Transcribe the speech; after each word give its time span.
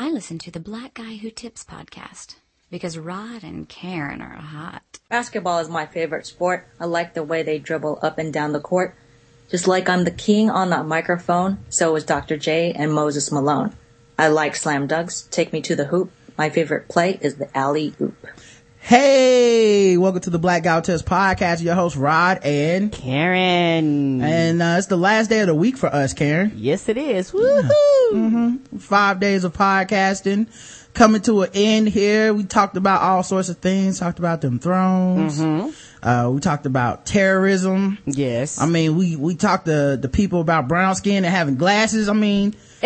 I 0.00 0.10
listen 0.10 0.38
to 0.38 0.52
the 0.52 0.60
Black 0.60 0.94
Guy 0.94 1.16
Who 1.16 1.28
Tips 1.28 1.64
podcast 1.64 2.36
because 2.70 2.96
Rod 2.96 3.42
and 3.42 3.68
Karen 3.68 4.22
are 4.22 4.36
hot. 4.36 5.00
Basketball 5.08 5.58
is 5.58 5.68
my 5.68 5.86
favorite 5.86 6.24
sport. 6.24 6.68
I 6.78 6.84
like 6.84 7.14
the 7.14 7.24
way 7.24 7.42
they 7.42 7.58
dribble 7.58 7.98
up 8.00 8.16
and 8.16 8.32
down 8.32 8.52
the 8.52 8.60
court. 8.60 8.94
Just 9.50 9.66
like 9.66 9.88
I'm 9.88 10.04
the 10.04 10.12
king 10.12 10.50
on 10.50 10.70
that 10.70 10.86
microphone, 10.86 11.58
so 11.68 11.96
is 11.96 12.04
Dr. 12.04 12.36
J 12.36 12.70
and 12.74 12.92
Moses 12.92 13.32
Malone. 13.32 13.74
I 14.16 14.28
like 14.28 14.54
slam 14.54 14.86
dunks. 14.86 15.28
Take 15.30 15.52
me 15.52 15.60
to 15.62 15.74
the 15.74 15.86
hoop. 15.86 16.12
My 16.38 16.48
favorite 16.48 16.86
play 16.86 17.18
is 17.20 17.34
the 17.34 17.50
alley 17.58 17.92
oop. 18.00 18.24
Hey, 18.80 19.98
welcome 19.98 20.20
to 20.22 20.30
the 20.30 20.38
Black 20.38 20.62
Guy 20.62 20.80
Tips 20.80 21.02
podcast. 21.02 21.62
Your 21.62 21.74
host 21.74 21.96
Rod 21.96 22.38
and 22.42 22.90
Karen. 22.90 24.22
And 24.22 24.62
uh, 24.62 24.76
it's 24.78 24.86
the 24.86 24.96
last 24.96 25.28
day 25.28 25.40
of 25.40 25.48
the 25.48 25.54
week 25.54 25.76
for 25.76 25.88
us, 25.88 26.14
Karen. 26.14 26.52
Yes, 26.56 26.88
it 26.88 26.96
is. 26.96 27.32
Woohoo! 27.32 27.70
Mm-hmm. 28.12 28.78
Five 28.78 29.20
days 29.20 29.44
of 29.44 29.52
podcasting 29.52 30.46
coming 30.94 31.20
to 31.22 31.42
an 31.42 31.50
end 31.52 31.88
here. 31.88 32.32
We 32.32 32.44
talked 32.44 32.76
about 32.78 33.02
all 33.02 33.22
sorts 33.22 33.50
of 33.50 33.58
things. 33.58 33.98
Talked 33.98 34.20
about 34.20 34.40
them 34.40 34.58
thrones. 34.58 35.38
Mm-hmm. 35.38 36.08
Uh, 36.08 36.30
we 36.30 36.40
talked 36.40 36.64
about 36.64 37.04
terrorism. 37.04 37.98
Yes. 38.06 38.58
I 38.60 38.66
mean, 38.66 38.96
we, 38.96 39.16
we 39.16 39.34
talked 39.34 39.66
to 39.66 39.98
the 40.00 40.08
people 40.08 40.40
about 40.40 40.66
brown 40.68 40.94
skin 40.94 41.24
and 41.26 41.34
having 41.34 41.56
glasses. 41.56 42.08
I 42.08 42.14
mean, 42.14 42.54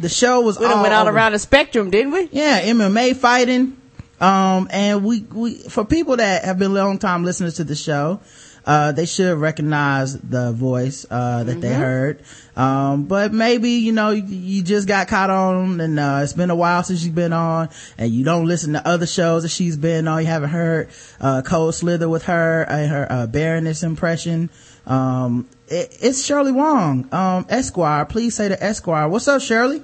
the 0.00 0.08
show 0.08 0.40
was 0.40 0.58
we 0.58 0.64
all 0.64 0.80
went 0.80 0.94
all 0.94 1.06
over. 1.06 1.14
around 1.14 1.32
the 1.32 1.38
spectrum, 1.38 1.90
didn't 1.90 2.12
we? 2.12 2.28
Yeah, 2.32 2.62
MMA 2.62 3.16
fighting. 3.16 3.76
Um, 4.20 4.68
and 4.70 5.04
we, 5.04 5.20
we, 5.20 5.54
for 5.54 5.84
people 5.84 6.16
that 6.16 6.44
have 6.44 6.58
been 6.58 6.72
long 6.72 6.98
time 6.98 7.24
listeners 7.24 7.56
to 7.56 7.64
the 7.64 7.74
show, 7.74 8.20
uh, 8.66 8.92
they 8.92 9.04
should 9.04 9.36
recognize 9.36 10.18
the 10.18 10.52
voice, 10.52 11.04
uh, 11.10 11.44
that 11.44 11.60
they 11.60 11.72
heard. 11.72 12.22
Um, 12.56 13.04
but 13.04 13.32
maybe, 13.32 13.72
you 13.72 13.92
know, 13.92 14.10
you, 14.10 14.22
you 14.24 14.62
just 14.62 14.88
got 14.88 15.08
caught 15.08 15.28
on 15.28 15.80
and, 15.80 15.98
uh, 15.98 16.20
it's 16.22 16.32
been 16.32 16.50
a 16.50 16.54
while 16.54 16.82
since 16.82 17.04
you've 17.04 17.14
been 17.14 17.34
on 17.34 17.68
and 17.98 18.10
you 18.10 18.24
don't 18.24 18.46
listen 18.46 18.72
to 18.72 18.86
other 18.88 19.06
shows 19.06 19.42
that 19.42 19.50
she's 19.50 19.76
been 19.76 20.08
on. 20.08 20.20
You 20.20 20.28
haven't 20.28 20.50
heard, 20.50 20.88
uh, 21.20 21.42
Cold 21.44 21.74
Slither 21.74 22.08
with 22.08 22.24
her 22.24 22.62
and 22.62 22.90
her, 22.90 23.06
uh, 23.10 23.26
Baroness 23.26 23.82
impression. 23.82 24.48
Um, 24.86 25.46
it, 25.68 25.98
it's 26.00 26.24
Shirley 26.24 26.52
Wong, 26.52 27.12
um, 27.12 27.44
Esquire. 27.50 28.06
Please 28.06 28.34
say 28.34 28.48
to 28.48 28.62
Esquire. 28.62 29.08
What's 29.08 29.28
up, 29.28 29.42
Shirley? 29.42 29.82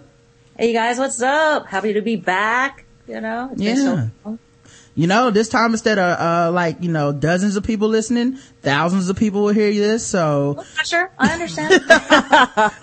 Hey 0.56 0.68
you 0.68 0.72
guys, 0.74 0.98
what's 0.98 1.20
up? 1.20 1.66
Happy 1.66 1.92
to 1.94 2.02
be 2.02 2.16
back. 2.16 2.84
You 3.10 3.20
know, 3.20 3.48
it's 3.52 3.60
been 3.60 3.76
so 3.76 4.10
Yeah. 4.26 4.36
You 4.96 5.06
know, 5.06 5.30
this 5.30 5.48
time 5.48 5.70
instead 5.72 5.98
of, 5.98 6.20
uh, 6.20 6.52
like, 6.52 6.82
you 6.82 6.90
know, 6.90 7.12
dozens 7.12 7.56
of 7.56 7.62
people 7.62 7.88
listening, 7.88 8.34
thousands 8.60 9.08
of 9.08 9.16
people 9.16 9.42
will 9.42 9.52
hear 9.52 9.70
you 9.70 9.80
this. 9.80 10.04
So 10.04 10.64
Sure, 10.84 11.10
I 11.16 11.32
understand. 11.32 11.82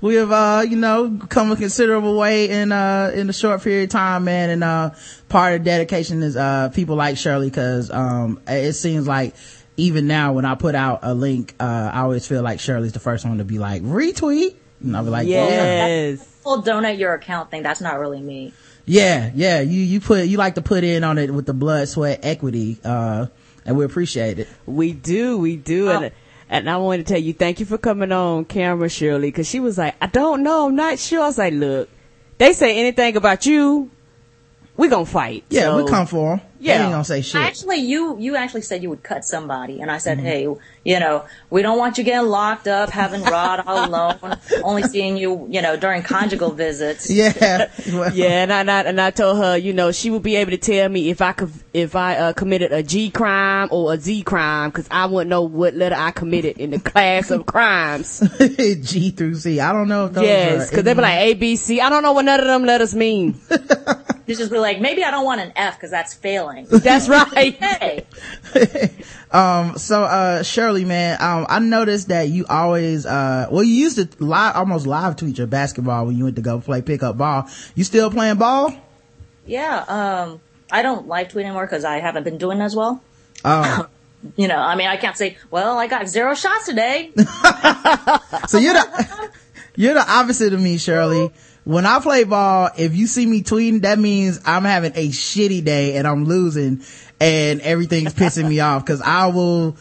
we, 0.00 0.08
we 0.08 0.14
have, 0.16 0.32
uh, 0.32 0.64
you 0.68 0.76
know, 0.76 1.20
come 1.28 1.52
a 1.52 1.56
considerable 1.56 2.16
way 2.18 2.48
in, 2.48 2.72
uh, 2.72 3.12
in 3.14 3.28
a 3.28 3.32
short 3.32 3.62
period 3.62 3.84
of 3.84 3.90
time, 3.90 4.24
man. 4.24 4.50
And, 4.50 4.64
uh, 4.64 4.90
part 5.28 5.54
of 5.54 5.64
dedication 5.64 6.22
is, 6.22 6.34
uh, 6.36 6.70
people 6.70 6.96
like 6.96 7.18
Shirley 7.18 7.50
cause, 7.50 7.90
um, 7.90 8.40
it 8.48 8.72
seems 8.72 9.06
like 9.06 9.34
even 9.76 10.06
now 10.06 10.32
when 10.32 10.46
I 10.46 10.54
put 10.54 10.74
out 10.74 11.00
a 11.02 11.14
link, 11.14 11.54
uh, 11.60 11.90
I 11.92 12.00
always 12.00 12.26
feel 12.26 12.42
like 12.42 12.58
Shirley's 12.58 12.92
the 12.92 13.00
first 13.00 13.24
one 13.24 13.38
to 13.38 13.44
be 13.44 13.58
like, 13.58 13.82
retweet. 13.82 14.56
And 14.82 14.96
I'll 14.96 15.04
be 15.04 15.10
like, 15.10 15.28
yeah. 15.28 15.46
Yes. 15.46 16.24
Full 16.42 16.62
donate 16.62 16.98
your 16.98 17.14
account 17.14 17.50
thing. 17.50 17.62
That's 17.62 17.80
not 17.80 17.98
really 17.98 18.20
me. 18.22 18.54
Yeah, 18.88 19.30
yeah. 19.34 19.60
You, 19.60 19.80
you 19.80 20.00
put, 20.00 20.26
you 20.26 20.38
like 20.38 20.54
to 20.54 20.62
put 20.62 20.82
in 20.82 21.04
on 21.04 21.18
it 21.18 21.32
with 21.32 21.46
the 21.46 21.52
blood, 21.52 21.88
sweat, 21.88 22.20
equity, 22.22 22.78
uh, 22.82 23.26
and 23.64 23.76
we 23.76 23.84
appreciate 23.84 24.38
it. 24.38 24.48
We 24.64 24.92
do, 24.92 25.36
we 25.38 25.56
do. 25.56 25.90
Oh. 25.90 26.00
And, 26.00 26.12
and 26.48 26.70
I 26.70 26.78
wanted 26.78 27.06
to 27.06 27.12
tell 27.12 27.22
you, 27.22 27.34
thank 27.34 27.60
you 27.60 27.66
for 27.66 27.76
coming 27.76 28.10
on 28.10 28.46
camera, 28.46 28.88
Shirley, 28.88 29.28
because 29.28 29.46
she 29.48 29.60
was 29.60 29.76
like, 29.76 29.94
I 30.00 30.06
don't 30.06 30.42
know, 30.42 30.68
I'm 30.68 30.74
not 30.76 30.98
sure. 30.98 31.20
I 31.20 31.26
was 31.26 31.36
like, 31.36 31.52
look, 31.52 31.90
they 32.38 32.54
say 32.54 32.78
anything 32.78 33.16
about 33.16 33.44
you, 33.44 33.90
we 34.78 34.88
gonna 34.88 35.04
fight. 35.04 35.44
Yeah, 35.50 35.60
So- 35.62 35.84
we 35.84 35.90
come 35.90 36.06
for 36.06 36.36
them. 36.38 36.46
Yeah. 36.60 36.78
They 36.78 36.84
ain't 36.86 36.92
gonna 36.92 37.04
say 37.04 37.22
shit. 37.22 37.40
Actually, 37.40 37.76
you 37.76 38.16
you 38.18 38.34
actually 38.34 38.62
said 38.62 38.82
you 38.82 38.90
would 38.90 39.04
cut 39.04 39.24
somebody, 39.24 39.80
and 39.80 39.92
I 39.92 39.94
Mm-hmm. 39.98 40.00
said, 40.02 40.18
hey, 40.18 40.48
you 40.84 40.98
know, 40.98 41.24
we 41.50 41.62
don't 41.62 41.78
want 41.78 41.98
you 41.98 42.02
getting 42.04 42.26
locked 42.28 42.66
up, 42.66 42.90
having 42.90 43.22
Rod 43.22 43.62
all 43.64 43.84
alone, 43.88 44.36
only 44.64 44.82
seeing 44.82 45.16
you, 45.16 45.46
you 45.48 45.62
know, 45.62 45.76
during 45.76 46.02
conjugal 46.02 46.50
visits. 46.50 47.08
yeah. 47.22 47.68
Well, 47.92 48.12
Yeah, 48.12 48.42
and 48.42 48.52
I, 48.52 48.60
and 48.62 48.70
I 48.72 48.80
and 48.82 49.00
I 49.00 49.10
told 49.12 49.38
her, 49.38 49.56
you 49.56 49.72
know, 49.72 49.92
she 49.92 50.10
would 50.10 50.24
be 50.24 50.34
able 50.34 50.50
to 50.50 50.56
tell 50.56 50.88
me 50.88 51.10
if 51.10 51.20
I 51.22 51.30
could, 51.32 51.52
if 51.72 51.94
I 51.94 52.16
uh, 52.16 52.32
committed 52.32 52.72
a 52.72 52.82
G 52.82 53.10
crime 53.10 53.68
or 53.70 53.92
a 53.94 53.98
Z 54.00 54.22
crime, 54.24 54.70
because 54.70 54.88
I 54.90 55.06
wouldn't 55.06 55.30
know 55.30 55.42
what 55.42 55.74
letter 55.74 55.94
I 55.96 56.10
committed 56.10 56.58
in 56.58 56.70
the 56.70 56.80
class 56.80 57.30
of 57.30 57.46
crimes. 57.46 58.18
G 58.82 59.10
through 59.12 59.36
C. 59.36 59.60
I 59.60 59.72
don't 59.72 59.86
know 59.86 60.06
if 60.06 60.12
those 60.12 60.24
yes, 60.24 60.70
because 60.70 60.82
they'd 60.82 60.94
be 60.94 61.02
like 61.02 61.18
A, 61.20 61.34
B, 61.34 61.54
C. 61.54 61.80
I 61.80 61.88
don't 61.88 62.02
know 62.02 62.12
what 62.14 62.24
none 62.24 62.40
of 62.40 62.46
them 62.46 62.64
letters 62.64 62.96
mean. 62.96 63.40
You 64.28 64.36
just 64.36 64.52
be 64.52 64.58
like, 64.58 64.78
maybe 64.78 65.02
I 65.02 65.10
don't 65.10 65.24
want 65.24 65.40
an 65.40 65.52
F 65.56 65.76
because 65.76 65.90
that's 65.90 66.12
failing. 66.12 66.66
That's 66.70 67.08
right. 67.08 67.54
hey, 67.54 68.04
um, 69.30 69.78
so, 69.78 70.02
uh, 70.04 70.42
Shirley, 70.42 70.84
man, 70.84 71.16
um, 71.18 71.46
I 71.48 71.60
noticed 71.60 72.08
that 72.08 72.28
you 72.28 72.44
always, 72.46 73.06
uh, 73.06 73.46
well, 73.50 73.64
you 73.64 73.72
used 73.72 73.96
to 73.96 74.06
live, 74.22 74.54
almost 74.54 74.86
live 74.86 75.16
tweet 75.16 75.38
your 75.38 75.46
basketball 75.46 76.04
when 76.04 76.18
you 76.18 76.24
went 76.24 76.36
to 76.36 76.42
go 76.42 76.60
play 76.60 76.82
pickup 76.82 77.16
ball. 77.16 77.48
You 77.74 77.84
still 77.84 78.10
playing 78.10 78.36
ball? 78.36 78.74
yeah, 79.46 79.84
um, 79.88 80.40
I 80.70 80.82
don't 80.82 81.08
live 81.08 81.30
tweet 81.30 81.46
anymore 81.46 81.64
because 81.64 81.86
I 81.86 82.00
haven't 82.00 82.24
been 82.24 82.36
doing 82.36 82.60
as 82.60 82.76
well. 82.76 83.02
Oh, 83.46 83.88
You 84.36 84.46
know, 84.46 84.58
I 84.58 84.74
mean, 84.74 84.88
I 84.88 84.98
can't 84.98 85.16
say, 85.16 85.38
well, 85.50 85.78
I 85.78 85.86
got 85.86 86.06
zero 86.06 86.34
shots 86.34 86.66
today. 86.66 87.12
so 88.48 88.58
you're 88.58 88.74
the, 88.74 89.30
you're 89.78 89.94
the 89.94 90.04
opposite 90.10 90.52
of 90.52 90.60
me, 90.60 90.76
Shirley. 90.76 91.30
When 91.62 91.86
I 91.86 92.00
play 92.00 92.24
ball, 92.24 92.70
if 92.76 92.96
you 92.96 93.06
see 93.06 93.24
me 93.24 93.44
tweeting, 93.44 93.82
that 93.82 93.96
means 93.96 94.40
I'm 94.44 94.64
having 94.64 94.90
a 94.96 95.08
shitty 95.10 95.62
day 95.64 95.96
and 95.96 96.04
I'm 96.04 96.24
losing 96.24 96.82
and 97.20 97.60
everything's 97.60 98.12
pissing 98.12 98.48
me 98.48 98.58
off 98.58 98.84
because 98.84 99.00
I 99.00 99.28
will 99.28 99.76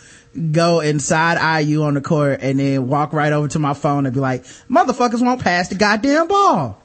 go 0.52 0.81
and 0.81 1.02
side 1.02 1.40
eye 1.40 1.62
you 1.62 1.81
on 1.81 1.96
the 1.96 2.02
court 2.02 2.41
and 2.44 2.59
then 2.59 2.88
walk 2.88 3.12
right 3.12 3.34
over 3.34 3.47
to 3.47 3.57
my 3.57 3.74
phone 3.74 4.06
and 4.06 4.13
be 4.13 4.19
like, 4.19 4.44
motherfuckers 4.69 5.19
won't 5.25 5.41
pass 5.41 5.69
the 5.69 5.75
goddamn 5.75 6.28
ball. 6.28 6.80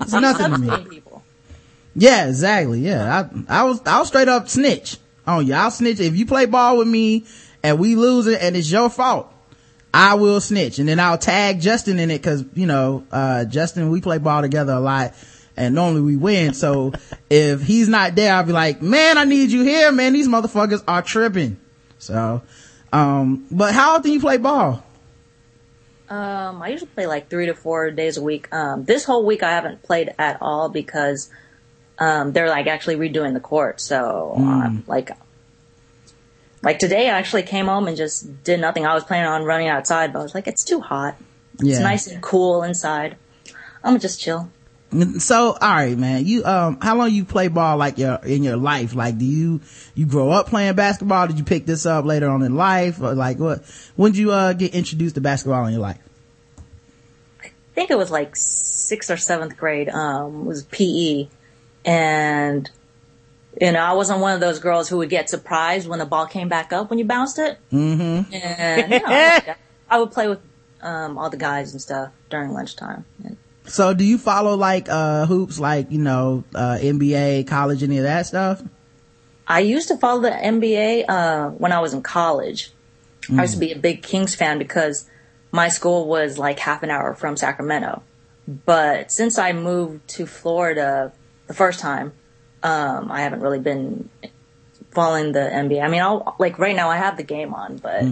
It's 0.00 0.12
nothing 0.12 0.50
to 0.50 0.58
me. 0.58 1.02
Yeah, 1.94 2.26
exactly. 2.26 2.80
Yeah. 2.80 3.28
I, 3.48 3.60
I 3.60 3.62
was, 3.62 3.80
I'll 3.86 4.04
straight 4.04 4.26
up 4.26 4.48
snitch 4.48 4.96
on 5.28 5.46
you. 5.46 5.54
I'll 5.54 5.70
snitch. 5.70 6.00
If 6.00 6.16
you 6.16 6.26
play 6.26 6.46
ball 6.46 6.78
with 6.78 6.88
me 6.88 7.24
and 7.62 7.78
we 7.78 7.94
lose 7.94 8.26
it 8.26 8.42
and 8.42 8.56
it's 8.56 8.68
your 8.68 8.90
fault, 8.90 9.32
I 9.92 10.14
will 10.14 10.40
snitch. 10.40 10.78
And 10.78 10.88
then 10.88 11.00
I'll 11.00 11.18
tag 11.18 11.60
Justin 11.60 11.98
in 11.98 12.10
it 12.10 12.22
cause, 12.22 12.44
you 12.54 12.66
know, 12.66 13.04
uh, 13.10 13.44
Justin, 13.44 13.90
we 13.90 14.00
play 14.00 14.18
ball 14.18 14.42
together 14.42 14.72
a 14.72 14.80
lot 14.80 15.14
and 15.56 15.74
normally 15.74 16.02
we 16.02 16.16
win. 16.16 16.54
So 16.54 16.92
if 17.30 17.62
he's 17.62 17.88
not 17.88 18.14
there, 18.14 18.34
I'll 18.34 18.44
be 18.44 18.52
like, 18.52 18.82
man, 18.82 19.18
I 19.18 19.24
need 19.24 19.50
you 19.50 19.62
here, 19.62 19.90
man. 19.92 20.12
These 20.12 20.28
motherfuckers 20.28 20.82
are 20.86 21.02
tripping. 21.02 21.58
So, 21.98 22.42
um, 22.92 23.46
but 23.50 23.74
how 23.74 23.96
often 23.96 24.12
you 24.12 24.20
play 24.20 24.36
ball? 24.36 24.84
Um, 26.08 26.62
I 26.62 26.68
usually 26.68 26.90
play 26.90 27.06
like 27.06 27.28
three 27.28 27.46
to 27.46 27.54
four 27.54 27.90
days 27.90 28.16
a 28.16 28.22
week. 28.22 28.48
Um, 28.52 28.84
this 28.84 29.04
whole 29.04 29.26
week 29.26 29.42
I 29.42 29.50
haven't 29.50 29.82
played 29.82 30.14
at 30.18 30.38
all 30.40 30.68
because, 30.70 31.30
um, 31.98 32.32
they're 32.32 32.48
like 32.48 32.66
actually 32.66 32.96
redoing 32.96 33.34
the 33.34 33.40
court. 33.40 33.80
So, 33.80 34.34
um, 34.36 34.84
like, 34.86 35.10
like 36.62 36.78
today 36.78 37.08
I 37.08 37.18
actually 37.18 37.42
came 37.44 37.66
home 37.66 37.88
and 37.88 37.96
just 37.96 38.44
did 38.44 38.60
nothing. 38.60 38.86
I 38.86 38.94
was 38.94 39.04
planning 39.04 39.28
on 39.28 39.44
running 39.44 39.68
outside, 39.68 40.12
but 40.12 40.20
I 40.20 40.22
was 40.22 40.34
like, 40.34 40.46
it's 40.46 40.64
too 40.64 40.80
hot. 40.80 41.16
Yeah. 41.60 41.72
It's 41.72 41.80
nice 41.80 42.06
and 42.06 42.22
cool 42.22 42.62
inside. 42.62 43.16
I'm 43.82 43.90
gonna 43.90 43.98
just 43.98 44.20
chill. 44.20 44.50
So, 45.18 45.52
all 45.52 45.58
right, 45.60 45.98
man. 45.98 46.24
You 46.24 46.44
um, 46.46 46.78
how 46.80 46.96
long 46.96 47.10
you 47.10 47.24
play 47.24 47.48
ball 47.48 47.76
like 47.76 47.98
your 47.98 48.16
in 48.24 48.42
your 48.42 48.56
life? 48.56 48.94
Like, 48.94 49.18
do 49.18 49.24
you 49.24 49.60
you 49.94 50.06
grow 50.06 50.30
up 50.30 50.46
playing 50.46 50.74
basketball? 50.74 51.26
Did 51.26 51.38
you 51.38 51.44
pick 51.44 51.66
this 51.66 51.84
up 51.84 52.06
later 52.06 52.28
on 52.30 52.42
in 52.42 52.56
life, 52.56 53.00
or 53.00 53.14
like 53.14 53.38
what? 53.38 53.64
When 53.96 54.12
did 54.12 54.18
you 54.18 54.32
uh 54.32 54.54
get 54.54 54.74
introduced 54.74 55.16
to 55.16 55.20
basketball 55.20 55.66
in 55.66 55.72
your 55.72 55.82
life? 55.82 55.98
I 57.44 57.50
think 57.74 57.90
it 57.90 57.98
was 57.98 58.10
like 58.10 58.34
sixth 58.34 59.10
or 59.10 59.18
seventh 59.18 59.56
grade, 59.56 59.88
um, 59.90 60.46
was 60.46 60.64
PE. 60.64 61.28
And, 61.84 62.68
you 63.60 63.72
know, 63.72 63.80
I 63.80 63.92
wasn't 63.92 64.20
one 64.20 64.34
of 64.34 64.40
those 64.40 64.58
girls 64.58 64.88
who 64.88 64.98
would 64.98 65.10
get 65.10 65.28
surprised 65.28 65.88
when 65.88 65.98
the 65.98 66.06
ball 66.06 66.26
came 66.26 66.48
back 66.48 66.72
up 66.72 66.90
when 66.90 66.98
you 66.98 67.04
bounced 67.04 67.38
it. 67.38 67.58
Mm-hmm. 67.72 68.34
And, 68.34 68.92
you 68.92 69.00
know, 69.00 69.54
I 69.90 69.98
would 69.98 70.12
play 70.12 70.28
with, 70.28 70.40
um, 70.80 71.18
all 71.18 71.30
the 71.30 71.36
guys 71.36 71.72
and 71.72 71.82
stuff 71.82 72.12
during 72.30 72.52
lunchtime. 72.52 73.04
So, 73.64 73.92
do 73.92 74.04
you 74.04 74.16
follow 74.16 74.54
like 74.56 74.88
uh 74.88 75.26
hoops, 75.26 75.58
like 75.58 75.90
you 75.90 75.98
know, 75.98 76.44
uh 76.54 76.78
NBA, 76.80 77.46
college, 77.48 77.82
any 77.82 77.98
of 77.98 78.04
that 78.04 78.26
stuff? 78.26 78.62
I 79.46 79.60
used 79.60 79.88
to 79.88 79.96
follow 79.96 80.22
the 80.22 80.30
NBA, 80.30 81.04
uh, 81.08 81.50
when 81.50 81.72
I 81.72 81.80
was 81.80 81.94
in 81.94 82.02
college. 82.02 82.72
I 83.30 83.42
used 83.42 83.54
to 83.54 83.60
be 83.60 83.72
a 83.72 83.78
big 83.78 84.02
Kings 84.02 84.34
fan 84.34 84.58
because 84.58 85.08
my 85.52 85.68
school 85.68 86.06
was 86.06 86.38
like 86.38 86.58
half 86.58 86.82
an 86.82 86.90
hour 86.90 87.14
from 87.14 87.36
Sacramento. 87.36 88.02
But 88.46 89.12
since 89.12 89.38
I 89.38 89.52
moved 89.52 90.08
to 90.10 90.26
Florida 90.26 91.12
the 91.46 91.54
first 91.54 91.80
time, 91.80 92.12
um, 92.62 93.10
I 93.10 93.22
haven't 93.22 93.40
really 93.40 93.60
been 93.60 94.08
following 94.90 95.32
the 95.32 95.40
NBA. 95.40 95.82
I 95.82 95.88
mean, 95.88 96.02
I'll, 96.02 96.36
like 96.38 96.58
right 96.58 96.74
now 96.74 96.88
I 96.88 96.96
have 96.96 97.16
the 97.16 97.22
game 97.22 97.54
on, 97.54 97.76
but 97.76 98.04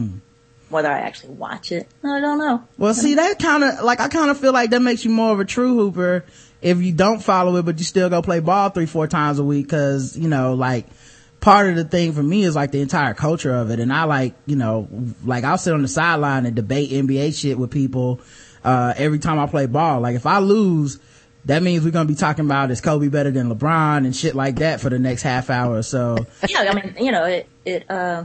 whether 0.68 0.90
I 0.90 1.00
actually 1.00 1.34
watch 1.34 1.72
it, 1.72 1.88
I 2.02 2.20
don't 2.20 2.38
know. 2.38 2.62
Well, 2.78 2.94
see, 2.94 3.14
that 3.14 3.38
kind 3.38 3.64
of, 3.64 3.84
like, 3.84 4.00
I 4.00 4.08
kind 4.08 4.30
of 4.30 4.38
feel 4.38 4.52
like 4.52 4.70
that 4.70 4.80
makes 4.80 5.04
you 5.04 5.10
more 5.10 5.32
of 5.32 5.40
a 5.40 5.44
true 5.44 5.76
hooper 5.76 6.24
if 6.60 6.78
you 6.78 6.92
don't 6.92 7.22
follow 7.22 7.56
it, 7.56 7.64
but 7.64 7.78
you 7.78 7.84
still 7.84 8.10
go 8.10 8.22
play 8.22 8.40
ball 8.40 8.70
three, 8.70 8.86
four 8.86 9.06
times 9.06 9.38
a 9.38 9.44
week. 9.44 9.68
Cause, 9.68 10.16
you 10.16 10.28
know, 10.28 10.54
like, 10.54 10.86
part 11.40 11.68
of 11.68 11.76
the 11.76 11.84
thing 11.84 12.12
for 12.12 12.22
me 12.22 12.42
is 12.42 12.56
like 12.56 12.72
the 12.72 12.80
entire 12.80 13.14
culture 13.14 13.54
of 13.54 13.70
it. 13.70 13.78
And 13.78 13.92
I 13.92 14.04
like, 14.04 14.34
you 14.46 14.56
know, 14.56 14.88
like 15.24 15.44
I'll 15.44 15.58
sit 15.58 15.72
on 15.72 15.82
the 15.82 15.88
sideline 15.88 16.46
and 16.46 16.56
debate 16.56 16.90
NBA 16.90 17.38
shit 17.38 17.58
with 17.58 17.70
people, 17.70 18.20
uh, 18.64 18.94
every 18.96 19.18
time 19.18 19.38
I 19.38 19.46
play 19.46 19.66
ball. 19.66 20.00
Like 20.00 20.16
if 20.16 20.26
I 20.26 20.38
lose, 20.38 20.98
that 21.46 21.62
means 21.62 21.84
we're 21.84 21.90
going 21.92 22.06
to 22.06 22.12
be 22.12 22.18
talking 22.18 22.44
about 22.44 22.70
is 22.70 22.80
Kobe 22.80 23.08
better 23.08 23.30
than 23.30 23.48
LeBron 23.48 23.98
and 23.98 24.14
shit 24.14 24.34
like 24.34 24.56
that 24.56 24.80
for 24.80 24.90
the 24.90 24.98
next 24.98 25.22
half 25.22 25.48
hour 25.48 25.76
or 25.76 25.82
so. 25.82 26.18
yeah, 26.48 26.60
I 26.70 26.74
mean, 26.74 26.94
you 27.00 27.12
know, 27.12 27.24
it, 27.24 27.48
it, 27.64 27.90
uh, 27.90 28.24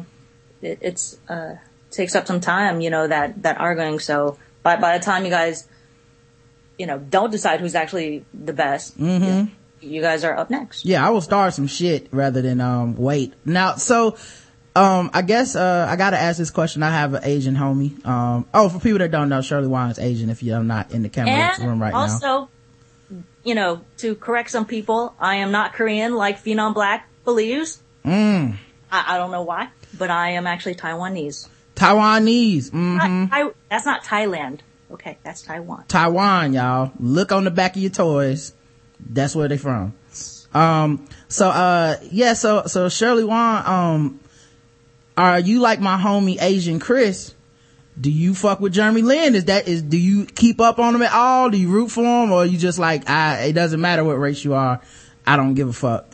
it, 0.61 0.79
it's, 0.81 1.17
uh, 1.29 1.55
takes 1.91 2.15
up 2.15 2.25
some 2.27 2.39
time, 2.39 2.81
you 2.81 2.89
know, 2.89 3.07
that, 3.07 3.43
that 3.43 3.59
arguing. 3.59 3.99
So 3.99 4.37
by, 4.63 4.75
by 4.77 4.97
the 4.97 5.03
time 5.03 5.23
you 5.23 5.29
guys, 5.29 5.67
you 6.77 6.85
know, 6.87 6.97
don't 6.97 7.31
decide 7.31 7.59
who's 7.59 7.75
actually 7.75 8.25
the 8.33 8.53
best, 8.53 8.97
Mm-hmm. 8.99 9.53
you, 9.81 9.89
you 9.91 10.01
guys 10.01 10.23
are 10.23 10.35
up 10.35 10.49
next. 10.49 10.85
Yeah, 10.85 11.05
I 11.05 11.11
will 11.11 11.21
start 11.21 11.53
some 11.53 11.67
shit 11.67 12.07
rather 12.11 12.41
than, 12.41 12.59
um, 12.61 12.95
wait. 12.95 13.33
Now, 13.45 13.75
so, 13.75 14.17
um, 14.75 15.11
I 15.13 15.21
guess, 15.21 15.55
uh, 15.55 15.85
I 15.89 15.95
gotta 15.95 16.17
ask 16.17 16.37
this 16.37 16.49
question. 16.49 16.81
I 16.81 16.89
have 16.91 17.13
an 17.13 17.23
Asian 17.25 17.55
homie. 17.55 18.03
Um, 18.05 18.47
oh, 18.53 18.69
for 18.69 18.79
people 18.79 18.99
that 18.99 19.11
don't 19.11 19.27
know, 19.29 19.41
Shirley 19.41 19.67
Wan 19.67 19.91
is 19.91 19.99
Asian 19.99 20.29
if 20.29 20.41
you're 20.41 20.63
not 20.63 20.91
in 20.91 21.03
the 21.03 21.09
camera 21.09 21.53
room 21.59 21.81
right 21.81 21.91
now. 21.91 21.99
also, 21.99 22.49
you 23.43 23.55
know, 23.55 23.81
to 23.97 24.15
correct 24.15 24.51
some 24.51 24.65
people, 24.65 25.15
I 25.19 25.35
am 25.37 25.51
not 25.51 25.73
Korean 25.73 26.15
like 26.15 26.43
Phenom 26.43 26.73
Black 26.73 27.07
believes. 27.23 27.81
Mm. 28.05 28.57
I, 28.91 29.15
I 29.15 29.17
don't 29.17 29.31
know 29.31 29.43
why, 29.43 29.69
but 29.97 30.09
I 30.09 30.31
am 30.31 30.47
actually 30.47 30.75
Taiwanese. 30.75 31.47
Taiwanese. 31.75 32.71
hmm 32.71 32.97
Not 32.97 33.29
Tai- 33.29 33.51
that's 33.69 33.85
not 33.85 34.03
Thailand. 34.03 34.59
Okay, 34.91 35.17
that's 35.23 35.41
Taiwan. 35.41 35.85
Taiwan, 35.87 36.53
y'all. 36.53 36.91
Look 36.99 37.31
on 37.31 37.45
the 37.45 37.51
back 37.51 37.75
of 37.75 37.81
your 37.81 37.91
toys. 37.91 38.53
That's 38.99 39.35
where 39.35 39.47
they 39.47 39.57
from. 39.57 39.93
Um, 40.53 41.07
so, 41.29 41.47
uh, 41.49 41.95
yeah, 42.11 42.33
so, 42.33 42.63
so 42.65 42.89
Shirley 42.89 43.23
Wan, 43.23 43.65
um, 43.65 44.19
are 45.15 45.39
you 45.39 45.59
like 45.61 45.79
my 45.79 45.97
homie 45.97 46.41
Asian 46.41 46.79
Chris? 46.79 47.33
Do 47.99 48.09
you 48.09 48.33
fuck 48.33 48.59
with 48.59 48.73
Jeremy 48.73 49.01
Lin? 49.01 49.35
Is 49.35 49.45
that, 49.45 49.67
is, 49.67 49.81
do 49.81 49.97
you 49.97 50.25
keep 50.25 50.61
up 50.61 50.79
on 50.79 50.95
him 50.95 51.01
at 51.01 51.11
all? 51.11 51.49
Do 51.49 51.57
you 51.57 51.69
root 51.69 51.89
for 51.89 52.03
him? 52.03 52.31
Or 52.31 52.45
you 52.45 52.57
just 52.57 52.79
like, 52.79 53.09
I, 53.09 53.43
it 53.43 53.53
doesn't 53.53 53.81
matter 53.81 54.03
what 54.03 54.13
race 54.13 54.43
you 54.43 54.53
are. 54.53 54.81
I 55.25 55.35
don't 55.37 55.53
give 55.53 55.67
a 55.69 55.73
fuck. 55.73 56.07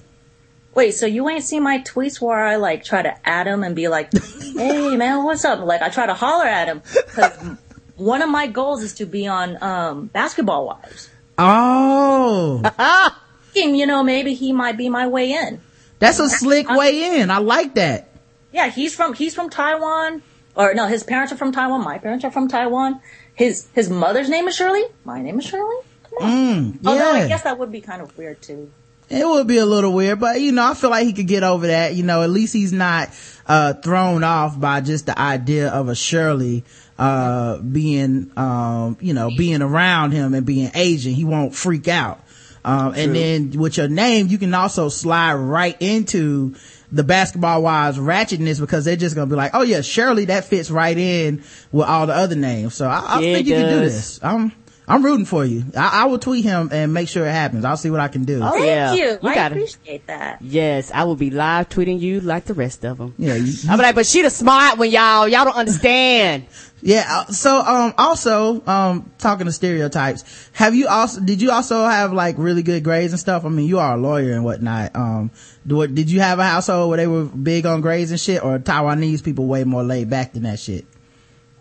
Wait, 0.74 0.92
so 0.92 1.06
you 1.06 1.28
ain't 1.30 1.44
seen 1.44 1.64
my 1.64 1.80
tweets 1.80 2.22
where 2.22 2.38
I 2.40 2.58
like 2.58 2.84
try 2.84 3.02
to 3.02 3.28
add 3.28 3.48
him 3.48 3.64
and 3.64 3.76
be 3.76 3.88
like, 3.88 4.12
"Hey 4.56 4.96
man, 4.96 5.24
what's 5.24 5.44
up?" 5.44 5.60
Like 5.62 5.82
I 5.82 5.90
try 5.90 6.06
to 6.06 6.14
holler 6.14 6.46
at 6.46 6.68
him 6.68 6.84
because 6.94 7.58
one 7.96 8.22
of 8.22 8.30
my 8.30 8.46
goals 8.46 8.84
is 8.84 8.94
to 8.96 9.08
be 9.08 9.26
on 9.26 9.62
um, 9.64 10.06
Basketball 10.08 10.68
Wives. 10.68 11.10
Oh, 11.40 12.62
You 13.56 13.88
know, 13.88 14.04
maybe 14.04 14.36
he 14.36 14.54
might 14.54 14.78
be 14.78 14.88
my 14.88 15.08
way 15.08 15.32
in. 15.32 15.62
that's 15.98 16.20
a 16.20 16.30
slick 16.30 16.70
way 16.70 17.22
in. 17.22 17.32
I 17.32 17.40
like 17.40 17.74
that. 17.74 18.10
Yeah, 18.52 18.70
he's 18.70 18.94
from 18.94 19.14
he's 19.14 19.34
from 19.34 19.50
Taiwan, 19.50 20.22
or 20.57 20.74
no, 20.74 20.88
his 20.88 21.04
parents 21.04 21.31
are 21.31 21.38
from 21.38 21.51
Taiwan. 21.51 21.83
My 21.83 22.00
parents 22.00 22.25
are 22.25 22.31
from 22.31 22.48
Taiwan. 22.48 23.00
His 23.36 23.68
his 23.74 23.89
mother's 23.89 24.30
name 24.30 24.48
is 24.48 24.56
Shirley. 24.56 24.83
My 25.06 25.21
name 25.21 25.39
is 25.39 25.45
Shirley. 25.45 25.77
Come 26.04 26.27
on. 26.27 26.31
Mm, 26.31 26.77
yeah. 26.81 26.89
Although 26.89 27.12
I 27.12 27.27
guess 27.27 27.44
that 27.44 27.59
would 27.59 27.71
be 27.71 27.81
kind 27.81 28.01
of 28.01 28.18
weird 28.18 28.42
too. 28.42 28.71
It 29.09 29.25
would 29.25 29.48
be 29.48 29.57
a 29.57 29.65
little 29.65 29.94
weird, 29.94 30.19
but 30.19 30.42
you 30.42 30.51
know, 30.51 30.65
I 30.69 30.74
feel 30.74 30.89
like 30.89 31.06
he 31.06 31.13
could 31.13 31.27
get 31.27 31.44
over 31.44 31.68
that. 31.68 31.95
You 31.95 32.04
know, 32.04 32.24
at 32.24 32.30
least 32.30 32.54
he's 32.54 32.74
not, 32.74 33.09
uh, 33.45 33.74
thrown 33.74 34.24
off 34.25 34.59
by 34.59 34.81
just 34.81 35.06
the 35.06 35.18
idea 35.18 35.69
of 35.69 35.88
a 35.88 35.95
Shirley, 35.95 36.65
uh, 37.00 37.59
being, 37.59 38.31
um, 38.36 38.98
you 39.00 39.13
know, 39.13 39.30
being 39.38 39.62
around 39.62 40.12
him 40.12 40.33
and 40.33 40.45
being 40.45 40.71
Asian. 40.74 41.13
He 41.13 41.24
won't 41.24 41.56
freak 41.56 41.88
out. 41.88 42.19
Um, 42.65 42.95
and 42.95 43.15
then 43.15 43.51
with 43.51 43.77
your 43.77 43.88
name, 43.88 44.27
you 44.27 44.38
can 44.38 44.54
also 44.54 44.89
slide 44.89 45.36
right 45.36 45.77
into 45.80 46.56
the 46.92 47.04
basketball 47.04 47.62
wives 47.62 47.98
ratchetness 47.98 48.60
because 48.60 48.86
they're 48.86 48.95
just 48.95 49.16
gonna 49.16 49.28
be 49.28 49.36
like, 49.36 49.51
oh 49.54 49.62
yeah, 49.63 49.81
Shirley, 49.81 50.25
that 50.25 50.45
fits 50.45 50.72
right 50.72 50.98
in 50.98 51.44
with 51.72 51.88
all 51.88 52.07
the 52.07 52.13
other 52.16 52.36
names. 52.36 52.75
So 52.75 52.88
I, 52.88 53.00
I 53.00 53.19
Yeah, 53.19 53.34
think 53.36 53.48
it 53.48 53.50
you 53.51 53.56
can 53.57 53.69
do 53.74 53.80
this. 53.81 54.19
I'm, 54.24 54.51
I'm 54.89 55.04
rooting 55.04 55.25
for 55.25 55.44
you. 55.44 55.66
I, 55.75 56.04
I 56.04 56.06
will 56.06 56.18
tweet 56.18 56.45
him 56.45 56.69
and 56.72 56.94
make 56.94 57.10
sure 57.10 57.28
it 57.28 57.31
happens. 57.31 57.66
I'll 57.66 57.75
see 57.75 57.89
what 57.89 58.00
I 58.00 58.07
can 58.07 58.24
do. 58.24 58.39
Oh, 58.42 58.51
Thank 58.51 58.66
yeah. 58.66 58.94
you. 58.94 59.04
You 59.22 59.30
I 59.30 59.36
gotta- 59.36 59.56
appreciate 59.56 60.07
that. 60.07 60.42
Yes, 60.42 60.89
I 60.94 61.04
will 61.04 61.18
be 61.18 61.30
live 61.30 61.68
tweeting 61.68 62.00
you 62.00 62.22
like 62.22 62.45
the 62.45 62.54
rest 62.54 62.86
of 62.86 62.98
them. 63.00 63.13
Yeah, 63.18 63.36
you, 63.36 63.54
I'm 63.69 63.80
like, 63.80 63.95
but 63.95 64.06
she 64.06 64.22
the 64.22 64.30
smart 64.30 64.78
one, 64.78 64.90
y'all. 64.90 65.28
Y'all 65.28 65.44
don't 65.45 65.57
understand. 65.57 66.45
Yeah. 66.80 67.06
uh, 67.10 67.25
So, 67.31 67.60
um, 67.60 67.95
also, 67.98 68.63
um, 68.68 69.12
talking 69.18 69.48
to 69.48 69.51
stereotypes, 69.51 70.50
have 70.54 70.75
you 70.75 70.88
also, 70.88 71.19
did 71.22 71.42
you 71.42 71.50
also 71.50 71.83
have 71.83 72.13
like 72.13 72.36
really 72.38 72.62
good 72.62 72.83
grades 72.83 73.12
and 73.13 73.19
stuff? 73.19 73.45
I 73.45 73.50
mean, 73.50 73.66
you 73.68 73.80
are 73.80 73.95
a 73.95 73.98
lawyer 73.98 74.33
and 74.33 74.45
whatnot. 74.45 74.95
Um, 74.95 75.31
do, 75.68 75.86
did 75.88 76.10
you 76.10 76.22
have 76.22 76.40
a 76.40 76.46
household 76.46 76.90
where 76.90 76.98
they 76.98 77.08
were 77.08 77.25
big 77.25 77.66
on 77.66 77.81
grades 77.81 78.12
and 78.12 78.19
shit 78.19 78.44
or 78.44 78.58
Taiwanese 78.58 79.24
people 79.24 79.46
way 79.46 79.64
more 79.64 79.84
laid 79.84 80.10
back 80.10 80.34
than 80.34 80.44
that 80.44 80.60
shit? 80.60 80.86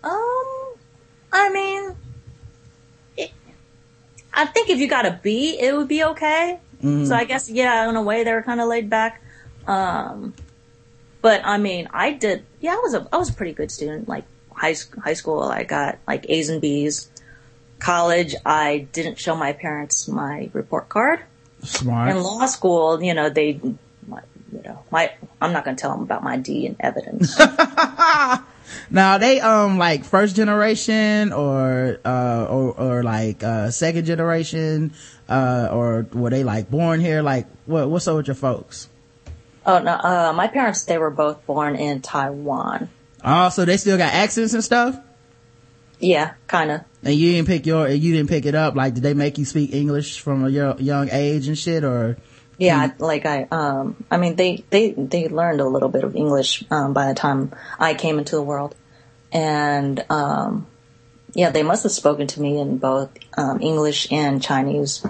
Um, 0.05 0.75
I 1.33 1.51
mean, 1.53 1.97
it, 3.17 3.33
I 4.33 4.47
think 4.47 4.71
if 4.71 4.79
you 4.79 4.89
got 4.89 5.07
a 5.07 5.21
B, 5.23 5.59
it 5.59 5.77
would 5.77 5.89
be 5.89 6.05
okay. 6.05 6.61
So 6.83 7.15
I 7.15 7.25
guess 7.25 7.49
yeah, 7.51 7.89
in 7.89 7.97
a 7.97 8.03
way 8.03 8.23
they 8.23 8.33
were 8.33 8.43
kind 8.43 8.61
of 8.61 8.69
laid 8.69 8.89
back. 8.89 9.23
Um, 9.67 10.35
but 11.23 11.41
I 11.45 11.59
mean, 11.59 11.89
I 11.93 12.13
did. 12.13 12.45
Yeah, 12.61 12.73
I 12.73 12.77
was 12.77 12.95
a 12.95 13.09
I 13.13 13.17
was 13.17 13.31
a 13.31 13.33
pretty 13.33 13.55
good 13.55 13.71
student. 13.71 14.09
Like 14.09 14.25
high 14.53 14.77
high 15.03 15.15
school, 15.15 15.43
I 15.43 15.65
got 15.65 15.99
like 16.07 16.27
A's 16.29 16.49
and 16.49 16.61
B's. 16.61 17.11
College, 17.79 18.35
I 18.45 18.87
didn't 18.93 19.19
show 19.19 19.35
my 19.35 19.53
parents 19.53 20.07
my 20.09 20.49
report 20.53 20.89
card. 20.89 21.21
Smart. 21.63 22.11
In 22.11 22.23
law 22.23 22.47
school, 22.47 23.03
you 23.03 23.15
know 23.15 23.29
they. 23.31 23.61
You 24.53 24.63
know, 24.65 24.85
my 24.91 25.13
I'm 25.41 25.53
not 25.53 25.65
going 25.65 25.77
to 25.77 25.81
tell 25.81 25.93
them 25.93 26.03
about 26.03 26.23
my 26.23 26.37
D 26.37 26.67
in 26.67 26.77
evidence. 26.81 27.39
Now 28.91 29.19
they, 29.19 29.41
um, 29.41 29.79
like 29.79 30.05
first 30.05 30.37
generation 30.37 31.33
or, 31.33 31.99
uh, 32.05 32.47
or, 32.49 32.73
or 32.79 33.03
like, 33.03 33.43
uh, 33.43 33.71
second 33.71 34.05
generation, 34.07 34.93
uh, 35.29 35.69
or 35.73 36.07
were 36.13 36.31
they 36.31 36.45
like 36.45 36.71
born 36.71 37.01
here? 37.01 37.23
Like, 37.23 37.47
what, 37.67 37.89
what's 37.89 38.07
up 38.09 38.17
with 38.17 38.29
your 38.29 38.37
folks? 38.37 38.89
oh 39.69 39.81
no, 39.81 39.93
uh, 39.95 40.33
my 40.35 40.47
parents 40.47 40.85
they 40.85 40.97
were 40.97 41.11
both 41.11 41.45
born 41.45 41.75
in 41.75 42.01
Taiwan. 42.01 42.89
Oh, 43.25 43.49
so 43.49 43.65
they 43.65 43.77
still 43.77 43.99
got 43.99 44.15
accents 44.15 44.55
and 44.55 44.63
stuff? 44.63 44.97
Yeah, 45.99 46.35
kind 46.47 46.71
of. 46.71 46.81
And 47.03 47.15
you 47.15 47.33
didn't 47.33 47.49
pick 47.49 47.67
your, 47.67 47.89
you 47.89 48.13
didn't 48.13 48.29
pick 48.29 48.47
it 48.47 48.55
up. 48.55 48.77
Like, 48.77 48.95
did 48.95 49.03
they 49.03 49.15
make 49.15 49.39
you 49.39 49.45
speak 49.45 49.75
English 49.75 50.21
from 50.21 50.45
a 50.45 50.49
young 50.49 51.09
age 51.11 51.49
and 51.49 51.59
shit, 51.59 51.83
or? 51.83 52.17
Yeah, 52.59 52.79
I- 52.79 52.93
like 53.03 53.27
I, 53.27 53.47
um, 53.51 54.05
I 54.11 54.17
mean, 54.17 54.37
they, 54.37 54.65
they, 54.71 54.93
they 54.93 55.29
learned 55.29 55.61
a 55.61 55.67
little 55.69 55.89
bit 55.91 56.05
of 56.05 56.17
English, 56.17 56.65
um, 56.71 56.93
by 56.95 57.09
the 57.09 57.15
time 57.15 57.53
I 57.79 57.95
came 57.95 58.19
into 58.19 58.37
the 58.37 58.43
world. 58.43 58.75
And, 59.33 60.05
um, 60.11 60.67
yeah, 61.35 61.51
they 61.51 61.63
must 61.63 61.83
have 61.83 61.93
spoken 61.93 62.27
to 62.29 62.41
me 62.41 62.59
in 62.59 62.79
both, 62.79 63.11
um, 63.37 63.61
English 63.61 64.11
and 64.11 64.43
Chinese. 64.43 65.05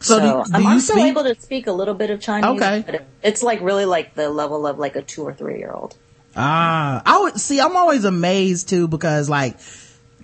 So, 0.00 0.18
So, 0.18 0.20
do, 0.44 0.50
do 0.58 0.66
I'm, 0.68 0.80
still 0.80 0.96
speak? 0.96 1.06
able 1.08 1.24
to 1.24 1.38
speak 1.40 1.66
a 1.66 1.72
little 1.72 1.94
bit 1.94 2.10
of 2.10 2.20
Chinese. 2.20 2.60
Okay. 2.62 2.82
But 2.86 2.94
it- 2.96 3.06
it's 3.22 3.42
like 3.42 3.60
really 3.60 3.84
like 3.84 4.14
the 4.14 4.28
level 4.30 4.66
of 4.66 4.78
like 4.78 4.96
a 4.96 5.02
two 5.02 5.22
or 5.22 5.34
three 5.34 5.58
year 5.58 5.72
old. 5.72 5.96
Ah, 6.34 7.02
I 7.04 7.18
would 7.22 7.40
see. 7.40 7.60
I'm 7.60 7.76
always 7.76 8.04
amazed 8.04 8.68
too 8.68 8.88
because 8.88 9.28
like 9.30 9.56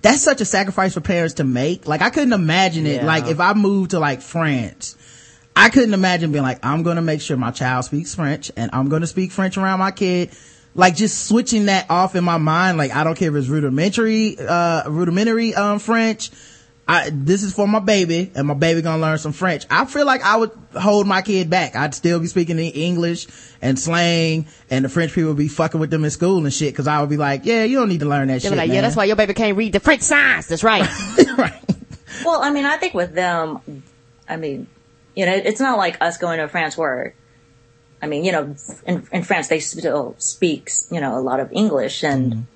that's 0.01 0.21
such 0.21 0.41
a 0.41 0.45
sacrifice 0.45 0.93
for 0.93 1.01
parents 1.01 1.35
to 1.35 1.43
make. 1.43 1.87
Like 1.87 2.01
I 2.03 2.11
couldn't 2.11 2.33
imagine 2.33 2.85
it. 2.85 2.97
Yeah. 3.01 3.05
Like 3.05 3.25
if 3.27 3.39
I 3.39 3.53
moved 3.53 3.91
to 3.91 3.99
like 3.99 4.21
France, 4.21 4.95
I 5.55 5.69
couldn't 5.69 5.93
imagine 5.93 6.31
being 6.31 6.43
like, 6.43 6.65
I'm 6.65 6.83
going 6.83 6.95
to 6.95 7.01
make 7.01 7.21
sure 7.21 7.37
my 7.37 7.51
child 7.51 7.85
speaks 7.85 8.15
French 8.15 8.51
and 8.57 8.71
I'm 8.73 8.89
going 8.89 9.01
to 9.01 9.07
speak 9.07 9.31
French 9.31 9.57
around 9.57 9.79
my 9.79 9.91
kid. 9.91 10.31
Like 10.75 10.95
just 10.95 11.27
switching 11.27 11.65
that 11.67 11.89
off 11.91 12.15
in 12.15 12.23
my 12.23 12.37
mind. 12.37 12.79
Like 12.79 12.91
I 12.95 13.03
don't 13.03 13.15
care 13.15 13.29
if 13.29 13.35
it's 13.35 13.47
rudimentary, 13.47 14.37
uh, 14.39 14.89
rudimentary, 14.89 15.53
um, 15.53 15.77
French. 15.77 16.31
I, 16.87 17.11
this 17.13 17.43
is 17.43 17.53
for 17.53 17.65
my 17.67 17.79
baby 17.79 18.31
and 18.35 18.45
my 18.47 18.55
baby 18.55 18.81
gonna 18.81 19.01
learn 19.01 19.17
some 19.17 19.31
French. 19.31 19.65
I 19.69 19.85
feel 19.85 20.05
like 20.05 20.21
I 20.23 20.35
would 20.35 20.51
hold 20.77 21.07
my 21.07 21.21
kid 21.21 21.49
back. 21.49 21.75
I'd 21.77 21.93
still 21.95 22.19
be 22.19 22.27
speaking 22.27 22.57
in 22.59 22.73
English 22.73 23.27
and 23.61 23.79
slang 23.79 24.47
and 24.69 24.83
the 24.83 24.89
French 24.89 25.13
people 25.13 25.29
would 25.29 25.37
be 25.37 25.47
fucking 25.47 25.79
with 25.79 25.91
them 25.91 26.03
in 26.03 26.09
school 26.11 26.43
and 26.43 26.53
shit 26.53 26.75
cause 26.75 26.87
I 26.87 26.99
would 26.99 27.09
be 27.09 27.15
like, 27.15 27.45
yeah, 27.45 27.63
you 27.63 27.77
don't 27.79 27.87
need 27.87 28.01
to 28.01 28.05
learn 28.07 28.27
that 28.27 28.33
They 28.33 28.39
shit. 28.39 28.51
be 28.51 28.57
like, 28.57 28.67
man. 28.67 28.75
yeah, 28.75 28.81
that's 28.81 28.95
why 28.97 29.05
your 29.05 29.15
baby 29.15 29.33
can't 29.33 29.55
read 29.55 29.71
the 29.73 29.79
French 29.79 30.01
signs. 30.01 30.47
That's 30.47 30.63
right. 30.63 30.81
right. 31.37 31.53
Well, 32.25 32.41
I 32.43 32.49
mean, 32.49 32.65
I 32.65 32.75
think 32.77 32.93
with 32.95 33.13
them, 33.13 33.83
I 34.27 34.35
mean, 34.35 34.67
you 35.15 35.25
know, 35.25 35.33
it's 35.33 35.59
not 35.59 35.77
like 35.77 35.97
us 36.01 36.17
going 36.17 36.39
to 36.39 36.47
France 36.47 36.77
where, 36.77 37.13
I 38.01 38.07
mean, 38.07 38.23
you 38.23 38.31
know, 38.31 38.55
in, 38.85 39.07
in 39.11 39.23
France 39.23 39.47
they 39.47 39.59
still 39.59 40.15
speak, 40.17 40.71
you 40.91 40.99
know, 40.99 41.17
a 41.17 41.21
lot 41.21 41.39
of 41.39 41.51
English, 41.51 42.03
and 42.03 42.47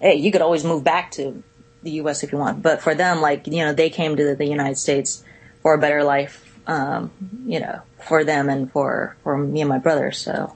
hey, 0.00 0.14
you 0.16 0.30
could 0.32 0.42
always 0.42 0.64
move 0.64 0.84
back 0.84 1.10
to 1.12 1.42
the 1.82 1.90
U.S. 1.92 2.22
if 2.22 2.32
you 2.32 2.38
want. 2.38 2.62
But 2.62 2.80
for 2.82 2.94
them, 2.94 3.20
like, 3.20 3.46
you 3.46 3.64
know, 3.64 3.72
they 3.72 3.90
came 3.90 4.16
to 4.16 4.34
the 4.34 4.46
United 4.46 4.76
States 4.78 5.24
for 5.62 5.74
a 5.74 5.78
better 5.78 6.04
life, 6.04 6.58
um, 6.66 7.10
you 7.46 7.60
know, 7.60 7.82
for 8.06 8.24
them 8.24 8.48
and 8.48 8.70
for 8.70 9.16
for 9.22 9.36
me 9.36 9.60
and 9.60 9.68
my 9.68 9.78
brother. 9.78 10.12
So 10.12 10.54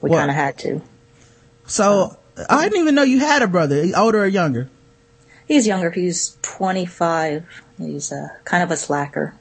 we 0.00 0.10
Well- 0.10 0.20
kind 0.20 0.30
of 0.30 0.36
had 0.36 0.58
to. 0.58 0.80
So 1.66 2.16
I 2.48 2.64
didn't 2.64 2.80
even 2.80 2.94
know 2.94 3.02
you 3.02 3.20
had 3.20 3.42
a 3.42 3.46
brother, 3.46 3.84
older 3.96 4.22
or 4.22 4.26
younger. 4.26 4.68
He's 5.46 5.66
younger. 5.66 5.90
He's 5.90 6.36
25. 6.42 7.44
He's 7.78 8.12
uh, 8.12 8.28
kind 8.44 8.62
of 8.62 8.70
a 8.70 8.76
slacker. 8.76 9.34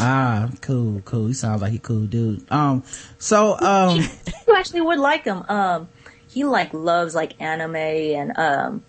Ah, 0.00 0.48
cool, 0.60 1.00
cool. 1.04 1.26
He 1.28 1.32
sounds 1.34 1.62
like 1.62 1.72
he 1.72 1.78
cool 1.78 2.06
dude. 2.06 2.50
Um, 2.50 2.82
so, 3.18 3.58
um, 3.58 3.98
You 4.48 4.54
actually 4.56 4.82
would 4.82 4.98
like 4.98 5.24
him. 5.24 5.42
Um, 5.48 5.88
he 6.28 6.44
like 6.44 6.72
loves 6.74 7.14
like 7.14 7.40
anime 7.40 7.76
and 7.76 8.38
um, 8.38 8.84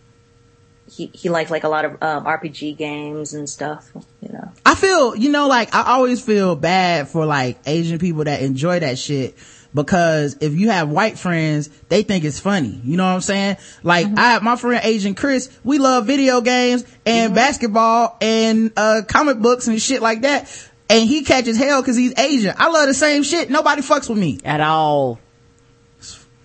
he 0.89 1.07
he 1.13 1.29
likes 1.29 1.49
like 1.51 1.63
a 1.63 1.69
lot 1.69 1.85
of 1.85 1.91
um, 2.01 2.25
RPG 2.25 2.77
games 2.77 3.33
and 3.33 3.49
stuff. 3.49 3.89
You 4.21 4.29
know. 4.33 4.51
I 4.65 4.75
feel, 4.75 5.15
you 5.15 5.29
know, 5.29 5.47
like 5.47 5.73
I 5.73 5.93
always 5.93 6.21
feel 6.21 6.55
bad 6.55 7.07
for 7.09 7.25
like 7.25 7.57
Asian 7.65 7.99
people 7.99 8.23
that 8.25 8.41
enjoy 8.41 8.79
that 8.79 8.97
shit 8.99 9.35
because 9.73 10.37
if 10.41 10.53
you 10.53 10.69
have 10.69 10.89
white 10.89 11.17
friends, 11.17 11.69
they 11.89 12.03
think 12.03 12.23
it's 12.23 12.39
funny. 12.39 12.79
You 12.83 12.97
know 12.97 13.05
what 13.05 13.13
I'm 13.13 13.21
saying? 13.21 13.57
Like 13.83 14.07
Mm-hmm. 14.07 14.19
I 14.19 14.31
have 14.31 14.43
my 14.43 14.55
friend 14.55 14.81
Asian 14.83 15.15
Chris, 15.15 15.49
we 15.63 15.77
love 15.77 16.05
video 16.05 16.41
games 16.41 16.83
and 17.05 17.29
Mm-hmm. 17.29 17.35
basketball 17.35 18.17
and, 18.21 18.71
uh, 18.75 19.01
comic 19.07 19.39
books 19.39 19.67
and 19.67 19.81
shit 19.81 20.01
like 20.01 20.21
that. 20.21 20.47
And 20.89 21.07
he 21.07 21.23
catches 21.23 21.57
hell 21.57 21.83
cause 21.83 21.95
he's 21.97 22.17
Asian. 22.17 22.55
I 22.57 22.69
love 22.69 22.87
the 22.87 22.93
same 22.93 23.23
shit. 23.23 23.49
Nobody 23.49 23.81
fucks 23.81 24.07
with 24.09 24.17
me. 24.17 24.39
At 24.45 24.61
all. 24.61 25.19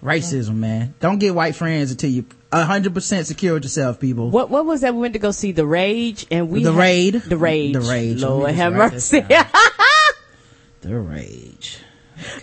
Racism, 0.03 0.57
man. 0.57 0.95
Don't 0.99 1.19
get 1.19 1.33
white 1.35 1.55
friends 1.55 1.93
until 1.93 2.11
you 2.11 2.25
hundred 2.53 2.93
percent 2.93 3.27
secure 3.29 3.55
with 3.55 3.63
yourself, 3.63 4.01
people. 4.01 4.31
What 4.31 4.51
what 4.51 4.67
was 4.67 4.81
that? 4.81 4.95
We 4.95 5.01
went 5.01 5.13
to 5.13 5.21
go 5.21 5.31
see 5.31 5.53
The 5.53 5.65
Rage 5.65 6.27
and 6.31 6.51
we 6.51 6.65
The 6.65 6.73
had- 6.73 6.81
Raid. 6.81 7.15
The 7.15 7.37
Rage. 7.37 7.73
The 7.75 7.81
Rage. 7.81 8.21
Lord 8.23 8.51
have 8.51 8.73
mercy. 8.73 9.25
The 10.81 10.99
rage. 10.99 11.79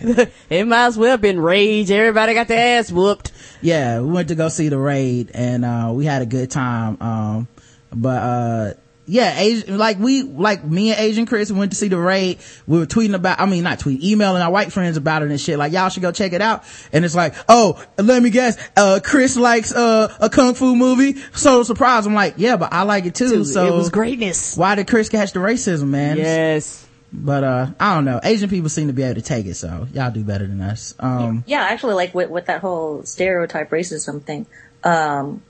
it 0.00 0.66
might 0.66 0.86
as 0.86 0.96
well 0.96 1.10
have 1.10 1.20
been 1.20 1.38
Rage. 1.38 1.90
Everybody 1.90 2.32
got 2.32 2.48
their 2.48 2.78
ass 2.78 2.90
whooped. 2.90 3.32
yeah, 3.60 4.00
we 4.00 4.10
went 4.10 4.28
to 4.28 4.34
go 4.34 4.48
see 4.48 4.70
the 4.70 4.78
raid 4.78 5.30
and, 5.34 5.62
uh, 5.62 5.90
we 5.94 6.06
had 6.06 6.22
a 6.22 6.26
good 6.26 6.50
time. 6.50 6.96
Um, 7.02 7.48
but, 7.92 8.08
uh, 8.22 8.72
yeah, 9.10 9.40
Asian, 9.40 9.76
like 9.76 9.98
we, 9.98 10.22
like 10.22 10.64
me 10.64 10.92
and 10.92 11.00
Asian 11.00 11.26
Chris 11.26 11.50
went 11.50 11.72
to 11.72 11.76
see 11.76 11.88
the 11.88 11.98
raid. 11.98 12.38
We 12.68 12.78
were 12.78 12.86
tweeting 12.86 13.14
about, 13.14 13.40
I 13.40 13.46
mean, 13.46 13.64
not 13.64 13.80
tweeting, 13.80 14.02
emailing 14.04 14.40
our 14.40 14.52
white 14.52 14.72
friends 14.72 14.96
about 14.96 15.22
it 15.22 15.30
and 15.30 15.40
shit. 15.40 15.58
Like, 15.58 15.72
y'all 15.72 15.88
should 15.88 16.02
go 16.02 16.12
check 16.12 16.32
it 16.32 16.40
out. 16.40 16.62
And 16.92 17.04
it's 17.04 17.16
like, 17.16 17.34
oh, 17.48 17.84
let 17.98 18.22
me 18.22 18.30
guess, 18.30 18.56
uh, 18.76 19.00
Chris 19.02 19.36
likes, 19.36 19.72
uh, 19.72 20.14
a 20.20 20.30
kung 20.30 20.54
fu 20.54 20.76
movie. 20.76 21.20
So 21.32 21.64
surprised. 21.64 22.06
I'm 22.06 22.14
like, 22.14 22.34
yeah, 22.36 22.56
but 22.56 22.72
I 22.72 22.82
like 22.82 23.04
it 23.04 23.16
too. 23.16 23.44
So 23.44 23.66
it 23.66 23.76
was 23.76 23.90
greatness. 23.90 24.56
why 24.56 24.76
did 24.76 24.86
Chris 24.86 25.08
catch 25.08 25.32
the 25.32 25.40
racism, 25.40 25.88
man? 25.88 26.16
Yes. 26.16 26.86
But, 27.12 27.42
uh, 27.42 27.66
I 27.80 27.96
don't 27.96 28.04
know. 28.04 28.20
Asian 28.22 28.48
people 28.48 28.68
seem 28.68 28.86
to 28.86 28.92
be 28.92 29.02
able 29.02 29.16
to 29.16 29.22
take 29.22 29.46
it. 29.46 29.54
So 29.54 29.88
y'all 29.92 30.12
do 30.12 30.22
better 30.22 30.46
than 30.46 30.60
us. 30.60 30.94
Um, 31.00 31.42
Yeah, 31.48 31.62
actually, 31.62 31.94
like 31.94 32.14
with 32.14 32.30
with 32.30 32.46
that 32.46 32.60
whole 32.60 33.02
stereotype 33.02 33.70
racism 33.70 34.22
thing. 34.22 34.46
Um, 34.84 35.42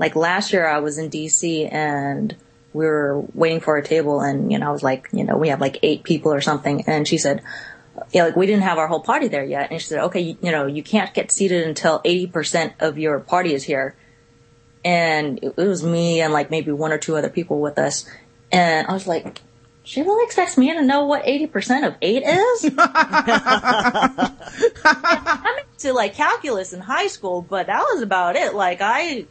like 0.00 0.16
last 0.16 0.52
year, 0.52 0.66
I 0.66 0.78
was 0.80 0.98
in 0.98 1.08
DC 1.08 1.72
and 1.72 2.34
we 2.72 2.86
were 2.86 3.20
waiting 3.34 3.60
for 3.60 3.76
a 3.76 3.82
table, 3.82 4.20
and 4.20 4.50
you 4.52 4.58
know, 4.58 4.68
I 4.68 4.72
was 4.72 4.82
like, 4.82 5.08
you 5.12 5.24
know, 5.24 5.36
we 5.36 5.48
have 5.48 5.60
like 5.60 5.78
eight 5.82 6.04
people 6.04 6.32
or 6.32 6.40
something, 6.40 6.84
and 6.86 7.06
she 7.06 7.18
said. 7.18 7.42
Yeah, 8.12 8.24
like 8.24 8.36
we 8.36 8.46
didn't 8.46 8.62
have 8.62 8.78
our 8.78 8.86
whole 8.86 9.00
party 9.00 9.28
there 9.28 9.44
yet, 9.44 9.70
and 9.70 9.80
she 9.80 9.86
said, 9.86 9.98
"Okay, 10.04 10.20
you, 10.20 10.38
you 10.40 10.52
know, 10.52 10.66
you 10.66 10.82
can't 10.82 11.12
get 11.12 11.30
seated 11.30 11.66
until 11.66 12.00
eighty 12.04 12.26
percent 12.26 12.72
of 12.80 12.96
your 12.96 13.20
party 13.20 13.52
is 13.52 13.62
here." 13.62 13.94
And 14.84 15.38
it, 15.42 15.54
it 15.56 15.66
was 15.66 15.82
me 15.84 16.22
and 16.22 16.32
like 16.32 16.50
maybe 16.50 16.72
one 16.72 16.92
or 16.92 16.98
two 16.98 17.16
other 17.16 17.28
people 17.28 17.60
with 17.60 17.78
us, 17.78 18.08
and 18.50 18.86
I 18.86 18.92
was 18.92 19.06
like, 19.06 19.42
"She 19.82 20.00
really 20.00 20.24
expects 20.24 20.56
me 20.56 20.72
to 20.72 20.82
know 20.82 21.04
what 21.04 21.26
eighty 21.26 21.46
percent 21.46 21.84
of 21.84 21.94
eight 22.00 22.22
is?" 22.22 22.70
I'm 24.84 25.58
into 25.72 25.92
like 25.92 26.14
calculus 26.14 26.72
in 26.72 26.80
high 26.80 27.08
school, 27.08 27.42
but 27.42 27.66
that 27.66 27.82
was 27.92 28.02
about 28.02 28.36
it. 28.36 28.54
Like 28.54 28.80
I, 28.80 29.26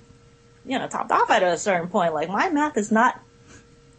you 0.65 0.77
know, 0.79 0.87
topped 0.87 1.11
off 1.11 1.29
at 1.31 1.43
a 1.43 1.57
certain 1.57 1.89
point. 1.89 2.13
Like 2.13 2.29
my 2.29 2.49
math 2.49 2.77
is 2.77 2.91
not 2.91 3.19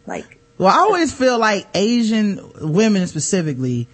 like 0.05 0.39
Well, 0.57 0.69
I 0.69 0.79
always 0.79 1.13
feel 1.13 1.39
like 1.39 1.67
Asian 1.73 2.39
women 2.61 3.07
specifically 3.07 3.87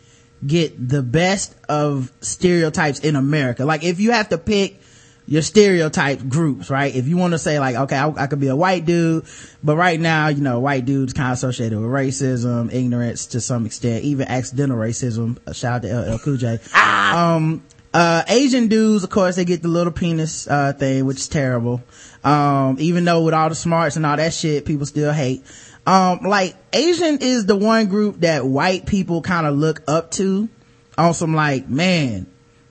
get 0.45 0.89
the 0.89 1.01
best 1.01 1.55
of 1.67 2.11
stereotypes 2.21 2.99
in 2.99 3.15
America. 3.15 3.65
Like 3.65 3.83
if 3.83 3.99
you 3.99 4.11
have 4.11 4.29
to 4.29 4.37
pick 4.37 4.79
your 5.27 5.41
stereotype 5.41 6.25
groups, 6.29 6.69
right? 6.69 6.95
If 6.95 7.07
you 7.07 7.17
want 7.17 7.33
to 7.33 7.39
say 7.39 7.59
like, 7.59 7.75
okay, 7.75 7.97
I, 7.97 8.09
I 8.23 8.27
could 8.27 8.39
be 8.39 8.47
a 8.47 8.55
white 8.55 8.85
dude, 8.85 9.25
but 9.61 9.75
right 9.75 9.99
now, 9.99 10.29
you 10.29 10.41
know, 10.41 10.61
white 10.61 10.85
dudes 10.85 11.11
kind 11.11 11.31
of 11.31 11.33
associated 11.33 11.77
with 11.77 11.89
racism, 11.89 12.73
ignorance 12.73 13.27
to 13.27 13.41
some 13.41 13.65
extent, 13.65 14.05
even 14.05 14.27
accidental 14.27 14.77
racism. 14.77 15.37
Uh, 15.45 15.51
Shout 15.51 15.83
out 15.85 15.87
to 15.89 16.13
LL 16.13 16.19
Cool 16.19 16.37
J. 16.37 16.59
Um, 16.73 17.61
uh, 17.93 18.23
Asian 18.29 18.67
dudes, 18.69 19.03
of 19.03 19.09
course, 19.09 19.35
they 19.35 19.43
get 19.45 19.61
the 19.61 19.67
little 19.67 19.91
penis, 19.91 20.47
uh, 20.47 20.71
thing, 20.73 21.05
which 21.05 21.17
is 21.17 21.27
terrible. 21.27 21.83
Um, 22.23 22.77
even 22.79 23.03
though 23.03 23.23
with 23.23 23.33
all 23.33 23.49
the 23.49 23.55
smarts 23.55 23.97
and 23.97 24.05
all 24.05 24.15
that 24.15 24.33
shit, 24.33 24.65
people 24.65 24.85
still 24.85 25.11
hate. 25.11 25.43
Um, 25.87 26.19
like 26.23 26.53
Asian 26.73 27.19
is 27.21 27.45
the 27.45 27.55
one 27.55 27.87
group 27.87 28.19
that 28.19 28.45
white 28.45 28.85
people 28.85 29.21
kind 29.21 29.47
of 29.47 29.55
look 29.55 29.81
up 29.87 30.11
to 30.11 30.49
on 30.97 31.13
some 31.13 31.33
like, 31.33 31.69
man, 31.69 32.27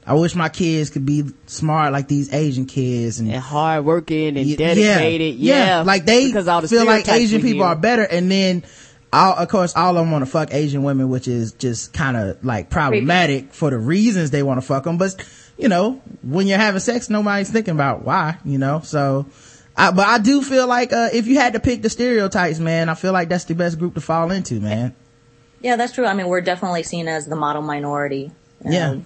I 0.06 0.12
wish 0.14 0.34
my 0.34 0.50
kids 0.50 0.90
could 0.90 1.06
be 1.06 1.24
smart 1.46 1.92
like 1.92 2.08
these 2.08 2.30
Asian 2.32 2.66
kids 2.66 3.18
and 3.18 3.32
And 3.32 3.40
hard 3.42 3.86
working 3.86 4.36
and 4.36 4.46
Y- 4.46 4.54
dedicated. 4.54 5.36
Yeah. 5.36 5.82
Like 5.86 6.04
they 6.04 6.26
because 6.26 6.46
all 6.46 6.60
the 6.60 6.68
feel 6.68 6.84
like 6.84 7.08
Asian 7.08 7.40
people 7.40 7.60
hear. 7.64 7.68
are 7.68 7.76
better. 7.76 8.02
And 8.02 8.30
then, 8.30 8.64
all, 9.12 9.32
of 9.34 9.48
course, 9.48 9.74
all 9.74 9.96
of 9.96 10.02
them 10.02 10.10
want 10.10 10.22
to 10.24 10.30
fuck 10.30 10.52
Asian 10.52 10.82
women, 10.82 11.08
which 11.08 11.26
is 11.26 11.52
just 11.52 11.94
kind 11.94 12.18
of 12.18 12.44
like 12.44 12.68
problematic 12.68 13.54
for 13.54 13.70
the 13.70 13.78
reasons 13.78 14.30
they 14.30 14.42
want 14.42 14.60
to 14.60 14.66
fuck 14.66 14.84
them. 14.84 14.98
But, 14.98 15.24
you 15.56 15.68
know, 15.68 16.02
when 16.22 16.46
you're 16.46 16.58
having 16.58 16.80
sex, 16.80 17.08
nobody's 17.08 17.50
thinking 17.50 17.72
about 17.72 18.04
why, 18.04 18.36
you 18.44 18.58
know, 18.58 18.80
so. 18.84 19.24
I, 19.76 19.90
but 19.90 20.06
I 20.06 20.18
do 20.18 20.42
feel 20.42 20.66
like, 20.66 20.92
uh, 20.92 21.08
if 21.12 21.26
you 21.26 21.36
had 21.38 21.52
to 21.52 21.60
pick 21.60 21.82
the 21.82 21.90
stereotypes, 21.90 22.58
man, 22.58 22.88
I 22.88 22.94
feel 22.94 23.12
like 23.12 23.28
that's 23.28 23.44
the 23.44 23.54
best 23.54 23.78
group 23.78 23.94
to 23.94 24.00
fall 24.00 24.30
into, 24.30 24.58
man. 24.60 24.94
yeah, 25.60 25.76
that's 25.76 25.92
true. 25.92 26.06
I 26.06 26.14
mean, 26.14 26.28
we're 26.28 26.40
definitely 26.40 26.82
seen 26.82 27.08
as 27.08 27.26
the 27.26 27.36
model 27.36 27.62
minority. 27.62 28.30
And 28.62 28.72
Yeah. 28.74 28.96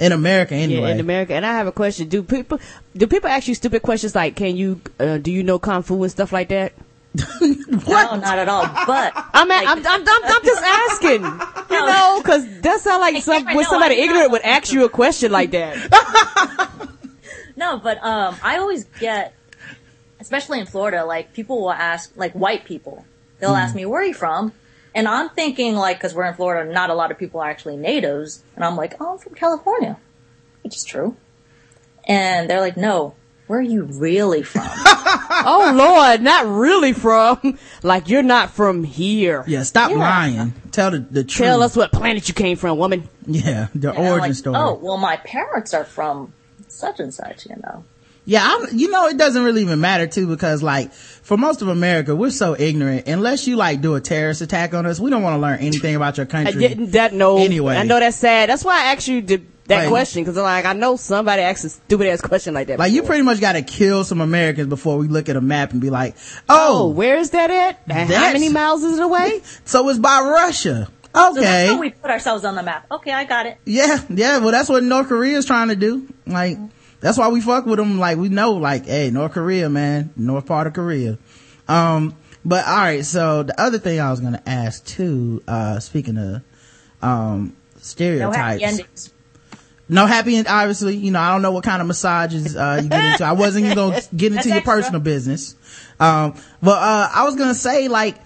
In 0.00 0.10
America, 0.12 0.56
Yeah, 0.56 0.62
anyway. 0.62 0.90
in 0.92 1.00
America. 1.00 1.34
And 1.34 1.46
I 1.46 1.52
have 1.52 1.66
a 1.68 1.72
question. 1.72 2.08
Do 2.08 2.22
people 2.24 2.58
do 2.96 3.06
people 3.06 3.30
ask 3.30 3.46
you 3.46 3.54
stupid 3.54 3.82
questions 3.82 4.12
like, 4.16 4.34
"Can 4.34 4.56
you 4.56 4.80
uh, 4.98 5.18
do 5.18 5.30
you 5.30 5.44
know 5.44 5.60
kung 5.60 5.82
fu 5.84 6.02
and 6.02 6.10
stuff 6.10 6.32
like 6.32 6.48
that?" 6.48 6.72
No, 7.40 8.16
not 8.16 8.38
at 8.40 8.48
all. 8.48 8.66
But 8.86 9.12
I'm, 9.34 9.48
at, 9.52 9.68
I'm, 9.68 9.78
I'm, 9.86 10.02
I'm, 10.08 10.24
I'm 10.24 10.44
just 10.44 10.62
asking, 10.64 11.22
you 11.76 11.86
know, 11.86 12.18
because 12.20 12.44
that 12.62 12.80
sounds 12.80 13.00
like 13.02 13.22
some, 13.22 13.44
can't- 13.44 13.54
when 13.56 13.64
somebody 13.66 13.94
ignorant 13.96 14.32
would 14.32 14.42
ask 14.42 14.72
you 14.72 14.84
a 14.84 14.88
question 14.88 15.30
like 15.30 15.52
that. 15.52 15.76
no, 17.56 17.78
but 17.78 18.02
um, 18.02 18.36
I 18.42 18.58
always 18.58 18.84
get, 18.98 19.32
especially 20.24 20.58
in 20.58 20.64
Florida, 20.64 21.04
like 21.04 21.34
people 21.34 21.60
will 21.60 21.70
ask, 21.70 22.10
like 22.16 22.32
white 22.32 22.64
people, 22.64 23.04
they'll 23.38 23.50
ask 23.50 23.72
hmm. 23.72 23.80
me, 23.80 23.86
"Where 23.86 24.00
are 24.00 24.06
you 24.06 24.14
from?" 24.14 24.52
And 24.94 25.06
I'm 25.06 25.28
thinking, 25.28 25.74
like, 25.74 25.98
because 25.98 26.14
we're 26.14 26.24
in 26.24 26.34
Florida, 26.34 26.72
not 26.72 26.88
a 26.88 26.94
lot 26.94 27.10
of 27.10 27.18
people 27.18 27.40
are 27.40 27.50
actually 27.50 27.76
natives, 27.76 28.42
and 28.56 28.64
I'm 28.64 28.74
like, 28.74 28.94
"Oh, 29.00 29.12
I'm 29.12 29.18
from 29.18 29.34
California," 29.34 29.98
which 30.62 30.76
is 30.76 30.84
true. 30.84 31.14
And 32.08 32.48
they're 32.48 32.62
like, 32.62 32.78
"No, 32.78 33.14
where 33.48 33.58
are 33.58 33.62
you 33.62 33.82
really 33.82 34.42
from?" 34.42 34.62
oh 34.66 35.72
Lord, 35.76 36.22
not 36.22 36.46
really 36.46 36.94
from, 36.94 37.58
like 37.82 38.08
you're 38.08 38.22
not 38.22 38.48
from 38.50 38.82
here. 38.82 39.44
yeah, 39.46 39.62
stop 39.62 39.90
Yeah. 39.90 39.98
lying. 39.98 40.54
Tell 40.72 40.90
the, 40.90 41.00
the 41.00 41.22
truth. 41.22 41.48
Tell 41.48 41.62
us 41.62 41.76
what 41.76 41.92
planet 41.92 42.28
you 42.28 42.34
came 42.34 42.56
from, 42.56 42.78
woman. 42.78 43.10
Yeah, 43.26 43.68
the 43.74 43.90
And 43.90 43.98
origin 43.98 44.20
like, 44.20 44.34
story. 44.34 44.56
Oh, 44.56 44.72
well, 44.80 44.96
my 44.96 45.18
parents 45.18 45.74
are 45.74 45.84
from 45.84 46.32
such 46.68 46.98
and 46.98 47.12
such, 47.12 47.44
you 47.44 47.56
know. 47.62 47.84
Yeah, 48.26 48.40
I'm, 48.42 48.76
you 48.78 48.90
know, 48.90 49.06
it 49.08 49.18
doesn't 49.18 49.42
really 49.42 49.60
even 49.62 49.80
matter 49.80 50.06
too 50.06 50.26
because 50.26 50.62
like 50.62 50.92
for 50.92 51.36
most 51.36 51.60
of 51.60 51.68
America, 51.68 52.16
we're 52.16 52.30
so 52.30 52.56
ignorant. 52.58 53.06
Unless 53.06 53.46
you 53.46 53.56
like 53.56 53.80
do 53.82 53.94
a 53.96 54.00
terrorist 54.00 54.40
attack 54.40 54.72
on 54.72 54.86
us, 54.86 54.98
we 54.98 55.10
don't 55.10 55.22
want 55.22 55.34
to 55.36 55.40
learn 55.40 55.58
anything 55.58 55.94
about 55.94 56.16
your 56.16 56.26
country. 56.26 56.64
I 56.64 56.68
didn't 56.68 56.92
that 56.92 57.12
know. 57.12 57.36
Anyway. 57.36 57.76
I 57.76 57.82
know 57.82 58.00
that's 58.00 58.16
sad. 58.16 58.48
That's 58.48 58.64
why 58.64 58.80
I 58.80 58.92
asked 58.92 59.08
you 59.08 59.20
the, 59.20 59.42
that 59.66 59.80
Like- 59.80 59.88
question 59.88 60.22
because 60.22 60.36
like 60.38 60.64
I 60.64 60.72
know 60.72 60.96
somebody 60.96 61.42
asked 61.42 61.64
a 61.64 61.68
stupid 61.70 62.06
ass 62.06 62.20
question 62.22 62.54
like 62.54 62.68
that. 62.68 62.78
Like 62.78 62.92
you 62.92 63.02
pretty 63.02 63.22
much 63.22 63.40
got 63.40 63.52
to 63.52 63.62
kill 63.62 64.04
some 64.04 64.20
Americans 64.22 64.68
before 64.68 64.96
we 64.98 65.08
look 65.08 65.28
at 65.28 65.36
a 65.36 65.40
map 65.42 65.72
and 65.72 65.80
be 65.82 65.90
like, 65.90 66.16
Oh, 66.48 66.84
oh, 66.84 66.88
where 66.88 67.16
is 67.18 67.30
that 67.30 67.50
at? 67.50 67.80
And 67.88 68.08
how 68.10 68.32
many 68.32 68.48
miles 68.48 68.82
is 68.84 68.98
it 68.98 69.02
away? 69.02 69.40
so 69.66 69.86
it's 69.90 69.98
by 69.98 70.20
Russia. 70.20 70.88
So 71.14 71.34
that's 71.34 71.46
how 71.46 71.74
Okay. 71.74 71.78
we 71.78 71.90
put 71.90 72.10
ourselves 72.10 72.44
on 72.44 72.56
the 72.56 72.62
map. 72.62 72.86
Okay, 72.90 73.12
I 73.12 73.24
got 73.24 73.46
it. 73.46 73.58
yeah, 73.64 74.02
yeah. 74.08 74.38
Well, 74.38 74.50
that's 74.50 74.68
what 74.68 74.82
North 74.82 75.08
Korea 75.08 75.36
is 75.38 75.46
trying 75.46 75.68
to 75.68 75.76
do. 75.76 76.08
Like, 76.26 76.56
mm-hmm. 76.56 76.66
That's 77.04 77.18
why 77.18 77.28
we 77.28 77.42
fuck 77.42 77.66
with 77.66 77.78
them. 77.78 77.98
Like, 77.98 78.16
we 78.16 78.30
know, 78.30 78.52
like, 78.54 78.86
hey, 78.86 79.10
North 79.10 79.32
Korea, 79.32 79.68
man, 79.68 80.10
north 80.16 80.46
part 80.46 80.66
of 80.66 80.72
Korea. 80.72 81.18
Um, 81.68 82.16
but 82.46 82.66
all 82.66 82.76
right. 82.76 83.04
So 83.04 83.42
the 83.42 83.60
other 83.60 83.78
thing 83.78 84.00
I 84.00 84.10
was 84.10 84.20
gonna 84.20 84.42
ask 84.46 84.84
too, 84.86 85.42
uh, 85.46 85.80
speaking 85.80 86.16
of, 86.16 86.42
um, 87.02 87.48
No 87.74 87.80
stereotypes. 87.80 88.36
happy 88.36 88.64
endings. 88.64 89.10
No 89.86 90.06
happy 90.06 90.36
end, 90.36 90.46
obviously. 90.48 90.96
You 90.96 91.10
know, 91.10 91.20
I 91.20 91.30
don't 91.32 91.42
know 91.42 91.52
what 91.52 91.62
kind 91.64 91.82
of 91.82 91.86
massages, 91.88 92.56
uh, 92.56 92.80
you 92.82 92.88
get 92.88 93.04
into. 93.04 93.24
I 93.24 93.32
wasn't 93.32 93.66
even 93.66 93.76
gonna 93.76 94.00
get 94.16 94.32
into 94.32 94.48
your 94.48 94.56
extra. 94.58 94.74
personal 94.74 95.00
business. 95.00 95.54
Um, 96.00 96.34
but, 96.62 96.78
uh, 96.82 97.08
I 97.14 97.24
was 97.24 97.36
gonna 97.36 97.54
say, 97.54 97.88
like, 97.88 98.16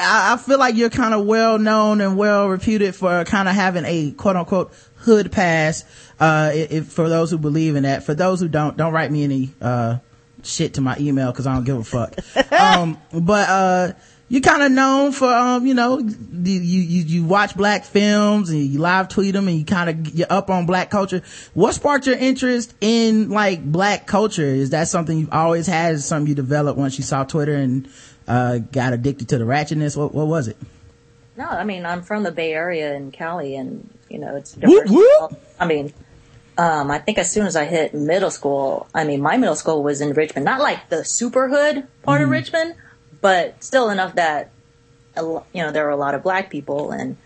I, 0.00 0.34
I 0.34 0.36
feel 0.36 0.58
like 0.58 0.76
you're 0.76 0.90
kind 0.90 1.14
of 1.14 1.26
well 1.26 1.58
known 1.58 2.00
and 2.00 2.16
well 2.16 2.48
reputed 2.48 2.94
for 2.94 3.24
kind 3.24 3.48
of 3.48 3.54
having 3.54 3.84
a 3.84 4.12
quote 4.12 4.36
unquote 4.36 4.72
hood 4.96 5.32
pass, 5.32 5.84
uh, 6.20 6.50
if, 6.54 6.88
for 6.88 7.08
those 7.08 7.30
who 7.30 7.38
believe 7.38 7.76
in 7.76 7.82
that. 7.82 8.04
For 8.04 8.14
those 8.14 8.40
who 8.40 8.48
don't, 8.48 8.76
don't 8.76 8.92
write 8.92 9.10
me 9.10 9.24
any, 9.24 9.54
uh, 9.60 9.98
shit 10.44 10.74
to 10.74 10.80
my 10.80 10.96
email 10.98 11.30
because 11.30 11.46
I 11.46 11.54
don't 11.54 11.64
give 11.64 11.78
a 11.78 11.84
fuck. 11.84 12.14
um, 12.52 12.98
but, 13.12 13.48
uh, 13.48 13.92
you're 14.28 14.40
kind 14.40 14.62
of 14.62 14.72
known 14.72 15.12
for, 15.12 15.28
um, 15.28 15.66
you 15.66 15.74
know, 15.74 15.98
you, 15.98 16.10
you, 16.42 17.02
you 17.02 17.24
watch 17.24 17.54
black 17.54 17.84
films 17.84 18.48
and 18.48 18.60
you 18.60 18.78
live 18.78 19.08
tweet 19.08 19.34
them 19.34 19.46
and 19.46 19.58
you 19.58 19.64
kind 19.66 19.90
of, 19.90 20.14
you're 20.14 20.26
up 20.30 20.48
on 20.48 20.64
black 20.64 20.88
culture. 20.88 21.20
What 21.52 21.74
sparked 21.74 22.06
your 22.06 22.16
interest 22.16 22.74
in 22.80 23.28
like 23.28 23.62
black 23.62 24.06
culture? 24.06 24.46
Is 24.46 24.70
that 24.70 24.88
something 24.88 25.18
you've 25.18 25.34
always 25.34 25.66
had? 25.66 25.96
Is 25.96 26.06
something 26.06 26.28
you 26.28 26.34
developed 26.34 26.78
once 26.78 26.96
you 26.96 27.04
saw 27.04 27.24
Twitter 27.24 27.54
and, 27.54 27.86
uh, 28.28 28.58
got 28.58 28.92
addicted 28.92 29.28
to 29.30 29.38
the 29.38 29.44
ratchetness? 29.44 29.96
What, 29.96 30.14
what 30.14 30.26
was 30.26 30.48
it? 30.48 30.56
No, 31.36 31.46
I 31.46 31.64
mean, 31.64 31.86
I'm 31.86 32.02
from 32.02 32.22
the 32.24 32.32
Bay 32.32 32.52
Area 32.52 32.94
in 32.94 33.10
Cali 33.10 33.56
and, 33.56 33.88
you 34.08 34.18
know, 34.18 34.36
it's 34.36 34.54
Whoop, 34.56 34.86
diverse. 34.86 34.90
whoop. 34.90 35.42
I 35.58 35.66
mean, 35.66 35.92
um, 36.58 36.90
I 36.90 36.98
think 36.98 37.16
as 37.18 37.32
soon 37.32 37.46
as 37.46 37.56
I 37.56 37.64
hit 37.64 37.94
middle 37.94 38.30
school, 38.30 38.86
I 38.94 39.04
mean, 39.04 39.22
my 39.22 39.38
middle 39.38 39.56
school 39.56 39.82
was 39.82 40.00
in 40.02 40.12
Richmond, 40.12 40.44
not 40.44 40.60
like 40.60 40.90
the 40.90 41.04
super 41.04 41.48
hood 41.48 41.86
part 42.02 42.20
of 42.20 42.28
Richmond, 42.28 42.74
but 43.22 43.62
still 43.64 43.88
enough 43.88 44.16
that, 44.16 44.50
you 45.16 45.42
know, 45.54 45.72
there 45.72 45.84
were 45.84 45.90
a 45.90 45.96
lot 45.96 46.14
of 46.14 46.22
black 46.22 46.50
people 46.50 46.90
and 46.90 47.16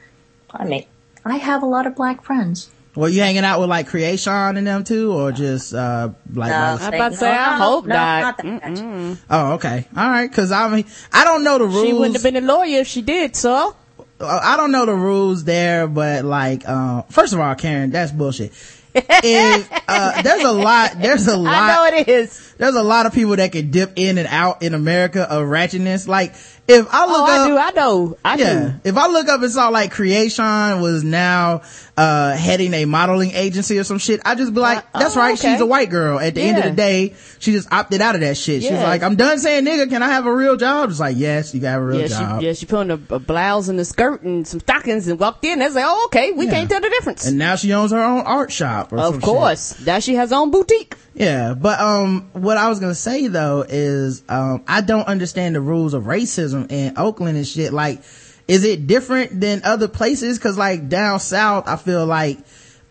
I 0.52 0.64
mean, 0.64 0.86
I 1.24 1.36
have 1.38 1.62
a 1.64 1.66
lot 1.66 1.86
of 1.88 1.96
black 1.96 2.22
friends. 2.22 2.70
Were 2.96 3.08
you 3.08 3.20
hanging 3.20 3.44
out 3.44 3.60
with 3.60 3.68
like 3.68 3.88
Creation 3.88 4.56
and 4.56 4.66
them 4.66 4.82
too, 4.82 5.12
or 5.12 5.30
just, 5.30 5.74
uh, 5.74 6.10
like, 6.32 6.50
No, 6.50 6.78
I'm 6.80 6.94
about 6.94 7.12
to 7.12 7.16
say, 7.18 7.30
I 7.30 7.56
hope 7.58 7.84
no, 7.86 7.94
not. 7.94 8.36
that 8.38 8.44
much. 8.44 9.18
oh, 9.28 9.52
okay. 9.54 9.86
All 9.96 10.08
right. 10.08 10.32
Cause 10.32 10.50
I 10.50 10.68
mean, 10.74 10.86
I 11.12 11.24
don't 11.24 11.44
know 11.44 11.58
the 11.58 11.66
rules. 11.66 11.86
She 11.86 11.92
wouldn't 11.92 12.14
have 12.14 12.22
been 12.22 12.36
a 12.36 12.40
lawyer 12.46 12.80
if 12.80 12.86
she 12.86 13.02
did, 13.02 13.36
so. 13.36 13.76
Uh, 14.18 14.40
I 14.42 14.56
don't 14.56 14.72
know 14.72 14.86
the 14.86 14.94
rules 14.94 15.44
there, 15.44 15.86
but 15.86 16.24
like, 16.24 16.66
uh, 16.66 17.02
first 17.02 17.34
of 17.34 17.40
all, 17.40 17.54
Karen, 17.54 17.90
that's 17.90 18.12
bullshit. 18.12 18.52
if, 18.94 19.70
uh, 19.88 20.22
there's 20.22 20.42
a 20.42 20.52
lot, 20.52 20.92
there's 20.98 21.26
a 21.28 21.36
lot, 21.36 21.54
I 21.54 21.74
know 21.92 21.98
it 21.98 22.08
is. 22.08 22.54
there's 22.56 22.76
a 22.76 22.82
lot 22.82 23.04
of 23.04 23.12
people 23.12 23.36
that 23.36 23.52
can 23.52 23.70
dip 23.70 23.92
in 23.96 24.16
and 24.16 24.26
out 24.26 24.62
in 24.62 24.72
America 24.72 25.30
of 25.30 25.46
ratchetness. 25.48 26.08
Like, 26.08 26.34
if 26.68 26.86
I 26.92 27.06
look 27.06 27.16
Oh, 27.20 27.24
up, 27.24 27.28
I 27.28 27.46
do. 27.48 27.56
I 27.58 27.70
know. 27.72 28.18
I 28.24 28.36
yeah, 28.36 28.68
do. 28.82 28.88
if 28.88 28.96
I 28.96 29.06
look 29.08 29.28
up 29.28 29.40
and 29.42 29.50
saw 29.52 29.68
like 29.68 29.90
Creation 29.92 30.80
was 30.80 31.04
now, 31.04 31.62
uh, 31.96 32.32
heading 32.36 32.74
a 32.74 32.84
modeling 32.84 33.30
agency 33.32 33.78
or 33.78 33.84
some 33.84 33.98
shit, 33.98 34.20
I 34.24 34.34
just 34.34 34.52
be 34.52 34.60
like, 34.60 34.84
Uh, 34.92 34.98
that's 35.00 35.16
oh, 35.16 35.20
right. 35.20 35.38
okay. 35.38 35.52
She's 35.52 35.60
a 35.60 35.66
white 35.66 35.88
girl. 35.90 36.18
At 36.18 36.34
the 36.34 36.42
end 36.42 36.58
of 36.58 36.64
the 36.64 36.70
day, 36.72 37.14
she 37.38 37.52
just 37.52 37.72
opted 37.72 38.00
out 38.00 38.14
of 38.16 38.20
that 38.22 38.36
shit. 38.36 38.62
She's 38.62 38.72
like, 38.72 39.02
I'm 39.02 39.16
done 39.16 39.38
saying 39.38 39.64
nigga. 39.64 39.88
Can 39.88 40.02
I 40.02 40.08
have 40.08 40.26
a 40.26 40.34
real 40.34 40.56
job? 40.56 40.90
It's 40.90 41.00
like, 41.00 41.16
yes, 41.16 41.54
you 41.54 41.60
have 41.62 41.80
a 41.80 41.84
real 41.84 42.00
Yeah, 42.02 42.06
job. 42.08 42.40
she, 42.40 42.46
yeah, 42.46 42.52
she 42.52 42.66
put 42.66 42.80
on 42.80 42.90
a, 42.90 43.14
a 43.14 43.18
blouse 43.18 43.68
and 43.68 43.78
a 43.80 43.84
skirt 43.84 44.22
and 44.22 44.46
some 44.46 44.60
stockings 44.60 45.08
and 45.08 45.18
walked 45.20 45.44
in. 45.44 45.60
That's 45.60 45.74
like, 45.74 45.84
oh, 45.86 46.04
okay, 46.06 46.32
we 46.32 46.46
Yeah. 46.46 46.52
can't 46.52 46.68
tell 46.70 46.80
the 46.80 46.90
difference. 46.90 47.26
And 47.26 47.38
now 47.38 47.56
she 47.56 47.72
owns 47.72 47.92
her 47.92 48.02
own 48.02 48.20
art 48.26 48.52
shop. 48.52 48.92
Of 48.92 49.14
shit. 49.14 49.22
course. 49.22 49.86
Now 49.86 50.00
she 50.00 50.14
has 50.16 50.30
her 50.30 50.36
own 50.36 50.50
boutique. 50.50 50.96
Yeah, 51.16 51.54
but 51.54 51.80
um, 51.80 52.28
what 52.34 52.58
I 52.58 52.68
was 52.68 52.78
gonna 52.78 52.94
say 52.94 53.26
though 53.28 53.64
is 53.66 54.22
um, 54.28 54.62
I 54.68 54.82
don't 54.82 55.08
understand 55.08 55.54
the 55.54 55.62
rules 55.62 55.94
of 55.94 56.04
racism 56.04 56.70
in 56.70 56.98
Oakland 56.98 57.38
and 57.38 57.46
shit. 57.46 57.72
Like, 57.72 58.02
is 58.46 58.64
it 58.64 58.86
different 58.86 59.40
than 59.40 59.62
other 59.64 59.88
places? 59.88 60.38
Cause 60.38 60.58
like 60.58 60.90
down 60.90 61.18
south, 61.18 61.68
I 61.68 61.76
feel 61.76 62.04
like 62.04 62.36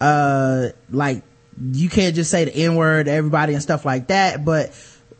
uh, 0.01 0.69
like 0.89 1.21
you 1.71 1.87
can't 1.87 2.15
just 2.15 2.31
say 2.31 2.45
the 2.45 2.55
n 2.55 2.73
word 2.73 3.05
to 3.05 3.11
everybody 3.11 3.53
and 3.53 3.61
stuff 3.61 3.85
like 3.85 4.07
that. 4.07 4.43
But 4.43 4.71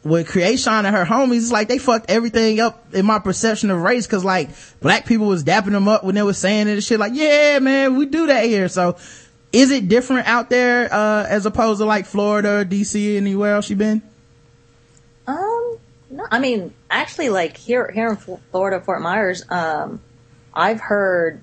with 0.03 0.27
Creation 0.27 0.73
and 0.73 0.87
her 0.87 1.05
homies, 1.05 1.37
it's 1.37 1.51
like 1.51 1.67
they 1.67 1.77
fucked 1.77 2.09
everything 2.09 2.59
up 2.59 2.95
in 2.95 3.05
my 3.05 3.19
perception 3.19 3.69
of 3.69 3.83
race. 3.83 4.07
Cause 4.07 4.25
like 4.25 4.49
black 4.79 5.05
people 5.05 5.27
was 5.27 5.43
dapping 5.43 5.73
them 5.73 5.87
up 5.87 6.03
when 6.03 6.15
they 6.15 6.23
was 6.23 6.39
saying 6.39 6.67
it 6.67 6.73
and 6.73 6.83
shit. 6.83 6.99
Like, 6.99 7.13
yeah, 7.13 7.59
man, 7.59 7.97
we 7.97 8.07
do 8.07 8.25
that 8.25 8.45
here. 8.45 8.67
So. 8.67 8.97
Is 9.55 9.71
it 9.71 9.87
different 9.87 10.27
out 10.27 10.49
there, 10.49 10.93
uh, 10.93 11.25
as 11.29 11.45
opposed 11.45 11.79
to 11.79 11.85
like 11.85 12.05
Florida, 12.05 12.57
or 12.57 12.65
DC, 12.65 13.15
anywhere 13.15 13.55
else 13.55 13.69
you 13.69 13.77
been? 13.77 14.01
Um, 15.25 15.77
no, 16.09 16.27
I 16.29 16.39
mean, 16.39 16.73
actually, 16.91 17.29
like 17.29 17.55
here, 17.55 17.89
here 17.89 18.09
in 18.09 18.17
Florida, 18.17 18.81
Fort 18.81 19.01
Myers, 19.01 19.45
um, 19.49 20.01
I've 20.53 20.81
heard, 20.81 21.41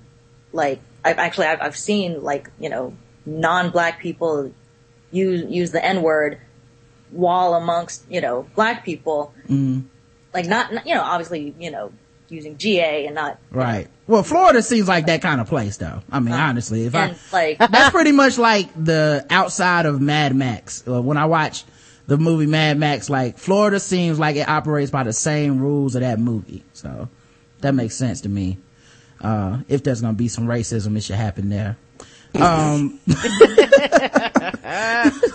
like, 0.51 0.79
I've 1.03 1.17
actually, 1.17 1.47
I've, 1.47 1.61
I've 1.63 1.75
seen, 1.75 2.21
like, 2.21 2.51
you 2.59 2.69
know, 2.69 2.95
non-black 3.25 3.99
people 3.99 4.53
use 5.09 5.49
use 5.49 5.71
the 5.71 5.83
N 5.83 6.03
word 6.03 6.37
while 7.09 7.55
amongst, 7.55 8.03
you 8.11 8.21
know, 8.21 8.45
black 8.53 8.85
people. 8.85 9.33
Mm. 9.49 9.85
Like, 10.35 10.45
not, 10.45 10.71
not, 10.71 10.85
you 10.85 10.93
know, 10.93 11.01
obviously, 11.01 11.55
you 11.57 11.71
know, 11.71 11.91
using 12.29 12.57
GA 12.57 13.05
and 13.05 13.15
not 13.15 13.39
Right. 13.51 13.87
Well, 14.07 14.23
Florida 14.23 14.61
seems 14.61 14.87
like 14.87 15.05
that 15.05 15.21
kind 15.21 15.39
of 15.39 15.47
place 15.47 15.77
though. 15.77 16.01
I 16.11 16.19
mean, 16.19 16.33
honestly, 16.33 16.85
if 16.85 16.95
I, 16.95 17.15
like 17.31 17.57
that's 17.59 17.89
pretty 17.91 18.11
much 18.11 18.37
like 18.37 18.69
the 18.81 19.25
outside 19.29 19.85
of 19.85 20.01
Mad 20.01 20.35
Max. 20.35 20.83
Uh, 20.87 21.01
when 21.01 21.17
I 21.17 21.25
watch 21.25 21.63
the 22.07 22.17
movie 22.17 22.47
Mad 22.47 22.77
Max, 22.77 23.09
like 23.09 23.37
Florida 23.37 23.79
seems 23.79 24.19
like 24.19 24.35
it 24.35 24.47
operates 24.47 24.91
by 24.91 25.03
the 25.03 25.13
same 25.13 25.59
rules 25.59 25.95
of 25.95 26.01
that 26.01 26.19
movie. 26.19 26.63
So 26.73 27.07
that 27.61 27.73
makes 27.73 27.95
sense 27.95 28.21
to 28.21 28.29
me. 28.29 28.57
Uh, 29.21 29.59
if 29.69 29.83
there's 29.83 30.01
gonna 30.01 30.13
be 30.13 30.27
some 30.27 30.45
racism, 30.47 30.97
it 30.97 31.01
should 31.01 31.15
happen 31.15 31.49
there. 31.49 31.77
Um, 32.35 32.99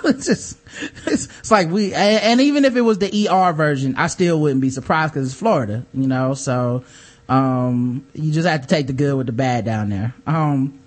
it's 0.04 0.26
just, 0.26 0.58
it's, 1.06 1.28
it's 1.38 1.50
like 1.50 1.70
we, 1.70 1.94
and, 1.94 2.40
even 2.40 2.64
if 2.64 2.74
it 2.76 2.80
was 2.80 2.98
the 2.98 3.28
ER 3.28 3.52
version, 3.52 3.94
I 3.96 4.08
still 4.08 4.40
wouldn't 4.40 4.60
be 4.60 4.70
surprised 4.70 5.14
because 5.14 5.28
it's 5.28 5.38
Florida, 5.38 5.86
you 5.94 6.08
know, 6.08 6.34
so, 6.34 6.82
um, 7.28 8.04
you 8.14 8.32
just 8.32 8.48
have 8.48 8.62
to 8.62 8.68
take 8.68 8.88
the 8.88 8.92
good 8.92 9.16
with 9.16 9.26
the 9.26 9.32
bad 9.32 9.64
down 9.64 9.90
there. 9.90 10.14
Um, 10.26 10.80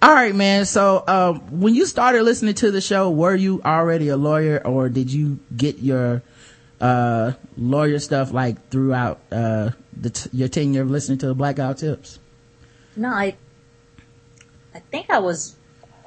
all 0.00 0.14
right, 0.14 0.34
man. 0.34 0.64
So, 0.64 1.04
um, 1.06 1.60
when 1.60 1.74
you 1.74 1.84
started 1.84 2.22
listening 2.22 2.54
to 2.54 2.70
the 2.70 2.80
show, 2.80 3.10
were 3.10 3.34
you 3.34 3.60
already 3.62 4.08
a 4.08 4.16
lawyer 4.16 4.62
or 4.64 4.88
did 4.88 5.12
you 5.12 5.38
get 5.54 5.80
your, 5.80 6.22
uh, 6.80 7.32
lawyer 7.58 7.98
stuff 7.98 8.32
like 8.32 8.70
throughout, 8.70 9.20
uh, 9.30 9.72
t- 10.02 10.30
your 10.32 10.48
tenure 10.48 10.82
of 10.82 10.90
listening 10.90 11.18
to 11.18 11.26
the 11.26 11.34
Black 11.34 11.56
Guy 11.56 11.72
Tips? 11.74 12.20
No, 12.96 13.10
I 13.10 13.36
I 14.78 14.80
think 14.92 15.10
I 15.10 15.18
was 15.18 15.56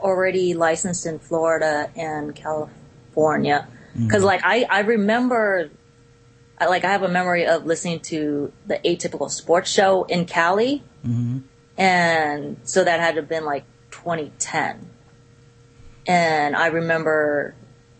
already 0.02 0.54
licensed 0.54 1.06
in 1.06 1.20
Florida 1.20 1.90
and 1.96 2.36
California 2.36 3.68
because 3.96 4.24
like 4.24 4.42
I 4.44 4.64
I 4.70 4.80
remember 4.82 5.70
I, 6.58 6.68
like 6.68 6.86
I 6.86 6.92
have 6.92 7.04
a 7.04 7.08
memory 7.08 7.46
of 7.46 7.66
listening 7.66 8.00
to 8.02 8.52
the 8.66 8.78
Atypical 8.78 9.30
Sports 9.30 9.70
Show 9.70 10.04
in 10.04 10.26
Cali, 10.26 10.84
and 11.78 12.58
so 12.64 12.84
that 12.84 13.00
had 13.00 13.16
to 13.16 13.22
have 13.22 13.30
been 13.30 13.46
like 13.46 13.66
2010, 13.92 14.90
and 16.08 16.56
I 16.56 16.68
remember 16.68 17.56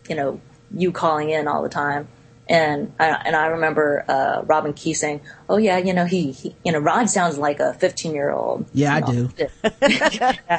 you 0.08 0.14
know 0.14 0.40
you 0.74 0.92
calling 0.92 1.30
in 1.30 1.48
all 1.48 1.62
the 1.62 1.68
time. 1.68 2.08
And 2.48 2.92
I, 2.98 3.08
and 3.24 3.36
I 3.36 3.46
remember 3.46 4.04
uh, 4.08 4.42
Robin 4.44 4.74
Key 4.74 4.94
saying, 4.94 5.20
"Oh 5.48 5.58
yeah, 5.58 5.78
you 5.78 5.94
know 5.94 6.04
he, 6.04 6.32
he 6.32 6.56
you 6.64 6.72
know 6.72 6.80
Rod 6.80 7.08
sounds 7.08 7.38
like 7.38 7.60
a 7.60 7.72
15 7.74 8.14
year 8.14 8.30
old." 8.30 8.66
Yeah, 8.74 8.96
I 8.96 9.00
know. 9.00 9.28
do. 9.28 9.48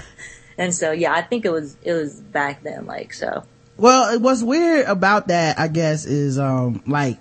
and 0.57 0.73
so 0.73 0.91
yeah, 0.91 1.13
I 1.13 1.21
think 1.21 1.45
it 1.45 1.51
was 1.51 1.77
it 1.83 1.93
was 1.93 2.19
back 2.19 2.63
then 2.63 2.85
like 2.85 3.13
so. 3.13 3.43
Well, 3.77 4.19
what's 4.19 4.43
weird 4.43 4.85
about 4.85 5.29
that, 5.29 5.59
I 5.59 5.67
guess, 5.67 6.05
is, 6.05 6.37
um, 6.37 6.83
like, 6.85 7.17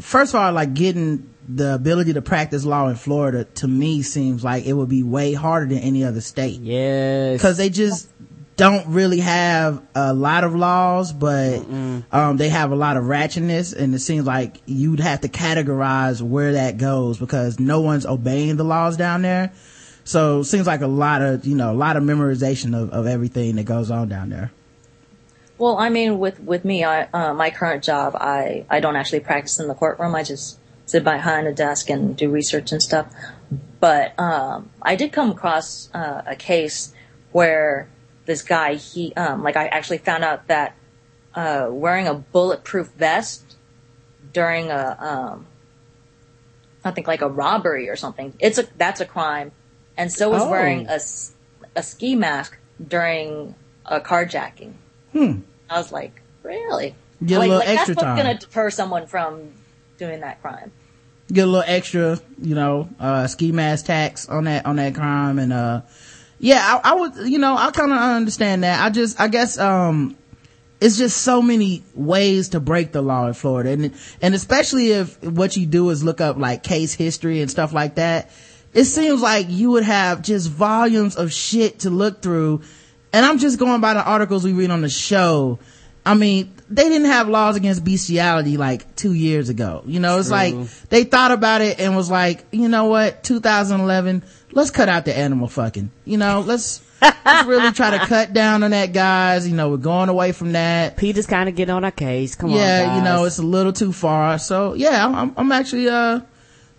first 0.00 0.34
of 0.34 0.40
all, 0.40 0.52
like 0.52 0.74
getting 0.74 1.30
the 1.48 1.74
ability 1.74 2.12
to 2.12 2.22
practice 2.22 2.64
law 2.64 2.88
in 2.88 2.96
Florida 2.96 3.44
to 3.44 3.66
me 3.66 4.02
seems 4.02 4.44
like 4.44 4.66
it 4.66 4.74
would 4.74 4.90
be 4.90 5.02
way 5.02 5.32
harder 5.32 5.66
than 5.74 5.78
any 5.78 6.04
other 6.04 6.20
state. 6.20 6.60
Yes. 6.60 7.40
Cause 7.40 7.56
they 7.56 7.68
just 7.70 8.08
don't 8.56 8.86
really 8.88 9.20
have 9.20 9.82
a 9.94 10.12
lot 10.12 10.44
of 10.44 10.54
laws, 10.54 11.12
but, 11.12 11.64
um, 12.12 12.36
they 12.36 12.50
have 12.50 12.70
a 12.70 12.76
lot 12.76 12.96
of 12.98 13.04
ratchetness 13.04 13.74
and 13.74 13.94
it 13.94 14.00
seems 14.00 14.26
like 14.26 14.60
you'd 14.66 15.00
have 15.00 15.22
to 15.22 15.28
categorize 15.28 16.20
where 16.20 16.52
that 16.52 16.76
goes 16.76 17.18
because 17.18 17.58
no 17.58 17.80
one's 17.80 18.04
obeying 18.06 18.56
the 18.56 18.64
laws 18.64 18.96
down 18.98 19.22
there. 19.22 19.52
So 20.04 20.42
seems 20.42 20.66
like 20.66 20.80
a 20.80 20.86
lot 20.86 21.22
of, 21.22 21.46
you 21.46 21.54
know, 21.54 21.72
a 21.72 21.74
lot 21.74 21.96
of 21.96 22.02
memorization 22.02 22.80
of, 22.80 22.90
of 22.90 23.06
everything 23.06 23.56
that 23.56 23.64
goes 23.64 23.90
on 23.90 24.08
down 24.08 24.30
there. 24.30 24.50
Well, 25.58 25.76
I 25.78 25.90
mean, 25.90 26.18
with 26.18 26.40
with 26.40 26.64
me, 26.64 26.82
I 26.82 27.04
uh, 27.12 27.34
my 27.34 27.50
current 27.50 27.84
job, 27.84 28.16
I 28.16 28.66
I 28.68 28.80
don't 28.80 28.96
actually 28.96 29.20
practice 29.20 29.60
in 29.60 29.68
the 29.68 29.74
courtroom. 29.74 30.14
I 30.14 30.24
just 30.24 30.58
sit 30.86 31.04
behind 31.04 31.46
a 31.46 31.52
desk 31.54 31.88
and 31.88 32.16
do 32.16 32.30
research 32.30 32.72
and 32.72 32.82
stuff. 32.82 33.06
But 33.78 34.18
um, 34.18 34.70
I 34.80 34.96
did 34.96 35.12
come 35.12 35.30
across 35.30 35.88
uh, 35.94 36.22
a 36.26 36.36
case 36.36 36.92
where 37.30 37.88
this 38.26 38.42
guy, 38.42 38.74
he 38.74 39.14
um, 39.14 39.42
like 39.42 39.56
I 39.56 39.66
actually 39.66 39.98
found 39.98 40.24
out 40.24 40.48
that 40.48 40.74
uh, 41.34 41.68
wearing 41.70 42.08
a 42.08 42.14
bulletproof 42.14 42.88
vest 42.88 43.56
during 44.32 44.70
a 44.70 44.96
um, 44.98 45.46
I 46.84 46.90
think 46.90 47.06
like 47.06 47.22
a 47.22 47.28
robbery 47.28 47.88
or 47.88 47.96
something. 47.96 48.34
It's 48.40 48.58
a 48.58 48.66
that's 48.76 49.00
a 49.00 49.06
crime, 49.06 49.52
and 49.96 50.10
so 50.12 50.34
is 50.34 50.42
Oh. 50.42 50.50
wearing 50.50 50.86
a 50.88 51.82
ski 51.82 52.14
mask 52.16 52.56
during 52.86 53.54
a 53.86 54.00
carjacking. 54.00 54.72
Hmm. 55.12 55.40
I 55.70 55.78
was 55.78 55.92
like, 55.92 56.20
really? 56.42 56.94
Get 57.24 57.36
a 57.38 57.40
little 57.40 57.56
like 57.58 57.68
extra 57.68 57.94
that's 57.94 58.02
time. 58.04 58.16
what's 58.16 58.22
going 58.24 58.38
to 58.38 58.46
deter 58.46 58.70
someone 58.70 59.06
from 59.06 59.52
doing 59.98 60.20
that 60.20 60.40
crime. 60.42 60.72
get 61.32 61.44
a 61.44 61.46
little 61.46 61.64
extra, 61.66 62.18
you 62.40 62.54
know, 62.54 62.88
uh, 63.00 63.26
ski 63.26 63.52
mask 63.52 63.86
tax 63.86 64.28
on 64.28 64.44
that, 64.44 64.66
on 64.66 64.76
that 64.76 64.94
crime. 64.94 65.38
And, 65.38 65.52
uh, 65.52 65.82
yeah, 66.40 66.80
I, 66.84 66.90
I 66.90 66.94
would, 66.94 67.16
you 67.30 67.38
know, 67.38 67.56
I 67.56 67.70
kind 67.70 67.92
of 67.92 67.98
understand 67.98 68.64
that. 68.64 68.84
I 68.84 68.90
just, 68.90 69.20
I 69.20 69.28
guess, 69.28 69.56
um, 69.58 70.16
it's 70.80 70.98
just 70.98 71.18
so 71.18 71.40
many 71.40 71.84
ways 71.94 72.50
to 72.50 72.60
break 72.60 72.90
the 72.92 73.00
law 73.02 73.28
in 73.28 73.34
Florida. 73.34 73.70
And, 73.70 73.94
and 74.20 74.34
especially 74.34 74.90
if 74.90 75.22
what 75.22 75.56
you 75.56 75.64
do 75.64 75.88
is 75.90 76.02
look 76.02 76.20
up 76.20 76.36
like 76.36 76.64
case 76.64 76.92
history 76.92 77.40
and 77.40 77.48
stuff 77.50 77.72
like 77.72 77.94
that, 77.94 78.30
it 78.74 78.84
seems 78.84 79.20
like 79.20 79.46
you 79.48 79.70
would 79.72 79.84
have 79.84 80.22
just 80.22 80.48
volumes 80.50 81.16
of 81.16 81.32
shit 81.32 81.80
to 81.80 81.90
look 81.90 82.22
through. 82.22 82.62
And 83.12 83.26
I'm 83.26 83.38
just 83.38 83.58
going 83.58 83.80
by 83.80 83.94
the 83.94 84.02
articles 84.04 84.44
we 84.44 84.52
read 84.52 84.70
on 84.70 84.80
the 84.80 84.88
show. 84.88 85.58
I 86.04 86.14
mean, 86.14 86.52
they 86.68 86.88
didn't 86.88 87.08
have 87.10 87.28
laws 87.28 87.56
against 87.56 87.84
bestiality 87.84 88.56
like 88.56 88.96
two 88.96 89.12
years 89.12 89.50
ago. 89.50 89.82
You 89.86 90.00
know, 90.00 90.18
it's 90.18 90.28
True. 90.28 90.36
like 90.36 90.54
they 90.88 91.04
thought 91.04 91.30
about 91.30 91.60
it 91.60 91.78
and 91.78 91.94
was 91.94 92.10
like, 92.10 92.44
you 92.50 92.68
know 92.68 92.86
what, 92.86 93.22
2011, 93.22 94.22
let's 94.52 94.70
cut 94.70 94.88
out 94.88 95.04
the 95.04 95.16
animal 95.16 95.48
fucking. 95.48 95.90
You 96.04 96.16
know, 96.16 96.40
let's, 96.40 96.82
let's 97.00 97.46
really 97.46 97.70
try 97.72 97.96
to 97.96 98.04
cut 98.06 98.32
down 98.32 98.62
on 98.62 98.72
that, 98.72 98.92
guys. 98.92 99.46
You 99.46 99.54
know, 99.54 99.68
we're 99.68 99.76
going 99.76 100.08
away 100.08 100.32
from 100.32 100.52
that. 100.52 100.96
Peter's 100.96 101.26
kind 101.26 101.48
of 101.48 101.54
getting 101.54 101.74
on 101.74 101.84
our 101.84 101.90
case. 101.90 102.34
Come 102.34 102.50
on, 102.50 102.56
Yeah, 102.56 102.96
you 102.96 103.04
know, 103.04 103.24
it's 103.26 103.38
a 103.38 103.42
little 103.42 103.72
too 103.72 103.92
far. 103.92 104.38
So 104.38 104.74
yeah, 104.74 105.06
I'm, 105.06 105.34
I'm 105.36 105.52
actually, 105.52 105.88
uh, 105.88 106.20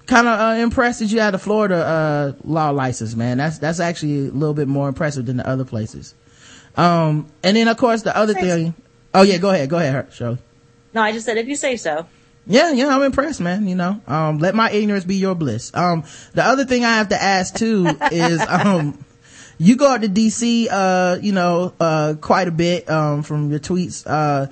kind 0.06 0.28
of 0.28 0.40
uh, 0.40 0.62
impressed 0.62 1.00
that 1.00 1.06
you 1.06 1.20
had 1.20 1.36
a 1.36 1.38
Florida, 1.38 1.76
uh, 1.76 2.34
law 2.44 2.70
license, 2.70 3.16
man. 3.16 3.38
That's, 3.38 3.58
that's 3.58 3.80
actually 3.80 4.28
a 4.28 4.32
little 4.32 4.54
bit 4.54 4.68
more 4.68 4.88
impressive 4.88 5.26
than 5.26 5.38
the 5.38 5.48
other 5.48 5.66
places. 5.66 6.14
Um, 6.76 7.28
and 7.44 7.56
then 7.56 7.68
of 7.68 7.78
course 7.78 8.02
the 8.02 8.16
other 8.16 8.34
thing, 8.34 8.74
oh 9.14 9.22
yeah, 9.22 9.38
go 9.38 9.52
ahead, 9.52 9.70
go 9.70 9.78
ahead, 9.78 10.12
Shirley. 10.14 10.40
No, 10.94 11.02
I 11.02 11.12
just 11.12 11.26
said 11.26 11.38
if 11.38 11.48
you 11.48 11.56
say 11.56 11.78
so. 11.78 12.08
Yeah, 12.46 12.72
yeah, 12.72 12.88
I'm 12.88 13.04
impressed, 13.04 13.40
man. 13.40 13.68
You 13.68 13.76
know, 13.76 14.02
um, 14.06 14.40
let 14.40 14.54
my 14.54 14.70
ignorance 14.70 15.06
be 15.06 15.16
your 15.16 15.34
bliss. 15.34 15.74
Um, 15.74 16.04
the 16.34 16.44
other 16.44 16.66
thing 16.66 16.84
I 16.84 16.98
have 16.98 17.10
to 17.10 17.22
ask 17.22 17.56
too 17.56 17.88
is, 18.12 18.42
um, 18.42 19.04
you 19.58 19.78
go 19.78 19.88
out 19.88 20.02
to 20.02 20.10
DC, 20.10 20.68
uh, 20.70 21.20
you 21.22 21.32
know, 21.32 21.74
uh, 21.80 22.16
quite 22.20 22.48
a 22.50 22.52
bit, 22.52 22.90
um, 22.90 23.24
from 23.24 23.50
your 23.50 23.60
tweets. 23.60 24.04
Uh, 24.06 24.52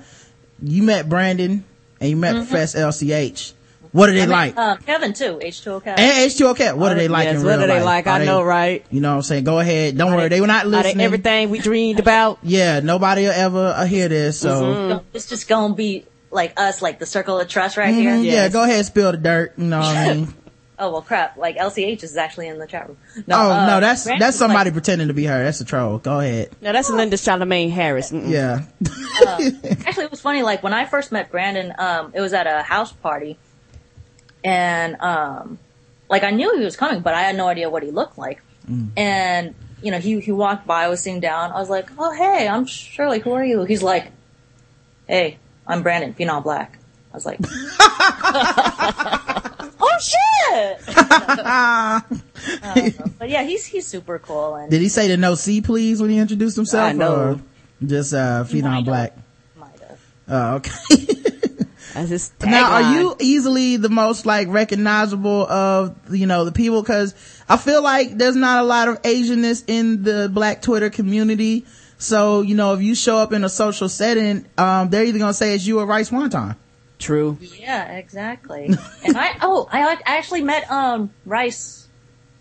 you 0.62 0.82
met 0.82 1.08
Brandon 1.08 1.64
and 2.00 2.10
you 2.10 2.16
met 2.16 2.34
Professor 2.36 2.78
LCH. 2.78 3.52
What 3.92 4.08
are 4.08 4.12
they 4.12 4.26
like? 4.26 4.56
Uh, 4.56 4.76
Kevin 4.76 5.12
too, 5.12 5.38
H2O 5.42 5.84
Kevin. 5.84 6.02
and 6.02 6.30
H2OK, 6.30 6.76
what 6.76 6.92
are 6.92 6.94
they 6.94 7.08
like 7.08 7.26
yes, 7.26 7.36
in 7.40 7.44
what 7.44 7.50
real 7.58 7.64
are 7.64 7.66
they 7.66 7.74
life? 7.74 7.84
like? 7.84 8.06
Are 8.06 8.10
I 8.10 8.18
they- 8.20 8.24
know, 8.26 8.42
right? 8.42 8.84
You 8.90 9.00
know 9.02 9.10
what 9.10 9.16
I'm 9.16 9.22
saying? 9.22 9.44
Go 9.44 9.58
ahead. 9.58 9.96
Don't 9.98 10.14
worry. 10.16 10.28
They 10.28 10.40
were 10.40 10.46
not 10.46 10.64
Are 10.64 10.70
they 10.70 10.76
listening. 10.78 11.04
everything 11.04 11.50
we 11.50 11.58
dreamed 11.58 12.00
about? 12.00 12.38
Yeah, 12.42 12.80
nobody 12.80 13.22
will 13.24 13.32
ever 13.32 13.66
uh, 13.76 13.84
hear 13.84 14.08
this. 14.08 14.40
So, 14.40 14.62
Mm-hmm. 14.62 15.06
It's 15.12 15.28
just 15.28 15.46
gonna 15.48 15.74
be 15.74 16.06
like 16.30 16.54
us, 16.58 16.80
like 16.80 16.98
the 16.98 17.06
circle 17.06 17.38
of 17.38 17.48
trust 17.48 17.76
right 17.76 17.92
Mhm, 17.94 17.98
here. 18.00 18.16
yeah, 18.16 18.48
go 18.48 18.62
ahead, 18.64 18.84
spill 18.86 19.12
the 19.12 19.18
dirt. 19.18 19.52
You 19.58 19.64
know 19.66 19.78
what 19.80 19.96
I 19.96 20.14
mean? 20.14 20.34
Oh 20.78 20.90
well, 20.90 21.02
crap! 21.02 21.36
Like 21.36 21.58
LCH 21.58 22.02
is 22.02 22.16
actually 22.16 22.48
in 22.48 22.58
the 22.58 22.66
chat 22.66 22.88
room. 22.88 22.96
No, 23.28 23.36
oh, 23.36 23.50
uh, 23.52 23.66
no, 23.66 23.80
that's, 23.80 24.02
Brandon's 24.02 24.20
that's 24.20 24.36
somebody 24.36 24.70
like- 24.70 24.72
pretending 24.74 25.08
to 25.08 25.14
be 25.14 25.26
her. 25.26 25.44
That's 25.44 25.60
a 25.60 25.64
troll. 25.64 25.98
Go 25.98 26.18
ahead. 26.18 26.48
No, 26.60 26.72
that's 26.72 26.90
Linda 26.90 27.16
Charlemagne 27.16 27.70
Harris. 27.70 28.10
Mm-mm. 28.10 28.28
Yeah. 28.30 28.62
actually, 29.86 30.04
it 30.04 30.10
was 30.10 30.20
funny. 30.20 30.42
Like 30.42 30.62
when 30.64 30.72
I 30.74 30.84
first 30.86 31.12
met 31.12 31.30
Brandon, 31.30 31.72
um, 31.78 32.10
it 32.14 32.20
was 32.20 32.32
at 32.32 32.48
a 32.48 32.62
house 32.62 32.90
party, 32.90 33.38
and 34.44 35.00
um, 35.00 35.58
like 36.08 36.22
I 36.24 36.30
knew 36.30 36.56
he 36.56 36.64
was 36.64 36.76
coming, 36.76 37.00
but 37.00 37.14
I 37.14 37.22
had 37.22 37.36
no 37.36 37.48
idea 37.48 37.68
what 37.70 37.82
he 37.82 37.90
looked 37.90 38.18
like. 38.18 38.42
And 38.96 39.54
you 39.82 39.90
know, 39.90 39.98
he 39.98 40.20
he 40.20 40.30
walked 40.32 40.66
by, 40.66 40.84
I 40.84 40.88
was 40.88 41.00
sitting 41.00 41.20
down. 41.20 41.50
I 41.52 41.58
was 41.58 41.68
like, 41.68 41.90
"Oh, 41.98 42.12
hey, 42.12 42.46
I'm 42.46 42.64
Shirley. 42.66 43.18
Who 43.18 43.32
are 43.32 43.44
you?" 43.44 43.64
He's 43.64 43.82
like, 43.82 44.12
"Hey, 45.08 45.38
I'm 45.66 45.82
Brandon, 45.82 46.14
Phenom 46.14 46.44
Black." 46.44 46.78
I 47.12 47.16
was 47.16 47.26
like, 47.26 47.40
"Oh 49.80 49.98
shit!" 50.00 50.80
Know. 52.62 53.12
But 53.18 53.28
yeah, 53.30 53.42
he's 53.42 53.66
he's 53.66 53.86
super 53.86 54.18
cool, 54.18 54.56
and 54.56 54.70
Did 54.70 54.80
he 54.80 54.88
say 54.88 55.08
the 55.08 55.16
no 55.16 55.34
C 55.34 55.60
please 55.60 56.00
when 56.00 56.10
he 56.10 56.18
introduced 56.18 56.56
himself? 56.56 56.90
I 56.90 56.92
know. 56.92 57.14
Or 57.14 57.40
just, 57.84 58.14
uh, 58.14 58.44
Phenom. 58.44 58.84
Black? 58.84 59.16
might 59.56 59.78
have. 59.80 59.98
Oh, 60.28 60.54
okay. 60.56 61.14
That's 61.94 62.08
his 62.08 62.32
now, 62.44 62.72
are 62.72 62.94
you 62.94 63.16
easily 63.20 63.76
the 63.76 63.88
most 63.88 64.24
like 64.24 64.48
recognizable 64.48 65.46
of, 65.46 65.96
you 66.14 66.26
know, 66.26 66.44
the 66.44 66.52
people? 66.52 66.82
Cause 66.82 67.14
I 67.48 67.56
feel 67.56 67.82
like 67.82 68.16
there's 68.16 68.36
not 68.36 68.62
a 68.62 68.66
lot 68.66 68.88
of 68.88 69.02
Asianness 69.02 69.64
in 69.66 70.02
the 70.02 70.30
black 70.32 70.62
Twitter 70.62 70.90
community. 70.90 71.66
So, 71.98 72.40
you 72.40 72.54
know, 72.54 72.74
if 72.74 72.82
you 72.82 72.94
show 72.94 73.18
up 73.18 73.32
in 73.32 73.44
a 73.44 73.48
social 73.48 73.88
setting, 73.88 74.46
um, 74.58 74.90
they're 74.90 75.04
either 75.04 75.18
gonna 75.18 75.34
say 75.34 75.54
it's 75.54 75.66
you 75.66 75.80
or 75.80 75.86
Rice 75.86 76.10
Wonton. 76.10 76.56
True. 76.98 77.36
Yeah, 77.40 77.92
exactly. 77.92 78.66
and 79.04 79.16
I 79.16 79.36
oh 79.42 79.68
I 79.70 79.82
I 80.06 80.16
actually 80.18 80.42
met 80.42 80.70
um 80.70 81.10
Rice 81.26 81.88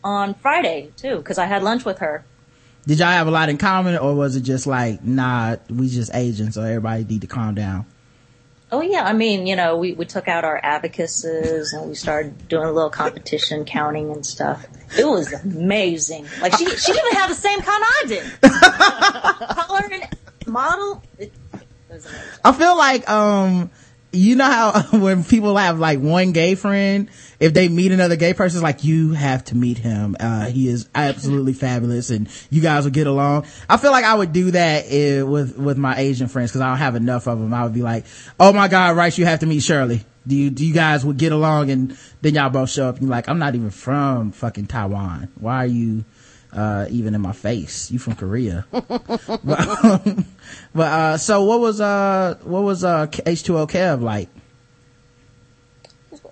on 0.04 0.34
Friday 0.36 0.92
too 0.98 1.18
because 1.18 1.38
I 1.38 1.46
had 1.46 1.64
lunch 1.64 1.84
with 1.84 2.00
her. 2.00 2.24
Did 2.88 3.00
y'all 3.00 3.10
have 3.10 3.28
a 3.28 3.32
lot 3.32 3.50
in 3.50 3.58
common 3.58 3.98
or 3.98 4.16
was 4.16 4.36
it 4.36 4.42
just 4.42 4.66
like, 4.66 5.04
nah, 5.04 5.58
we 5.70 5.90
just 5.90 6.14
Asian, 6.16 6.52
so 6.52 6.64
everybody 6.64 7.04
need 7.04 7.22
to 7.22 7.28
calm 7.28 7.54
down? 7.54 7.86
Oh 8.72 8.82
yeah, 8.82 9.04
I 9.04 9.14
mean 9.14 9.48
you 9.48 9.56
know 9.56 9.78
we 9.78 9.94
we 9.94 10.06
took 10.06 10.28
out 10.28 10.46
our 10.46 10.60
abacuses 10.64 11.74
and 11.74 11.90
we 11.90 11.96
started 11.96 12.48
doing 12.48 12.66
a 12.68 12.72
little 12.72 12.90
competition 12.90 13.66
counting 13.66 14.12
and 14.12 14.26
stuff. 14.26 14.66
It 14.98 15.06
was 15.06 15.34
amazing. 15.34 16.26
Like 16.42 16.54
she 16.58 16.66
she 16.66 16.94
didn't 16.94 17.08
even 17.08 17.20
have 17.20 17.30
the 17.30 17.36
same 17.36 17.60
kind 17.62 17.84
I 17.84 18.04
did. 18.08 18.42
Color 19.68 19.90
and 19.92 20.18
model. 20.48 21.04
It, 21.18 21.34
it 21.54 21.62
was. 21.90 22.08
I 22.44 22.52
feel 22.54 22.78
like, 22.78 23.10
um, 23.10 23.70
you 24.12 24.36
know 24.36 24.46
how 24.46 24.82
when 24.98 25.24
people 25.24 25.56
have 25.58 25.80
like 25.80 26.00
one 26.00 26.32
gay 26.32 26.56
friend, 26.56 27.10
if 27.40 27.54
they 27.54 27.70
meet 27.70 27.92
another 27.92 28.16
gay 28.16 28.34
person, 28.34 28.58
it's 28.58 28.64
like, 28.64 28.84
you 28.84 29.14
have 29.14 29.44
to 29.46 29.56
meet 29.56 29.78
him. 29.78 30.16
Uh, 30.20 30.46
he 30.46 30.68
is 30.68 30.90
absolutely 30.94 31.54
fabulous 31.54 32.10
and 32.10 32.30
you 32.50 32.62
guys 32.62 32.84
will 32.84 32.92
get 32.92 33.08
along. 33.08 33.46
I 33.70 33.78
feel 33.78 33.92
like 33.92 34.06
I 34.06 34.14
would 34.14 34.34
do 34.34 34.52
that 34.52 34.86
eh, 34.88 35.22
with, 35.22 35.58
with 35.58 35.78
my 35.78 35.98
Asian 35.98 36.28
friends 36.28 36.52
because 36.52 36.62
I 36.62 36.70
don't 36.70 36.78
have 36.78 36.96
enough 36.96 37.28
of 37.28 37.40
them. 37.40 37.54
I 37.54 37.64
would 37.64 37.74
be 37.74 37.82
like, 37.82 38.06
oh 38.40 38.54
my 38.54 38.68
God, 38.68 38.96
Rice, 38.96 39.18
you 39.18 39.26
have 39.26 39.40
to 39.40 39.46
meet 39.46 39.64
Shirley. 39.64 40.06
Do 40.28 40.36
you, 40.36 40.52
do 40.52 40.66
you 40.66 40.74
guys 40.74 41.04
would 41.04 41.18
get 41.18 41.32
along? 41.32 41.72
And 41.72 41.98
then 42.22 42.36
y'all 42.36 42.50
both 42.50 42.70
show 42.70 42.88
up 42.88 42.96
and 42.96 43.04
you're 43.04 43.12
like, 43.12 43.28
I'm 43.28 43.40
not 43.40 43.56
even 43.56 43.72
from 43.72 44.32
fucking 44.32 44.68
Taiwan. 44.68 45.32
Why 45.40 45.64
are 45.64 45.68
you, 45.68 46.06
uh, 46.54 46.86
even 46.90 47.16
in 47.16 47.22
my 47.22 47.34
face? 47.34 47.92
You 47.92 48.00
from 48.00 48.16
Korea. 48.16 48.66
but, 48.72 49.84
um, 49.84 50.26
but, 50.74 50.92
uh, 50.92 51.18
so 51.18 51.44
what 51.44 51.60
was, 51.60 51.82
uh, 51.82 52.38
what 52.44 52.64
was, 52.64 52.84
uh, 52.84 53.08
H2O 53.08 53.70
Kev 53.70 54.02
like? 54.02 54.30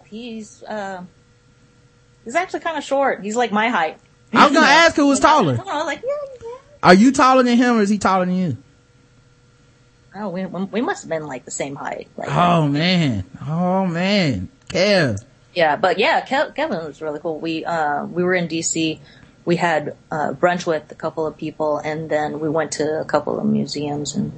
He's 0.10 0.64
uh 0.64 1.04
he's 2.24 2.36
actually 2.36 2.62
kind 2.62 2.78
of 2.78 2.84
short. 2.84 3.24
He's 3.24 3.36
like 3.36 3.52
my 3.52 3.70
height. 3.70 4.00
I 4.34 4.46
was 4.46 4.54
gonna 4.54 4.66
ask 4.66 4.96
who 4.96 5.08
was 5.08 5.20
taller. 5.20 5.54
I 5.68 5.78
was 5.78 5.86
like, 5.86 6.02
yeah, 6.02 6.38
yeah. 6.44 6.56
Are 6.82 6.94
you 6.94 7.12
taller 7.12 7.44
than 7.44 7.58
him 7.58 7.78
or 7.78 7.82
is 7.82 7.90
he 7.90 8.00
taller 8.00 8.26
than 8.26 8.36
you? 8.36 8.58
Oh, 10.16 10.30
we 10.30 10.46
we 10.46 10.82
must 10.82 11.04
have 11.04 11.10
been 11.10 11.28
like 11.28 11.46
the 11.46 11.52
same 11.52 11.76
height. 11.76 12.08
Like, 12.18 12.30
Oh 12.32 12.68
man. 12.68 13.24
Oh 13.48 13.86
man. 13.86 14.50
Kev. 14.70 15.24
Yeah, 15.54 15.76
but 15.76 16.00
yeah, 16.00 16.22
Ke- 16.22 16.56
Kevin 16.56 16.78
was 16.86 17.02
really 17.02 17.20
cool. 17.20 17.40
We 17.40 17.64
uh 17.66 18.06
we 18.06 18.24
were 18.24 18.34
in 18.34 18.48
DC. 18.48 19.00
We 19.46 19.56
had 19.56 19.96
uh, 20.12 20.34
brunch 20.34 20.68
with 20.68 20.92
a 20.92 20.96
couple 20.96 21.26
of 21.26 21.38
people, 21.38 21.78
and 21.80 22.10
then 22.10 22.40
we 22.40 22.50
went 22.50 22.74
to 22.74 23.00
a 23.00 23.06
couple 23.06 23.40
of 23.40 23.46
museums, 23.46 24.16
and 24.16 24.32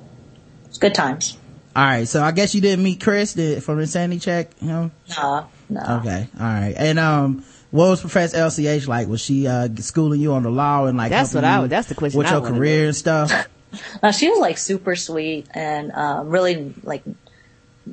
it's 0.66 0.78
good 0.78 0.96
times. 0.96 1.38
All 1.76 1.84
right. 1.84 2.08
So 2.08 2.24
I 2.24 2.32
guess 2.32 2.54
you 2.56 2.62
didn't 2.62 2.84
meet 2.84 3.02
Chris 3.02 3.34
did, 3.34 3.64
from 3.64 3.80
Insanity 3.80 4.20
Check, 4.20 4.52
you 4.62 4.68
know? 4.68 4.92
Nah, 5.18 5.46
no. 5.70 5.82
Okay. 6.00 6.28
All 6.40 6.46
right. 6.46 6.74
And, 6.78 7.00
um, 7.00 7.44
what 7.72 7.90
was 7.90 8.02
Professor 8.02 8.38
LCH 8.38 8.88
like? 8.88 9.08
Was 9.08 9.22
she, 9.22 9.48
uh, 9.48 9.70
schooling 9.78 10.20
you 10.20 10.34
on 10.34 10.44
the 10.44 10.50
law 10.50 10.86
and 10.86 10.98
like, 10.98 11.10
That's 11.10 11.34
what 11.34 11.46
I 11.46 11.56
you 11.56 11.62
would- 11.62 11.70
that's 11.70 11.88
the 11.88 11.96
question 11.96 12.18
with 12.18 12.28
I 12.28 12.32
your 12.32 12.42
career 12.42 12.88
and 12.88 12.96
stuff? 12.96 13.48
Uh, 14.04 14.12
she 14.12 14.30
was 14.30 14.38
like 14.38 14.58
super 14.58 14.98
sweet 14.98 15.48
and 15.54 15.94
um, 15.94 16.28
really 16.28 16.74
like 16.84 17.04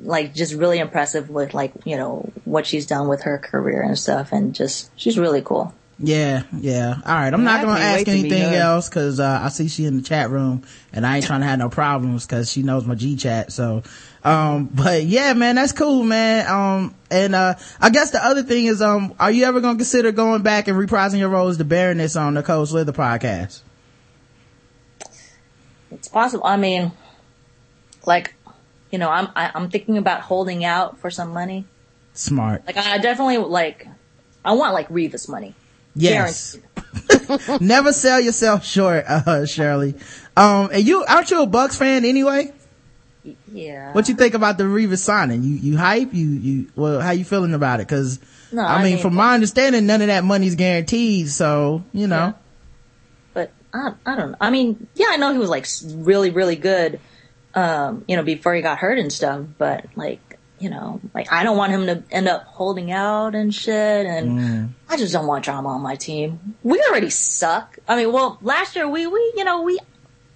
like 0.03 0.33
just 0.33 0.53
really 0.53 0.77
impressive 0.77 1.29
with 1.29 1.53
like 1.53 1.71
you 1.85 1.95
know 1.95 2.29
what 2.43 2.67
she's 2.67 2.85
done 2.85 3.07
with 3.07 3.21
her 3.23 3.37
career 3.37 3.81
and 3.81 3.97
stuff, 3.97 4.33
and 4.33 4.53
just 4.53 4.91
she's 4.99 5.17
really 5.17 5.41
cool. 5.41 5.73
Yeah, 6.01 6.43
yeah. 6.57 6.95
All 7.05 7.13
right. 7.13 7.33
I'm 7.33 7.41
Yeah, 7.41 7.45
not 7.45 7.61
going 7.65 7.75
to 7.75 7.81
ask 7.81 7.97
wait 7.97 8.05
to 8.05 8.11
meet 8.11 8.31
anything 8.31 8.55
else 8.55 8.87
because 8.87 9.19
uh, 9.19 9.41
I 9.43 9.49
see 9.49 9.67
she 9.67 9.85
in 9.85 9.97
the 9.97 10.01
chat 10.01 10.29
room 10.29 10.63
and 10.93 11.05
I 11.05 11.17
ain't 11.17 11.25
trying 11.25 11.41
to 11.41 11.45
have 11.45 11.59
no 11.59 11.69
problems 11.69 12.25
because 12.25 12.49
she 12.49 12.63
knows 12.63 12.85
my 12.85 12.95
G 12.95 13.17
chat. 13.17 13.51
So, 13.51 13.83
um, 14.23 14.65
but 14.73 15.03
yeah, 15.03 15.33
man, 15.33 15.55
that's 15.55 15.73
cool, 15.73 16.03
man. 16.03 16.47
Um, 16.47 16.95
and 17.11 17.35
uh, 17.35 17.55
I 17.81 17.89
guess 17.89 18.11
the 18.11 18.23
other 18.23 18.43
thing 18.43 18.65
is, 18.65 18.81
um, 18.81 19.13
are 19.19 19.29
you 19.29 19.43
ever 19.43 19.59
going 19.59 19.75
to 19.75 19.79
consider 19.79 20.13
going 20.13 20.41
back 20.41 20.69
and 20.69 20.77
reprising 20.77 21.19
your 21.19 21.29
role 21.29 21.49
as 21.49 21.57
the 21.57 21.65
Baroness 21.65 22.15
on 22.15 22.33
the 22.33 22.43
Cold 22.43 22.69
Slither 22.69 22.93
podcast? 22.93 23.61
It's 25.91 26.07
possible. 26.07 26.45
I 26.45 26.55
mean, 26.55 26.93
like 28.05 28.35
you 28.89 28.99
know, 28.99 29.09
I'm 29.09 29.27
I, 29.35 29.51
I'm 29.53 29.69
thinking 29.69 29.97
about 29.97 30.21
holding 30.21 30.63
out 30.63 30.99
for 30.99 31.09
some 31.09 31.33
money. 31.33 31.65
Smart. 32.13 32.65
Like 32.65 32.77
I 32.77 32.97
definitely 32.99 33.37
like 33.37 33.87
I 34.45 34.53
want 34.53 34.73
like 34.73 34.87
Revis 34.89 35.27
money. 35.27 35.55
Yes. 35.95 36.57
Never 37.61 37.93
sell 37.93 38.19
yourself 38.19 38.65
short, 38.65 39.05
uh, 39.07 39.45
Shirley. 39.45 39.95
Um, 40.37 40.69
and 40.71 40.83
you, 40.87 41.03
aren't 41.05 41.29
you 41.31 41.41
a 41.43 41.47
Bucs 41.47 41.77
fan 41.77 42.05
anyway? 42.05 42.51
Yeah. 43.51 43.91
What 43.93 44.07
you 44.09 44.15
think 44.15 44.33
about 44.33 44.57
the 44.57 44.63
Revis 44.63 44.99
signing? 44.99 45.43
You, 45.43 45.55
you 45.55 45.77
hype? 45.77 46.13
You, 46.13 46.27
you, 46.27 46.71
well, 46.75 47.01
how 47.01 47.11
you 47.11 47.25
feeling 47.25 47.53
about 47.53 47.79
it? 47.79 47.87
Cause, 47.87 48.19
No, 48.51 48.61
I, 48.61 48.75
I 48.75 48.83
mean, 48.83 48.93
mean- 48.93 49.01
from 49.01 49.15
my 49.15 49.33
understanding, 49.33 49.85
none 49.85 50.01
of 50.01 50.07
that 50.07 50.23
money's 50.23 50.55
guaranteed. 50.55 51.29
So, 51.29 51.83
you 51.91 52.07
know, 52.07 52.15
Yeah. 52.15 52.33
but 53.33 53.51
I, 53.73 53.93
I 54.05 54.15
don't 54.15 54.31
know. 54.31 54.37
I 54.39 54.49
mean, 54.49 54.87
yeah, 54.95 55.07
I 55.09 55.17
know 55.17 55.31
he 55.33 55.37
was 55.37 55.49
like 55.49 55.67
really, 55.93 56.29
really 56.29 56.55
good, 56.55 56.99
um, 57.53 58.05
you 58.07 58.15
know, 58.15 58.23
before 58.23 58.55
he 58.55 58.61
got 58.61 58.77
hurt 58.79 58.97
and 58.97 59.11
stuff. 59.11 59.45
But 59.57 59.85
like, 59.95 60.28
you 60.59 60.69
know, 60.69 60.99
like 61.13 61.31
I 61.31 61.43
don't 61.43 61.57
want 61.57 61.71
him 61.71 61.85
to 61.87 62.03
end 62.11 62.27
up 62.27 62.43
holding 62.43 62.91
out 62.91 63.35
and 63.35 63.53
shit. 63.53 64.05
And 64.05 64.39
Mm. 64.39 64.69
I 64.89 64.97
just 64.97 65.13
don't 65.13 65.27
want 65.27 65.43
drama 65.45 65.69
on 65.69 65.81
my 65.81 65.95
team. 65.95 66.55
We 66.63 66.81
already 66.89 67.09
suck. 67.09 67.77
I 67.87 67.95
mean, 67.95 68.11
well, 68.11 68.37
last 68.41 68.75
year 68.75 68.87
we, 68.87 69.07
we, 69.07 69.33
you 69.37 69.43
know, 69.43 69.61
we, 69.61 69.79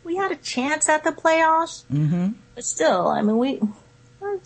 we 0.03 0.15
had 0.15 0.31
a 0.31 0.35
chance 0.35 0.87
at 0.89 1.03
the 1.03 1.11
playoffs, 1.11 1.83
Mm-hmm. 1.91 2.29
but 2.55 2.63
still, 2.63 3.07
I 3.07 3.21
mean, 3.21 3.37
we, 3.37 3.59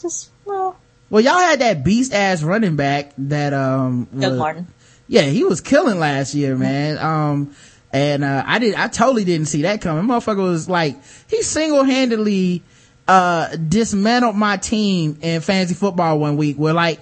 just, 0.01 0.29
well, 0.45 0.77
Well, 1.09 1.23
y'all 1.23 1.39
had 1.39 1.59
that 1.59 1.83
beast 1.83 2.13
ass 2.13 2.43
running 2.43 2.75
back 2.75 3.11
that, 3.17 3.53
um, 3.53 4.07
Doug 4.17 4.31
was- 4.31 4.39
Martin. 4.39 4.67
yeah, 5.07 5.21
he 5.23 5.43
was 5.43 5.61
killing 5.61 5.99
last 5.99 6.33
year, 6.35 6.55
man. 6.55 6.97
Um, 6.97 7.55
and, 7.93 8.23
uh, 8.23 8.43
I 8.45 8.59
did, 8.59 8.75
I 8.75 8.87
totally 8.87 9.23
didn't 9.25 9.47
see 9.47 9.61
that 9.63 9.81
coming. 9.81 10.03
Motherfucker 10.05 10.37
was 10.43 10.67
like, 10.69 10.97
he 11.29 11.41
single-handedly, 11.41 12.63
uh, 13.07 13.55
dismantled 13.55 14.35
my 14.35 14.57
team 14.57 15.17
in 15.21 15.41
fantasy 15.41 15.75
football 15.75 16.19
one 16.19 16.37
week 16.37 16.57
where 16.57 16.73
like, 16.73 16.99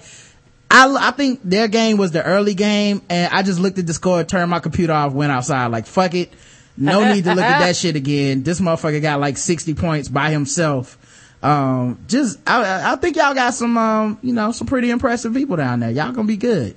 I, 0.70 1.08
I 1.08 1.10
think 1.12 1.40
their 1.42 1.68
game 1.68 1.96
was 1.96 2.12
the 2.12 2.24
early 2.24 2.54
game 2.54 3.02
and 3.08 3.32
I 3.32 3.42
just 3.42 3.60
looked 3.60 3.78
at 3.78 3.86
the 3.86 3.94
score, 3.94 4.22
turned 4.24 4.50
my 4.50 4.60
computer 4.60 4.92
off, 4.92 5.12
went 5.12 5.32
outside 5.32 5.66
like, 5.68 5.86
fuck 5.86 6.14
it. 6.14 6.32
No 6.78 7.12
need 7.12 7.24
to 7.24 7.34
look 7.34 7.44
at 7.44 7.60
that 7.60 7.76
shit 7.76 7.96
again. 7.96 8.42
This 8.42 8.60
motherfucker 8.60 9.00
got 9.00 9.18
like 9.18 9.38
60 9.38 9.74
points 9.74 10.08
by 10.08 10.30
himself. 10.30 10.98
Um, 11.42 11.98
just, 12.06 12.38
I, 12.46 12.92
I 12.92 12.96
think 12.96 13.16
y'all 13.16 13.34
got 13.34 13.54
some, 13.54 13.78
um, 13.78 14.18
you 14.22 14.32
know, 14.32 14.52
some 14.52 14.66
pretty 14.66 14.90
impressive 14.90 15.32
people 15.32 15.56
down 15.56 15.80
there. 15.80 15.90
Y'all 15.90 16.12
gonna 16.12 16.28
be 16.28 16.36
good. 16.36 16.76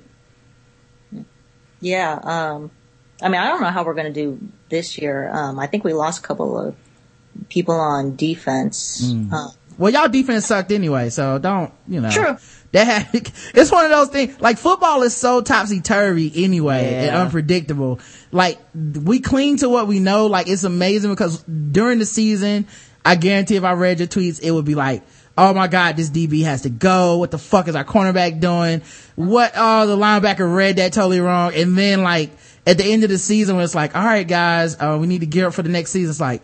Yeah. 1.80 2.18
Um, 2.22 2.70
I 3.22 3.28
mean, 3.28 3.40
I 3.40 3.48
don't 3.48 3.60
know 3.60 3.68
how 3.68 3.84
we're 3.84 3.94
going 3.94 4.12
to 4.12 4.12
do 4.12 4.38
this 4.68 4.98
year. 4.98 5.30
Um, 5.30 5.58
I 5.58 5.66
think 5.66 5.84
we 5.84 5.92
lost 5.92 6.20
a 6.20 6.22
couple 6.22 6.58
of 6.58 6.74
people 7.48 7.74
on 7.74 8.16
defense. 8.16 9.02
Mm. 9.12 9.32
Uh, 9.32 9.50
Well, 9.78 9.92
y'all 9.92 10.08
defense 10.08 10.46
sucked 10.46 10.72
anyway, 10.72 11.10
so 11.10 11.38
don't, 11.38 11.72
you 11.88 12.00
know. 12.00 12.10
True. 12.10 12.36
That 12.72 13.08
it's 13.12 13.72
one 13.72 13.84
of 13.84 13.90
those 13.90 14.10
things, 14.10 14.40
like 14.40 14.56
football 14.56 15.02
is 15.02 15.12
so 15.12 15.40
topsy-turvy 15.40 16.44
anyway 16.44 16.94
and 16.94 17.16
unpredictable. 17.16 17.98
Like, 18.30 18.60
we 18.72 19.18
cling 19.18 19.56
to 19.56 19.68
what 19.68 19.88
we 19.88 19.98
know, 19.98 20.26
like 20.28 20.46
it's 20.46 20.62
amazing 20.62 21.10
because 21.10 21.42
during 21.42 21.98
the 21.98 22.06
season, 22.06 22.68
I 23.04 23.16
guarantee 23.16 23.56
if 23.56 23.64
I 23.64 23.72
read 23.72 23.98
your 23.98 24.06
tweets, 24.06 24.40
it 24.40 24.52
would 24.52 24.66
be 24.66 24.76
like, 24.76 25.02
oh 25.36 25.52
my 25.52 25.66
god, 25.66 25.96
this 25.96 26.10
DB 26.10 26.44
has 26.44 26.62
to 26.62 26.70
go, 26.70 27.16
what 27.16 27.32
the 27.32 27.38
fuck 27.38 27.66
is 27.66 27.74
our 27.74 27.84
cornerback 27.84 28.38
doing? 28.38 28.82
What, 29.16 29.50
oh, 29.56 29.88
the 29.88 29.96
linebacker 29.96 30.54
read 30.54 30.76
that 30.76 30.92
totally 30.92 31.18
wrong, 31.18 31.52
and 31.54 31.76
then 31.76 32.04
like, 32.04 32.30
at 32.68 32.78
the 32.78 32.84
end 32.84 33.02
of 33.02 33.10
the 33.10 33.18
season 33.18 33.56
when 33.56 33.64
it's 33.64 33.74
like, 33.74 33.96
alright 33.96 34.28
guys, 34.28 34.76
uh, 34.78 34.96
we 35.00 35.08
need 35.08 35.22
to 35.22 35.26
gear 35.26 35.48
up 35.48 35.54
for 35.54 35.62
the 35.62 35.70
next 35.70 35.90
season, 35.90 36.10
it's 36.10 36.20
like, 36.20 36.42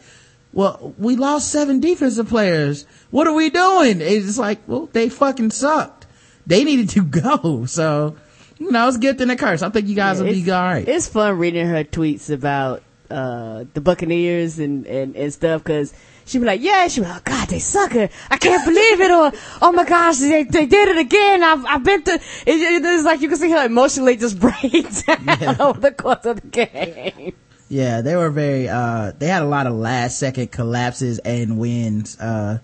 well, 0.57 0.95
we 0.97 1.17
lost 1.17 1.53
seven 1.53 1.81
defensive 1.81 2.31
players. 2.31 2.87
What 3.11 3.27
are 3.27 3.35
we 3.35 3.51
doing? 3.51 4.01
It's 4.01 4.39
like, 4.39 4.61
well, 4.67 4.89
they 4.91 5.11
fucking 5.11 5.51
sucked. 5.51 6.07
They 6.47 6.65
needed 6.65 6.89
to 6.91 7.05
go. 7.05 7.67
So, 7.67 8.17
you 8.57 8.71
know, 8.73 8.89
it's 8.89 8.97
good 8.97 9.19
thing 9.19 9.29
a 9.29 9.37
curse. 9.37 9.61
I 9.61 9.69
think 9.69 9.87
you 9.87 9.95
guys 9.95 10.19
will 10.19 10.31
be 10.31 10.41
it's, 10.41 10.49
alright. 10.49 10.89
It's 10.89 11.09
fun 11.09 11.37
reading 11.39 11.67
her 11.67 11.85
tweets 11.85 12.31
about 12.31 12.83
uh 13.11 13.67
the 13.75 13.83
Buccaneers 13.83 14.59
and 14.59 14.87
and, 14.87 15.15
and 15.15 15.31
stuff 15.31 15.63
because 15.63 15.93
she'd 16.25 16.39
be 16.39 16.47
like, 16.47 16.63
yeah, 16.63 16.89
she'd 16.89 17.03
be 17.03 17.07
like, 17.07 17.19
oh, 17.19 17.23
God, 17.25 17.49
they 17.49 17.59
suck. 17.59 17.95
I 17.95 18.37
can't 18.39 18.65
believe 18.65 19.01
it. 19.03 19.11
Or, 19.11 19.33
oh 19.61 19.73
my 19.73 19.85
gosh, 19.85 20.17
they, 20.17 20.45
they 20.45 20.65
did 20.65 20.89
it 20.89 20.97
again. 20.97 21.45
I've, 21.45 21.67
I've 21.67 21.85
been 21.85 22.03
to, 22.03 22.15
it, 22.15 22.21
it's 22.47 23.05
like 23.05 23.21
you 23.21 23.29
can 23.29 23.37
see 23.37 23.51
her 23.51 23.67
emotionally 23.67 24.17
just 24.17 24.41
break 24.41 24.87
down 25.05 25.61
over 25.61 25.81
the 25.81 25.93
course 25.93 26.25
of 26.25 26.41
the 26.41 26.49
game. 26.49 27.35
Yeah, 27.69 28.01
they 28.01 28.15
were 28.15 28.31
very, 28.31 28.69
uh, 28.69 29.13
they 29.19 29.27
had 29.27 29.43
a 29.43 29.47
lot 29.47 29.67
of 29.67 29.75
last 29.75 30.19
second 30.19 30.53
collapses 30.53 31.19
and 31.19 31.59
wins, 31.59 32.19
uh, 32.21 32.59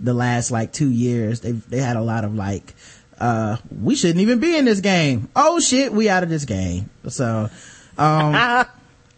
the 0.00 0.14
last 0.14 0.50
like 0.50 0.72
two 0.72 0.90
years. 0.90 1.40
They, 1.40 1.52
they 1.52 1.78
had 1.78 1.96
a 1.96 2.02
lot 2.02 2.24
of 2.24 2.34
like, 2.34 2.74
uh, 3.20 3.58
we 3.70 3.94
shouldn't 3.94 4.20
even 4.20 4.40
be 4.40 4.56
in 4.56 4.64
this 4.64 4.80
game. 4.80 5.28
Oh 5.36 5.60
shit, 5.60 5.92
we 5.92 6.08
out 6.08 6.22
of 6.22 6.28
this 6.28 6.44
game. 6.44 6.90
So, 7.08 7.50
um, 7.98 8.34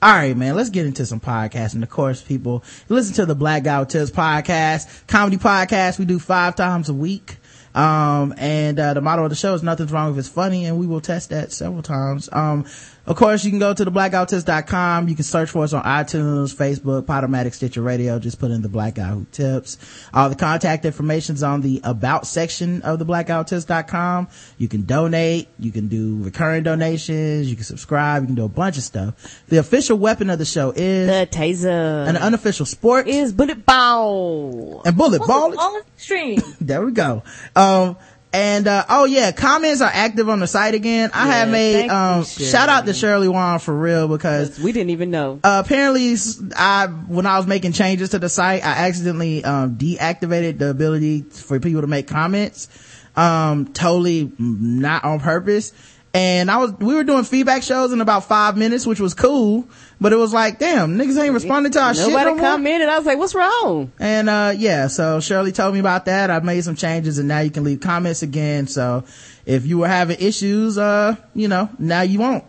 all 0.03 0.13
right, 0.13 0.37
man, 0.37 0.57
let's 0.57 0.71
get 0.71 0.87
into 0.87 1.07
some 1.07 1.21
podcasting. 1.21 1.83
Of 1.83 1.91
course, 1.91 2.23
people 2.23 2.63
listen 2.89 3.15
to 3.17 3.27
the 3.27 3.35
Black 3.35 3.65
Guy 3.65 3.83
Tips 3.85 4.11
podcast, 4.11 5.07
comedy 5.07 5.39
podcast 5.39 5.99
we 5.99 6.05
do 6.05 6.19
five 6.19 6.55
times 6.55 6.89
a 6.89 6.95
week. 6.95 7.37
Um, 7.75 8.35
and, 8.37 8.81
uh, 8.81 8.95
the 8.95 9.01
motto 9.01 9.25
of 9.25 9.31
the 9.31 9.37
show 9.37 9.55
is 9.55 9.63
nothing's 9.63 9.93
wrong 9.93 10.11
if 10.11 10.19
it's 10.19 10.29
funny 10.29 10.65
and 10.65 10.77
we 10.77 10.89
will 10.89 11.01
test 11.01 11.31
that 11.31 11.53
several 11.53 11.83
times. 11.83 12.29
Um, 12.33 12.67
of 13.07 13.17
course, 13.17 13.45
you 13.45 13.51
can 13.51 13.59
go 13.59 13.73
to 13.75 13.85
the 13.85 13.91
theblackouttips.com. 13.91 15.09
You 15.09 15.15
can 15.15 15.25
search 15.25 15.51
for 15.51 15.65
us 15.65 15.73
on 15.73 15.83
iTunes, 15.83 16.55
Facebook, 16.55 17.03
Podomatic, 17.03 17.55
Stitcher 17.55 17.83
Radio. 17.83 18.19
Just 18.19 18.39
put 18.39 18.51
in 18.51 18.63
the 18.63 18.69
Black 18.69 18.95
Guy 18.97 19.09
Who 19.09 19.27
Tips. 19.33 19.79
All 20.15 20.29
the 20.29 20.37
contact 20.37 20.85
information 20.85 21.35
is 21.35 21.43
on 21.43 21.61
the 21.63 21.81
About 21.83 22.27
section 22.27 22.83
of 22.83 22.99
the 22.99 23.05
theblackouttips.com. 23.05 24.29
You 24.59 24.69
can 24.69 24.85
donate. 24.85 25.49
You 25.59 25.73
can 25.73 25.89
do 25.89 26.23
recurring 26.23 26.63
donations. 26.63 27.49
You 27.51 27.57
can 27.57 27.65
subscribe. 27.65 28.23
You 28.23 28.27
can 28.27 28.37
do 28.37 28.45
a 28.45 28.49
bunch 28.49 28.77
of 28.77 28.83
stuff. 28.85 29.43
The 29.49 29.57
official 29.59 29.99
weapon 29.99 30.31
of 30.31 30.39
the 30.39 30.45
show 30.45 30.71
is 30.77 31.09
The 31.09 31.29
taser 31.31 32.07
an 32.09 32.17
unofficial 32.17 32.67
sport 32.67 33.09
is 33.09 33.33
bullet 33.33 33.65
ball. 33.67 34.83
and 34.85 34.97
bullet 34.97 35.21
ball. 35.27 35.59
all 35.59 35.79
extreme. 35.79 36.41
There 36.61 36.85
we 36.85 36.93
go. 36.93 37.23
Um, 37.57 37.97
and, 38.33 38.69
uh, 38.69 38.85
oh 38.89 39.05
yeah, 39.07 39.33
comments 39.33 39.81
are 39.81 39.91
active 39.93 40.29
on 40.29 40.39
the 40.41 40.47
site 40.47 40.75
again. 40.75 41.11
I 41.13 41.27
Yeah, 41.27 41.33
have 41.35 41.49
made, 41.51 41.73
thank 41.73 41.91
you, 41.91 41.97
um, 41.97 42.25
shout 42.25 42.69
out 42.69 42.87
to 42.87 42.95
Shirley 42.95 43.29
Wan 43.29 43.59
for 43.59 43.77
real 43.77 44.07
because 44.09 44.59
We 44.61 44.73
didn't 44.73 44.91
even 44.91 45.11
know. 45.11 45.41
uh, 45.43 45.63
apparently 45.65 46.15
I, 46.57 46.87
when 46.87 47.27
I 47.27 47.37
was 47.39 47.47
making 47.47 47.73
changes 47.73 48.11
to 48.11 48.19
the 48.19 48.29
site, 48.29 48.65
I 48.65 48.87
accidentally, 48.89 49.43
um, 49.45 49.77
deactivated 49.77 50.59
the 50.59 50.71
ability 50.71 51.23
for 51.23 51.59
people 51.59 51.81
to 51.81 51.87
make 51.89 52.07
comments. 52.07 52.69
Um, 53.17 53.73
totally 53.73 54.31
not 54.39 55.03
on 55.05 55.19
purpose. 55.21 55.73
And 56.15 56.51
I 56.51 56.57
was, 56.59 56.73
we 56.75 56.95
were 56.95 57.05
doing 57.05 57.25
feedback 57.25 57.63
shows 57.63 57.93
in 57.93 58.01
about 58.01 58.25
five 58.25 58.57
minutes, 58.57 58.87
which 58.87 58.99
was 59.01 59.15
cool, 59.15 59.69
but 60.01 60.13
it 60.13 60.17
was 60.17 60.33
like, 60.33 60.59
damn, 60.59 60.97
niggas 60.97 61.23
ain't 61.23 61.35
responding 61.35 61.73
to 61.73 61.81
our 61.81 61.95
shit 61.95 62.09
Nobody 62.09 62.31
no 62.31 62.37
more. 62.37 62.45
commented. 62.45 62.89
I 62.89 62.97
was 62.97 63.07
like, 63.07 63.19
what's 63.19 63.35
wrong? 63.35 63.93
And, 63.99 64.29
uh, 64.31 64.55
yeah, 64.57 64.87
so 64.87 65.21
Shirley 65.21 65.53
told 65.53 65.75
me 65.75 65.81
about 65.81 66.07
that. 66.07 66.31
I 66.31 66.41
made 66.41 66.65
some 66.65 66.77
changes 66.77 67.19
and 67.19 67.29
now 67.29 67.41
you 67.41 67.51
can 67.51 67.65
leave 67.65 67.81
comments 67.81 68.23
again. 68.23 68.67
So 68.67 69.05
if 69.45 69.67
you 69.67 69.79
were 69.79 69.89
having 69.89 70.19
issues, 70.21 70.79
uh, 70.79 71.17
you 71.35 71.49
know, 71.49 71.69
now 71.79 72.01
you 72.03 72.19
won't. 72.19 72.45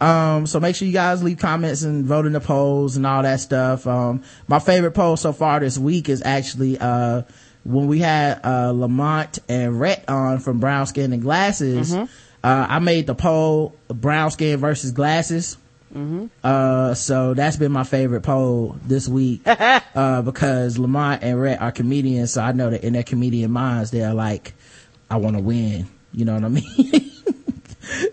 Um, 0.00 0.46
so 0.46 0.60
make 0.60 0.76
sure 0.76 0.86
you 0.86 0.92
guys 0.92 1.22
leave 1.22 1.38
comments 1.38 1.82
and 1.82 2.04
vote 2.04 2.26
in 2.26 2.32
the 2.32 2.40
polls 2.40 2.96
and 2.96 3.06
all 3.06 3.22
that 3.22 3.40
stuff. 3.40 3.86
Um, 3.86 4.22
my 4.46 4.58
favorite 4.58 4.92
poll 4.92 5.16
so 5.16 5.32
far 5.32 5.60
this 5.60 5.78
week 5.78 6.08
is 6.08 6.22
actually, 6.22 6.78
uh, 6.78 7.22
when 7.64 7.86
we 7.88 7.98
had, 7.98 8.40
uh, 8.44 8.72
Lamont 8.72 9.38
and 9.48 9.80
Rhett 9.80 10.04
on 10.08 10.38
from 10.38 10.60
Brown 10.60 10.86
Skin 10.86 11.12
and 11.12 11.22
Glasses. 11.22 11.94
Uh, 11.94 12.08
I 12.44 12.78
made 12.78 13.06
the 13.06 13.14
poll 13.14 13.74
brown 13.88 14.30
skin 14.30 14.58
versus 14.60 14.92
glasses. 14.92 15.56
Uh, 16.44 16.94
so 16.94 17.34
that's 17.34 17.56
been 17.56 17.72
my 17.72 17.84
favorite 17.84 18.22
poll 18.22 18.76
this 18.84 19.08
week, 19.08 19.42
uh, 19.46 20.22
because 20.22 20.78
Lamont 20.78 21.22
and 21.22 21.40
Rhett 21.40 21.60
are 21.60 21.72
comedians. 21.72 22.32
So 22.32 22.42
I 22.42 22.52
know 22.52 22.70
that 22.70 22.84
in 22.84 22.92
their 22.92 23.02
comedian 23.02 23.50
minds, 23.50 23.90
they're 23.90 24.14
like, 24.14 24.54
I 25.10 25.16
want 25.16 25.36
to 25.36 25.42
win. 25.42 25.88
You 26.12 26.24
know 26.24 26.34
what 26.34 26.44
I 26.44 26.48
mean? 26.48 27.12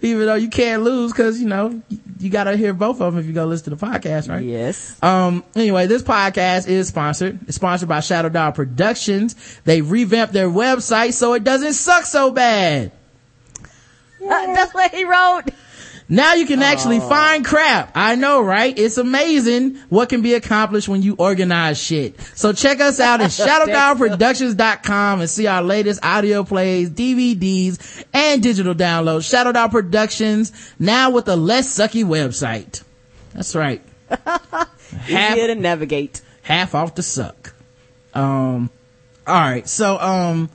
Even 0.02 0.26
though 0.28 0.36
you 0.36 0.50
can't 0.50 0.84
lose 0.84 1.12
because, 1.12 1.42
you 1.42 1.48
know, 1.48 1.82
you, 1.90 2.00
you 2.20 2.30
gotta 2.30 2.56
hear 2.56 2.74
both 2.74 3.02
of 3.02 3.14
them 3.14 3.20
if 3.20 3.26
you 3.26 3.34
go 3.34 3.46
listen 3.46 3.66
to 3.72 3.76
the 3.76 3.86
podcast, 3.86 4.30
right? 4.30 4.44
Yes. 4.44 5.02
Um, 5.02 5.44
anyway, 5.56 5.88
this 5.88 6.04
podcast 6.04 6.68
is 6.68 6.88
sponsored. 6.90 7.40
It's 7.48 7.56
sponsored 7.56 7.90
by 7.90 8.00
Shadow 8.00 8.30
Dog 8.30 8.56
Productions. 8.56 9.36
They 9.66 9.82
revamped 9.82 10.32
their 10.34 10.48
website 10.48 11.14
so 11.14 11.34
it 11.34 11.44
doesn't 11.44 11.74
suck 11.74 12.06
so 12.06 12.32
bad. 12.32 12.92
Uh, 13.62 14.28
that's 14.54 14.74
what 14.74 14.94
he 14.94 15.04
wrote. 15.06 15.44
Now 16.10 16.34
you 16.34 16.46
can 16.46 16.62
actually 16.62 17.00
find 17.00 17.46
crap. 17.46 17.92
I 17.96 18.16
know, 18.16 18.42
right? 18.42 18.78
It's 18.78 18.98
amazing 18.98 19.76
what 19.90 20.10
can 20.10 20.22
be 20.22 20.34
accomplished 20.34 20.88
when 20.88 21.02
you 21.02 21.16
organize 21.18 21.78
shit. 21.78 22.20
So 22.36 22.54
check 22.54 22.80
us 22.82 23.00
out 23.00 23.22
at 23.22 23.30
shadowdogproductions.com 23.32 25.22
and 25.22 25.30
see 25.30 25.48
our 25.48 25.64
latest 25.64 26.04
audio 26.04 26.44
plays, 26.44 26.90
DVDs, 26.90 28.04
and 28.14 28.44
digital 28.44 28.76
downloads. 28.76 29.30
Shadow 29.30 29.52
Dog 29.52 29.72
Productions, 29.72 30.74
now 30.78 31.10
with 31.10 31.28
a 31.28 31.36
less 31.36 31.68
sucky 31.68 32.04
website. 32.04 32.84
That's 33.34 33.56
right. 33.56 33.82
half, 34.26 35.10
Easier 35.10 35.48
to 35.48 35.56
navigate. 35.56 36.22
half 36.44 36.76
off 36.76 36.96
the 36.96 37.04
suck. 37.04 37.54
Um, 38.14 38.70
alright, 39.28 39.68
so, 39.68 39.98
um, 39.98 40.50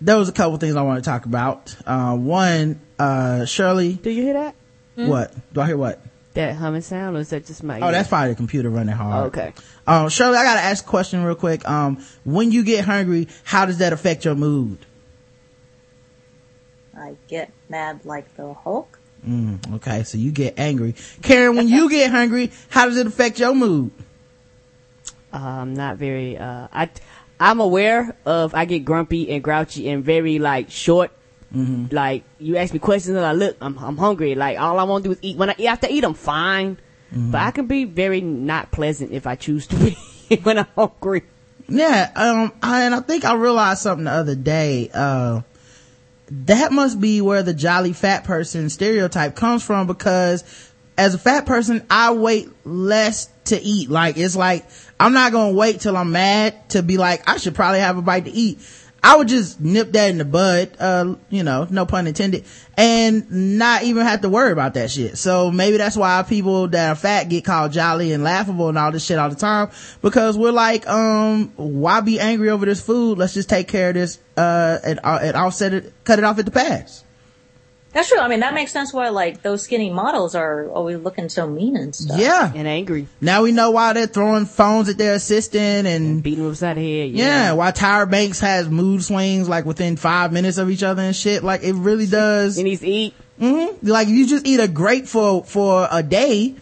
there 0.00 0.16
was 0.16 0.28
a 0.28 0.32
couple 0.32 0.56
things 0.58 0.74
I 0.74 0.82
want 0.82 1.02
to 1.04 1.08
talk 1.08 1.26
about. 1.26 1.76
Uh, 1.86 2.16
one, 2.16 2.80
uh, 3.02 3.44
Shirley, 3.44 3.94
Do 3.94 4.10
you 4.10 4.22
hear 4.22 4.34
that? 4.34 4.54
what? 4.96 5.34
Do 5.52 5.60
I 5.60 5.66
hear 5.66 5.76
what? 5.76 6.00
That 6.34 6.54
humming 6.56 6.80
sound, 6.80 7.16
or 7.16 7.20
is 7.20 7.30
that 7.30 7.44
just 7.44 7.62
my? 7.62 7.80
Oh, 7.80 7.86
ear? 7.86 7.92
that's 7.92 8.08
probably 8.08 8.30
the 8.30 8.36
computer 8.36 8.70
running 8.70 8.94
hard. 8.94 9.26
okay. 9.28 9.52
Um, 9.86 10.08
Shirley, 10.08 10.36
I 10.38 10.44
gotta 10.44 10.60
ask 10.60 10.84
a 10.84 10.88
question 10.88 11.22
real 11.24 11.34
quick. 11.34 11.68
Um, 11.68 12.02
when 12.24 12.50
you 12.52 12.64
get 12.64 12.84
hungry, 12.86 13.28
how 13.44 13.66
does 13.66 13.78
that 13.78 13.92
affect 13.92 14.24
your 14.24 14.34
mood? 14.34 14.78
I 16.96 17.16
get 17.28 17.52
mad 17.68 18.04
like 18.04 18.34
the 18.36 18.52
Hulk. 18.54 18.98
Mm, 19.26 19.74
okay, 19.76 20.02
so 20.04 20.18
you 20.18 20.30
get 20.32 20.58
angry. 20.58 20.94
Karen, 21.22 21.56
when 21.56 21.68
you 21.68 21.88
get 21.90 22.10
hungry, 22.10 22.50
how 22.70 22.86
does 22.86 22.96
it 22.96 23.06
affect 23.06 23.38
your 23.38 23.54
mood? 23.54 23.90
Um, 25.32 25.74
not 25.74 25.96
very. 25.96 26.36
Uh, 26.38 26.68
I 26.72 26.90
I'm 27.40 27.60
aware 27.60 28.16
of 28.24 28.54
I 28.54 28.64
get 28.64 28.84
grumpy 28.84 29.30
and 29.30 29.42
grouchy 29.42 29.88
and 29.90 30.04
very 30.04 30.38
like 30.38 30.70
short. 30.70 31.10
Mm-hmm. 31.54 31.94
Like 31.94 32.24
you 32.38 32.56
ask 32.56 32.72
me 32.72 32.78
questions 32.78 33.16
and 33.16 33.24
I 33.24 33.32
look, 33.32 33.56
I'm 33.60 33.78
I'm 33.78 33.96
hungry. 33.96 34.34
Like 34.34 34.58
all 34.58 34.78
I 34.78 34.84
want 34.84 35.04
to 35.04 35.08
do 35.08 35.12
is 35.12 35.18
eat. 35.22 35.36
When 35.36 35.50
I 35.50 35.54
after 35.66 35.86
I 35.86 35.90
eat, 35.90 36.04
I'm 36.04 36.14
fine. 36.14 36.76
Mm-hmm. 37.12 37.30
But 37.30 37.42
I 37.42 37.50
can 37.50 37.66
be 37.66 37.84
very 37.84 38.20
not 38.20 38.70
pleasant 38.70 39.12
if 39.12 39.26
I 39.26 39.36
choose 39.36 39.66
to 39.68 39.76
be 39.76 40.36
when 40.42 40.58
I'm 40.58 40.66
hungry. 40.74 41.22
Yeah, 41.68 42.10
um, 42.16 42.52
I, 42.62 42.82
and 42.82 42.94
I 42.94 43.00
think 43.00 43.24
I 43.24 43.34
realized 43.34 43.82
something 43.82 44.04
the 44.04 44.10
other 44.10 44.34
day. 44.34 44.90
Uh, 44.92 45.42
that 46.30 46.72
must 46.72 47.00
be 47.00 47.20
where 47.20 47.42
the 47.42 47.54
jolly 47.54 47.92
fat 47.92 48.24
person 48.24 48.70
stereotype 48.70 49.36
comes 49.36 49.62
from 49.62 49.86
because 49.86 50.72
as 50.96 51.14
a 51.14 51.18
fat 51.18 51.46
person, 51.46 51.86
I 51.90 52.12
wait 52.12 52.48
less 52.64 53.28
to 53.46 53.60
eat. 53.60 53.90
Like, 53.90 54.16
it's 54.16 54.36
like, 54.36 54.66
I'm 54.98 55.12
not 55.12 55.32
gonna 55.32 55.54
wait 55.54 55.80
till 55.80 55.96
I'm 55.96 56.12
mad 56.12 56.68
to 56.70 56.82
be 56.82 56.96
like, 56.96 57.28
I 57.28 57.36
should 57.38 57.54
probably 57.54 57.80
have 57.80 57.96
a 57.98 58.02
bite 58.02 58.24
to 58.26 58.30
eat. 58.30 58.60
I 59.04 59.16
would 59.16 59.26
just 59.26 59.60
nip 59.60 59.90
that 59.92 60.10
in 60.10 60.18
the 60.18 60.24
bud, 60.24 60.76
uh, 60.78 61.16
you 61.28 61.42
know, 61.42 61.66
no 61.68 61.86
pun 61.86 62.06
intended, 62.06 62.44
and 62.76 63.58
not 63.58 63.82
even 63.82 64.06
have 64.06 64.20
to 64.20 64.28
worry 64.28 64.52
about 64.52 64.74
that 64.74 64.92
shit. 64.92 65.18
So 65.18 65.50
maybe 65.50 65.76
that's 65.76 65.96
why 65.96 66.22
people 66.22 66.68
that 66.68 66.90
are 66.90 66.94
fat 66.94 67.24
get 67.24 67.44
called 67.44 67.72
jolly 67.72 68.12
and 68.12 68.22
laughable 68.22 68.68
and 68.68 68.78
all 68.78 68.92
this 68.92 69.04
shit 69.04 69.18
all 69.18 69.28
the 69.28 69.34
time, 69.34 69.70
because 70.02 70.38
we're 70.38 70.52
like, 70.52 70.88
um, 70.88 71.52
why 71.56 72.00
be 72.00 72.20
angry 72.20 72.48
over 72.48 72.64
this 72.64 72.80
food? 72.80 73.18
Let's 73.18 73.34
just 73.34 73.48
take 73.48 73.66
care 73.66 73.88
of 73.88 73.94
this, 73.94 74.20
uh, 74.36 74.78
and, 74.84 75.00
uh, 75.02 75.18
and 75.20 75.36
offset 75.36 75.74
it, 75.74 75.92
cut 76.04 76.20
it 76.20 76.24
off 76.24 76.38
at 76.38 76.44
the 76.44 76.52
pass. 76.52 77.02
That's 77.92 78.08
true. 78.08 78.18
I 78.18 78.28
mean, 78.28 78.40
that 78.40 78.54
makes 78.54 78.72
sense 78.72 78.92
why 78.92 79.10
like 79.10 79.42
those 79.42 79.62
skinny 79.62 79.90
models 79.90 80.34
are 80.34 80.68
always 80.70 80.96
looking 80.98 81.28
so 81.28 81.46
mean 81.46 81.76
and 81.76 81.94
stuff. 81.94 82.18
Yeah. 82.18 82.50
and 82.54 82.66
angry, 82.66 83.06
Now 83.20 83.42
we 83.42 83.52
know 83.52 83.70
why 83.70 83.92
they're 83.92 84.06
throwing 84.06 84.46
phones 84.46 84.88
at 84.88 84.96
their 84.96 85.14
assistant 85.14 85.86
and 85.86 86.22
beating 86.22 86.42
them 86.42 86.50
upside 86.52 86.76
the 86.78 87.00
head. 87.00 87.10
yeah, 87.10 87.24
yeah. 87.26 87.52
why 87.52 87.70
Tyra 87.72 88.10
Banks 88.10 88.40
has 88.40 88.68
mood 88.68 89.02
swings 89.04 89.48
like 89.48 89.66
within 89.66 89.96
five 89.96 90.32
minutes 90.32 90.56
of 90.58 90.70
each 90.70 90.82
other 90.82 91.02
and 91.02 91.14
shit. 91.14 91.44
Like 91.44 91.62
it 91.64 91.74
really 91.74 92.06
does. 92.06 92.56
He 92.56 92.62
needs 92.62 92.80
to 92.80 92.86
eat. 92.88 93.14
Mm-hmm. 93.40 93.86
Like 93.86 94.08
if 94.08 94.14
you 94.14 94.26
just 94.26 94.46
eat 94.46 94.60
a 94.60 94.68
grape 94.68 95.06
for, 95.06 95.44
for 95.44 95.86
a 95.90 96.02
day, 96.02 96.54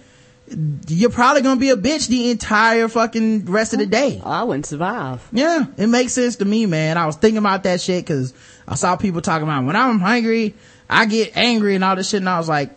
you're 0.89 1.11
probably 1.11 1.43
gonna 1.43 1.61
be 1.61 1.71
a 1.71 1.77
bitch 1.77 2.09
the 2.09 2.31
entire 2.33 2.89
fucking 2.89 3.45
rest 3.45 3.73
of 3.73 3.79
the 3.79 3.87
day. 3.87 4.21
Oh, 4.25 4.31
I 4.31 4.43
wouldn't 4.43 4.67
survive. 4.67 5.27
Yeah, 5.31 5.67
it 5.77 5.87
makes 5.87 6.13
sense 6.13 6.37
to 6.37 6.45
me, 6.45 6.67
man. 6.67 6.99
I 6.99 7.07
was 7.07 7.15
thinking 7.17 7.39
about 7.39 7.63
that 7.63 7.81
shit 7.81 8.05
cause 8.05 8.35
I 8.67 8.75
saw 8.75 8.97
people 8.97 9.21
talking 9.21 9.45
about 9.47 9.65
when 9.65 9.77
I'm 9.77 10.01
hungry, 10.01 10.55
I 10.91 11.07
get 11.07 11.37
angry 11.37 11.77
and 11.77 11.85
all 11.85 11.95
this 11.95 12.11
shit 12.11 12.21
and 12.21 12.29
I 12.29 12.37
was 12.39 12.49
like, 12.49 12.71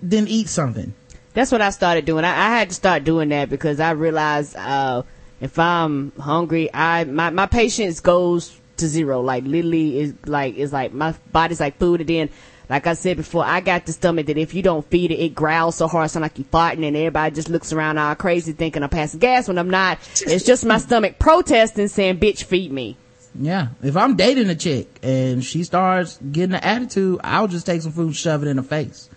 then 0.00 0.28
eat 0.28 0.48
something. 0.48 0.94
That's 1.34 1.52
what 1.52 1.60
I 1.60 1.70
started 1.70 2.04
doing. 2.04 2.24
I, 2.24 2.30
I 2.30 2.58
had 2.58 2.70
to 2.70 2.74
start 2.74 3.04
doing 3.04 3.28
that 3.30 3.50
because 3.50 3.80
I 3.80 3.90
realized 3.90 4.56
uh, 4.56 5.02
if 5.40 5.58
I'm 5.58 6.12
hungry, 6.12 6.70
I 6.72 7.04
my 7.04 7.30
my 7.30 7.46
patience 7.46 8.00
goes 8.00 8.58
to 8.78 8.88
zero. 8.88 9.20
Like 9.20 9.44
literally, 9.44 9.98
is 9.98 10.14
like 10.24 10.56
it's 10.56 10.72
like 10.72 10.94
my 10.94 11.14
body's 11.32 11.60
like 11.60 11.78
food, 11.78 12.00
and 12.00 12.08
then. 12.08 12.30
Like 12.68 12.88
I 12.88 12.94
said 12.94 13.16
before, 13.16 13.44
I 13.44 13.60
got 13.60 13.86
the 13.86 13.92
stomach 13.92 14.26
that 14.26 14.36
if 14.36 14.52
you 14.52 14.60
don't 14.60 14.84
feed 14.90 15.12
it, 15.12 15.20
it 15.20 15.36
growls 15.36 15.76
so 15.76 15.86
hard, 15.86 16.10
sound 16.10 16.22
like 16.22 16.36
you 16.36 16.42
farting, 16.42 16.84
and 16.84 16.96
everybody 16.96 17.32
just 17.32 17.48
looks 17.48 17.72
around 17.72 17.96
all 17.96 18.16
crazy 18.16 18.54
thinking 18.54 18.82
I'm 18.82 18.88
passing 18.88 19.20
gas 19.20 19.46
when 19.46 19.56
I'm 19.56 19.70
not. 19.70 19.98
It's 20.26 20.44
just 20.44 20.64
my 20.64 20.78
stomach 20.78 21.16
protesting 21.20 21.86
saying, 21.86 22.18
bitch, 22.18 22.42
feed 22.42 22.72
me. 22.72 22.96
Yeah. 23.38 23.68
If 23.82 23.96
I'm 23.96 24.16
dating 24.16 24.48
a 24.50 24.54
chick 24.54 24.98
and 25.02 25.44
she 25.44 25.64
starts 25.64 26.18
getting 26.18 26.54
an 26.54 26.62
attitude, 26.62 27.20
I'll 27.24 27.48
just 27.48 27.66
take 27.66 27.82
some 27.82 27.92
food, 27.92 28.06
and 28.06 28.16
shove 28.16 28.42
it 28.42 28.48
in 28.48 28.56
her 28.56 28.62
face. 28.62 29.08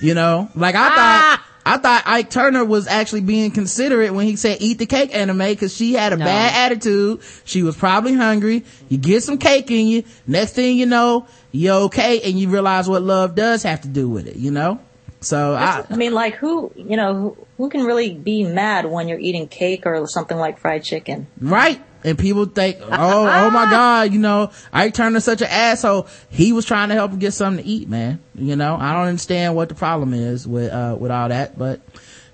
You 0.00 0.14
know? 0.14 0.48
Like 0.56 0.74
I 0.74 0.88
thought, 0.94 1.40
I 1.66 1.78
thought 1.78 2.02
Ike 2.06 2.30
Turner 2.30 2.64
was 2.64 2.86
actually 2.86 3.22
being 3.22 3.50
considerate 3.50 4.14
when 4.14 4.26
he 4.26 4.36
said 4.36 4.58
eat 4.60 4.78
the 4.78 4.86
cake 4.86 5.10
Anna 5.14 5.34
Mae 5.34 5.56
cause 5.56 5.74
she 5.74 5.94
had 5.94 6.12
a 6.12 6.16
No. 6.16 6.24
bad 6.24 6.70
attitude. 6.72 7.20
She 7.44 7.62
was 7.62 7.76
probably 7.76 8.14
hungry. 8.14 8.64
You 8.88 8.98
get 8.98 9.22
some 9.24 9.38
cake 9.38 9.70
in 9.70 9.86
you. 9.88 10.04
Next 10.26 10.52
thing 10.54 10.78
you 10.78 10.86
know, 10.86 11.26
you're 11.52 11.82
okay 11.86 12.20
and 12.22 12.38
you 12.38 12.48
realize 12.48 12.88
what 12.88 13.02
love 13.02 13.34
does 13.34 13.64
have 13.64 13.80
to 13.82 13.88
do 13.88 14.08
with 14.08 14.26
it, 14.28 14.36
you 14.36 14.50
know? 14.52 14.78
So 15.20 15.54
I, 15.54 15.84
I 15.90 15.96
mean, 15.96 16.12
like 16.14 16.34
who, 16.34 16.70
you 16.76 16.96
know, 16.96 17.14
who, 17.14 17.46
who 17.56 17.68
can 17.70 17.84
really 17.84 18.12
be 18.14 18.44
mad 18.44 18.86
when 18.86 19.08
you're 19.08 19.18
eating 19.18 19.48
cake 19.48 19.84
or 19.86 20.06
something 20.06 20.36
like 20.36 20.58
fried 20.60 20.84
chicken? 20.84 21.26
Right. 21.40 21.82
And 22.06 22.16
people 22.16 22.46
think, 22.46 22.78
oh, 22.82 22.88
oh 22.90 23.50
my 23.50 23.68
God, 23.68 24.12
you 24.12 24.20
know, 24.20 24.52
Ike 24.72 24.94
Turner's 24.94 25.24
such 25.24 25.42
an 25.42 25.48
asshole. 25.50 26.06
He 26.30 26.52
was 26.52 26.64
trying 26.64 26.90
to 26.90 26.94
help 26.94 27.10
him 27.10 27.18
get 27.18 27.32
something 27.32 27.62
to 27.62 27.68
eat, 27.68 27.88
man. 27.88 28.20
You 28.36 28.54
know, 28.54 28.76
I 28.76 28.92
don't 28.92 29.08
understand 29.08 29.56
what 29.56 29.68
the 29.68 29.74
problem 29.74 30.14
is 30.14 30.46
with, 30.46 30.72
uh, 30.72 30.96
with 30.98 31.10
all 31.10 31.28
that, 31.28 31.58
but, 31.58 31.80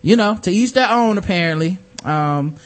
you 0.02 0.16
know, 0.16 0.36
to 0.42 0.50
each 0.50 0.74
their 0.74 0.90
own, 0.90 1.16
apparently. 1.16 1.78
Um, 2.04 2.56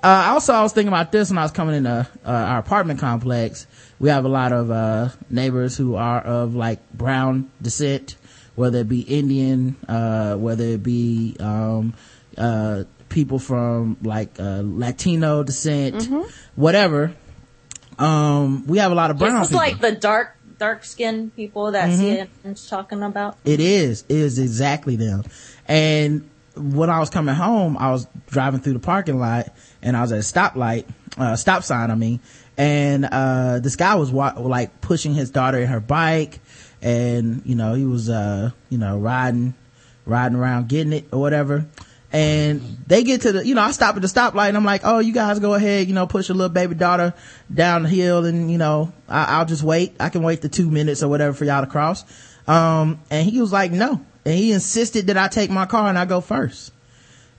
uh, 0.00 0.30
also, 0.32 0.52
I 0.52 0.62
was 0.62 0.72
thinking 0.72 0.88
about 0.88 1.10
this 1.10 1.28
when 1.28 1.38
I 1.38 1.42
was 1.42 1.50
coming 1.50 1.74
into, 1.74 2.08
uh, 2.24 2.30
our 2.30 2.58
apartment 2.60 3.00
complex. 3.00 3.66
We 3.98 4.10
have 4.10 4.24
a 4.24 4.28
lot 4.28 4.52
of, 4.52 4.70
uh, 4.70 5.08
neighbors 5.28 5.76
who 5.76 5.96
are 5.96 6.20
of 6.20 6.54
like 6.54 6.92
brown 6.92 7.50
descent, 7.60 8.14
whether 8.54 8.78
it 8.78 8.88
be 8.88 9.00
Indian, 9.00 9.74
uh, 9.88 10.36
whether 10.36 10.64
it 10.64 10.84
be, 10.84 11.36
um, 11.40 11.94
uh, 12.38 12.84
people 13.14 13.38
from 13.38 13.96
like, 14.02 14.38
uh, 14.38 14.60
Latino 14.64 15.42
descent, 15.44 16.08
whatever. 16.56 17.14
Um, 17.98 18.66
we 18.66 18.78
have 18.78 18.90
a 18.92 18.94
lot 18.94 19.10
of 19.10 19.18
brown 19.18 19.40
It's 19.42 19.48
people. 19.50 19.60
like 19.60 19.80
the 19.80 19.92
dark, 19.92 20.36
dark 20.58 20.84
skinned 20.84 21.34
people 21.36 21.70
that 21.72 21.88
CNN's 21.90 22.68
talking 22.68 23.02
about. 23.02 23.38
It 23.44 23.60
is. 23.60 24.04
It 24.08 24.16
is 24.16 24.38
exactly 24.38 24.96
them. 24.96 25.22
And 25.68 26.28
when 26.56 26.90
I 26.90 26.98
was 26.98 27.08
coming 27.08 27.34
home, 27.36 27.76
I 27.78 27.90
was 27.92 28.06
driving 28.26 28.60
through 28.60 28.74
the 28.74 28.78
parking 28.80 29.18
lot 29.18 29.54
and 29.80 29.96
I 29.96 30.02
was 30.02 30.10
at 30.12 30.18
a 30.18 30.22
stoplight, 30.22 30.84
uh, 31.16 31.36
stop 31.36 31.62
sign, 31.62 31.90
I 31.90 31.94
mean, 31.94 32.20
and, 32.56 33.04
uh, 33.10 33.60
this 33.60 33.76
guy 33.76 33.94
was 33.94 34.10
wa- 34.10 34.34
like 34.38 34.80
pushing 34.80 35.14
his 35.14 35.30
daughter 35.30 35.58
in 35.58 35.68
her 35.68 35.80
bike 35.80 36.40
and, 36.82 37.42
you 37.44 37.54
know, 37.54 37.74
he 37.74 37.84
was, 37.84 38.10
uh, 38.10 38.50
you 38.70 38.78
know, 38.78 38.98
riding, 38.98 39.54
riding 40.04 40.36
around 40.36 40.68
getting 40.68 40.92
it 40.92 41.06
or 41.12 41.20
whatever. 41.20 41.66
And 42.14 42.78
they 42.86 43.02
get 43.02 43.22
to 43.22 43.32
the, 43.32 43.44
you 43.44 43.56
know, 43.56 43.62
I 43.62 43.72
stop 43.72 43.96
at 43.96 44.02
the 44.02 44.06
stoplight 44.06 44.46
and 44.46 44.56
I'm 44.56 44.64
like, 44.64 44.82
oh, 44.84 45.00
you 45.00 45.12
guys 45.12 45.40
go 45.40 45.54
ahead, 45.54 45.88
you 45.88 45.94
know, 45.94 46.06
push 46.06 46.28
your 46.28 46.36
little 46.36 46.48
baby 46.48 46.76
daughter 46.76 47.12
down 47.52 47.82
the 47.82 47.88
hill 47.88 48.24
and, 48.24 48.52
you 48.52 48.56
know, 48.56 48.92
I, 49.08 49.24
I'll 49.38 49.44
just 49.44 49.64
wait. 49.64 49.96
I 49.98 50.10
can 50.10 50.22
wait 50.22 50.40
the 50.40 50.48
two 50.48 50.70
minutes 50.70 51.02
or 51.02 51.08
whatever 51.08 51.34
for 51.34 51.44
y'all 51.44 51.64
to 51.64 51.66
cross. 51.68 52.04
Um, 52.46 53.00
and 53.10 53.28
he 53.28 53.40
was 53.40 53.52
like, 53.52 53.72
no. 53.72 54.00
And 54.24 54.34
he 54.38 54.52
insisted 54.52 55.08
that 55.08 55.18
I 55.18 55.26
take 55.26 55.50
my 55.50 55.66
car 55.66 55.88
and 55.88 55.98
I 55.98 56.04
go 56.04 56.20
first. 56.20 56.72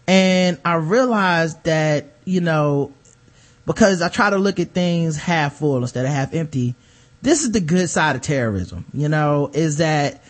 And 0.07 0.59
I 0.65 0.75
realized 0.75 1.63
that, 1.63 2.07
you 2.25 2.41
know, 2.41 2.91
because 3.65 4.01
I 4.01 4.09
try 4.09 4.29
to 4.29 4.37
look 4.37 4.59
at 4.59 4.71
things 4.71 5.15
half 5.15 5.53
full 5.53 5.77
instead 5.77 6.03
of 6.03 6.11
half 6.11 6.33
empty. 6.33 6.75
This 7.21 7.43
is 7.45 7.53
the 7.53 7.61
good 7.61 7.89
side 7.89 8.17
of 8.17 8.23
terrorism, 8.23 8.83
you 8.93 9.07
know, 9.07 9.51
is 9.53 9.77
that 9.77 10.21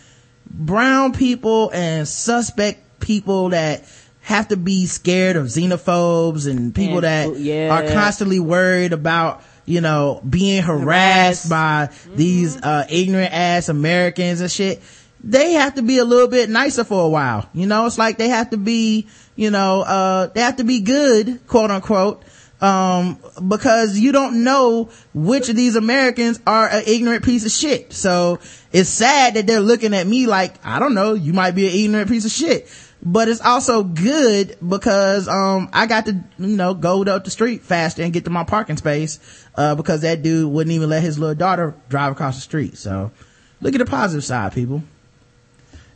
brown 0.48 1.14
people 1.14 1.70
and 1.74 2.06
suspect 2.06 3.00
people 3.00 3.48
that 3.48 3.84
have 4.26 4.48
to 4.48 4.56
be 4.56 4.86
scared 4.86 5.36
of 5.36 5.46
xenophobes 5.46 6.50
and 6.50 6.74
people 6.74 7.04
And- 7.04 7.36
that 7.36 7.38
yeah. 7.40 7.68
are 7.70 7.92
constantly 7.92 8.40
worried 8.40 8.92
about 8.92 9.40
you 9.66 9.80
know 9.80 10.20
being 10.28 10.62
harassed. 10.64 11.48
by 11.48 11.90
these 12.16 12.60
uh 12.60 12.84
ignorant 12.90 13.32
ass 13.32 13.68
americans 13.68 14.40
and 14.40 14.50
shit. 14.50 14.82
They 15.22 15.52
have 15.52 15.74
to 15.76 15.82
be 15.82 15.98
a 15.98 16.04
little 16.04 16.28
bit 16.28 16.50
nicer 16.50 16.82
for 16.84 17.04
a 17.04 17.08
while. 17.08 17.48
You 17.52 17.66
know 17.66 17.86
it's 17.86 17.98
like 17.98 18.18
they 18.18 18.28
have 18.28 18.50
to 18.50 18.56
be 18.56 19.06
you 19.36 19.50
know 19.52 19.82
uh 19.82 20.26
they 20.34 20.40
have 20.40 20.56
to 20.56 20.64
be 20.64 20.80
good 20.80 21.46
quote 21.46 21.70
unquote 21.70 22.24
um 22.60 23.18
because 23.46 23.96
you 23.98 24.10
don't 24.10 24.42
know 24.42 24.88
which 25.14 25.48
of 25.50 25.56
these 25.56 25.76
americans 25.76 26.40
are 26.46 26.66
an 26.68 26.82
ignorant 26.86 27.24
piece 27.24 27.44
of 27.46 27.52
shit. 27.52 27.92
So 27.92 28.40
it's 28.72 28.88
sad 28.88 29.34
that 29.34 29.46
they're 29.46 29.60
looking 29.60 29.94
at 29.94 30.04
me 30.06 30.26
like 30.26 30.54
i 30.64 30.80
don't 30.80 30.94
know 30.94 31.14
you 31.14 31.32
might 31.32 31.52
be 31.54 31.66
an 31.68 31.74
ignorant 31.74 32.08
piece 32.08 32.24
of 32.24 32.30
shit 32.32 32.66
but 33.08 33.28
it's 33.28 33.40
also 33.40 33.84
good 33.84 34.56
because 34.68 35.28
um 35.28 35.70
I 35.72 35.86
got 35.86 36.06
to 36.06 36.12
you 36.38 36.56
know 36.56 36.74
go 36.74 37.02
up 37.04 37.24
the 37.24 37.30
street 37.30 37.62
faster 37.62 38.02
and 38.02 38.12
get 38.12 38.24
to 38.24 38.30
my 38.30 38.42
parking 38.44 38.76
space 38.76 39.20
uh 39.54 39.76
because 39.76 40.00
that 40.02 40.22
dude 40.22 40.50
wouldn't 40.52 40.72
even 40.74 40.90
let 40.90 41.02
his 41.02 41.16
little 41.18 41.36
daughter 41.36 41.74
drive 41.88 42.12
across 42.12 42.34
the 42.34 42.40
street. 42.42 42.76
So 42.76 43.12
look 43.60 43.74
at 43.74 43.78
the 43.78 43.86
positive 43.86 44.24
side, 44.24 44.52
people. 44.52 44.82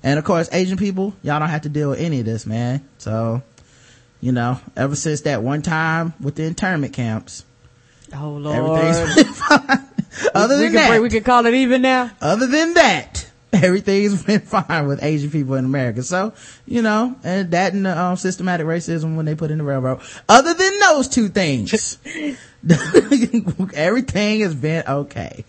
And 0.03 0.19
of 0.19 0.25
course, 0.25 0.49
Asian 0.53 0.79
people, 0.79 1.15
y'all 1.23 1.41
don't 1.41 1.49
have 1.51 1.63
to 1.63 1.69
deal 1.69 1.91
with 1.91 1.99
any 2.01 2.21
of 2.21 2.27
this, 2.27 2.47
man. 2.47 2.89
So 2.99 3.43
you 4.21 4.33
know, 4.33 4.61
ever 4.77 4.95
since 4.95 5.23
that 5.23 5.43
one 5.43 5.63
time 5.63 6.15
with 6.21 6.37
the 6.37 6.45
internment 6.45 6.93
camps, 6.93 7.45
Oh 8.15 8.31
Lord. 8.31 8.57
everything's 8.57 9.15
been 9.25 9.33
fine. 9.35 9.87
Other 10.35 10.57
we 10.57 10.63
than 10.63 10.69
can 10.69 10.75
that, 10.75 10.89
break, 10.89 11.03
we 11.03 11.09
can 11.11 11.23
call 11.25 11.47
it 11.47 11.55
even 11.55 11.83
now. 11.83 12.11
other 12.21 12.47
than 12.47 12.75
that, 12.75 13.30
everything's 13.65 14.23
been 14.23 14.41
fine 14.41 14.87
with 14.87 15.03
Asian 15.03 15.31
people 15.31 15.55
in 15.55 15.65
America. 15.65 16.03
So, 16.03 16.33
you 16.67 16.83
know, 16.83 17.17
and 17.23 17.51
that 17.51 17.73
and 17.73 17.87
um, 17.87 18.17
systematic 18.17 18.67
racism 18.67 19.17
when 19.17 19.27
they 19.27 19.35
put 19.35 19.51
in 19.51 19.59
the 19.59 19.65
railroad. 19.65 20.01
Other 20.29 20.55
than 20.55 20.79
those 20.81 21.09
two 21.09 21.29
things, 21.29 21.99
everything 23.75 24.41
has 24.41 24.55
been 24.55 24.85
okay. 24.87 25.45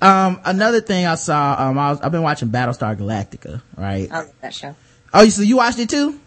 Um, 0.00 0.40
another 0.44 0.80
thing 0.80 1.06
I 1.06 1.16
saw, 1.16 1.56
um, 1.58 1.78
I 1.78 1.90
was, 1.90 2.00
I've 2.00 2.12
been 2.12 2.22
watching 2.22 2.50
Battlestar 2.50 2.96
Galactica, 2.96 3.62
right? 3.76 4.08
I 4.10 4.18
love 4.18 4.32
that 4.40 4.54
show. 4.54 4.76
Oh, 5.12 5.28
so 5.28 5.42
you 5.42 5.56
watched 5.56 5.78
it 5.78 5.88
too? 5.88 6.20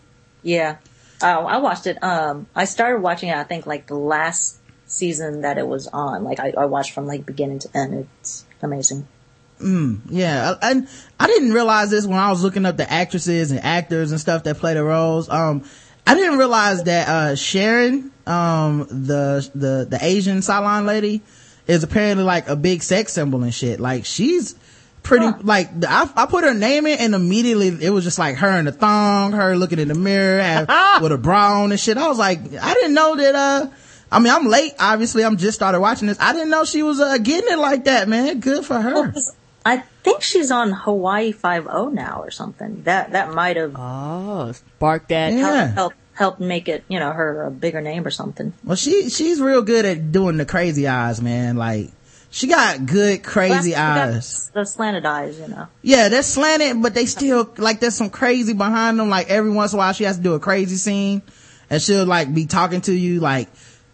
Yeah. 0.44 0.78
Uh, 1.22 1.40
I 1.46 1.58
watched 1.58 1.88
it. 1.88 2.04
Um, 2.04 2.48
I 2.56 2.66
started 2.66 3.02
watching 3.02 3.30
it, 3.30 3.36
I 3.36 3.44
think, 3.44 3.66
like 3.66 3.88
the 3.88 3.96
last 3.96 4.58
season 4.88 5.42
that 5.42 5.58
it 5.58 5.68
was 5.68 5.88
on. 5.88 6.24
Like 6.24 6.40
I, 6.40 6.54
I 6.58 6.66
watched 6.66 6.94
from 6.94 7.06
like 7.06 7.26
beginning 7.26 7.60
to 7.60 7.70
end. 7.78 8.08
It's 8.20 8.46
amazing. 8.62 9.08
Yeah 10.10 10.56
and 10.62 10.88
i 11.20 11.28
didn't 11.28 11.54
realize 11.54 11.90
this 11.90 12.06
when 12.06 12.18
i 12.18 12.30
was 12.30 12.44
looking 12.44 12.66
up 12.66 12.78
the 12.78 12.92
actresses 12.92 13.52
and 13.52 13.60
actors 13.64 14.12
and 14.12 14.20
stuff 14.20 14.44
that 14.44 14.58
play 14.58 14.74
the 14.74 14.84
roles 14.84 15.30
um 15.30 15.64
i 16.06 16.16
didn't 16.16 16.38
realize 16.38 16.84
that 16.84 17.08
uh 17.08 17.36
sharon 17.36 18.12
um 18.28 18.88
the 18.90 19.50
the 19.56 19.88
the 19.90 20.00
asian 20.02 20.40
Cylon 20.40 20.86
lady 20.86 21.22
is 21.68 21.84
apparently 21.84 22.24
like 22.24 22.48
a 22.48 22.56
big 22.56 22.84
sex 22.84 23.14
symbol 23.14 23.44
and 23.44 23.54
shit 23.54 23.80
like 23.80 24.06
she's 24.06 24.56
pretty 25.04 25.26
like 25.42 25.70
I, 25.88 26.10
I 26.16 26.26
put 26.26 26.44
her 26.44 26.54
name 26.54 26.86
in 26.86 27.00
and 27.00 27.16
immediately 27.16 27.68
it 27.68 27.90
was 27.90 28.04
just 28.04 28.20
like 28.20 28.38
her 28.38 28.60
in 28.60 28.66
the 28.66 28.72
thong 28.72 29.32
her 29.32 29.56
looking 29.56 29.80
in 29.80 29.88
the 29.88 29.96
mirror 29.96 30.42
have, 30.42 30.70
with 31.02 31.12
a 31.12 31.18
bra 31.18 31.62
on 31.64 31.72
and 31.72 31.80
shit 31.80 31.98
i 31.98 32.08
was 32.08 32.20
like 32.20 32.40
i 32.62 32.74
didn't 32.74 32.94
know 32.94 33.16
that 33.16 33.36
uh 33.36 33.68
I 34.12 34.20
mean, 34.20 34.34
I'm 34.34 34.46
late. 34.48 34.74
Obviously, 34.78 35.24
I'm 35.24 35.38
just 35.38 35.56
started 35.56 35.80
watching 35.80 36.08
this. 36.08 36.20
I 36.20 36.34
didn't 36.34 36.50
know 36.50 36.66
she 36.66 36.84
was 36.84 37.00
uh, 37.00 37.18
getting 37.18 37.52
it 37.52 37.58
like 37.58 37.86
that, 37.86 38.10
man. 38.10 38.42
Good 38.42 38.66
for 38.66 38.80
her. 38.80 39.14
I 39.66 39.84
think 40.04 40.22
she's 40.24 40.52
on 40.52 40.72
Hawaii 40.72 41.32
Five 41.32 41.68
O 41.68 41.90
now 41.90 42.22
or 42.24 42.32
something. 42.32 42.84
That 42.84 43.12
that 43.12 43.34
might 43.34 43.58
have 43.58 43.76
Oh, 43.78 44.52
spark 44.54 45.08
that. 45.10 45.34
Yeah. 45.34 45.68
helped 45.68 45.96
helped 46.14 46.40
make 46.40 46.68
it 46.68 46.84
you 46.88 47.00
know 47.00 47.12
her 47.12 47.46
a 47.46 47.52
bigger 47.52 47.82
name 47.82 48.06
or 48.06 48.12
something. 48.12 48.54
Well, 48.64 48.76
she 48.76 49.10
she's 49.10 49.40
real 49.40 49.62
good 49.62 49.86
at 49.86 50.12
doing 50.12 50.38
the 50.38 50.46
crazy 50.46 50.88
eyes, 50.88 51.22
man. 51.22 51.58
Like 51.58 51.90
she 52.32 52.48
got 52.48 52.86
good 52.86 53.24
crazy 53.24 53.76
eyes. 53.76 54.50
The 54.54 54.66
slanted 54.66 55.06
eyes, 55.06 55.40
you 55.40 55.48
know. 55.48 55.68
Yeah, 55.82 56.10
they're 56.10 56.24
slanted, 56.24 56.82
but 56.82 56.94
they 56.94 57.06
still 57.06 57.52
like 57.58 57.80
there's 57.80 57.96
some 57.96 58.10
crazy 58.10 58.54
behind 58.54 59.00
them. 59.00 59.10
Like 59.10 59.30
every 59.30 59.52
once 59.52 59.74
in 59.74 59.78
a 59.78 59.80
while, 59.80 59.94
she 59.94 60.06
has 60.06 60.18
to 60.18 60.24
do 60.24 60.34
a 60.34 60.40
crazy 60.40 60.78
scene, 60.78 61.22
and 61.70 61.82
she'll 61.82 62.06
like 62.06 62.34
be 62.34 62.46
talking 62.46 62.82
to 62.82 62.94
you 62.94 63.20
like. 63.20 63.50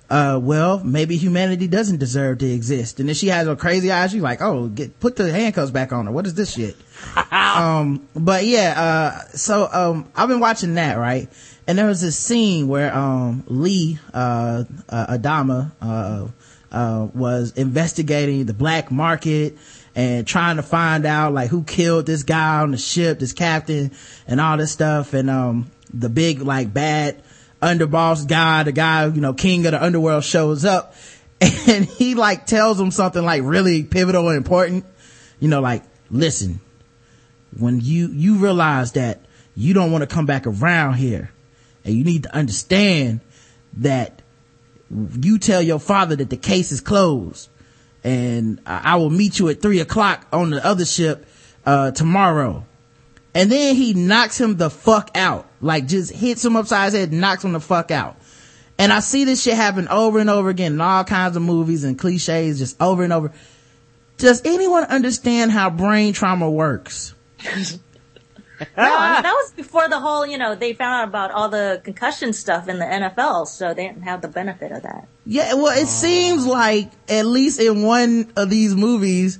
Uh, 0.09 0.39
well, 0.41 0.81
maybe 0.83 1.17
humanity 1.17 1.67
doesn't 1.67 1.97
deserve 1.97 2.37
to 2.37 2.45
exist. 2.49 2.99
And 2.99 3.09
then 3.09 3.15
she 3.15 3.27
has 3.27 3.45
her 3.45 3.57
crazy 3.57 3.91
eyes. 3.91 4.11
She's 4.11 4.21
like, 4.21 4.41
oh, 4.41 4.67
get, 4.67 4.99
put 5.01 5.17
the 5.17 5.31
handcuffs 5.31 5.71
back 5.71 5.91
on 5.91 6.05
her. 6.05 6.11
What 6.11 6.25
is 6.25 6.33
this 6.33 6.53
shit? 6.53 6.77
um, 7.31 8.07
but 8.15 8.45
yeah, 8.45 8.73
uh, 8.77 9.19
so, 9.35 9.67
um, 9.71 10.09
I've 10.15 10.29
been 10.29 10.39
watching 10.39 10.75
that, 10.75 10.97
right? 10.97 11.27
And 11.67 11.77
there 11.77 11.85
was 11.85 11.99
this 11.99 12.17
scene 12.17 12.69
where, 12.69 12.95
um, 12.95 13.43
Lee, 13.47 13.99
uh, 14.13 14.63
uh 14.87 15.17
Adama, 15.17 15.71
uh, 15.81 16.27
uh, 16.71 17.07
was 17.13 17.51
investigating 17.53 18.45
the 18.45 18.53
black 18.53 18.89
market 18.89 19.57
and 19.93 20.25
trying 20.25 20.55
to 20.55 20.63
find 20.63 21.05
out 21.05 21.33
like 21.33 21.49
who 21.49 21.63
killed 21.63 22.05
this 22.05 22.23
guy 22.23 22.61
on 22.61 22.71
the 22.71 22.77
ship, 22.77 23.19
this 23.19 23.33
captain 23.33 23.91
and 24.25 24.39
all 24.39 24.55
this 24.55 24.71
stuff. 24.71 25.13
And, 25.13 25.29
um, 25.29 25.69
the 25.93 26.09
big 26.09 26.41
like 26.41 26.73
bad 26.73 27.21
underboss 27.61 28.27
guy, 28.27 28.63
the 28.63 28.71
guy, 28.71 29.07
you 29.07 29.21
know, 29.21 29.33
king 29.33 29.65
of 29.65 29.71
the 29.71 29.83
underworld 29.83 30.23
shows 30.23 30.65
up 30.65 30.93
and 31.41 31.85
he 31.85 32.15
like 32.15 32.45
tells 32.45 32.79
him 32.79 32.91
something 32.91 33.23
like 33.23 33.43
really 33.43 33.83
pivotal 33.83 34.29
and 34.29 34.37
important. 34.37 34.85
You 35.39 35.49
know, 35.49 35.61
like, 35.61 35.83
listen, 36.09 36.59
when 37.57 37.79
you, 37.81 38.07
you 38.07 38.35
realize 38.35 38.93
that 38.93 39.21
you 39.55 39.73
don't 39.73 39.91
want 39.91 40.01
to 40.01 40.07
come 40.07 40.25
back 40.25 40.47
around 40.47 40.95
here 40.95 41.31
and 41.83 41.95
you 41.95 42.03
need 42.03 42.23
to 42.23 42.35
understand 42.35 43.21
that 43.77 44.21
you 44.89 45.37
tell 45.37 45.61
your 45.61 45.79
father 45.79 46.15
that 46.15 46.29
the 46.29 46.37
case 46.37 46.71
is 46.71 46.81
closed 46.81 47.49
and 48.03 48.61
I 48.65 48.95
will 48.95 49.09
meet 49.09 49.37
you 49.37 49.49
at 49.49 49.61
three 49.61 49.79
o'clock 49.79 50.25
on 50.31 50.51
the 50.51 50.65
other 50.65 50.85
ship, 50.85 51.25
uh, 51.65 51.91
tomorrow. 51.91 52.65
And 53.37 53.51
then 53.51 53.75
he 53.75 53.93
knocks 53.93 54.41
him 54.41 54.57
the 54.57 54.71
fuck 54.71 55.11
out. 55.13 55.47
Like 55.61 55.85
just 55.85 56.11
hits 56.11 56.43
him 56.43 56.55
upside 56.55 56.85
his 56.85 56.99
head, 56.99 57.13
knocks 57.13 57.43
him 57.43 57.53
the 57.53 57.59
fuck 57.59 57.91
out. 57.91 58.15
And 58.79 58.91
I 58.91 58.99
see 58.99 59.25
this 59.25 59.43
shit 59.43 59.53
happen 59.53 59.87
over 59.89 60.17
and 60.17 60.27
over 60.27 60.49
again 60.49 60.73
in 60.73 60.81
all 60.81 61.03
kinds 61.03 61.37
of 61.37 61.43
movies 61.43 61.83
and 61.83 61.99
cliches 61.99 62.57
just 62.57 62.81
over 62.81 63.03
and 63.03 63.13
over. 63.13 63.31
Does 64.17 64.41
anyone 64.43 64.85
understand 64.85 65.51
how 65.51 65.69
brain 65.69 66.13
trauma 66.13 66.49
works? 66.49 67.13
No, 68.59 68.65
I 68.83 69.13
mean, 69.13 69.21
that 69.21 69.33
was 69.33 69.51
before 69.51 69.87
the 69.87 69.99
whole, 69.99 70.25
you 70.25 70.39
know, 70.39 70.55
they 70.55 70.73
found 70.73 71.03
out 71.03 71.07
about 71.09 71.29
all 71.29 71.47
the 71.47 71.79
concussion 71.83 72.33
stuff 72.33 72.67
in 72.67 72.79
the 72.79 72.85
NFL, 72.85 73.45
so 73.45 73.75
they 73.75 73.85
didn't 73.85 74.01
have 74.01 74.21
the 74.21 74.27
benefit 74.27 74.71
of 74.71 74.81
that. 74.81 75.07
Yeah, 75.27 75.53
well, 75.53 75.79
it 75.79 75.85
seems 75.85 76.43
like 76.43 76.89
at 77.07 77.27
least 77.27 77.59
in 77.59 77.83
one 77.83 78.33
of 78.35 78.49
these 78.49 78.75
movies, 78.75 79.37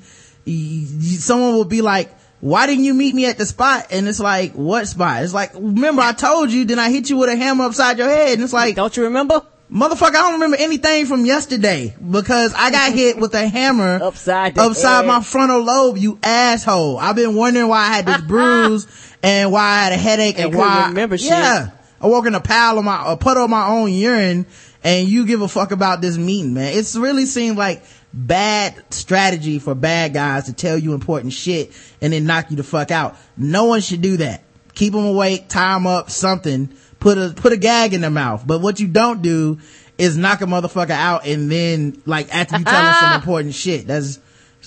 someone 1.20 1.56
will 1.56 1.66
be 1.66 1.82
like, 1.82 2.12
why 2.40 2.68
didn't 2.68 2.84
you 2.84 2.94
meet 2.94 3.16
me 3.16 3.26
at 3.26 3.38
the 3.38 3.46
spot? 3.46 3.88
And 3.92 4.08
it's 4.08 4.20
like, 4.20 4.54
what 4.54 4.88
spot? 4.88 5.24
It's 5.24 5.34
like, 5.34 5.52
remember 5.56 6.02
I 6.02 6.14
told 6.14 6.52
you, 6.52 6.66
then 6.66 6.80
I 6.80 6.90
hit 6.92 7.10
you 7.10 7.18
with 7.18 7.30
a 7.30 7.36
hammer 7.36 7.64
upside 7.66 7.98
your 7.98 8.08
head. 8.10 8.34
And 8.34 8.44
it's 8.44 8.54
like, 8.54 8.76
Don't 8.76 8.96
you 8.96 9.04
remember? 9.04 9.42
motherfucker, 9.72 10.10
I 10.10 10.12
don't 10.12 10.34
remember 10.34 10.56
anything 10.58 11.08
from 11.08 11.26
yesterday 11.26 11.94
because 12.10 12.54
I 12.56 12.72
got 12.72 12.94
hit 12.94 13.18
with 13.18 13.34
a 13.34 13.48
hammer 13.48 14.00
Upside 14.02 14.58
upside 14.58 15.04
head. 15.04 15.08
my 15.08 15.22
frontal 15.22 15.62
lobe, 15.62 15.98
you 15.98 16.20
asshole. 16.24 16.98
I've 17.00 17.16
been 17.18 17.36
wondering 17.36 17.68
why 17.68 17.80
I 17.80 17.88
had 17.96 18.06
this 18.06 18.22
bruise 18.28 18.88
and 19.24 19.52
why 19.52 19.62
I 19.64 19.84
had 19.84 19.94
a 19.94 19.98
headache 19.98 20.40
and, 20.40 20.50
And 20.52 20.56
why, 20.58 20.88
remember 20.88 21.18
shit. 21.18 21.32
yeah. 21.32 21.72
I 22.00 22.08
woke 22.08 22.28
in 22.28 22.36
a 22.36 22.40
pile 22.40 22.78
of 22.78 22.86
my, 22.86 23.12
a 23.12 23.18
puddle 23.18 23.44
of 23.46 23.50
my 23.50 23.68
own 23.68 23.92
urine 23.92 24.46
and 24.84 25.08
you 25.10 25.26
give 25.26 25.42
a 25.42 25.48
fuck 25.50 25.72
about 25.72 26.00
this 26.00 26.16
meeting, 26.18 26.54
man. 26.54 26.72
It's 26.78 26.96
really 26.96 27.26
seemed 27.26 27.58
like 27.58 27.84
bad 28.18 28.94
strategy 28.94 29.60
for 29.60 29.76
bad 29.76 30.14
guys 30.14 30.46
to 30.46 30.54
tell 30.54 30.78
you 30.78 30.94
important 30.94 31.34
shit 31.34 31.72
and 32.02 32.12
then 32.14 32.26
knock 32.26 32.50
you 32.50 32.58
the 32.58 32.64
fuck 32.64 32.90
out. 32.92 33.16
No 33.38 33.66
one 33.66 33.82
should 33.82 34.02
do 34.02 34.18
that. 34.18 34.44
Keep 34.74 34.94
them 34.94 35.06
awake, 35.06 35.48
tie 35.48 35.74
them 35.76 35.88
up, 35.88 36.10
something, 36.10 36.70
put 37.00 37.18
a, 37.18 37.34
put 37.36 37.54
a 37.54 37.58
gag 37.58 37.94
in 37.94 38.02
their 38.02 38.10
mouth. 38.10 38.46
But 38.46 38.62
what 38.62 38.80
you 38.80 38.88
don't 38.88 39.22
do 39.22 39.60
is 39.98 40.18
knock 40.18 40.42
a 40.42 40.46
motherfucker 40.46 40.90
out 40.92 41.26
and 41.26 41.52
then 41.52 42.02
like 42.06 42.34
after 42.34 42.58
you 42.58 42.64
tell 42.66 42.84
them 42.84 42.94
some 43.00 43.14
important 43.22 43.54
shit. 43.54 43.88
That's, 43.88 44.20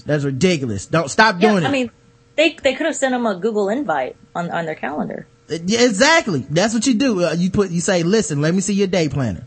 that's 0.06 0.24
ridiculous. 0.24 0.86
Don't 0.86 1.10
stop 1.10 1.36
Yeah, 1.40 1.50
doing 1.50 1.64
it. 1.64 1.66
I 1.66 1.70
mean, 1.70 1.90
they 2.36 2.54
they 2.62 2.74
could 2.74 2.86
have 2.86 2.96
sent 2.96 3.12
them 3.12 3.26
a 3.26 3.34
Google 3.36 3.68
invite 3.68 4.16
on 4.34 4.50
on 4.50 4.64
their 4.64 4.74
calendar. 4.74 5.26
Yeah, 5.48 5.80
exactly. 5.82 6.46
That's 6.48 6.72
what 6.72 6.86
you 6.86 6.94
do. 6.94 7.24
Uh, 7.24 7.32
you 7.36 7.50
put, 7.50 7.70
you 7.70 7.80
say, 7.80 8.04
listen, 8.04 8.40
let 8.40 8.54
me 8.54 8.60
see 8.60 8.72
your 8.72 8.86
day 8.86 9.08
planner. 9.08 9.46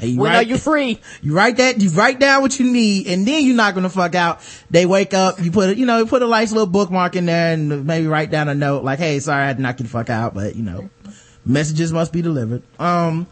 And 0.00 0.10
you 0.10 0.18
When 0.20 0.30
write- 0.32 0.46
are 0.46 0.48
you 0.48 0.58
free? 0.58 1.00
You 1.22 1.34
write 1.34 1.56
that, 1.56 1.80
you 1.80 1.90
write 1.90 2.20
down 2.20 2.42
what 2.42 2.58
you 2.58 2.70
need, 2.70 3.08
and 3.08 3.26
then 3.26 3.44
you're 3.44 3.56
not 3.56 3.74
gonna 3.74 3.88
fuck 3.90 4.14
out. 4.14 4.40
They 4.70 4.86
wake 4.86 5.12
up, 5.12 5.42
you 5.42 5.50
put 5.50 5.70
it, 5.70 5.78
you 5.78 5.86
know, 5.86 5.98
you 5.98 6.06
put 6.06 6.22
a 6.22 6.28
nice 6.28 6.52
little 6.52 6.66
bookmark 6.66 7.16
in 7.16 7.26
there 7.26 7.52
and 7.54 7.84
maybe 7.86 8.06
write 8.06 8.30
down 8.30 8.48
a 8.48 8.54
note 8.54 8.84
like, 8.84 8.98
hey, 8.98 9.18
sorry 9.18 9.42
I 9.42 9.46
had 9.46 9.56
to 9.56 9.62
knock 9.62 9.80
you 9.80 9.84
the 9.84 9.90
fuck 9.90 10.08
out, 10.10 10.34
but 10.34 10.54
you 10.54 10.62
know, 10.62 10.88
messages 11.44 11.92
must 11.92 12.12
be 12.12 12.22
delivered. 12.22 12.62
Um, 12.78 13.26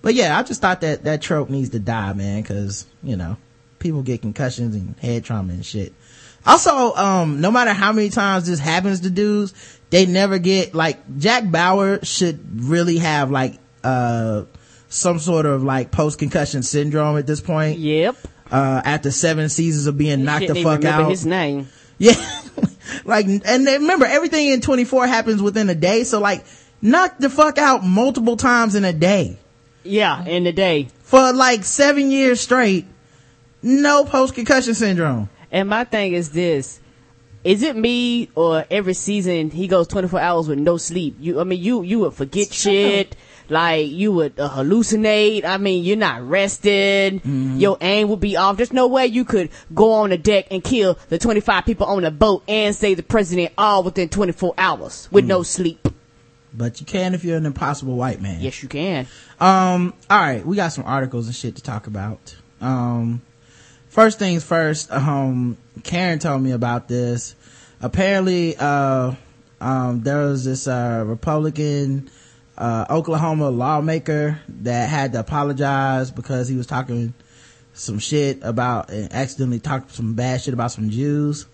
but 0.00 0.14
yeah, 0.14 0.38
I 0.38 0.42
just 0.44 0.60
thought 0.60 0.80
that 0.82 1.04
that 1.04 1.22
trope 1.22 1.50
needs 1.50 1.70
to 1.70 1.78
die, 1.78 2.12
man, 2.12 2.42
cause, 2.44 2.86
you 3.02 3.16
know, 3.16 3.36
people 3.80 4.02
get 4.02 4.22
concussions 4.22 4.76
and 4.76 4.94
head 5.00 5.24
trauma 5.24 5.52
and 5.52 5.66
shit. 5.66 5.92
Also, 6.46 6.94
um, 6.94 7.40
no 7.40 7.50
matter 7.52 7.72
how 7.72 7.92
many 7.92 8.10
times 8.10 8.46
this 8.46 8.58
happens 8.58 9.00
to 9.00 9.10
dudes, 9.10 9.54
they 9.90 10.06
never 10.06 10.38
get, 10.38 10.74
like, 10.74 10.98
Jack 11.18 11.48
Bauer 11.50 12.04
should 12.04 12.64
really 12.64 12.98
have, 12.98 13.30
like, 13.30 13.58
uh, 13.84 14.42
some 14.92 15.18
sort 15.18 15.46
of, 15.46 15.62
like, 15.62 15.90
post-concussion 15.90 16.62
syndrome 16.62 17.16
at 17.16 17.26
this 17.26 17.40
point. 17.40 17.78
Yep. 17.78 18.16
Uh, 18.50 18.82
after 18.84 19.10
seven 19.10 19.48
seasons 19.48 19.86
of 19.86 19.96
being 19.96 20.24
knocked 20.24 20.46
the 20.46 20.62
fuck 20.62 20.78
remember 20.78 21.04
out. 21.04 21.10
his 21.10 21.24
name. 21.24 21.68
Yeah. 21.96 22.14
like, 23.04 23.26
and 23.26 23.66
then 23.66 23.80
remember, 23.82 24.04
everything 24.04 24.48
in 24.48 24.60
24 24.60 25.06
happens 25.06 25.40
within 25.40 25.70
a 25.70 25.74
day, 25.74 26.04
so 26.04 26.20
like, 26.20 26.44
knock 26.82 27.16
the 27.18 27.30
fuck 27.30 27.56
out 27.56 27.84
multiple 27.84 28.36
times 28.36 28.74
in 28.74 28.84
a 28.84 28.92
day. 28.92 29.38
Yeah, 29.84 30.24
in 30.24 30.44
the 30.44 30.52
day. 30.52 30.88
For 31.02 31.32
like 31.32 31.64
seven 31.64 32.10
years 32.10 32.40
straight, 32.40 32.86
no 33.62 34.04
post-concussion 34.04 34.74
syndrome. 34.74 35.30
And 35.50 35.68
my 35.68 35.84
thing 35.84 36.12
is 36.12 36.30
this. 36.30 36.80
Is 37.44 37.62
it 37.62 37.76
me 37.76 38.30
or 38.34 38.64
every 38.70 38.94
season 38.94 39.50
he 39.50 39.66
goes 39.66 39.88
24 39.88 40.20
hours 40.20 40.48
with 40.48 40.58
no 40.58 40.76
sleep? 40.76 41.16
You, 41.18 41.40
I 41.40 41.44
mean, 41.44 41.60
you, 41.60 41.82
you 41.82 42.00
would 42.00 42.14
forget 42.14 42.52
shit. 42.52 43.16
Like, 43.52 43.88
you 43.88 44.12
would 44.12 44.40
uh, 44.40 44.48
hallucinate. 44.48 45.44
I 45.44 45.58
mean, 45.58 45.84
you're 45.84 45.96
not 45.96 46.26
rested. 46.26 47.20
Your 47.24 47.76
aim 47.80 48.08
would 48.08 48.20
be 48.20 48.36
off. 48.36 48.56
There's 48.56 48.72
no 48.72 48.86
way 48.86 49.06
you 49.06 49.24
could 49.26 49.50
go 49.74 49.92
on 49.92 50.10
the 50.10 50.16
deck 50.16 50.46
and 50.50 50.64
kill 50.64 50.98
the 51.10 51.18
25 51.18 51.66
people 51.66 51.86
on 51.86 52.02
the 52.02 52.10
boat 52.10 52.44
and 52.48 52.74
save 52.74 52.96
the 52.96 53.02
president 53.02 53.52
all 53.58 53.82
within 53.82 54.08
24 54.08 54.54
hours 54.56 55.08
with 55.12 55.26
no 55.26 55.42
sleep. 55.42 55.86
But 56.54 56.80
you 56.80 56.86
can 56.86 57.14
if 57.14 57.24
you're 57.24 57.36
an 57.36 57.46
impossible 57.46 57.96
white 57.96 58.20
man. 58.20 58.40
Yes, 58.40 58.62
you 58.62 58.68
can. 58.68 59.06
Um, 59.40 59.94
alright, 60.10 60.44
we 60.44 60.56
got 60.56 60.68
some 60.72 60.84
articles 60.84 61.26
and 61.26 61.34
shit 61.36 61.56
to 61.56 61.62
talk 61.62 61.86
about. 61.86 62.34
Um, 62.60 63.22
first 63.88 64.18
things 64.18 64.44
first, 64.44 64.90
um, 64.92 65.56
Karen 65.82 66.18
told 66.18 66.42
me 66.42 66.52
about 66.52 66.88
this. 66.88 67.34
Apparently, 67.80 68.56
uh, 68.56 69.14
um, 69.60 70.02
there 70.02 70.26
was 70.26 70.44
this, 70.44 70.66
uh, 70.68 71.04
Republican, 71.06 72.10
uh, 72.58 72.84
Oklahoma 72.90 73.50
lawmaker 73.50 74.40
that 74.62 74.88
had 74.88 75.12
to 75.12 75.20
apologize 75.20 76.10
because 76.10 76.48
he 76.48 76.56
was 76.56 76.66
talking 76.66 77.14
some 77.74 77.98
shit 77.98 78.38
about 78.42 78.90
and 78.90 79.12
accidentally 79.12 79.58
talked 79.60 79.90
some 79.92 80.14
bad 80.14 80.40
shit 80.42 80.52
about 80.54 80.70
some 80.72 80.90
Jews. 80.90 81.46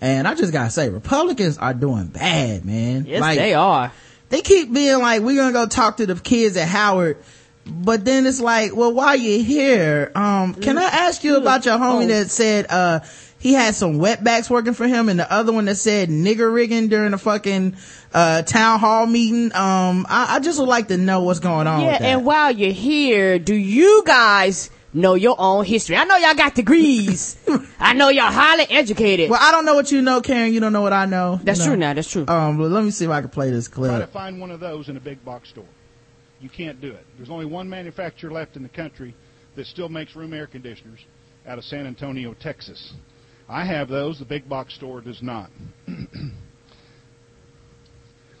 And 0.00 0.26
I 0.28 0.34
just 0.34 0.52
gotta 0.52 0.70
say, 0.70 0.88
Republicans 0.90 1.58
are 1.58 1.74
doing 1.74 2.06
bad, 2.06 2.64
man. 2.64 3.04
Yes, 3.06 3.20
Like, 3.20 3.38
they 3.38 3.52
are. 3.54 3.92
they 4.30 4.40
keep 4.42 4.72
being 4.72 4.98
like, 5.00 5.22
we're 5.22 5.36
gonna 5.36 5.52
go 5.52 5.66
talk 5.66 5.96
to 5.98 6.06
the 6.06 6.14
kids 6.14 6.56
at 6.56 6.68
Howard. 6.68 7.18
but 7.66 8.04
then 8.04 8.24
it's 8.24 8.40
like, 8.40 8.74
well, 8.74 8.92
while 8.94 9.14
you're 9.16 9.42
here, 9.44 10.10
um, 10.14 10.54
can 10.54 10.78
I 10.78 10.84
ask 10.84 11.22
you 11.24 11.36
about 11.36 11.66
your 11.66 11.76
homie 11.76 12.08
that 12.08 12.30
said, 12.30 12.66
uh, 12.70 13.00
he 13.38 13.52
had 13.52 13.74
some 13.74 13.98
wetbacks 13.98 14.50
working 14.50 14.74
for 14.74 14.86
him 14.86 15.08
and 15.08 15.18
the 15.18 15.32
other 15.32 15.52
one 15.52 15.66
that 15.66 15.76
said 15.76 16.08
nigger 16.08 16.52
rigging 16.52 16.88
during 16.88 17.14
a 17.14 17.18
fucking, 17.18 17.76
uh, 18.12 18.42
town 18.42 18.80
hall 18.80 19.06
meeting. 19.06 19.54
Um, 19.54 20.06
I, 20.08 20.36
I 20.36 20.40
just 20.40 20.58
would 20.58 20.68
like 20.68 20.88
to 20.88 20.96
know 20.96 21.22
what's 21.22 21.40
going 21.40 21.66
on 21.66 21.82
Yeah, 21.82 21.98
and 22.00 22.24
while 22.24 22.50
you're 22.50 22.72
here, 22.72 23.38
do 23.38 23.54
you 23.54 24.02
guys 24.04 24.70
know 24.92 25.14
your 25.14 25.36
own 25.38 25.64
history? 25.64 25.96
I 25.96 26.04
know 26.04 26.16
y'all 26.16 26.34
got 26.34 26.54
degrees. 26.54 27.36
I 27.78 27.92
know 27.92 28.08
y'all 28.08 28.32
highly 28.32 28.66
educated. 28.70 29.30
well, 29.30 29.40
I 29.40 29.52
don't 29.52 29.64
know 29.64 29.74
what 29.74 29.92
you 29.92 30.02
know, 30.02 30.20
Karen. 30.20 30.52
You 30.52 30.60
don't 30.60 30.72
know 30.72 30.82
what 30.82 30.92
I 30.92 31.06
know. 31.06 31.38
That's 31.42 31.60
you 31.60 31.66
know? 31.66 31.70
true 31.72 31.78
now, 31.78 31.94
that's 31.94 32.10
true. 32.10 32.24
Um, 32.26 32.58
but 32.58 32.70
let 32.70 32.82
me 32.82 32.90
see 32.90 33.04
if 33.04 33.10
I 33.10 33.20
can 33.20 33.30
play 33.30 33.50
this 33.50 33.68
clip. 33.68 33.90
Try 33.90 34.00
to 34.00 34.06
find 34.06 34.40
one 34.40 34.50
of 34.50 34.60
those 34.60 34.88
in 34.88 34.96
a 34.96 35.00
big 35.00 35.24
box 35.24 35.50
store. 35.50 35.64
You 36.40 36.48
can't 36.48 36.80
do 36.80 36.90
it. 36.90 37.04
There's 37.16 37.30
only 37.30 37.46
one 37.46 37.68
manufacturer 37.68 38.30
left 38.30 38.56
in 38.56 38.62
the 38.62 38.68
country 38.68 39.14
that 39.56 39.66
still 39.66 39.88
makes 39.88 40.14
room 40.14 40.32
air 40.32 40.46
conditioners 40.46 41.00
out 41.46 41.58
of 41.58 41.64
San 41.64 41.86
Antonio, 41.86 42.34
Texas. 42.34 42.92
I 43.48 43.64
have 43.64 43.88
those. 43.88 44.18
The 44.18 44.24
big 44.24 44.48
box 44.48 44.74
store 44.74 45.00
does 45.00 45.22
not. 45.22 45.50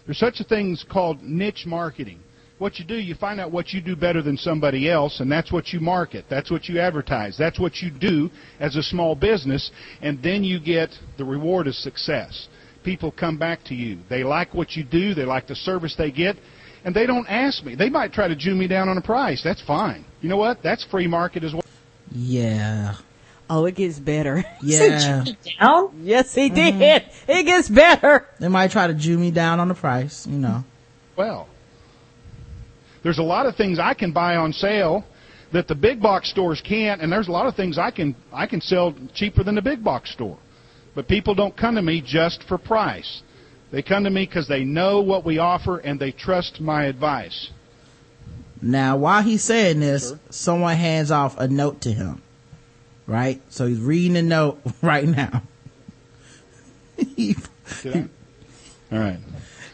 There's 0.06 0.18
such 0.18 0.40
a 0.40 0.44
thing 0.44 0.76
called 0.90 1.22
niche 1.22 1.64
marketing. 1.66 2.20
What 2.58 2.78
you 2.78 2.84
do, 2.84 2.94
you 2.96 3.14
find 3.14 3.40
out 3.40 3.52
what 3.52 3.72
you 3.72 3.80
do 3.80 3.94
better 3.94 4.20
than 4.20 4.36
somebody 4.36 4.90
else, 4.90 5.20
and 5.20 5.30
that's 5.30 5.52
what 5.52 5.68
you 5.68 5.80
market. 5.80 6.24
That's 6.28 6.50
what 6.50 6.68
you 6.68 6.80
advertise. 6.80 7.36
That's 7.38 7.60
what 7.60 7.76
you 7.76 7.90
do 7.90 8.30
as 8.58 8.74
a 8.74 8.82
small 8.82 9.14
business, 9.14 9.70
and 10.02 10.20
then 10.22 10.42
you 10.42 10.58
get 10.58 10.90
the 11.18 11.24
reward 11.24 11.68
of 11.68 11.74
success. 11.74 12.48
People 12.82 13.12
come 13.12 13.38
back 13.38 13.62
to 13.66 13.74
you. 13.74 13.98
They 14.10 14.24
like 14.24 14.54
what 14.54 14.72
you 14.72 14.82
do. 14.82 15.14
They 15.14 15.24
like 15.24 15.46
the 15.46 15.54
service 15.54 15.94
they 15.96 16.10
get, 16.10 16.36
and 16.84 16.94
they 16.94 17.06
don't 17.06 17.26
ask 17.28 17.62
me. 17.64 17.76
They 17.76 17.90
might 17.90 18.12
try 18.12 18.26
to 18.26 18.34
Jew 18.34 18.56
me 18.56 18.66
down 18.66 18.88
on 18.88 18.98
a 18.98 19.02
price. 19.02 19.42
That's 19.44 19.62
fine. 19.62 20.04
You 20.20 20.28
know 20.28 20.36
what? 20.36 20.60
That's 20.62 20.84
free 20.84 21.06
market 21.06 21.44
as 21.44 21.52
well. 21.52 21.62
Yeah. 22.10 22.96
Oh, 23.50 23.64
it 23.66 23.74
gets 23.74 23.98
better. 23.98 24.44
Yeah. 24.62 25.24
Down? 25.60 26.00
yes, 26.02 26.34
he 26.34 26.50
mm-hmm. 26.50 26.78
did. 26.78 27.04
It 27.28 27.44
gets 27.44 27.68
better. 27.68 28.26
They 28.40 28.48
might 28.48 28.70
try 28.70 28.88
to 28.88 28.94
Jew 28.94 29.18
me 29.18 29.30
down 29.30 29.60
on 29.60 29.68
the 29.68 29.74
price, 29.74 30.26
you 30.26 30.38
know. 30.38 30.64
well. 31.16 31.48
There's 33.02 33.18
a 33.18 33.22
lot 33.22 33.46
of 33.46 33.54
things 33.56 33.78
I 33.78 33.94
can 33.94 34.12
buy 34.12 34.36
on 34.36 34.52
sale 34.52 35.04
that 35.52 35.68
the 35.68 35.74
big 35.74 36.02
box 36.02 36.30
stores 36.30 36.60
can't, 36.60 37.00
and 37.00 37.10
there's 37.10 37.28
a 37.28 37.32
lot 37.32 37.46
of 37.46 37.54
things 37.54 37.78
I 37.78 37.90
can 37.90 38.14
I 38.32 38.46
can 38.46 38.60
sell 38.60 38.94
cheaper 39.14 39.44
than 39.44 39.54
the 39.54 39.62
big 39.62 39.82
box 39.82 40.12
store. 40.12 40.38
But 40.94 41.08
people 41.08 41.34
don't 41.34 41.56
come 41.56 41.76
to 41.76 41.82
me 41.82 42.02
just 42.04 42.42
for 42.42 42.58
price. 42.58 43.22
They 43.70 43.82
come 43.82 44.04
to 44.04 44.10
me 44.10 44.26
because 44.26 44.48
they 44.48 44.64
know 44.64 45.00
what 45.00 45.24
we 45.24 45.38
offer 45.38 45.78
and 45.78 46.00
they 46.00 46.10
trust 46.10 46.60
my 46.60 46.86
advice. 46.86 47.50
Now, 48.60 48.96
while 48.96 49.22
he's 49.22 49.44
saying 49.44 49.80
this, 49.80 50.14
someone 50.30 50.76
hands 50.76 51.10
off 51.10 51.38
a 51.38 51.46
note 51.46 51.82
to 51.82 51.92
him. 51.92 52.22
Right? 53.08 53.40
So 53.48 53.66
he's 53.66 53.80
reading 53.80 54.12
the 54.12 54.22
note 54.22 54.60
right 54.82 55.08
now. 55.08 55.42
he, 57.16 57.34
Did 57.82 58.08
All 58.92 58.98
right. 58.98 59.18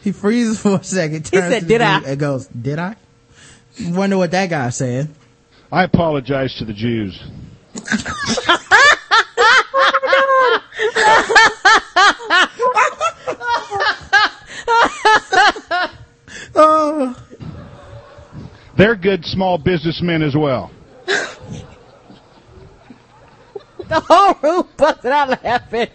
he 0.03 0.11
freezes 0.11 0.59
for 0.59 0.77
a 0.77 0.83
second, 0.83 1.25
turns 1.25 1.53
said, 1.53 1.67
"Did 1.67 1.81
I?" 1.81 1.99
dude 1.99 2.07
and 2.09 2.19
goes, 2.19 2.47
did 2.47 2.79
I? 2.79 2.95
Wonder 3.81 4.17
what 4.17 4.31
that 4.31 4.49
guy 4.49 4.69
said. 4.69 5.09
I 5.71 5.83
apologize 5.83 6.55
to 6.59 6.65
the 6.65 6.73
Jews. 6.73 7.21
Oh, 16.57 17.15
They're 18.77 18.95
good 18.95 19.25
small 19.25 19.57
businessmen 19.57 20.21
as 20.21 20.35
well. 20.35 20.71
The 23.89 23.99
whole 23.99 24.33
room 24.41 24.67
busted 24.77 25.11
out 25.11 25.43
laughing. 25.43 25.87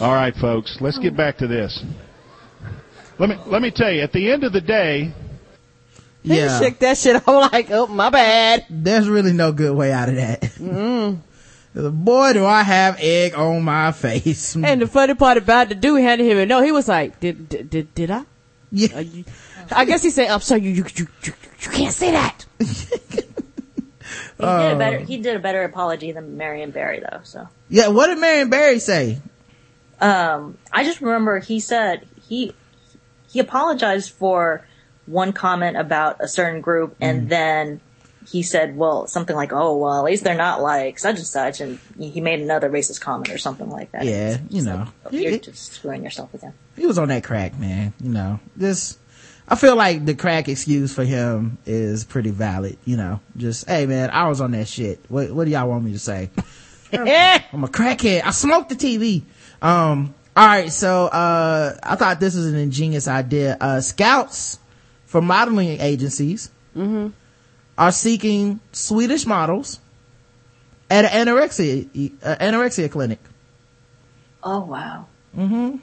All 0.00 0.12
right, 0.14 0.34
folks, 0.34 0.78
let's 0.80 0.98
get 0.98 1.16
back 1.16 1.38
to 1.38 1.46
this. 1.46 1.84
Let 3.18 3.28
me 3.28 3.36
let 3.46 3.62
me 3.62 3.70
tell 3.70 3.90
you. 3.92 4.02
At 4.02 4.12
the 4.12 4.30
end 4.32 4.42
of 4.44 4.52
the 4.52 4.60
day, 4.60 5.12
He 6.22 6.36
yeah. 6.36 6.58
shook 6.58 6.78
that 6.80 6.98
shit. 6.98 7.22
I'm 7.28 7.50
like, 7.52 7.70
oh, 7.70 7.86
my 7.86 8.10
bad. 8.10 8.66
There's 8.68 9.08
really 9.08 9.32
no 9.32 9.52
good 9.52 9.76
way 9.76 9.92
out 9.92 10.08
of 10.08 10.16
that. 10.16 10.40
Mm-hmm. 10.42 11.20
Boy, 12.04 12.32
do 12.32 12.44
I 12.46 12.62
have 12.62 12.96
egg 12.98 13.34
on 13.34 13.62
my 13.62 13.92
face. 13.92 14.54
And 14.56 14.80
the 14.82 14.86
funny 14.86 15.14
part 15.14 15.38
about 15.38 15.68
the 15.68 15.74
dude 15.74 16.00
hadn't 16.02 16.26
even 16.26 16.48
know. 16.48 16.62
He 16.62 16.72
was 16.72 16.88
like, 16.88 17.20
did, 17.20 17.48
did, 17.48 17.70
did, 17.70 17.94
did 17.94 18.10
I? 18.10 18.24
yeah. 18.70 19.00
You- 19.00 19.24
I 19.70 19.84
guess 19.86 20.02
he 20.02 20.10
said, 20.10 20.28
I'm 20.28 20.40
sorry, 20.40 20.60
you, 20.62 20.70
you, 20.70 20.84
you, 20.94 21.06
you, 21.22 21.32
you 21.60 21.70
can't 21.70 21.92
say 21.92 22.10
that. 22.10 22.44
He 24.44 24.62
did 24.68 24.72
a 24.72 24.78
better. 24.78 24.98
He 24.98 25.16
did 25.18 25.36
a 25.36 25.38
better 25.38 25.62
apology 25.64 26.12
than 26.12 26.36
Marion 26.36 26.70
Barry, 26.70 27.00
though. 27.00 27.20
So, 27.24 27.48
Yeah, 27.68 27.88
what 27.88 28.06
did 28.08 28.18
Marion 28.18 28.50
Barry 28.50 28.78
say? 28.78 29.20
um, 30.00 30.58
I 30.72 30.84
just 30.84 31.00
remember 31.00 31.38
he 31.38 31.60
said 31.60 32.06
he 32.28 32.52
he 33.28 33.38
apologized 33.40 34.10
for 34.12 34.66
one 35.06 35.32
comment 35.32 35.76
about 35.76 36.16
a 36.20 36.28
certain 36.28 36.60
group, 36.60 36.96
and 37.00 37.28
then 37.28 37.80
he 38.30 38.42
said, 38.42 38.76
"Well, 38.76 39.06
something 39.06 39.36
like, 39.36 39.52
oh, 39.52 39.76
well, 39.76 39.98
at 39.98 40.04
least 40.04 40.24
they're 40.24 40.34
not 40.36 40.62
like 40.62 40.98
such 40.98 41.16
and 41.18 41.26
such," 41.26 41.60
and 41.60 41.78
he 41.98 42.20
made 42.20 42.40
another 42.40 42.70
racist 42.70 43.00
comment 43.00 43.30
or 43.30 43.38
something 43.38 43.68
like 43.68 43.92
that. 43.92 44.04
Yeah, 44.04 44.38
you 44.48 44.62
know. 44.62 44.86
like, 45.04 45.12
you're 45.12 45.38
just 45.38 45.72
screwing 45.74 46.04
yourself 46.04 46.32
again. 46.34 46.54
he 46.76 46.86
was 46.86 46.98
on 46.98 47.08
that 47.08 47.22
crack, 47.24 47.58
man. 47.58 47.92
You 48.00 48.10
know, 48.10 48.40
this, 48.56 48.98
I 49.46 49.56
feel 49.56 49.76
like 49.76 50.04
the 50.06 50.14
crack 50.14 50.48
excuse 50.48 50.94
for 50.94 51.04
him 51.04 51.58
is 51.66 52.04
pretty 52.04 52.30
valid. 52.30 52.78
You 52.84 52.96
know, 52.96 53.20
just, 53.36 53.68
hey 53.68 53.86
man, 53.86 54.10
I 54.10 54.28
was 54.28 54.40
on 54.40 54.52
that 54.52 54.68
shit. 54.68 55.00
What, 55.08 55.30
what 55.32 55.44
do 55.44 55.50
y'all 55.50 55.68
want 55.68 55.84
me 55.84 55.92
to 55.92 55.98
say? 55.98 56.30
I'm 57.52 57.64
a 57.64 57.68
crackhead. 57.68 58.22
I 58.24 58.30
smoked 58.30 58.68
the 58.70 58.76
TV. 58.76 59.22
Um, 59.60 60.14
all 60.36 60.46
right. 60.46 60.70
So, 60.72 61.06
uh, 61.06 61.76
I 61.82 61.96
thought 61.96 62.20
this 62.20 62.34
was 62.36 62.46
an 62.46 62.54
ingenious 62.56 63.06
idea. 63.08 63.56
Uh, 63.60 63.80
scouts 63.80 64.58
for 65.06 65.20
modeling 65.20 65.80
agencies 65.80 66.50
are 67.78 67.92
seeking 67.92 68.60
Swedish 68.72 69.26
models 69.26 69.78
at 70.90 71.04
an 71.04 71.26
anorexia, 71.26 72.12
uh, 72.22 72.36
anorexia 72.36 72.90
clinic. 72.90 73.18
Oh 74.42 74.60
wow. 74.60 75.06
Mhm. 75.36 75.80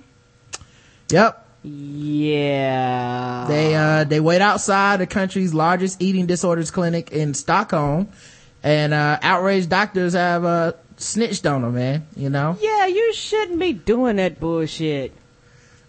Yep. 1.09 1.47
Yeah. 1.63 3.45
They 3.47 3.75
uh 3.75 4.03
they 4.03 4.19
wait 4.19 4.41
outside 4.41 4.99
the 4.99 5.07
country's 5.07 5.53
largest 5.53 6.01
eating 6.01 6.25
disorders 6.25 6.71
clinic 6.71 7.11
in 7.11 7.33
Stockholm, 7.33 8.09
and 8.63 8.93
uh 8.93 9.19
outraged 9.21 9.69
doctors 9.69 10.13
have 10.13 10.43
uh 10.43 10.73
snitched 10.97 11.45
on 11.45 11.61
them, 11.61 11.75
man. 11.75 12.07
You 12.15 12.29
know. 12.29 12.57
yeah, 12.61 12.87
you 12.87 13.13
shouldn't 13.13 13.59
be 13.59 13.73
doing 13.73 14.15
that 14.17 14.39
bullshit. 14.39 15.13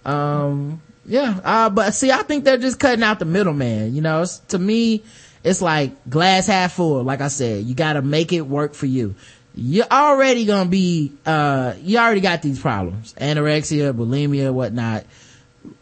Um. 0.05 0.83
Yeah. 1.07 1.41
Uh. 1.43 1.71
But 1.71 1.95
see, 1.95 2.11
I 2.11 2.23
think 2.23 2.45
they're 2.45 2.59
just 2.59 2.79
cutting 2.79 3.03
out 3.03 3.19
the 3.19 3.25
middleman. 3.25 3.95
You 3.95 4.03
know. 4.03 4.23
It's, 4.23 4.39
to 4.49 4.59
me, 4.59 5.03
it's 5.43 5.63
like 5.63 6.09
glass 6.09 6.47
half 6.47 6.75
full. 6.75 7.03
Like 7.03 7.21
I 7.21 7.29
said, 7.29 7.65
you 7.65 7.75
got 7.75 7.95
to 7.95 8.03
make 8.03 8.33
it 8.33 8.43
work 8.43 8.75
for 8.75 8.87
you. 8.87 9.15
You're 9.55 9.87
already 9.91 10.45
gonna 10.45 10.69
be. 10.69 11.13
Uh. 11.25 11.75
You 11.81 11.99
already 11.99 12.21
got 12.21 12.43
these 12.43 12.61
problems: 12.61 13.15
anorexia, 13.15 13.93
bulimia, 13.93 14.53
whatnot. 14.53 15.05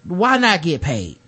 Why 0.05 0.39
not 0.39 0.63
get 0.63 0.81
paid? 0.83 1.19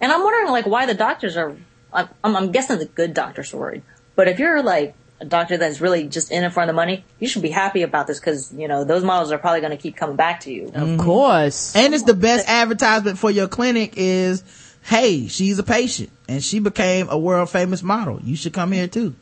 And 0.00 0.10
I'm 0.10 0.22
wondering, 0.22 0.50
like, 0.50 0.66
why 0.66 0.86
the 0.86 0.94
doctors 0.94 1.36
are. 1.36 1.56
I'm, 1.92 2.08
I'm 2.22 2.52
guessing 2.52 2.78
the 2.78 2.86
good 2.86 3.14
doctors 3.14 3.52
are 3.52 3.58
worried. 3.58 3.82
But 4.14 4.28
if 4.28 4.38
you're 4.38 4.62
like 4.62 4.94
a 5.20 5.24
doctor 5.24 5.56
that's 5.58 5.80
really 5.80 6.06
just 6.08 6.30
in 6.30 6.44
it 6.44 6.52
for 6.52 6.64
the 6.66 6.72
money, 6.72 7.04
you 7.18 7.28
should 7.28 7.42
be 7.42 7.50
happy 7.50 7.82
about 7.82 8.06
this 8.06 8.18
because 8.20 8.52
you 8.54 8.68
know 8.68 8.84
those 8.84 9.04
models 9.04 9.32
are 9.32 9.38
probably 9.38 9.60
going 9.60 9.76
to 9.76 9.76
keep 9.76 9.96
coming 9.96 10.16
back 10.16 10.40
to 10.40 10.52
you. 10.52 10.70
Of 10.74 10.98
course. 10.98 11.74
And 11.76 11.94
it's 11.94 12.04
the 12.04 12.14
best 12.14 12.48
advertisement 12.48 13.18
for 13.18 13.30
your 13.30 13.48
clinic 13.48 13.94
is, 13.96 14.42
hey, 14.82 15.26
she's 15.26 15.58
a 15.58 15.62
patient 15.62 16.10
and 16.28 16.42
she 16.42 16.58
became 16.60 17.08
a 17.10 17.18
world 17.18 17.50
famous 17.50 17.82
model. 17.82 18.20
You 18.22 18.36
should 18.36 18.52
come 18.52 18.72
here 18.72 18.88
too. 18.88 19.14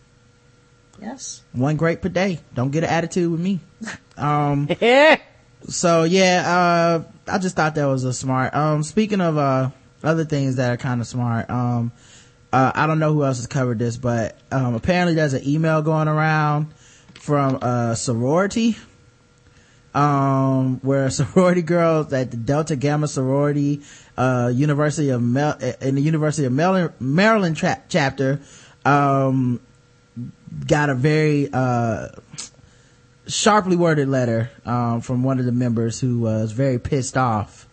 Yes. 1.00 1.42
One 1.52 1.76
great 1.76 2.02
per 2.02 2.08
day. 2.08 2.40
Don't 2.54 2.70
get 2.70 2.84
an 2.84 2.90
attitude 2.90 3.30
with 3.30 3.40
me. 3.40 3.60
Um, 4.18 4.68
Yeah. 4.80 5.20
so 5.66 6.04
yeah, 6.04 6.44
uh, 6.46 7.32
I 7.32 7.38
just 7.38 7.56
thought 7.56 7.74
that 7.74 7.84
was 7.86 8.04
a 8.04 8.12
smart, 8.12 8.54
um, 8.54 8.82
speaking 8.82 9.20
of, 9.20 9.36
uh, 9.36 9.70
other 10.02 10.24
things 10.24 10.56
that 10.56 10.70
are 10.72 10.76
kind 10.76 11.00
of 11.00 11.06
smart, 11.06 11.50
um, 11.50 11.92
uh, 12.52 12.72
I 12.74 12.86
don't 12.86 12.98
know 12.98 13.12
who 13.12 13.24
else 13.24 13.38
has 13.38 13.46
covered 13.46 13.78
this, 13.78 13.96
but, 13.96 14.38
um, 14.50 14.74
apparently 14.74 15.14
there's 15.14 15.34
an 15.34 15.46
email 15.46 15.82
going 15.82 16.08
around 16.08 16.72
from 17.14 17.56
a 17.56 17.96
sorority, 17.96 18.76
um, 19.94 20.78
where 20.82 21.10
sorority 21.10 21.62
girls 21.62 22.12
at 22.12 22.30
the 22.30 22.36
Delta 22.36 22.76
Gamma 22.76 23.08
sorority, 23.08 23.82
uh, 24.16 24.50
University 24.54 25.10
of 25.10 25.22
Mel, 25.22 25.58
in 25.80 25.96
the 25.96 26.02
University 26.02 26.46
of 26.46 26.52
Maryland, 26.52 26.92
Maryland 27.00 27.56
tra- 27.56 27.82
chapter, 27.88 28.40
um, 28.84 29.60
got 30.66 30.88
a 30.88 30.94
very, 30.94 31.48
uh, 31.52 32.08
sharply 33.28 33.76
worded 33.76 34.08
letter 34.08 34.50
um, 34.64 35.00
from 35.00 35.22
one 35.22 35.38
of 35.38 35.44
the 35.44 35.52
members 35.52 36.00
who 36.00 36.20
was 36.20 36.52
very 36.52 36.78
pissed 36.78 37.16
off 37.16 37.68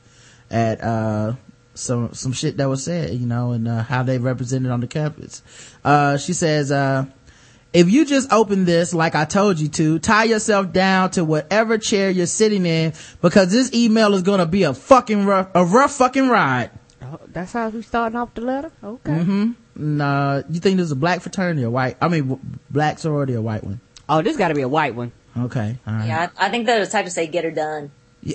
at 0.51 0.83
uh, 0.83 1.33
some 1.73 2.13
some 2.13 2.33
shit 2.33 2.57
that 2.57 2.69
was 2.69 2.83
said, 2.83 3.11
you 3.11 3.25
know, 3.25 3.51
and 3.51 3.67
uh, 3.67 3.83
how 3.83 4.03
they 4.03 4.17
represented 4.17 4.71
on 4.71 4.81
the 4.81 4.87
campus. 4.87 5.41
Uh, 5.83 6.17
she 6.17 6.33
says, 6.33 6.71
uh, 6.71 7.05
if 7.73 7.89
you 7.89 8.05
just 8.05 8.31
open 8.31 8.65
this 8.65 8.93
like 8.93 9.15
I 9.15 9.25
told 9.25 9.59
you 9.59 9.67
to, 9.69 9.99
tie 9.99 10.25
yourself 10.25 10.71
down 10.71 11.11
to 11.11 11.25
whatever 11.25 11.77
chair 11.77 12.09
you're 12.09 12.25
sitting 12.25 12.65
in 12.65 12.93
because 13.21 13.51
this 13.51 13.73
email 13.73 14.13
is 14.13 14.21
gonna 14.21 14.45
be 14.45 14.63
a 14.63 14.73
fucking 14.73 15.25
rough, 15.25 15.49
a 15.55 15.65
rough 15.65 15.93
fucking 15.93 16.27
ride. 16.27 16.71
Oh, 17.01 17.19
that's 17.27 17.53
how 17.53 17.69
we 17.69 17.81
starting 17.81 18.17
off 18.17 18.33
the 18.33 18.41
letter. 18.41 18.71
Okay. 18.83 19.11
Mm-hmm. 19.11 19.51
Nah, 19.75 20.41
you 20.49 20.59
think 20.59 20.77
this 20.77 20.85
is 20.85 20.91
a 20.91 20.95
black 20.95 21.21
fraternity 21.21 21.65
or 21.65 21.69
white? 21.69 21.97
I 22.01 22.07
mean, 22.07 22.59
black 22.69 22.97
sorority 22.97 23.35
or 23.35 23.41
white 23.41 23.63
one? 23.63 23.81
Oh, 24.07 24.21
this 24.21 24.37
got 24.37 24.47
to 24.49 24.53
be 24.53 24.61
a 24.61 24.67
white 24.67 24.95
one. 24.95 25.11
Okay, 25.37 25.77
right. 25.85 26.07
Yeah, 26.07 26.29
I, 26.37 26.47
I 26.47 26.49
think 26.49 26.65
they're 26.65 26.83
the 26.83 26.89
type 26.89 27.05
to 27.05 27.11
say 27.11 27.27
get 27.27 27.43
her 27.43 27.51
done. 27.51 27.91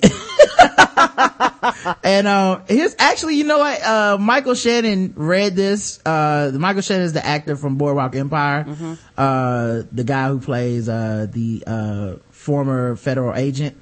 And 2.02 2.26
uh, 2.26 2.60
here's 2.68 2.94
actually, 2.98 3.36
you 3.36 3.44
know 3.44 3.58
what? 3.58 3.82
Uh, 3.82 4.18
Michael 4.18 4.54
Shannon 4.54 5.12
read 5.16 5.56
this. 5.56 6.04
Uh, 6.04 6.50
Michael 6.54 6.82
Shannon 6.82 7.04
is 7.04 7.12
the 7.12 7.24
actor 7.24 7.56
from 7.56 7.76
Boardwalk 7.76 8.14
Empire. 8.16 8.66
Uh, 9.16 9.82
the 9.92 10.04
guy 10.04 10.28
who 10.28 10.40
plays 10.40 10.88
uh, 10.88 11.26
the 11.30 11.62
uh, 11.66 12.14
former 12.30 12.96
federal 12.96 13.34
agent, 13.34 13.76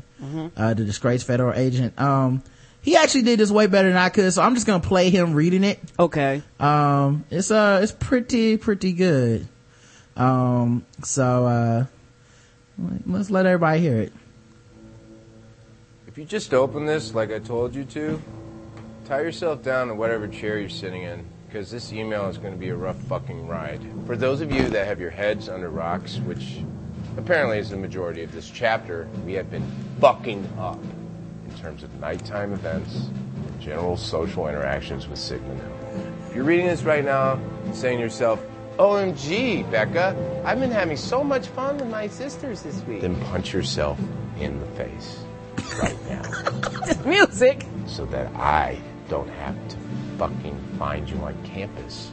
uh, 0.56 0.74
the 0.74 0.84
disgraced 0.84 1.26
federal 1.26 1.54
agent. 1.54 1.98
Um, 1.98 2.42
he 2.82 2.96
actually 2.96 3.22
did 3.22 3.38
this 3.40 3.50
way 3.50 3.66
better 3.66 3.88
than 3.88 3.96
I 3.98 4.08
could, 4.08 4.32
so 4.32 4.42
I'm 4.42 4.54
just 4.54 4.66
gonna 4.66 4.80
play 4.80 5.10
him 5.10 5.34
reading 5.34 5.64
it. 5.64 5.78
Okay. 5.98 6.42
Um, 6.60 7.24
it's 7.30 7.50
uh, 7.50 7.80
it's 7.82 7.92
pretty 7.92 8.56
pretty 8.56 8.92
good. 8.92 9.48
Um, 10.16 10.84
so 11.02 11.46
uh, 11.46 11.84
let's 13.06 13.30
let 13.30 13.46
everybody 13.46 13.80
hear 13.80 13.98
it. 13.98 14.12
If 16.06 16.16
you 16.16 16.24
just 16.24 16.54
open 16.54 16.86
this 16.86 17.14
like 17.14 17.30
I 17.30 17.38
told 17.38 17.74
you 17.74 17.84
to, 17.84 18.22
tie 19.04 19.20
yourself 19.20 19.62
down 19.62 19.88
to 19.88 19.94
whatever 19.94 20.26
chair 20.28 20.58
you're 20.58 20.68
sitting 20.68 21.02
in, 21.02 21.24
because 21.46 21.70
this 21.70 21.92
email 21.92 22.28
is 22.28 22.38
going 22.38 22.52
to 22.52 22.58
be 22.58 22.68
a 22.68 22.76
rough 22.76 22.98
fucking 23.02 23.46
ride. 23.46 23.80
For 24.06 24.16
those 24.16 24.40
of 24.40 24.52
you 24.52 24.68
that 24.68 24.86
have 24.86 25.00
your 25.00 25.10
heads 25.10 25.48
under 25.48 25.70
rocks, 25.70 26.18
which 26.18 26.60
apparently 27.16 27.58
is 27.58 27.70
the 27.70 27.76
majority 27.76 28.22
of 28.22 28.32
this 28.32 28.50
chapter, 28.50 29.08
we 29.24 29.32
have 29.34 29.50
been 29.50 29.66
fucking 30.00 30.46
up 30.58 30.82
in 31.48 31.54
terms 31.58 31.82
of 31.82 31.94
nighttime 32.00 32.52
events 32.52 33.06
and 33.06 33.60
general 33.60 33.96
social 33.96 34.46
interactions 34.48 35.08
with 35.08 35.18
Sigma 35.18 35.54
Nu. 35.54 35.62
If 36.28 36.34
you're 36.34 36.44
reading 36.44 36.66
this 36.66 36.82
right 36.82 37.04
now 37.04 37.40
and 37.64 37.74
saying 37.74 37.98
to 37.98 38.04
yourself, 38.04 38.44
OMG, 38.78 39.68
Becca, 39.70 40.14
I've 40.44 40.60
been 40.60 40.70
having 40.70 40.96
so 40.96 41.24
much 41.24 41.48
fun 41.48 41.78
with 41.78 41.88
my 41.88 42.06
sisters 42.06 42.62
this 42.62 42.80
week. 42.82 43.00
Then 43.00 43.20
punch 43.26 43.52
yourself 43.52 43.98
in 44.38 44.60
the 44.60 44.66
face 44.66 45.18
right 45.82 45.96
now 46.08 46.22
This 46.86 47.04
music. 47.04 47.66
so 47.86 48.04
that 48.06 48.32
I 48.36 48.78
don't 49.08 49.28
have 49.30 49.56
to 49.70 49.76
fucking 50.16 50.58
find 50.78 51.08
you 51.10 51.16
on 51.18 51.34
campus 51.44 52.12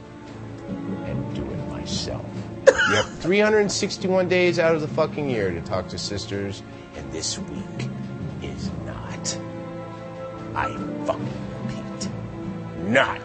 and 0.67 1.35
do 1.35 1.43
it 1.43 1.69
myself. 1.69 2.25
You 2.67 2.95
have 2.95 3.09
361 3.19 4.27
days 4.27 4.57
out 4.57 4.73
of 4.73 4.81
the 4.81 4.87
fucking 4.87 5.29
year 5.29 5.51
to 5.51 5.61
talk 5.61 5.87
to 5.89 5.97
sisters, 5.99 6.63
and 6.97 7.11
this 7.11 7.37
week 7.37 7.89
is 8.41 8.71
not. 8.85 9.37
I 10.55 10.69
fucking 11.05 11.33
repeat, 11.67 12.09
not 12.89 13.24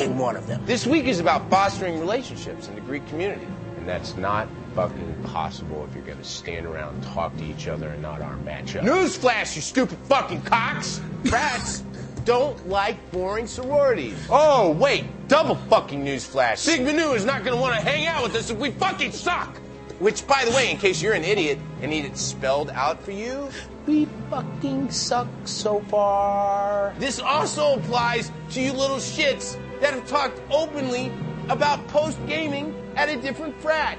fucking 0.00 0.18
one 0.18 0.36
of 0.36 0.46
them. 0.46 0.62
This 0.64 0.86
week 0.86 1.04
is 1.04 1.20
about 1.20 1.48
fostering 1.50 2.00
relationships 2.00 2.68
in 2.68 2.74
the 2.74 2.80
Greek 2.80 3.06
community, 3.08 3.46
and 3.76 3.88
that's 3.88 4.16
not 4.16 4.48
fucking 4.74 5.22
possible 5.24 5.86
if 5.88 5.94
you're 5.94 6.04
gonna 6.04 6.24
stand 6.24 6.64
around 6.64 6.94
and 6.94 7.04
talk 7.04 7.36
to 7.36 7.44
each 7.44 7.68
other 7.68 7.88
and 7.88 8.00
not 8.00 8.22
arm 8.22 8.42
match 8.44 8.76
up. 8.76 8.84
Newsflash, 8.84 9.56
you 9.56 9.62
stupid 9.62 9.98
fucking 10.04 10.42
cocks! 10.42 11.00
Rats 11.24 11.84
don't 12.24 12.68
like 12.68 12.96
boring 13.12 13.46
sororities. 13.46 14.16
Oh, 14.30 14.70
wait, 14.72 15.04
double 15.28 15.56
fucking 15.56 16.04
newsflash. 16.04 16.58
Sigma 16.58 16.92
Nu 16.92 17.12
is 17.12 17.24
not 17.24 17.44
gonna 17.44 17.60
wanna 17.60 17.80
hang 17.80 18.06
out 18.06 18.22
with 18.22 18.34
us 18.36 18.50
if 18.50 18.58
we 18.58 18.70
fucking 18.70 19.12
suck! 19.12 19.56
Which, 19.98 20.26
by 20.26 20.46
the 20.46 20.50
way, 20.52 20.70
in 20.70 20.78
case 20.78 21.02
you're 21.02 21.12
an 21.12 21.24
idiot 21.24 21.58
and 21.82 21.90
need 21.90 22.06
it 22.06 22.16
spelled 22.16 22.70
out 22.70 23.02
for 23.02 23.10
you, 23.10 23.50
we 23.86 24.08
fucking 24.30 24.90
suck 24.90 25.28
so 25.44 25.80
far. 25.88 26.94
This 26.98 27.18
also 27.18 27.74
applies 27.74 28.32
to 28.52 28.62
you 28.62 28.72
little 28.72 28.96
shits 28.96 29.58
that 29.80 29.94
have 29.94 30.06
talked 30.06 30.40
openly 30.50 31.12
about 31.48 31.86
post 31.88 32.18
gaming 32.26 32.74
at 32.96 33.08
a 33.08 33.16
different 33.16 33.60
frat 33.60 33.98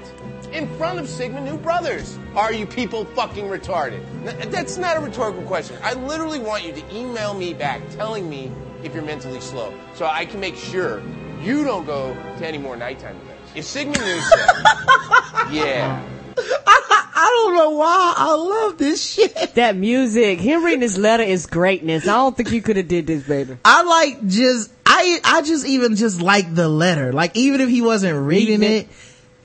in 0.52 0.68
front 0.76 0.98
of 0.98 1.08
Sigma 1.08 1.40
Nu 1.40 1.56
brothers. 1.56 2.18
Are 2.34 2.52
you 2.52 2.66
people 2.66 3.04
fucking 3.04 3.46
retarded? 3.46 4.02
That's 4.50 4.76
not 4.76 4.96
a 4.96 5.00
rhetorical 5.00 5.42
question. 5.42 5.76
I 5.82 5.94
literally 5.94 6.38
want 6.38 6.64
you 6.64 6.72
to 6.72 6.94
email 6.94 7.34
me 7.34 7.54
back 7.54 7.80
telling 7.90 8.28
me 8.28 8.50
if 8.82 8.94
you're 8.94 9.04
mentally 9.04 9.40
slow 9.40 9.72
so 9.94 10.06
I 10.06 10.24
can 10.24 10.40
make 10.40 10.56
sure 10.56 11.02
you 11.40 11.64
don't 11.64 11.84
go 11.86 12.14
to 12.14 12.46
any 12.46 12.58
more 12.58 12.76
nighttime 12.76 13.16
events. 13.16 13.52
If 13.54 13.64
Sigma 13.64 13.98
Nu 13.98 14.20
says, 14.20 14.30
yeah, 15.50 16.02
I 16.36 17.42
don't 17.44 17.54
know 17.54 17.70
why 17.70 18.14
I 18.16 18.34
love 18.34 18.78
this 18.78 19.12
shit. 19.12 19.54
That 19.54 19.76
music. 19.76 20.40
Him 20.40 20.64
reading 20.64 20.80
this 20.80 20.96
letter 20.96 21.22
is 21.22 21.46
greatness. 21.46 22.04
I 22.04 22.14
don't 22.14 22.36
think 22.36 22.50
you 22.50 22.62
could 22.62 22.76
have 22.76 22.88
did 22.88 23.06
this, 23.06 23.24
baby. 23.24 23.58
I 23.64 23.82
like 23.82 24.26
just 24.26 24.70
I 24.94 25.20
I 25.24 25.42
just 25.42 25.66
even 25.66 25.96
just 25.96 26.20
like 26.20 26.54
the 26.54 26.68
letter. 26.68 27.14
Like 27.14 27.34
even 27.34 27.62
if 27.62 27.70
he 27.70 27.80
wasn't 27.80 28.26
reading, 28.26 28.60
Reading 28.60 28.76
it, 28.80 28.88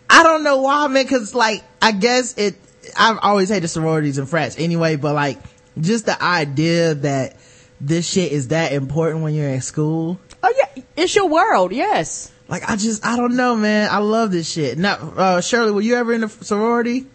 I 0.09 0.23
don't 0.23 0.43
know 0.43 0.57
why, 0.61 0.87
man. 0.87 1.07
Cause 1.07 1.33
like 1.33 1.63
I 1.81 1.93
guess 1.93 2.37
it. 2.37 2.55
I've 2.97 3.19
always 3.21 3.49
hated 3.49 3.69
sororities 3.69 4.17
and 4.17 4.29
frats 4.29 4.57
anyway, 4.59 4.97
but 4.97 5.15
like 5.15 5.39
just 5.79 6.05
the 6.05 6.21
idea 6.21 6.95
that 6.95 7.37
this 7.79 8.09
shit 8.09 8.33
is 8.33 8.49
that 8.49 8.73
important 8.73 9.23
when 9.23 9.33
you're 9.33 9.49
in 9.49 9.61
school. 9.61 10.19
Oh 10.43 10.53
yeah, 10.57 10.83
it's 10.97 11.15
your 11.15 11.27
world. 11.27 11.71
Yes. 11.71 12.29
Like 12.49 12.69
I 12.69 12.75
just 12.75 13.05
I 13.05 13.15
don't 13.15 13.37
know, 13.37 13.55
man. 13.55 13.89
I 13.89 13.99
love 13.99 14.31
this 14.31 14.51
shit. 14.51 14.77
Now, 14.77 14.95
uh, 14.95 15.41
Shirley, 15.41 15.71
were 15.71 15.81
you 15.81 15.95
ever 15.95 16.13
in 16.13 16.25
a 16.25 16.29
sorority? 16.29 17.05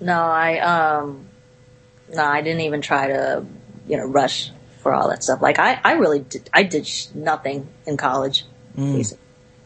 No, 0.00 0.20
I 0.20 0.58
um, 0.58 1.26
no, 2.12 2.24
I 2.24 2.42
didn't 2.42 2.62
even 2.62 2.80
try 2.80 3.06
to, 3.06 3.46
you 3.86 3.96
know, 3.98 4.06
rush 4.06 4.50
for 4.86 4.94
all 4.94 5.08
that 5.08 5.24
stuff. 5.24 5.42
Like 5.42 5.58
I, 5.58 5.80
I 5.82 5.92
really 5.94 6.20
did, 6.20 6.48
I 6.54 6.62
did 6.62 6.86
sh- 6.86 7.06
nothing 7.12 7.66
in 7.86 7.96
college. 7.96 8.44
basically. 8.76 9.18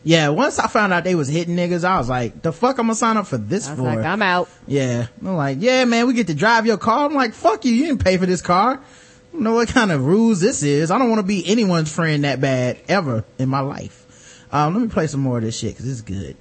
Yeah, 0.03 0.31
once 0.31 0.59
I 0.59 0.67
found 0.67 0.95
out 0.95 1.05
they 1.05 1.15
was 1.15 1.29
hitting 1.29 1.57
niggas, 1.57 1.85
I 1.85 1.99
was 1.99 2.09
like, 2.09 2.41
the 2.41 2.53
fuck 2.55 2.79
I'm 2.79 2.87
gonna 2.87 2.95
sign 2.95 3.19
up 3.19 3.27
for 3.27 3.37
this 3.37 3.69
I 3.69 3.73
was 3.73 3.81
for? 3.81 3.85
like, 3.85 3.99
I'm 3.99 4.23
out. 4.23 4.49
Yeah. 4.67 5.09
I'm 5.21 5.37
like, 5.37 5.59
yeah, 5.61 5.85
man, 5.85 6.07
we 6.07 6.15
get 6.15 6.29
to 6.29 6.35
drive 6.35 6.65
your 6.65 6.79
car. 6.79 7.05
I'm 7.05 7.15
like, 7.15 7.35
fuck 7.35 7.67
you. 7.67 7.73
You 7.75 7.85
didn't 7.89 8.03
pay 8.03 8.17
for 8.17 8.25
this 8.25 8.41
car. 8.41 8.81
I 8.81 9.33
don't 9.35 9.43
know 9.43 9.53
what 9.53 9.69
kind 9.69 9.93
of 9.93 10.07
rules 10.07 10.41
this 10.41 10.63
is. 10.63 10.91
I 10.91 10.97
don't 10.99 11.11
want 11.11 11.21
to 11.21 11.27
be 11.27 11.47
anyone's 11.47 11.95
friend 11.95 12.25
that 12.25 12.41
bad 12.41 12.79
ever 12.89 13.27
in 13.39 13.51
my 13.51 13.61
life. 13.61 14.43
Um, 14.51 14.73
let 14.73 14.83
me 14.83 14.89
play 14.89 15.07
some 15.07 15.21
more 15.21 15.37
of 15.37 15.45
this 15.45 15.59
shit 15.59 15.73
because 15.75 15.87
it's 15.91 16.01
good. 16.01 16.35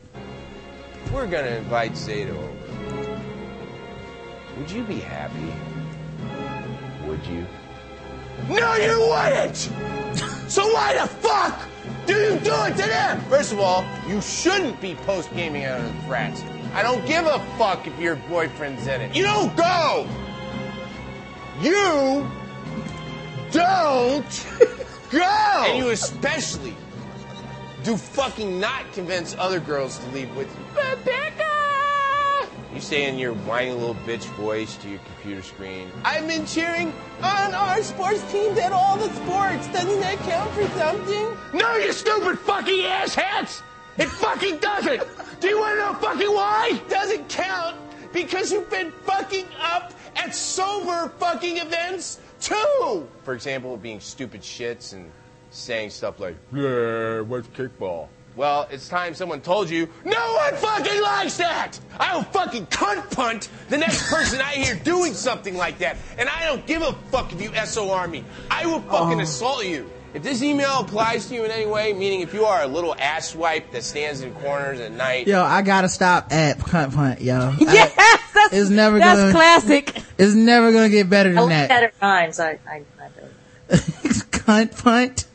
we're 1.13 1.27
gonna 1.27 1.47
invite 1.57 1.97
Sato 1.97 2.31
over. 2.37 3.21
Would 4.57 4.71
you 4.71 4.83
be 4.83 5.01
happy? 5.01 5.53
Would 7.07 7.25
you? 7.27 7.45
No, 8.49 8.75
you 8.75 8.99
wouldn't! 8.99 9.55
so 10.49 10.67
why 10.73 10.93
the 10.93 11.07
fuck 11.07 11.61
do 12.07 12.13
you 12.13 12.39
do 12.39 12.53
it 12.65 12.71
to 12.71 12.87
them? 12.87 13.21
First 13.29 13.53
of 13.53 13.59
all, 13.59 13.85
you 14.07 14.19
shouldn't 14.21 14.81
be 14.81 14.95
post 14.95 15.31
gaming 15.35 15.65
out 15.65 15.79
of 15.79 15.93
the 15.93 16.01
frats. 16.07 16.43
I 16.73 16.81
don't 16.81 17.05
give 17.05 17.25
a 17.25 17.39
fuck 17.57 17.85
if 17.85 17.97
your 17.99 18.15
boyfriend's 18.15 18.87
in 18.87 19.01
it. 19.01 19.15
You 19.15 19.23
don't 19.23 19.55
go! 19.55 20.07
You 21.61 22.27
don't 23.51 24.47
go! 25.11 25.63
And 25.67 25.77
you 25.77 25.89
especially 25.91 26.75
do 27.83 27.95
fucking 27.95 28.59
not 28.59 28.91
convince 28.93 29.35
other 29.37 29.59
girls 29.59 29.99
to 29.99 30.09
leave 30.09 30.35
with 30.35 30.47
you. 30.47 30.81
Rebecca! 30.81 31.48
You 32.79 32.85
say 32.85 33.09
in 33.09 33.19
your 33.19 33.33
whiny 33.33 33.73
little 33.73 33.93
bitch 33.93 34.23
voice 34.37 34.77
to 34.77 34.87
your 34.87 34.99
computer 34.99 35.41
screen, 35.41 35.91
I've 36.05 36.25
been 36.25 36.45
cheering 36.45 36.93
on 37.21 37.53
our 37.53 37.83
sports 37.83 38.23
teams 38.31 38.57
at 38.57 38.71
all 38.71 38.95
the 38.95 39.09
sports. 39.15 39.67
Doesn't 39.67 39.99
that 39.99 40.17
count 40.19 40.49
for 40.51 40.65
something? 40.79 41.59
No, 41.59 41.75
you 41.75 41.91
stupid 41.91 42.39
fucking 42.39 42.83
asshats! 42.83 43.63
It 43.97 44.07
fucking 44.07 44.59
doesn't! 44.59 45.03
Do 45.41 45.49
you 45.49 45.59
want 45.59 45.77
to 45.77 45.79
know 45.87 45.93
fucking 45.95 46.33
why? 46.33 46.81
Doesn't 46.87 47.27
count 47.27 47.75
because 48.13 48.49
you've 48.49 48.69
been 48.69 48.91
fucking 49.03 49.47
up 49.61 49.91
at 50.15 50.33
sober 50.33 51.09
fucking 51.19 51.57
events 51.57 52.21
too! 52.39 53.05
For 53.23 53.33
example, 53.33 53.75
being 53.75 53.99
stupid 53.99 54.39
shits 54.39 54.93
and 54.93 55.11
saying 55.49 55.89
stuff 55.89 56.21
like, 56.21 56.37
yeah, 56.53 57.19
what's 57.19 57.49
kickball? 57.49 58.07
Well, 58.35 58.67
it's 58.71 58.87
time 58.87 59.15
someone 59.15 59.41
told 59.41 59.69
you, 59.69 59.89
no 60.05 60.33
one 60.35 60.55
fucking 60.55 61.01
likes 61.01 61.37
that! 61.37 61.77
I 61.99 62.15
will 62.15 62.23
fucking 62.23 62.67
cunt 62.67 63.13
punt 63.13 63.49
the 63.67 63.77
next 63.77 64.09
person 64.09 64.39
I 64.39 64.53
hear 64.53 64.75
doing 64.75 65.13
something 65.13 65.57
like 65.57 65.79
that. 65.79 65.97
And 66.17 66.29
I 66.29 66.45
don't 66.45 66.65
give 66.65 66.81
a 66.81 66.93
fuck 67.11 67.33
if 67.33 67.41
you 67.41 67.51
SOR 67.65 68.07
me. 68.07 68.23
I 68.49 68.65
will 68.65 68.81
fucking 68.81 69.19
oh. 69.19 69.23
assault 69.23 69.65
you. 69.65 69.89
If 70.13 70.23
this 70.23 70.41
email 70.41 70.79
applies 70.79 71.27
to 71.27 71.35
you 71.35 71.43
in 71.43 71.51
any 71.51 71.67
way, 71.67 71.93
meaning 71.93 72.21
if 72.21 72.33
you 72.33 72.45
are 72.45 72.63
a 72.63 72.67
little 72.67 72.95
ass 72.95 73.35
asswipe 73.35 73.71
that 73.71 73.83
stands 73.83 74.21
in 74.21 74.33
corners 74.35 74.79
at 74.79 74.91
night, 74.91 75.27
Yo, 75.27 75.43
I 75.43 75.61
gotta 75.61 75.89
stop 75.89 76.31
at 76.31 76.57
cunt 76.59 76.95
punt, 76.95 77.21
yo. 77.21 77.53
Yes, 77.59 77.93
that's 78.33 78.53
It's 78.53 78.69
never 78.69 78.97
that's 78.99 79.19
gonna- 79.19 79.31
classic. 79.33 79.95
It's 80.17 80.33
never 80.33 80.71
gonna 80.71 80.89
get 80.89 81.09
better 81.09 81.29
I 81.29 81.33
than 81.33 81.41
looked 81.41 81.49
that. 81.51 81.71
at 81.71 81.83
her 81.83 81.91
nine, 82.01 82.33
so 82.33 82.45
I, 82.45 82.59
I, 82.67 82.83
I 82.99 83.09
don't. 83.69 83.79
Cunt 84.31 84.81
punt. 84.83 85.25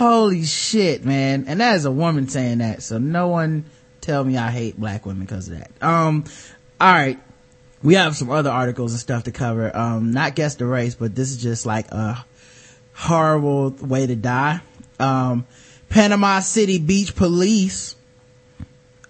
Holy 0.00 0.44
shit, 0.44 1.04
man. 1.04 1.44
And 1.46 1.60
that 1.60 1.76
is 1.76 1.84
a 1.84 1.90
woman 1.90 2.26
saying 2.26 2.58
that. 2.58 2.82
So 2.82 2.96
no 2.96 3.28
one 3.28 3.66
tell 4.00 4.24
me 4.24 4.38
I 4.38 4.50
hate 4.50 4.80
black 4.80 5.04
women 5.04 5.26
because 5.26 5.50
of 5.50 5.58
that. 5.58 5.70
Um, 5.82 6.24
all 6.80 6.90
right. 6.90 7.20
We 7.82 7.96
have 7.96 8.16
some 8.16 8.30
other 8.30 8.48
articles 8.48 8.92
and 8.92 9.00
stuff 9.00 9.24
to 9.24 9.30
cover. 9.30 9.76
Um, 9.76 10.12
not 10.12 10.34
guess 10.34 10.54
the 10.54 10.64
race, 10.64 10.94
but 10.94 11.14
this 11.14 11.30
is 11.30 11.36
just 11.36 11.66
like 11.66 11.90
a 11.90 12.24
horrible 12.94 13.72
way 13.72 14.06
to 14.06 14.16
die. 14.16 14.62
Um, 14.98 15.46
Panama 15.90 16.40
City 16.40 16.78
Beach 16.78 17.14
Police. 17.14 17.94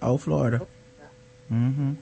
Oh, 0.01 0.17
Florida. 0.17 0.67
Mm-hmm. 1.49 1.93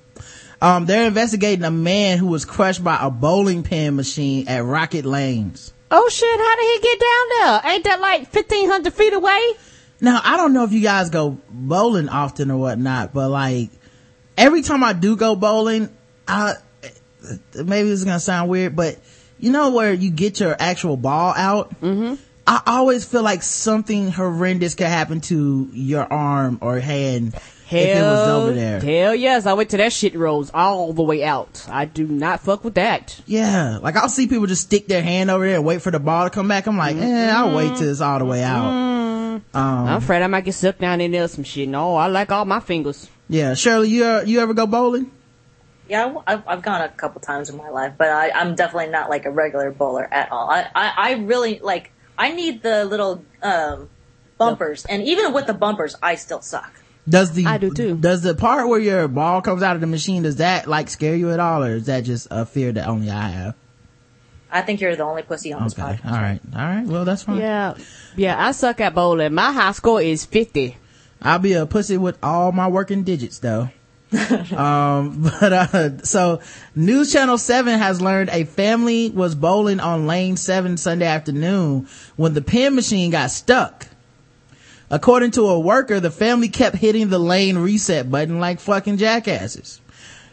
Um, 0.63 0.85
they're 0.87 1.05
investigating 1.05 1.63
a 1.63 1.69
man 1.69 2.17
who 2.17 2.25
was 2.25 2.43
crushed 2.43 2.83
by 2.83 2.97
a 2.99 3.11
bowling 3.11 3.61
pin 3.61 3.95
machine 3.95 4.47
at 4.47 4.63
Rocket 4.63 5.05
Lanes. 5.05 5.73
Oh 5.91 6.09
shit, 6.09 6.39
how 6.39 6.55
did 6.55 6.65
he 6.73 6.79
get 6.81 6.99
down 6.99 7.29
there? 7.63 7.73
Ain't 7.73 7.83
that 7.85 7.99
like 7.99 8.33
1500 8.33 8.93
feet 8.93 9.13
away? 9.13 9.53
Now, 10.01 10.21
I 10.23 10.37
don't 10.37 10.53
know 10.53 10.63
if 10.63 10.71
you 10.71 10.81
guys 10.81 11.09
go 11.09 11.37
bowling 11.49 12.09
often 12.09 12.51
or 12.51 12.57
whatnot, 12.57 13.13
but 13.13 13.29
like 13.29 13.69
every 14.37 14.61
time 14.61 14.83
I 14.83 14.93
do 14.93 15.15
go 15.15 15.35
bowling, 15.35 15.89
I, 16.27 16.53
maybe 17.55 17.89
this 17.89 17.99
is 17.99 18.05
gonna 18.05 18.19
sound 18.19 18.49
weird, 18.49 18.75
but 18.75 18.97
you 19.39 19.51
know 19.51 19.71
where 19.71 19.91
you 19.93 20.11
get 20.11 20.39
your 20.39 20.55
actual 20.57 20.95
ball 20.95 21.33
out? 21.35 21.69
Mm-hmm. 21.81 22.15
I 22.45 22.61
always 22.65 23.05
feel 23.05 23.21
like 23.21 23.43
something 23.43 24.11
horrendous 24.11 24.75
could 24.75 24.87
happen 24.87 25.21
to 25.21 25.69
your 25.71 26.11
arm 26.11 26.57
or 26.61 26.79
hand 26.79 27.35
Hell, 27.69 27.81
if 27.81 27.97
it 27.97 28.01
was 28.01 28.27
over 28.29 28.51
there. 28.53 28.79
Hell 28.79 29.13
yes, 29.15 29.45
I 29.45 29.53
went 29.53 29.69
to 29.69 29.77
that 29.77 29.93
shit 29.93 30.15
rolls 30.15 30.49
all 30.53 30.91
the 30.93 31.03
way 31.03 31.23
out. 31.23 31.65
I 31.69 31.85
do 31.85 32.07
not 32.07 32.39
fuck 32.39 32.63
with 32.63 32.73
that. 32.75 33.21
Yeah, 33.27 33.77
like 33.81 33.95
I'll 33.95 34.09
see 34.09 34.27
people 34.27 34.47
just 34.47 34.63
stick 34.63 34.87
their 34.87 35.03
hand 35.03 35.29
over 35.29 35.45
there 35.45 35.57
and 35.57 35.65
wait 35.65 35.81
for 35.83 35.91
the 35.91 35.99
ball 35.99 36.23
to 36.25 36.29
come 36.31 36.47
back. 36.47 36.65
I'm 36.65 36.77
like, 36.77 36.95
eh, 36.97 37.31
I'll 37.31 37.55
wait 37.55 37.77
till 37.77 37.89
it's 37.89 38.01
all 38.01 38.17
the 38.19 38.25
way 38.25 38.41
out. 38.43 38.65
Um, 38.65 39.43
I'm 39.53 39.97
afraid 39.97 40.21
I 40.23 40.27
might 40.27 40.45
get 40.45 40.53
sucked 40.55 40.79
down 40.81 40.99
in 40.99 41.11
there 41.11 41.27
some 41.27 41.43
shit. 41.43 41.69
No, 41.69 41.95
I 41.95 42.07
like 42.07 42.31
all 42.31 42.45
my 42.45 42.59
fingers. 42.59 43.07
yeah, 43.29 43.53
Shirley, 43.53 43.89
you 43.89 44.03
uh, 44.03 44.21
you 44.25 44.39
ever 44.41 44.53
go 44.55 44.65
bowling? 44.65 45.11
Yeah, 45.87 46.13
I- 46.27 46.33
I've, 46.33 46.47
I've 46.47 46.61
gone 46.61 46.81
a 46.81 46.89
couple 46.89 47.21
times 47.21 47.49
in 47.49 47.57
my 47.57 47.69
life, 47.69 47.93
but 47.97 48.09
I, 48.09 48.31
I'm 48.31 48.55
definitely 48.55 48.89
not 48.91 49.09
like 49.09 49.25
a 49.25 49.31
regular 49.31 49.71
bowler 49.71 50.07
at 50.11 50.31
all. 50.31 50.49
I, 50.49 50.67
I, 50.75 50.93
I 50.97 51.11
really 51.13 51.59
like. 51.59 51.91
I 52.17 52.31
need 52.31 52.61
the 52.63 52.83
little 52.85 53.23
um, 53.41 53.89
bumpers, 54.37 54.85
and 54.85 55.03
even 55.03 55.33
with 55.33 55.45
the 55.47 55.53
bumpers, 55.53 55.95
I 56.03 56.15
still 56.15 56.41
suck. 56.41 56.73
Does 57.09 57.31
the 57.31 57.45
I 57.45 57.57
do 57.57 57.73
too. 57.73 57.97
Does 57.97 58.21
the 58.21 58.35
part 58.35 58.67
where 58.67 58.79
your 58.79 59.07
ball 59.07 59.41
comes 59.41 59.63
out 59.63 59.75
of 59.75 59.81
the 59.81 59.87
machine 59.87 60.23
does 60.23 60.37
that 60.37 60.67
like 60.67 60.89
scare 60.89 61.15
you 61.15 61.31
at 61.31 61.39
all, 61.39 61.63
or 61.63 61.75
is 61.75 61.87
that 61.87 62.01
just 62.03 62.27
a 62.29 62.45
fear 62.45 62.71
that 62.71 62.87
only 62.87 63.09
I 63.09 63.29
have? 63.29 63.55
I 64.51 64.61
think 64.61 64.81
you're 64.81 64.95
the 64.95 65.03
only 65.03 65.21
pussy 65.21 65.53
on 65.53 65.63
this 65.63 65.73
Okay, 65.73 65.81
podcast. 65.81 66.05
all 66.05 66.11
right, 66.11 66.39
all 66.55 66.61
right. 66.61 66.85
Well, 66.85 67.05
that's 67.05 67.23
fine. 67.23 67.37
Yeah. 67.37 67.75
Yeah, 68.15 68.35
I 68.43 68.51
suck 68.51 68.81
at 68.81 68.95
bowling. 68.95 69.33
My 69.33 69.51
high 69.51 69.71
score 69.73 70.01
is 70.01 70.25
50. 70.25 70.75
I'll 71.21 71.39
be 71.39 71.53
a 71.53 71.65
pussy 71.65 71.97
with 71.97 72.17
all 72.23 72.51
my 72.51 72.67
working 72.67 73.03
digits 73.03 73.39
though. 73.39 73.69
um, 74.57 75.21
but, 75.39 75.53
uh, 75.53 75.97
so 75.99 76.41
News 76.75 77.13
Channel 77.13 77.37
7 77.37 77.77
has 77.77 78.01
learned 78.01 78.29
a 78.31 78.43
family 78.45 79.11
was 79.11 79.35
bowling 79.35 79.79
on 79.79 80.07
lane 80.07 80.35
7 80.35 80.77
Sunday 80.77 81.05
afternoon 81.05 81.87
when 82.15 82.33
the 82.33 82.41
pin 82.41 82.73
machine 82.73 83.11
got 83.11 83.29
stuck. 83.29 83.87
According 84.91 85.31
to 85.31 85.47
a 85.47 85.59
worker, 85.59 85.99
the 85.99 86.11
family 86.11 86.49
kept 86.49 86.75
hitting 86.75 87.09
the 87.09 87.19
lane 87.19 87.57
reset 87.57 88.09
button 88.09 88.39
like 88.39 88.59
fucking 88.59 88.97
jackasses. 88.97 89.79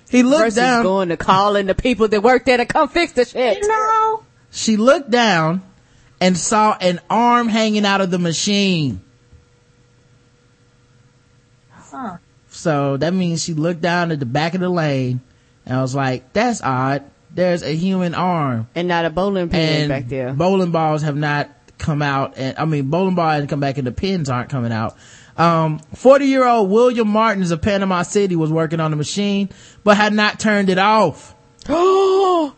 He 0.08 0.22
looked 0.22 0.44
Versus 0.44 0.54
down. 0.56 0.82
going 0.82 1.08
to 1.10 1.16
calling 1.16 1.66
the 1.66 1.74
people 1.74 2.08
that 2.08 2.22
work 2.22 2.44
there 2.44 2.56
to 2.56 2.66
come 2.66 2.88
fix 2.88 3.12
the 3.12 3.24
shit. 3.24 3.58
No. 3.62 4.24
She 4.50 4.76
looked 4.76 5.10
down 5.10 5.62
and 6.20 6.38
saw 6.38 6.76
an 6.80 7.00
arm 7.10 7.48
hanging 7.48 7.84
out 7.84 8.00
of 8.00 8.10
the 8.10 8.18
machine. 8.18 9.02
Huh. 11.70 12.18
So 12.48 12.96
that 12.96 13.12
means 13.12 13.42
she 13.42 13.52
looked 13.52 13.80
down 13.80 14.10
at 14.10 14.20
the 14.20 14.26
back 14.26 14.54
of 14.54 14.60
the 14.60 14.68
lane 14.68 15.20
and 15.66 15.76
I 15.76 15.82
was 15.82 15.94
like, 15.94 16.32
that's 16.32 16.62
odd. 16.62 17.04
There's 17.30 17.62
a 17.62 17.74
human 17.74 18.14
arm. 18.14 18.68
And 18.74 18.88
not 18.88 19.04
a 19.04 19.10
bowling 19.10 19.50
pin 19.50 19.88
back 19.88 20.08
there. 20.08 20.32
bowling 20.32 20.70
balls 20.70 21.02
have 21.02 21.16
not 21.16 21.50
come 21.78 22.02
out. 22.02 22.34
And 22.36 22.56
I 22.58 22.64
mean, 22.64 22.90
bowling 22.90 23.14
ball 23.14 23.30
hasn't 23.30 23.50
come 23.50 23.60
back 23.60 23.78
and 23.78 23.86
the 23.86 23.92
pins 23.92 24.28
aren't 24.28 24.50
coming 24.50 24.72
out. 24.72 24.96
Um, 25.36 25.80
40 25.94 26.26
year 26.26 26.46
old 26.46 26.70
William 26.70 27.08
Martins 27.08 27.50
of 27.50 27.60
Panama 27.60 28.02
City 28.02 28.36
was 28.36 28.50
working 28.50 28.80
on 28.80 28.90
the 28.90 28.96
machine, 28.96 29.50
but 29.84 29.96
had 29.96 30.14
not 30.14 30.40
turned 30.40 30.70
it 30.70 30.78
off. 30.78 31.34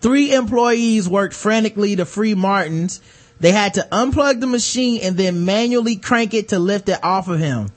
Three 0.00 0.32
employees 0.32 1.08
worked 1.08 1.34
frantically 1.34 1.96
to 1.96 2.04
free 2.04 2.34
Martins. 2.34 3.00
They 3.40 3.52
had 3.52 3.74
to 3.74 3.88
unplug 3.90 4.40
the 4.40 4.46
machine 4.46 5.00
and 5.02 5.16
then 5.16 5.44
manually 5.44 5.96
crank 5.96 6.34
it 6.34 6.48
to 6.48 6.58
lift 6.58 6.88
it 6.88 7.02
off 7.02 7.28
of 7.28 7.38
him. 7.38 7.70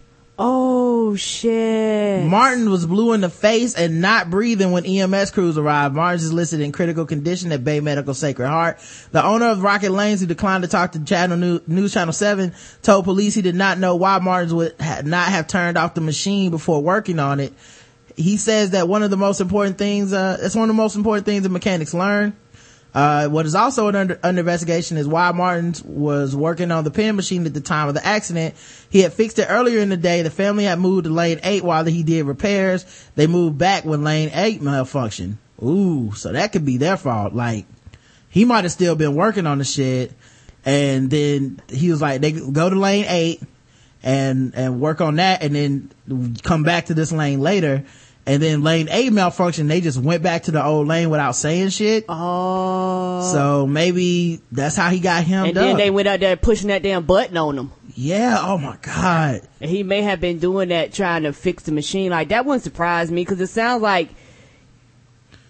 Oh 0.43 1.15
shit. 1.15 2.25
Martin 2.25 2.69
was 2.69 2.85
blue 2.85 3.13
in 3.13 3.21
the 3.21 3.29
face 3.29 3.75
and 3.75 4.01
not 4.01 4.29
breathing 4.29 4.71
when 4.71 4.85
EMS 4.85 5.31
crews 5.31 5.57
arrived. 5.57 5.93
Martin 5.93 6.19
is 6.19 6.33
listed 6.33 6.61
in 6.61 6.71
critical 6.71 7.05
condition 7.05 7.51
at 7.51 7.63
Bay 7.63 7.79
Medical 7.79 8.13
Sacred 8.13 8.47
Heart. 8.47 8.79
The 9.11 9.23
owner 9.23 9.47
of 9.47 9.61
Rocket 9.61 9.91
Lanes, 9.91 10.19
who 10.19 10.25
declined 10.25 10.63
to 10.63 10.69
talk 10.69 10.93
to 10.93 11.03
Channel 11.03 11.37
News, 11.37 11.61
News 11.67 11.93
Channel 11.93 12.13
7, 12.13 12.53
told 12.81 13.05
police 13.05 13.35
he 13.35 13.41
did 13.41 13.55
not 13.55 13.77
know 13.77 13.95
why 13.95 14.19
Martins 14.19 14.53
would 14.53 14.75
ha- 14.79 15.01
not 15.05 15.29
have 15.29 15.47
turned 15.47 15.77
off 15.77 15.93
the 15.93 16.01
machine 16.01 16.49
before 16.49 16.81
working 16.81 17.19
on 17.19 17.39
it. 17.39 17.53
He 18.15 18.37
says 18.37 18.71
that 18.71 18.87
one 18.87 19.03
of 19.03 19.09
the 19.09 19.17
most 19.17 19.41
important 19.41 19.77
things, 19.77 20.11
uh, 20.11 20.37
it's 20.41 20.55
one 20.55 20.69
of 20.69 20.75
the 20.75 20.81
most 20.81 20.95
important 20.95 21.25
things 21.25 21.43
that 21.43 21.49
mechanics 21.49 21.93
learn. 21.93 22.35
Uh, 22.93 23.29
what 23.29 23.45
is 23.45 23.55
also 23.55 23.87
under, 23.87 24.19
under 24.21 24.39
investigation 24.39 24.97
is 24.97 25.07
why 25.07 25.31
Martins 25.31 25.81
was 25.83 26.35
working 26.35 26.71
on 26.71 26.83
the 26.83 26.91
pin 26.91 27.15
machine 27.15 27.45
at 27.45 27.53
the 27.53 27.61
time 27.61 27.87
of 27.87 27.93
the 27.93 28.05
accident. 28.05 28.53
He 28.89 28.99
had 28.99 29.13
fixed 29.13 29.39
it 29.39 29.47
earlier 29.49 29.79
in 29.79 29.89
the 29.89 29.97
day. 29.97 30.23
The 30.23 30.29
family 30.29 30.65
had 30.65 30.79
moved 30.79 31.05
to 31.05 31.09
lane 31.09 31.39
eight 31.43 31.63
while 31.63 31.85
he 31.85 32.03
did 32.03 32.25
repairs. 32.25 32.85
They 33.15 33.27
moved 33.27 33.57
back 33.57 33.85
when 33.85 34.03
lane 34.03 34.31
eight 34.33 34.61
malfunctioned. 34.61 35.35
Ooh, 35.63 36.11
so 36.13 36.33
that 36.33 36.51
could 36.51 36.65
be 36.65 36.77
their 36.77 36.97
fault. 36.97 37.33
Like, 37.33 37.65
he 38.29 38.45
might 38.45 38.65
have 38.65 38.71
still 38.73 38.95
been 38.95 39.15
working 39.15 39.47
on 39.47 39.59
the 39.59 39.63
shit. 39.63 40.11
And 40.65 41.09
then 41.09 41.61
he 41.69 41.91
was 41.91 42.01
like, 42.01 42.21
they 42.21 42.33
go 42.33 42.69
to 42.69 42.75
lane 42.75 43.05
eight 43.07 43.41
and, 44.03 44.53
and 44.53 44.81
work 44.81 45.01
on 45.01 45.15
that 45.15 45.43
and 45.43 45.55
then 45.55 46.35
come 46.43 46.63
back 46.63 46.87
to 46.87 46.93
this 46.93 47.11
lane 47.11 47.39
later. 47.39 47.85
And 48.31 48.41
then 48.41 48.63
lane 48.63 48.87
A 48.89 49.09
malfunctioned. 49.09 49.67
They 49.67 49.81
just 49.81 49.97
went 49.97 50.23
back 50.23 50.43
to 50.43 50.51
the 50.51 50.63
old 50.63 50.87
lane 50.87 51.09
without 51.09 51.35
saying 51.35 51.67
shit. 51.67 52.05
Oh. 52.07 53.29
So 53.33 53.67
maybe 53.67 54.39
that's 54.53 54.77
how 54.77 54.89
he 54.89 55.01
got 55.01 55.25
him. 55.25 55.47
And 55.47 55.57
then 55.57 55.71
up. 55.71 55.77
they 55.77 55.89
went 55.89 56.07
out 56.07 56.21
there 56.21 56.37
pushing 56.37 56.69
that 56.69 56.81
damn 56.81 57.05
button 57.05 57.35
on 57.35 57.59
him. 57.59 57.71
yeah. 57.93 58.37
Oh 58.41 58.57
my 58.57 58.77
God. 58.81 59.41
And 59.59 59.69
he 59.69 59.83
may 59.83 60.01
have 60.03 60.21
been 60.21 60.39
doing 60.39 60.69
that 60.69 60.93
trying 60.93 61.23
to 61.23 61.33
fix 61.33 61.63
the 61.63 61.73
machine. 61.73 62.11
Like 62.11 62.29
that 62.29 62.45
wouldn't 62.45 62.63
surprise 62.63 63.11
me 63.11 63.21
because 63.25 63.41
it 63.41 63.47
sounds 63.47 63.81
like 63.81 64.07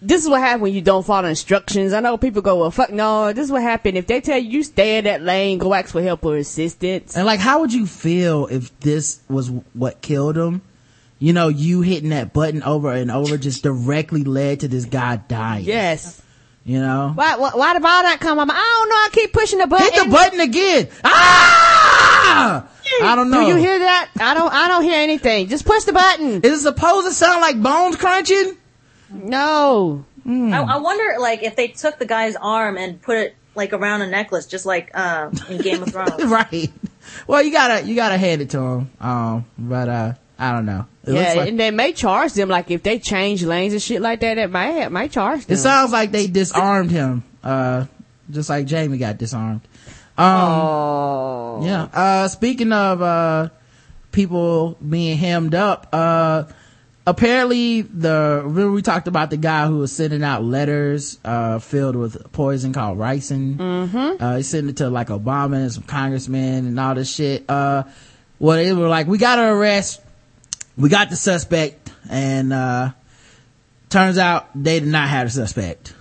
this 0.01 0.23
is 0.23 0.27
what 0.27 0.41
happened 0.41 0.63
when 0.63 0.73
you 0.73 0.82
don't 0.82 1.05
follow 1.05 1.27
instructions. 1.27 1.93
I 1.93 1.99
know 1.99 2.17
people 2.17 2.41
go, 2.41 2.61
well, 2.61 2.71
fuck 2.71 2.89
no. 2.89 3.32
This 3.32 3.45
is 3.45 3.51
what 3.51 3.61
happened. 3.61 3.95
If 3.95 4.07
they 4.07 4.21
tell 4.21 4.39
you, 4.39 4.49
you 4.49 4.63
stay 4.63 4.97
in 4.97 5.03
that 5.03 5.21
lane, 5.21 5.59
go 5.59 5.71
ask 5.75 5.89
for 5.89 6.01
help 6.01 6.25
or 6.25 6.36
assistance. 6.36 7.15
And 7.15 7.27
like, 7.27 7.39
how 7.39 7.59
would 7.59 7.71
you 7.71 7.86
feel 7.86 8.47
if 8.47 8.79
this 8.79 9.19
was 9.29 9.51
what 9.73 10.01
killed 10.01 10.36
him? 10.36 10.63
You 11.22 11.34
know, 11.34 11.49
you 11.49 11.82
hitting 11.82 12.09
that 12.09 12.34
button 12.34 12.63
over 12.63 12.91
and 12.91 13.11
over 13.11 13.38
just 13.38 13.61
directly 13.61 14.24
led 14.24 14.61
to 14.61 14.67
this 14.67 14.86
guy 14.86 15.17
dying. 15.17 15.65
Yes. 15.65 16.19
You 16.65 16.80
know? 16.80 17.11
Why, 17.13 17.38
why, 17.38 17.51
why 17.53 17.74
did 17.74 17.84
all 17.86 18.01
that 18.01 18.17
come? 18.19 18.39
I'm, 18.39 18.49
I 18.49 18.55
don't 18.55 18.89
know. 18.89 18.95
I 18.95 19.09
keep 19.11 19.32
pushing 19.32 19.59
the 19.59 19.67
button. 19.67 19.93
Hit 19.93 20.03
the 20.05 20.09
button 20.09 20.39
again. 20.39 20.88
Ah! 21.03 22.67
I 23.03 23.15
don't 23.15 23.30
know. 23.30 23.41
Do 23.41 23.47
you 23.49 23.55
hear 23.57 23.78
that? 23.78 24.09
I 24.19 24.34
don't, 24.34 24.51
I 24.51 24.67
don't 24.67 24.84
hear 24.84 24.99
anything. 24.99 25.47
Just 25.47 25.63
push 25.63 25.84
the 25.84 25.93
button. 25.93 26.41
Is 26.41 26.59
it 26.59 26.61
supposed 26.61 27.07
to 27.07 27.13
sound 27.13 27.39
like 27.41 27.61
bones 27.61 27.97
crunching? 27.97 28.57
No. 29.11 30.03
I, 30.26 30.59
I 30.59 30.78
wonder, 30.78 31.19
like, 31.19 31.43
if 31.43 31.55
they 31.55 31.67
took 31.67 31.99
the 31.99 32.07
guy's 32.07 32.36
arm 32.36 32.78
and 32.80 32.99
put 32.99 33.17
it 33.17 33.36
like 33.53 33.74
around 33.74 34.01
a 34.01 34.07
necklace, 34.07 34.47
just 34.47 34.65
like 34.65 34.89
uh, 34.95 35.30
in 35.49 35.59
Game 35.59 35.84
of 35.84 35.89
Thrones. 35.91 36.24
right. 36.26 36.72
Well, 37.28 37.43
you 37.43 37.51
gotta, 37.51 37.86
you 37.86 37.93
gotta 37.93 38.17
hand 38.17 38.41
it 38.41 38.49
to 38.51 38.59
him. 38.59 38.91
Um, 38.99 39.45
but, 39.59 39.88
uh, 39.88 40.13
I 40.41 40.53
don't 40.53 40.65
know. 40.65 40.87
It 41.05 41.13
Yeah, 41.13 41.33
like, 41.35 41.49
and 41.49 41.59
they 41.59 41.69
may 41.69 41.93
charge 41.93 42.33
them. 42.33 42.49
Like 42.49 42.71
if 42.71 42.81
they 42.81 42.97
change 42.97 43.43
lanes 43.43 43.73
and 43.73 43.81
shit 43.81 44.01
like 44.01 44.21
that, 44.21 44.39
it 44.39 44.49
might, 44.49 44.91
might 44.91 45.11
charge 45.11 45.45
them. 45.45 45.53
it 45.53 45.59
sounds 45.59 45.91
like 45.91 46.11
they 46.11 46.25
disarmed 46.25 46.89
him. 46.89 47.23
Uh, 47.43 47.85
just 48.31 48.49
like 48.49 48.67
Jaime 48.67 48.97
got 48.97 49.19
disarmed. 49.19 49.61
Um, 50.17 50.25
oh. 50.27 51.61
Yeah. 51.63 51.83
Uh, 51.93 52.27
speaking 52.27 52.73
of, 52.73 53.03
uh, 53.03 53.49
people 54.11 54.77
being 54.77 55.15
hemmed 55.15 55.53
up, 55.53 55.87
uh, 55.93 56.45
apparently 57.05 57.81
the, 57.81 58.41
remember 58.43 58.71
we 58.71 58.81
talked 58.81 59.07
about 59.07 59.29
the 59.29 59.37
guy 59.37 59.67
who 59.67 59.77
was 59.77 59.91
sending 59.91 60.23
out 60.23 60.43
letters, 60.43 61.19
uh, 61.23 61.59
filled 61.59 61.95
with 61.95 62.31
poison 62.31 62.73
called 62.73 62.97
ricin. 62.97 63.57
Mm-hmm. 63.57 64.23
Uh, 64.23 64.37
he 64.37 64.43
sent 64.43 64.69
it 64.69 64.77
to 64.77 64.89
like 64.89 65.09
Obama 65.09 65.57
and 65.57 65.71
some 65.71 65.83
congressmen 65.83 66.65
and 66.65 66.79
all 66.79 66.95
this 66.95 67.13
shit. 67.13 67.47
Uh, 67.47 67.83
well, 68.39 68.57
they 68.57 68.73
were 68.73 68.87
like, 68.87 69.05
we 69.05 69.19
gotta 69.19 69.43
arrest, 69.43 70.01
we 70.82 70.89
got 70.89 71.09
the 71.09 71.15
suspect, 71.15 71.91
and, 72.09 72.51
uh, 72.51 72.91
turns 73.89 74.17
out 74.17 74.47
they 74.55 74.79
did 74.79 74.89
not 74.89 75.07
have 75.09 75.27
the 75.27 75.32
suspect. 75.32 75.93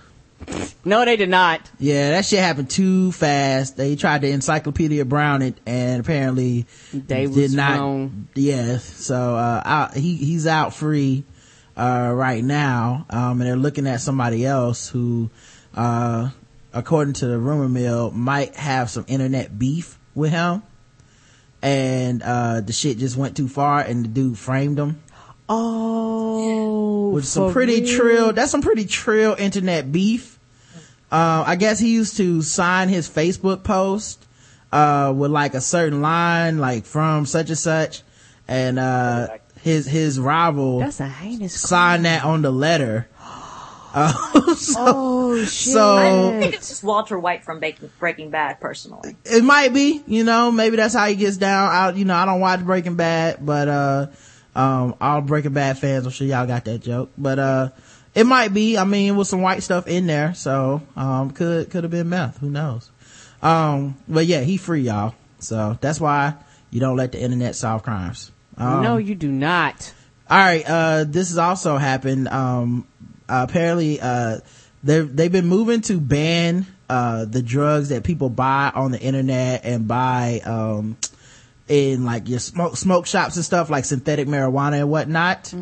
No, 0.83 1.05
they 1.05 1.17
did 1.17 1.29
not. 1.29 1.61
Yeah, 1.79 2.11
that 2.11 2.25
shit 2.25 2.39
happened 2.39 2.69
too 2.69 3.11
fast. 3.11 3.77
They 3.77 3.95
tried 3.95 4.21
to 4.21 4.29
Encyclopedia 4.29 5.05
Brown 5.05 5.43
it, 5.43 5.55
and 5.67 6.01
apparently 6.01 6.65
They 6.91 7.27
did 7.27 7.53
not. 7.53 7.79
wrong. 7.79 8.27
Yeah, 8.33 8.77
so 8.79 9.35
uh, 9.35 9.61
out, 9.63 9.93
he 9.93 10.15
he's 10.15 10.47
out 10.47 10.73
free 10.73 11.23
uh, 11.77 12.11
right 12.13 12.43
now, 12.43 13.05
um, 13.11 13.39
and 13.39 13.41
they're 13.41 13.55
looking 13.55 13.85
at 13.87 14.01
somebody 14.01 14.45
else 14.45 14.89
who, 14.89 15.29
uh, 15.75 16.29
according 16.73 17.13
to 17.15 17.27
the 17.27 17.37
rumor 17.37 17.69
mill, 17.69 18.09
might 18.11 18.55
have 18.55 18.89
some 18.89 19.05
internet 19.07 19.57
beef 19.59 19.99
with 20.15 20.31
him, 20.31 20.63
and 21.61 22.21
uh, 22.23 22.61
the 22.61 22.73
shit 22.73 22.97
just 22.97 23.15
went 23.17 23.37
too 23.37 23.47
far, 23.47 23.81
and 23.81 24.05
the 24.05 24.09
dude 24.09 24.37
framed 24.37 24.79
him. 24.79 25.01
Oh, 25.49 27.09
with 27.09 27.25
some 27.25 27.51
pretty 27.51 27.81
real? 27.81 27.97
trill 27.97 28.33
that's 28.33 28.51
some 28.51 28.61
pretty 28.61 28.85
trill 28.85 29.35
internet 29.37 29.91
beef 29.91 30.39
uh, 31.11 31.43
i 31.45 31.55
guess 31.57 31.77
he 31.77 31.91
used 31.91 32.15
to 32.17 32.41
sign 32.41 32.87
his 32.87 33.09
facebook 33.09 33.63
post 33.63 34.25
uh, 34.71 35.13
with 35.15 35.29
like 35.29 35.53
a 35.53 35.59
certain 35.59 36.01
line 36.01 36.57
like 36.59 36.85
from 36.85 37.25
such 37.25 37.49
and 37.49 37.57
such 37.57 38.01
and 38.47 38.79
uh, 38.79 39.27
his 39.61 39.85
his 39.85 40.17
rival 40.19 40.79
That's 40.79 41.01
a 41.01 41.07
heinous. 41.09 41.67
crime. 41.67 42.03
that 42.03 42.23
on 42.23 42.41
the 42.43 42.51
letter 42.51 43.07
uh, 43.93 44.53
so 44.55 44.75
Oh 44.85 45.37
shit! 45.43 45.73
So- 45.73 45.97
I 45.97 46.39
think 46.39 46.53
it's 46.55 46.69
just 46.69 46.83
Walter 46.83 47.17
White 47.19 47.43
from 47.43 47.59
Breaking, 47.59 47.89
Breaking 47.99 48.29
Bad, 48.29 48.59
personally. 48.59 49.15
it 49.25 49.43
might 49.43 49.73
be 49.73 50.01
you 50.07 50.23
know 50.23 50.51
maybe 50.51 50.75
that's 50.77 50.93
how 50.93 51.05
he 51.07 51.15
gets 51.15 51.37
down 51.37 51.69
I, 51.69 51.91
you 51.91 52.05
know 52.05 52.15
i 52.15 52.25
don't 52.25 52.39
watch 52.39 52.61
breaking 52.63 52.95
bad 52.95 53.45
but 53.45 53.67
uh 53.67 54.07
um 54.55 54.95
all 54.99 55.21
breaking 55.21 55.53
bad 55.53 55.77
fans 55.77 56.05
i'm 56.05 56.11
sure 56.11 56.27
y'all 56.27 56.45
got 56.47 56.65
that 56.65 56.79
joke 56.79 57.11
but 57.17 57.39
uh 57.39 57.69
it 58.15 58.25
might 58.25 58.53
be 58.53 58.77
i 58.77 58.83
mean 58.83 59.15
with 59.15 59.27
some 59.27 59.41
white 59.41 59.63
stuff 59.63 59.87
in 59.87 60.07
there 60.07 60.33
so 60.33 60.81
um 60.95 61.31
could 61.31 61.69
could 61.69 61.83
have 61.83 61.91
been 61.91 62.09
meth 62.09 62.37
who 62.39 62.49
knows 62.49 62.89
um 63.41 63.97
but 64.07 64.25
yeah 64.25 64.41
he 64.41 64.57
free 64.57 64.81
y'all 64.81 65.15
so 65.39 65.77
that's 65.81 65.99
why 65.99 66.33
you 66.69 66.79
don't 66.79 66.97
let 66.97 67.11
the 67.11 67.21
internet 67.21 67.55
solve 67.55 67.83
crimes 67.83 68.31
um, 68.57 68.83
no, 68.83 68.97
you 68.97 69.15
do 69.15 69.31
not. 69.31 69.93
all 70.29 70.37
right 70.37 70.63
uh 70.67 71.03
this 71.05 71.29
has 71.29 71.37
also 71.37 71.77
happened 71.77 72.27
um 72.27 72.85
uh, 73.31 73.45
apparently 73.47 73.99
uh 74.01 74.39
they 74.83 74.99
they've 75.01 75.31
been 75.31 75.47
moving 75.47 75.81
to 75.81 75.99
ban 75.99 76.65
uh 76.89 77.25
the 77.25 77.41
drugs 77.41 77.89
that 77.89 78.03
people 78.03 78.29
buy 78.29 78.71
on 78.75 78.91
the 78.91 78.99
internet 78.99 79.61
and 79.63 79.87
buy 79.87 80.41
um 80.43 80.97
in 81.67 82.03
like 82.03 82.27
your 82.27 82.39
smoke 82.39 82.75
smoke 82.75 83.05
shops 83.07 83.37
and 83.37 83.45
stuff 83.45 83.69
like 83.69 83.85
synthetic 83.85 84.27
marijuana 84.27 84.79
and 84.81 84.89
whatnot. 84.89 85.53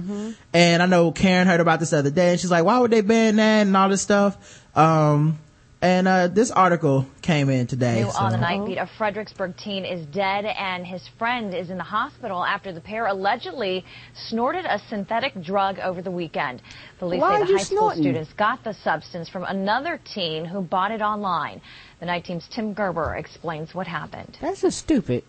And 0.54 0.82
i 0.82 0.86
know 0.88 1.12
karen 1.12 1.48
heard 1.48 1.60
about 1.60 1.80
this 1.80 1.92
the 1.92 2.00
other 2.00 2.10
day 2.10 2.32
and 2.32 2.40
she's 2.40 2.50
like 2.50 2.66
why 2.66 2.80
would 2.80 2.90
they 2.90 3.02
ban 3.02 3.36
that 3.36 3.68
and 3.68 3.78
all 3.78 3.90
this 3.90 4.02
stuff? 4.02 4.66
Um 4.76 5.38
and 5.82 6.08
uh 6.08 6.28
this 6.28 6.52
article 6.52 7.06
came 7.22 7.50
in 7.50 7.66
today 7.68 8.02
New 8.02 8.10
on 8.10 8.32
the 8.32 8.38
so- 8.38 8.42
night 8.42 8.66
beat, 8.66 8.78
a 8.78 8.90
Fredericksburg 8.98 9.56
teen 9.58 9.86
is 9.86 10.06
dead 10.08 10.46
and 10.46 10.86
his 10.86 11.02
friend 11.18 11.54
is 11.54 11.70
in 11.70 11.78
the 11.78 11.84
hospital 11.84 12.44
after 12.44 12.74
the 12.74 12.82
pair 12.82 13.08
allegedly 13.08 13.86
snorted 14.14 14.66
a 14.66 14.80
synthetic 14.90 15.42
drug 15.42 15.80
over 15.80 16.02
the 16.02 16.12
weekend. 16.12 16.62
Police 17.00 17.22
Why 17.22 17.40
say 17.40 17.44
the 17.46 17.52
you 17.52 17.58
high 17.58 17.64
school 17.64 17.92
students 17.92 18.34
got 18.34 18.64
the 18.64 18.74
substance 18.74 19.30
from 19.30 19.44
another 19.44 20.00
teen 20.14 20.46
who 20.46 20.62
bought 20.62 20.92
it 20.92 21.02
online. 21.02 21.62
The 22.00 22.06
night 22.08 22.26
team's 22.26 22.48
Tim 22.50 22.74
Gerber 22.74 23.16
explains 23.16 23.74
what 23.74 23.88
happened. 23.88 24.38
That's 24.42 24.62
just 24.62 24.80
stupid. 24.80 25.24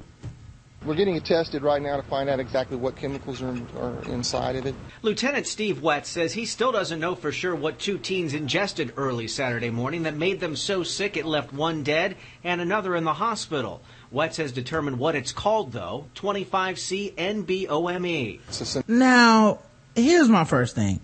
We're 0.85 0.95
getting 0.95 1.15
it 1.15 1.27
tested 1.27 1.63
right 1.63 1.83
now 1.83 1.97
to 1.99 2.03
find 2.03 2.31
out 2.31 2.41
exactly 2.41 2.79
what 2.79 2.97
chemicals 2.97 3.43
are, 3.43 3.55
are 3.79 4.03
inside 4.11 4.57
of 4.57 4.65
it. 4.65 4.75
Lieutenant 5.03 5.47
Steve 5.47 5.83
Wetz 5.83 6.07
says 6.07 6.33
he 6.33 6.47
still 6.47 6.73
doesn't 6.73 6.99
know 6.99 7.15
for 7.15 7.31
sure 7.33 7.55
what 7.55 7.79
two 7.79 7.99
teens 7.99 8.33
ingested 8.33 8.95
early 8.97 9.29
Saturday 9.29 9.69
morning 9.69 10.05
that 10.05 10.17
made 10.17 10.41
them 10.41 10.57
so 10.57 10.83
sick 10.83 11.19
it 11.19 11.27
left 11.27 11.53
one 11.53 11.83
dead 11.83 12.17
and 12.43 12.63
another 12.63 12.97
in 12.97 13.05
the 13.05 13.13
hospital. 13.13 13.83
Wetz 14.11 14.37
has 14.39 14.53
determined 14.53 14.99
what 14.99 15.15
it's 15.15 15.33
called, 15.33 15.73
though 15.73 16.07
25C 16.15 17.13
NBOME. 17.15 18.41
It's 18.49 18.61
a 18.63 18.65
syn- 18.65 18.85
Now, 18.89 19.59
here's 19.95 20.31
my 20.31 20.45
first 20.45 20.75
thing. 20.75 20.99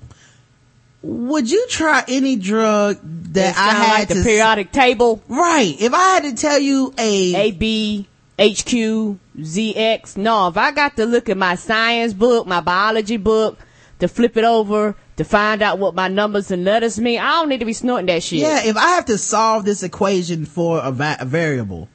Would 1.02 1.50
you 1.50 1.66
try 1.68 2.02
any 2.08 2.36
drug 2.36 2.96
that 3.02 3.54
That 3.54 3.56
I 3.58 3.72
sound 3.72 3.76
had 3.84 3.98
like 3.98 4.08
the 4.08 4.14
to 4.14 4.22
periodic 4.22 4.72
table. 4.72 5.22
right? 5.28 5.76
If 5.78 5.92
I 5.92 5.98
had 6.14 6.22
to 6.22 6.34
tell 6.34 6.58
you 6.58 6.94
a, 6.96 7.34
A 7.36 7.50
B 7.52 8.08
H 8.38 8.64
Q 8.64 9.18
Z 9.42 9.76
X. 9.76 10.16
No, 10.16 10.48
if 10.48 10.56
I 10.56 10.70
got 10.72 10.96
to 10.96 11.06
look 11.06 11.28
at 11.28 11.36
my 11.36 11.54
science 11.54 12.12
book, 12.12 12.46
my 12.46 12.60
biology 12.60 13.16
book, 13.16 13.58
to 14.00 14.08
flip 14.08 14.36
it 14.36 14.44
over 14.44 14.94
to 15.16 15.24
find 15.24 15.62
out 15.62 15.78
what 15.78 15.94
my 15.94 16.08
numbers 16.08 16.50
and 16.50 16.64
letters 16.64 17.00
mean, 17.00 17.18
I 17.18 17.30
don't 17.40 17.48
need 17.48 17.60
to 17.60 17.64
be 17.64 17.72
snorting 17.72 18.06
that 18.06 18.22
shit. 18.22 18.40
yeah, 18.40 18.62
if 18.64 18.76
I 18.76 18.88
have 18.90 19.06
to 19.06 19.16
solve 19.16 19.64
this 19.64 19.82
equation 19.82 20.44
for 20.44 20.80
a, 20.82 20.92
va- 20.92 21.16
a 21.20 21.24
variable, 21.24 21.88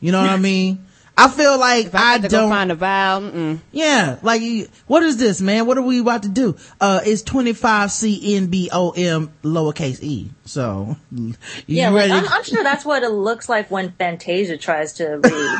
you 0.00 0.10
know 0.12 0.20
what 0.22 0.30
I 0.30 0.36
mean? 0.38 0.86
I 1.24 1.28
feel 1.28 1.58
like 1.58 1.86
If 1.86 1.94
I, 1.94 2.14
I, 2.14 2.18
to 2.18 2.28
don't. 2.28 2.50
find 2.50 2.72
a 2.72 2.74
vowel, 2.74 3.20
mm-mm. 3.22 3.60
yeah, 3.70 4.18
like 4.22 4.42
what 4.86 5.02
is 5.02 5.16
this, 5.18 5.40
man? 5.40 5.66
What 5.66 5.78
are 5.78 5.82
we 5.82 6.00
about 6.00 6.24
to 6.24 6.28
do? 6.28 6.56
Uh, 6.80 7.00
it's 7.04 7.22
twenty 7.22 7.52
five 7.52 7.92
C 7.92 8.36
N 8.36 8.46
B 8.46 8.68
O 8.72 8.90
M 8.90 9.30
lowercase 9.42 10.02
e. 10.02 10.30
So, 10.44 10.96
you 11.12 11.34
Yeah, 11.66 11.90
like. 11.90 12.10
I'm, 12.10 12.26
I'm 12.28 12.42
sure 12.44 12.62
that's 12.64 12.84
what 12.84 13.02
it 13.04 13.10
looks 13.10 13.48
like 13.48 13.70
when 13.70 13.92
Fantasia 13.92 14.56
tries 14.56 14.94
to 14.94 15.04
read. 15.22 15.58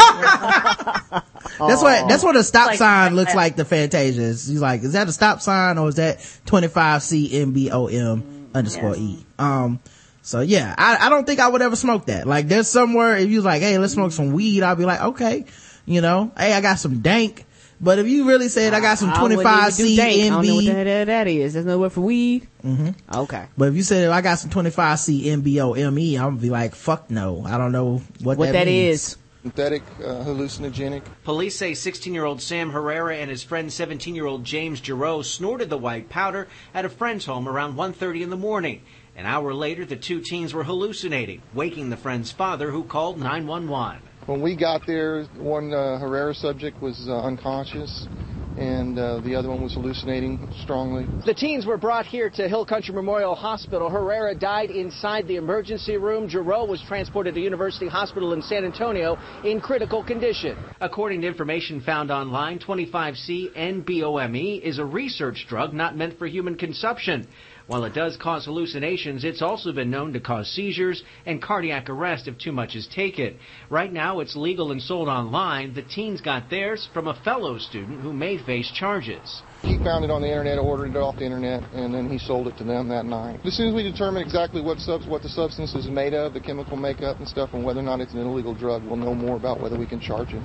That's 1.59 1.83
what 1.83 2.09
that's 2.09 2.23
what 2.25 2.37
a 2.37 2.43
stop 2.43 2.69
Like- 2.69 2.79
sign 2.79 3.13
like 3.13 3.17
looks 3.17 3.33
that. 3.33 3.37
like. 3.37 3.57
The 3.57 3.65
Fantasia. 3.65 4.23
He's 4.23 4.61
like, 4.61 4.83
is 4.83 4.93
that 4.95 5.09
a 5.09 5.13
stop 5.13 5.41
sign 5.41 5.79
or 5.79 5.89
is 5.89 5.97
that 5.97 6.27
twenty 6.47 6.69
five 6.69 7.03
C 7.03 7.41
N 7.41 7.53
B 7.53 7.71
O 7.71 7.87
M 7.87 8.49
underscore 8.55 8.97
E? 8.97 9.25
Um. 9.39 9.81
So 10.23 10.41
yeah, 10.41 10.75
I, 10.79 11.07
I 11.07 11.09
don't 11.09 11.27
think 11.27 11.41
I 11.41 11.49
would 11.49 11.63
ever 11.63 11.77
smoke 11.77 12.07
that. 12.07 12.27
Like, 12.27 12.47
there's 12.49 12.69
somewhere 12.69 13.17
if 13.17 13.29
you 13.29 13.37
was 13.37 13.45
like, 13.45 13.61
hey, 13.61 13.77
let's 13.79 13.93
smoke 13.95 14.13
some 14.13 14.33
weed, 14.33 14.63
I'll 14.63 14.77
be 14.77 14.85
like, 14.85 15.01
okay, 15.01 15.45
you 15.85 16.01
know, 16.01 16.31
hey, 16.37 16.53
I 16.53 16.61
got 16.61 16.79
some 16.79 17.01
dank. 17.01 17.45
But 17.81 17.99
if 17.99 18.07
you 18.07 18.29
really 18.29 18.49
said 18.49 18.75
I 18.75 18.81
got 18.81 18.99
some 18.99 19.13
twenty 19.13 19.35
five 19.43 19.73
even 19.73 19.85
do 19.87 19.91
C 19.91 19.97
dank. 19.97 20.15
I 20.15 20.25
N 20.27 20.33
don't 20.33 20.47
know 20.47 20.55
what 20.55 20.65
the 20.65 20.71
B, 20.85 20.91
hell 20.91 21.07
that 21.07 21.27
is. 21.27 21.53
There's 21.55 21.67
no 21.67 21.81
word 21.81 21.91
for 21.93 22.03
weed. 22.03 22.47
Mm-hmm. 22.65 22.91
Okay. 23.23 23.47
but 23.59 23.69
if 23.71 23.75
you 23.75 23.83
said 23.83 24.09
I 24.11 24.21
got 24.21 24.39
some 24.39 24.51
twenty 24.51 24.71
five 24.71 25.01
C 25.01 25.29
N 25.29 25.41
B 25.41 25.61
O 25.61 25.73
M 25.73 25.99
E, 25.99 26.17
I'm 26.17 26.25
gonna 26.27 26.37
be 26.37 26.51
like, 26.51 26.77
fuck 26.77 27.11
no, 27.11 27.45
I 27.45 27.59
don't 27.59 27.73
know 27.73 28.01
what, 28.23 28.39
What 28.39 28.53
that 28.53 28.69
means. 28.69 28.95
is. 29.01 29.17
synthetic, 29.43 29.83
uh, 29.99 30.23
hallucinogenic. 30.25 31.03
Police 31.25 31.57
say 31.57 31.75
16 31.75 32.15
year 32.15 32.25
old 32.25 32.41
Sam 32.41 32.71
Herrera 32.71 33.17
and 33.17 33.29
his 33.29 33.43
friend 33.43 33.73
17 33.73 34.15
year 34.15 34.27
old 34.27 34.45
James 34.45 34.79
Giroux 34.79 35.25
snorted 35.25 35.69
the 35.69 35.77
white 35.79 36.09
powder 36.09 36.47
at 36.73 36.85
a 36.85 36.89
friend's 36.89 37.25
home 37.25 37.49
around 37.49 37.75
1.30 37.75 38.21
in 38.23 38.31
the 38.31 38.37
morning. 38.37 38.83
An 39.15 39.27
hour 39.27 39.53
later, 39.53 39.85
the 39.85 39.97
two 39.97 40.23
teens 40.23 40.55
were 40.55 40.65
hallucinating, 40.65 41.43
waking 41.55 41.91
the 41.91 41.99
friend's 41.99 42.33
father, 42.33 42.71
who 42.71 42.83
called 42.83 43.19
911. 43.19 44.01
When 44.25 44.41
we 44.41 44.57
got 44.57 44.87
there, 44.87 45.25
one 45.37 45.75
uh, 45.75 45.99
Herrera 45.99 46.33
subject 46.33 46.81
was 46.81 47.07
uh, 47.09 47.21
unconscious, 47.21 48.07
and 48.57 48.99
uh, 48.99 49.21
the 49.21 49.35
other 49.35 49.51
one 49.51 49.63
was 49.63 49.75
hallucinating 49.75 50.49
strongly. 50.63 51.07
The 51.27 51.35
teens 51.35 51.67
were 51.67 51.77
brought 51.77 52.07
here 52.07 52.31
to 52.31 52.49
Hill 52.49 52.65
Country 52.65 52.95
Memorial 52.95 53.35
Hospital. 53.35 53.91
Herrera 53.91 54.35
died 54.35 54.71
inside 54.71 55.27
the 55.29 55.37
emergency 55.37 55.99
room. 55.99 56.29
Giroux 56.29 56.65
was 56.65 56.81
transported 56.89 57.35
to 57.35 57.41
University 57.41 57.89
Hospital 57.89 58.33
in 58.33 58.41
San 58.41 58.65
Antonio 58.65 59.19
in 59.45 59.61
critical 59.61 60.03
condition. 60.03 60.57
According 60.81 61.23
to 61.23 61.27
information 61.27 61.83
found 61.83 62.11
online, 62.11 62.61
25C 62.61 63.55
NBOME 63.55 64.37
E 64.37 64.55
is 64.65 64.79
a 64.79 64.85
research 64.85 65.47
drug 65.49 65.75
not 65.75 65.97
meant 65.97 66.19
for 66.19 66.27
human 66.27 66.57
consumption. 66.57 67.27
While 67.67 67.85
it 67.85 67.95
does 67.95 68.17
cause 68.17 68.45
hallucinations, 68.45 69.25
it's 69.25 69.43
also 69.43 69.73
been 69.73 69.91
known 69.91 70.13
to 70.15 70.21
cause 70.21 70.49
seizures 70.49 71.03
and 71.27 71.41
cardiac 71.41 71.89
arrest 71.89 72.27
if 72.27 72.39
too 72.39 72.53
much 72.53 72.75
is 72.75 72.89
taken. 72.89 73.39
Right 73.71 73.93
now, 73.93 74.21
it's 74.21 74.35
legal 74.35 74.73
and 74.73 74.83
sold 74.83 75.09
online. 75.09 75.75
The 75.75 75.83
teens 75.83 76.21
got 76.21 76.51
theirs 76.51 76.89
from 76.93 77.07
a 77.07 77.15
fellow 77.23 77.59
student 77.59 78.01
who 78.01 78.13
may 78.13 78.39
face 78.39 78.71
charges. 78.73 79.43
He 79.63 79.79
found 79.79 80.05
it 80.05 80.11
on 80.11 80.23
the 80.23 80.29
internet, 80.29 80.59
ordered 80.59 80.91
it 80.91 80.97
off 80.97 81.17
the 81.17 81.25
internet, 81.25 81.63
and 81.73 81.95
then 81.95 82.11
he 82.11 82.19
sold 82.19 82.49
it 82.49 82.57
to 82.59 82.65
them 82.65 82.89
that 82.89 83.07
night. 83.07 83.41
As 83.45 83.57
soon 83.57 83.69
as 83.69 83.75
we 83.75 83.85
determine 83.85 84.23
exactly 84.23 84.61
what 84.61 84.79
subs- 84.79 85.07
what 85.07 85.23
the 85.23 85.29
substance 85.29 85.75
is 85.75 85.87
made 85.87 86.15
of, 86.15 86.35
the 86.35 86.41
chemical 86.41 86.77
makeup 86.77 87.19
and 87.19 87.29
stuff, 87.29 87.51
and 87.53 87.65
whether 87.65 87.79
or 87.81 87.85
not 87.85 88.01
it's 88.01 88.13
an 88.13 88.21
illegal 88.21 88.55
drug, 88.55 88.83
we'll 88.85 88.97
know 88.97 89.15
more 89.15 89.37
about 89.37 89.61
whether 89.61 89.79
we 89.79 89.87
can 89.87 90.01
charge 90.01 90.29
him. 90.29 90.45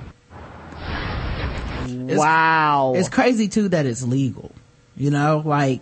wow. 2.16 2.92
It's 2.94 3.08
crazy 3.08 3.48
too 3.48 3.68
that 3.70 3.86
it's 3.86 4.02
legal. 4.02 4.52
You 4.96 5.10
know, 5.10 5.42
like 5.44 5.80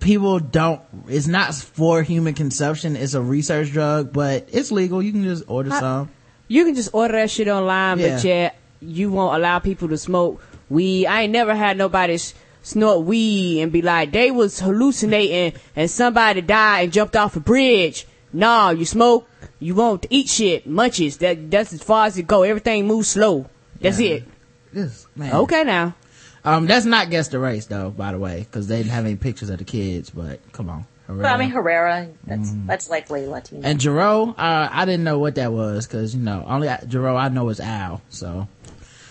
people 0.00 0.38
don't. 0.38 0.80
It's 1.08 1.26
not 1.26 1.54
for 1.54 2.02
human 2.02 2.34
consumption. 2.34 2.96
It's 2.96 3.14
a 3.14 3.20
research 3.22 3.70
drug, 3.72 4.12
but 4.12 4.48
it's 4.52 4.70
legal. 4.70 5.02
You 5.02 5.12
can 5.12 5.24
just 5.24 5.44
order 5.48 5.72
I- 5.72 5.80
some. 5.80 6.10
You 6.48 6.64
can 6.64 6.74
just 6.74 6.90
order 6.94 7.12
that 7.14 7.30
shit 7.30 7.46
online, 7.48 7.98
but 7.98 8.24
Yeah. 8.24 8.52
you 8.80 9.10
won't 9.10 9.36
allow 9.36 9.58
people 9.58 9.88
to 9.88 9.98
smoke 9.98 10.40
weed. 10.70 11.06
I 11.06 11.22
ain't 11.22 11.32
never 11.32 11.54
had 11.54 11.76
nobody 11.76 12.14
s- 12.14 12.32
snort 12.62 13.04
weed 13.04 13.60
and 13.60 13.70
be 13.70 13.82
like, 13.82 14.12
they 14.12 14.30
was 14.30 14.58
hallucinating 14.60 15.58
and 15.76 15.90
somebody 15.90 16.40
died 16.40 16.84
and 16.84 16.92
jumped 16.92 17.16
off 17.16 17.36
a 17.36 17.40
bridge. 17.40 18.06
Nah, 18.32 18.70
you 18.70 18.84
smoke, 18.86 19.28
you 19.60 19.74
won't 19.74 20.06
eat 20.10 20.28
shit, 20.28 20.66
munches 20.66 21.18
That, 21.18 21.50
that's 21.50 21.72
as 21.74 21.82
far 21.82 22.06
as 22.06 22.16
it 22.16 22.26
go. 22.26 22.42
Everything 22.44 22.86
moves 22.86 23.08
slow. 23.08 23.46
That's 23.80 24.00
Yeah. 24.00 24.10
it. 24.16 24.24
This, 24.72 25.06
man. 25.16 25.32
Okay 25.34 25.64
now. 25.64 25.94
Um, 26.44 26.66
that's 26.66 26.86
not 26.86 27.10
guess 27.10 27.28
the 27.28 27.38
race 27.38 27.66
though, 27.66 27.90
by 27.90 28.12
the 28.12 28.18
way, 28.18 28.40
because 28.40 28.68
they 28.68 28.78
didn't 28.78 28.92
have 28.92 29.04
any 29.04 29.16
pictures 29.16 29.50
of 29.50 29.58
the 29.58 29.64
kids. 29.64 30.10
But 30.10 30.40
come 30.52 30.70
on. 30.70 30.86
But 31.08 31.24
I 31.24 31.38
mean 31.38 31.48
Herrera, 31.48 32.06
that's 32.26 32.52
that's 32.66 32.90
likely 32.90 33.26
Latino. 33.26 33.66
And 33.66 33.80
Jero, 33.80 34.30
uh, 34.30 34.68
I 34.70 34.84
didn't 34.84 35.04
know 35.04 35.18
what 35.18 35.36
that 35.36 35.52
was 35.52 35.86
because 35.86 36.14
you 36.14 36.20
know 36.20 36.44
only 36.46 36.68
Jarreau 36.68 37.18
I 37.18 37.28
know 37.28 37.48
is 37.48 37.60
Al. 37.60 38.02
So, 38.10 38.46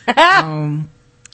um, 0.16 0.92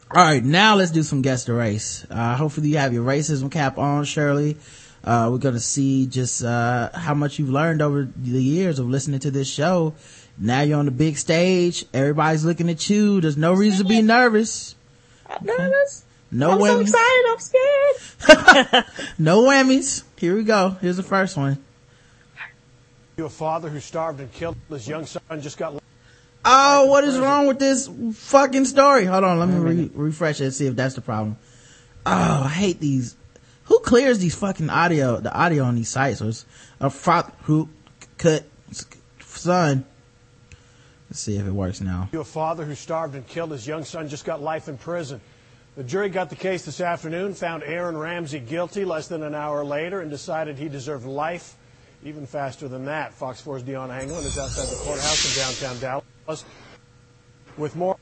all 0.10 0.24
right, 0.24 0.42
now 0.42 0.76
let's 0.76 0.92
do 0.92 1.04
some 1.04 1.22
guess 1.22 1.44
the 1.44 1.54
race. 1.54 2.08
Uh, 2.10 2.38
hopefully 2.38 2.70
you 2.70 2.78
have 2.78 2.94
your 2.94 3.04
racism 3.04 3.52
cap 3.52 3.78
on, 3.78 4.06
Shirley. 4.06 4.56
Uh, 5.04 5.28
we're 5.30 5.38
gonna 5.38 5.60
see 5.60 6.06
just 6.06 6.46
uh, 6.46 6.92
how 6.94 7.14
much 7.14 7.40
you've 7.40 7.50
learned 7.50 7.82
over 7.82 8.08
the 8.16 8.42
years 8.42 8.80
of 8.80 8.88
listening 8.88 9.20
to 9.20 9.32
this 9.32 9.50
show. 9.50 9.94
Now 10.38 10.62
you're 10.62 10.80
on 10.80 10.86
the 10.86 10.92
big 10.92 11.18
stage. 11.18 11.84
Everybody's 11.94 12.46
looking 12.46 12.70
at 12.70 12.90
you. 12.90 13.20
There's 13.20 13.36
no 13.36 13.52
reason 13.52 13.86
to 13.86 13.90
be 13.90 14.02
nervous. 14.02 14.76
I'm 15.34 15.46
nervous. 15.46 16.06
No 16.32 16.52
I'm 16.52 16.62
so 16.62 16.80
excited. 16.80 17.26
I'm 17.30 17.40
scared. 17.40 18.86
No 19.20 19.44
whammies. 19.44 20.04
Here 20.18 20.36
we 20.36 20.44
go. 20.44 20.78
Here's 20.82 20.98
the 20.98 21.04
first 21.04 21.38
one. 21.38 21.64
You 23.18 23.26
a 23.26 23.30
father 23.30 23.70
who 23.70 23.80
starved 23.80 24.20
and 24.20 24.32
killed 24.32 24.58
his 24.70 24.88
young 24.88 25.06
son 25.06 25.22
just 25.40 25.58
got 25.58 25.76
Oh, 26.46 26.88
what 26.88 27.04
is 27.04 27.20
wrong 27.20 27.48
with 27.48 27.60
this 27.60 27.90
fucking 28.16 28.66
story? 28.66 29.06
Hold 29.06 29.24
on, 29.24 29.40
let 29.40 29.48
me 29.48 29.58
re- 29.60 29.92
refresh 29.94 30.42
it 30.42 30.46
and 30.46 30.54
see 30.54 30.66
if 30.66 30.76
that's 30.76 30.96
the 30.96 31.02
problem. 31.02 31.38
Oh, 32.06 32.42
I 32.46 32.50
hate 32.50 32.80
these. 32.80 33.16
Who 33.66 33.80
clears 33.80 34.20
these 34.20 34.36
fucking 34.36 34.70
audio, 34.70 35.22
the 35.22 35.34
audio 35.34 35.64
on 35.64 35.76
these 35.76 35.88
sites? 35.90 36.22
Or 36.22 36.30
is 36.30 36.46
a 36.82 36.90
father 36.90 37.32
who 37.44 37.70
cut 38.18 38.44
son. 39.20 39.86
Let's 41.14 41.22
see 41.22 41.38
if 41.38 41.46
it 41.46 41.52
works 41.52 41.80
now. 41.80 42.10
A 42.12 42.24
father 42.24 42.66
who 42.66 42.74
starved 42.74 43.14
and 43.14 43.28
killed 43.28 43.52
his 43.52 43.68
young 43.68 43.84
son 43.84 44.10
just 44.10 44.26
got 44.26 44.42
life 44.42 44.68
in 44.68 44.80
prison. 44.80 45.22
The 45.76 45.84
jury 45.84 46.10
got 46.10 46.32
the 46.32 46.36
case 46.36 46.66
this 46.66 46.82
afternoon, 46.82 47.36
found 47.36 47.62
Aaron 47.62 47.96
Ramsey 47.96 48.40
guilty 48.40 48.84
less 48.84 49.10
than 49.10 49.22
an 49.22 49.36
hour 49.36 49.64
later, 49.64 50.02
and 50.02 50.10
decided 50.10 50.58
he 50.58 50.70
deserved 50.70 51.06
life. 51.06 51.56
Even 52.04 52.26
faster 52.26 52.68
than 52.68 52.86
that, 52.86 53.14
Fox 53.14 53.40
4's 53.44 53.62
Dion 53.62 53.92
Anglin 53.92 54.24
is 54.24 54.40
outside 54.40 54.66
the 54.66 54.84
courthouse 54.84 55.62
in 55.62 55.70
downtown 55.70 56.02
Dallas 56.26 56.46
with 57.58 57.76
more 57.76 57.96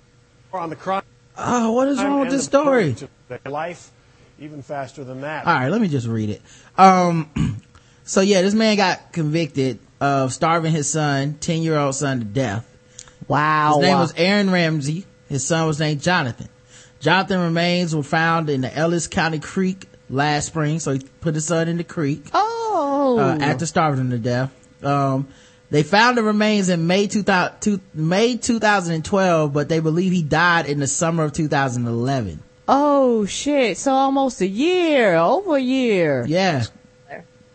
on 0.54 0.70
the 0.70 0.78
crime. 0.78 1.04
Oh, 1.38 1.74
what 1.74 1.90
is 1.90 2.02
wrong 2.02 2.22
with 2.22 2.30
this 2.30 2.46
story? 2.46 2.96
Life, 3.46 3.92
even 4.40 4.62
faster 4.62 5.04
than 5.04 5.20
that. 5.20 5.46
All 5.46 5.54
right, 5.54 5.68
let 5.68 5.82
me 5.82 5.90
just 5.90 6.08
read 6.08 6.30
it. 6.30 6.42
Um, 6.78 7.62
so 8.06 8.22
yeah, 8.22 8.42
this 8.42 8.54
man 8.54 8.78
got 8.78 9.12
convicted 9.12 9.80
of 10.00 10.32
starving 10.32 10.72
his 10.72 10.90
son, 10.90 11.34
10 11.42 11.62
year 11.62 11.78
old 11.78 11.96
son 11.96 12.20
to 12.20 12.26
death. 12.26 12.70
Wow. 13.32 13.78
His 13.78 13.88
name 13.88 13.98
was 13.98 14.14
Aaron 14.18 14.50
Ramsey. 14.52 15.06
His 15.30 15.46
son 15.46 15.66
was 15.66 15.80
named 15.80 16.02
Jonathan. 16.02 16.50
Jonathan 17.00 17.40
remains 17.40 17.96
were 17.96 18.04
found 18.04 18.50
in 18.50 18.62
the 18.62 18.76
Ellis 18.76 19.08
County 19.08 19.40
Creek 19.40 19.88
last 20.10 20.48
spring, 20.48 20.80
so 20.80 20.94
he 20.94 21.00
put 21.22 21.36
his 21.36 21.46
son 21.46 21.68
in 21.68 21.78
the 21.78 21.84
creek. 21.84 22.26
Oh. 22.34 23.18
Uh, 23.20 23.38
after 23.42 23.66
starving 23.66 24.10
to 24.10 24.20
death. 24.20 24.52
Um, 24.84 25.28
they 25.70 25.84
found 25.84 26.18
the 26.18 26.24
remains 26.24 26.68
in 26.68 26.86
May 26.86 27.08
2000, 27.08 27.60
two- 27.62 27.82
May 27.94 28.36
2012, 28.36 29.54
but 29.54 29.70
they 29.70 29.80
believe 29.80 30.12
he 30.12 30.22
died 30.22 30.66
in 30.66 30.80
the 30.80 30.88
summer 30.88 31.24
of 31.24 31.34
2011. 31.34 32.44
Oh 32.68 33.26
shit. 33.26 33.78
So 33.78 33.94
almost 33.94 34.42
a 34.42 34.48
year, 34.48 35.16
over 35.16 35.56
a 35.56 35.62
year. 35.62 36.26
Yeah. 36.28 36.66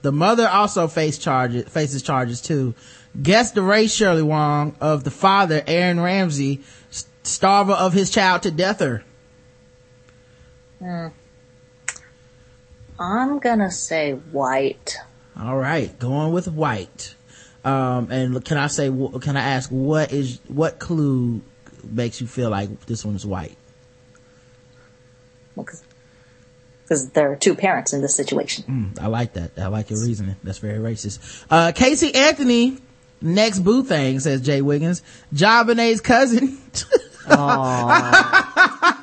The 0.02 0.12
mother 0.12 0.48
also 0.48 0.88
faced 0.88 1.20
charges, 1.20 1.68
faces 1.68 2.02
charges 2.02 2.40
too. 2.40 2.74
Guess 3.22 3.52
the 3.52 3.62
race 3.62 3.94
Shirley 3.94 4.22
Wan 4.22 4.76
of 4.80 5.04
the 5.04 5.10
father, 5.10 5.62
Aaron 5.66 6.00
Ramsey, 6.00 6.60
starver 7.22 7.74
of 7.74 7.92
his 7.92 8.10
child 8.10 8.42
to 8.42 8.50
deather. 8.50 9.04
Hmm. 10.78 11.08
I'm 12.98 13.38
gonna 13.38 13.70
say 13.70 14.12
white. 14.12 14.96
All 15.38 15.56
right, 15.56 15.98
going 15.98 16.32
with 16.32 16.48
white. 16.48 17.14
Um, 17.64 18.10
and 18.10 18.44
can 18.44 18.58
I 18.58 18.68
say, 18.68 18.88
can 19.20 19.36
I 19.36 19.40
ask 19.40 19.70
what 19.70 20.12
is, 20.12 20.40
what 20.46 20.78
clue 20.78 21.42
makes 21.84 22.20
you 22.20 22.26
feel 22.26 22.48
like 22.48 22.86
this 22.86 23.04
one's 23.04 23.26
white? 23.26 23.56
Because 25.56 27.10
there 27.10 27.32
are 27.32 27.36
two 27.36 27.54
parents 27.54 27.92
in 27.92 28.02
this 28.02 28.14
situation. 28.14 28.64
Mm, 28.96 29.02
I 29.02 29.08
like 29.08 29.32
that. 29.32 29.52
I 29.58 29.66
like 29.66 29.90
your 29.90 30.00
reasoning. 30.00 30.36
That's 30.44 30.58
very 30.58 30.78
racist. 30.78 31.44
Uh, 31.50 31.72
Casey 31.72 32.14
Anthony, 32.14 32.78
next 33.20 33.60
boo 33.60 33.82
thing, 33.82 34.20
says 34.20 34.40
Jay 34.40 34.62
Wiggins. 34.62 35.02
JonBenét's 35.34 36.00
cousin. 36.00 36.58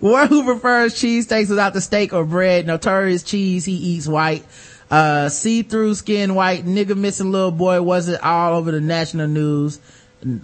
One 0.00 0.28
who 0.28 0.44
prefers 0.44 0.94
cheesesteaks 0.94 1.50
without 1.50 1.72
the 1.72 1.80
steak 1.80 2.12
or 2.12 2.24
bread. 2.24 2.66
Notorious 2.66 3.22
cheese 3.22 3.64
he 3.64 3.74
eats 3.74 4.08
white. 4.08 4.44
Uh, 4.90 5.28
see-through 5.28 5.94
skin 5.94 6.34
white. 6.34 6.64
Nigga 6.64 6.96
missing 6.96 7.30
little 7.30 7.50
boy 7.50 7.82
wasn't 7.82 8.22
all 8.22 8.56
over 8.56 8.70
the 8.72 8.80
national 8.80 9.28
news. 9.28 9.80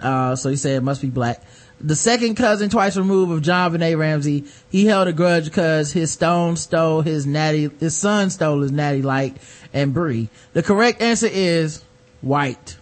Uh, 0.02 0.36
so 0.36 0.50
he 0.50 0.56
said 0.56 0.76
it 0.76 0.82
must 0.82 1.02
be 1.02 1.08
black. 1.08 1.42
The 1.80 1.96
second 1.96 2.36
cousin 2.36 2.70
twice 2.70 2.96
removed 2.96 3.32
of 3.32 3.42
JonBenét 3.42 3.98
Ramsey, 3.98 4.44
he 4.70 4.86
held 4.86 5.08
a 5.08 5.12
grudge 5.12 5.44
because 5.44 5.92
his 5.92 6.12
stone 6.12 6.56
stole 6.56 7.02
his 7.02 7.26
natty, 7.26 7.68
his 7.80 7.96
son 7.96 8.30
stole 8.30 8.60
his 8.60 8.72
natty 8.72 9.02
light 9.02 9.36
and 9.72 9.92
brie. 9.92 10.30
The 10.52 10.62
correct 10.62 11.02
answer 11.02 11.28
is 11.30 11.82
white. 12.20 12.76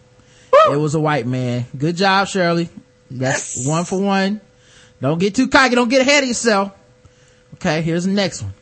It 0.70 0.76
was 0.76 0.94
a 0.94 1.00
white 1.00 1.26
man. 1.26 1.66
Good 1.76 1.96
job, 1.96 2.28
Shirley. 2.28 2.68
That's 3.10 3.66
one 3.66 3.84
for 3.84 4.00
one. 4.00 4.40
Don't 5.00 5.18
get 5.18 5.34
too 5.34 5.48
cocky. 5.48 5.74
Don't 5.74 5.88
get 5.88 6.00
ahead 6.00 6.22
of 6.22 6.28
yourself. 6.28 6.72
Okay, 7.54 7.82
here's 7.82 8.04
the 8.04 8.12
next 8.12 8.42
one. 8.42 8.54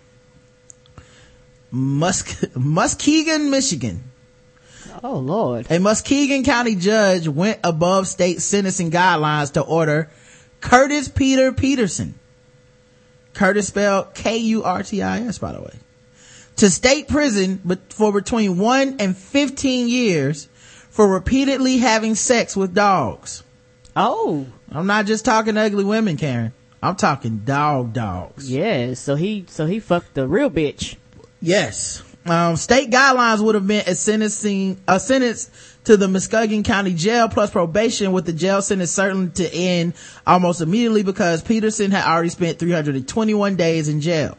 Musk, 1.71 2.43
Muskegon, 2.57 3.51
Michigan. 3.51 4.05
Oh 5.03 5.19
Lord. 5.19 5.67
A 5.71 5.79
Muskegon 5.79 6.45
County 6.45 6.75
judge 6.75 7.29
went 7.29 7.61
above 7.63 8.09
state 8.09 8.43
sentencing 8.43 8.91
guidelines 8.91 9.53
to 9.53 9.61
order 9.61 10.11
Curtis 10.61 11.09
Peter 11.09 11.53
Peterson. 11.53 12.19
Curtis 13.33 13.69
spelled 13.69 14.15
K-U-R-T-I-S, 14.15 15.39
by 15.39 15.53
the 15.53 15.61
way. 15.61 15.75
To 16.57 16.69
state 16.69 17.09
prison 17.09 17.61
but 17.65 17.93
for 17.93 18.13
between 18.13 18.59
one 18.59 18.97
and 18.99 19.17
15 19.17 19.89
years 19.89 20.49
for 21.01 21.09
repeatedly 21.09 21.79
having 21.79 22.15
sex 22.15 22.55
with 22.55 22.75
dogs. 22.75 23.43
Oh. 23.97 24.47
I'm 24.71 24.87
not 24.87 25.07
just 25.07 25.25
talking 25.25 25.57
ugly 25.57 25.83
women, 25.83 26.19
Karen. 26.19 26.53
I'm 26.83 26.95
talking 26.95 27.39
dog 27.39 27.95
dogs. 27.95 28.53
Yeah, 28.53 28.93
so 28.93 29.15
he, 29.15 29.47
so 29.49 29.65
he 29.65 29.81
fucked 29.81 30.13
the 30.13 30.29
real 30.29 30.51
bitch. 30.51 30.97
Yes. 31.41 32.03
Um, 32.27 32.57
state 32.57 32.91
guidelines 32.91 33.41
would 33.41 33.55
have 33.55 33.67
been 33.67 33.85
a 33.87 33.95
sentencing, 33.95 34.79
a 34.87 35.01
sentence 35.01 35.51
to 35.85 35.97
the 35.97 36.07
Muskegon 36.07 36.65
County 36.65 36.93
Jail 36.93 37.31
plus 37.31 37.49
probation 37.49 38.13
with 38.13 38.27
the 38.27 38.35
jail 38.35 38.61
sentence 38.61 38.91
certain 38.91 39.33
to 39.33 39.51
end 39.55 39.95
almost 40.27 40.61
immediately 40.61 41.03
because 41.03 41.41
Peterson 41.41 41.93
had 41.93 42.07
already 42.07 42.29
spent 42.29 42.59
321 42.59 43.57
days 43.57 43.89
in 43.89 44.03
jail. 44.03 44.37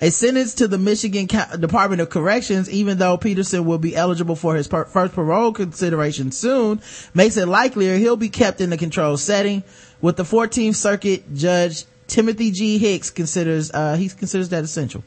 A 0.00 0.10
sentence 0.10 0.54
to 0.54 0.68
the 0.68 0.78
Michigan 0.78 1.26
Department 1.58 2.00
of 2.00 2.08
Corrections, 2.08 2.70
even 2.70 2.98
though 2.98 3.16
Peterson 3.16 3.64
will 3.64 3.78
be 3.78 3.96
eligible 3.96 4.36
for 4.36 4.54
his 4.54 4.68
per- 4.68 4.84
first 4.84 5.12
parole 5.12 5.52
consideration 5.52 6.30
soon, 6.30 6.80
makes 7.14 7.36
it 7.36 7.48
likelier 7.48 7.98
he'll 7.98 8.16
be 8.16 8.28
kept 8.28 8.60
in 8.60 8.72
a 8.72 8.76
controlled 8.76 9.18
setting. 9.18 9.64
With 10.00 10.16
the 10.16 10.22
14th 10.22 10.76
Circuit 10.76 11.34
Judge 11.34 11.84
Timothy 12.06 12.52
G. 12.52 12.78
Hicks 12.78 13.10
considers, 13.10 13.72
uh, 13.72 13.96
he 13.96 14.08
considers 14.08 14.50
that 14.50 14.62
essential. 14.62 15.02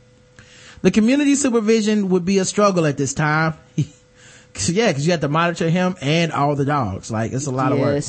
The 0.81 0.91
community 0.91 1.35
supervision 1.35 2.09
would 2.09 2.25
be 2.25 2.39
a 2.39 2.45
struggle 2.45 2.85
at 2.85 2.97
this 2.97 3.13
time. 3.13 3.53
Cause, 4.53 4.69
yeah, 4.71 4.91
cause 4.91 5.05
you 5.05 5.11
have 5.11 5.21
to 5.21 5.29
monitor 5.29 5.69
him 5.69 5.95
and 6.01 6.33
all 6.33 6.55
the 6.55 6.65
dogs. 6.65 7.09
Like, 7.09 7.31
it's 7.31 7.47
a 7.47 7.51
lot 7.51 7.71
of 7.71 7.79
work. 7.79 8.03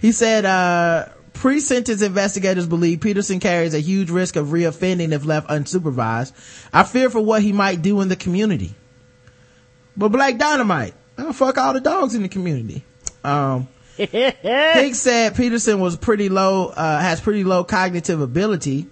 He 0.00 0.10
said, 0.10 0.44
uh, 0.44 1.06
pre-sentence 1.32 2.02
investigators 2.02 2.66
believe 2.66 3.00
Peterson 3.00 3.40
carries 3.40 3.74
a 3.74 3.80
huge 3.80 4.10
risk 4.10 4.36
of 4.36 4.48
reoffending 4.48 5.12
if 5.12 5.24
left 5.24 5.48
unsupervised. 5.48 6.32
I 6.72 6.82
fear 6.84 7.10
for 7.10 7.20
what 7.20 7.42
he 7.42 7.52
might 7.52 7.82
do 7.82 8.00
in 8.00 8.08
the 8.08 8.16
community. 8.16 8.74
But 9.96 10.10
Black 10.10 10.38
Dynamite, 10.38 10.94
I'll 11.18 11.32
fuck 11.32 11.58
all 11.58 11.72
the 11.72 11.80
dogs 11.80 12.14
in 12.14 12.22
the 12.22 12.28
community. 12.28 12.84
Um, 13.22 13.68
Hicks 13.96 14.98
said 14.98 15.36
Peterson 15.36 15.80
was 15.80 15.96
pretty 15.96 16.28
low, 16.28 16.68
uh, 16.68 17.00
has 17.00 17.20
pretty 17.20 17.44
low 17.44 17.64
cognitive 17.64 18.20
ability. 18.20 18.86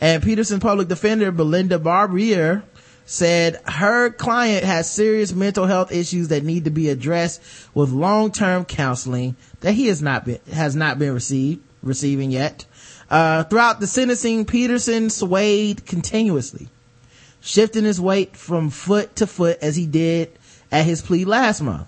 And 0.00 0.22
Peterson 0.22 0.60
public 0.60 0.88
defender 0.88 1.30
Belinda 1.32 1.78
Barbier 1.78 2.62
said 3.04 3.60
her 3.66 4.10
client 4.10 4.64
has 4.64 4.90
serious 4.90 5.32
mental 5.32 5.66
health 5.66 5.92
issues 5.92 6.28
that 6.28 6.44
need 6.44 6.64
to 6.64 6.70
be 6.70 6.88
addressed 6.88 7.42
with 7.74 7.90
long-term 7.90 8.64
counseling 8.64 9.36
that 9.60 9.72
he 9.72 9.88
has 9.88 10.00
not 10.00 10.24
been, 10.24 10.40
has 10.52 10.76
not 10.76 10.98
been 10.98 11.12
received, 11.12 11.62
receiving 11.82 12.30
yet. 12.30 12.64
Uh, 13.10 13.44
throughout 13.44 13.80
the 13.80 13.86
sentencing, 13.86 14.44
Peterson 14.44 15.10
swayed 15.10 15.84
continuously, 15.84 16.68
shifting 17.40 17.84
his 17.84 18.00
weight 18.00 18.36
from 18.36 18.70
foot 18.70 19.14
to 19.16 19.26
foot 19.26 19.58
as 19.60 19.76
he 19.76 19.86
did 19.86 20.30
at 20.70 20.86
his 20.86 21.02
plea 21.02 21.24
last 21.24 21.60
month. 21.60 21.86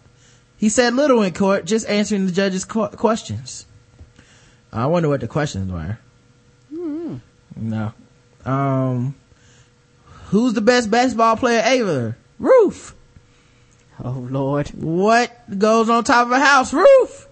He 0.56 0.68
said 0.68 0.94
little 0.94 1.22
in 1.22 1.32
court, 1.32 1.64
just 1.64 1.88
answering 1.88 2.26
the 2.26 2.32
judge's 2.32 2.64
qu- 2.64 2.88
questions. 2.88 3.66
I 4.72 4.86
wonder 4.86 5.08
what 5.08 5.20
the 5.20 5.28
questions 5.28 5.70
were. 5.70 5.98
No. 7.56 7.92
Um, 8.44 9.14
who's 10.26 10.54
the 10.54 10.60
best 10.60 10.90
basketball 10.90 11.36
player 11.36 11.62
ever? 11.64 12.16
Roof. 12.38 12.94
Oh 14.02 14.26
Lord. 14.28 14.68
What 14.70 15.58
goes 15.58 15.88
on 15.88 16.04
top 16.04 16.26
of 16.26 16.32
a 16.32 16.40
house 16.40 16.72
roof? 16.72 17.28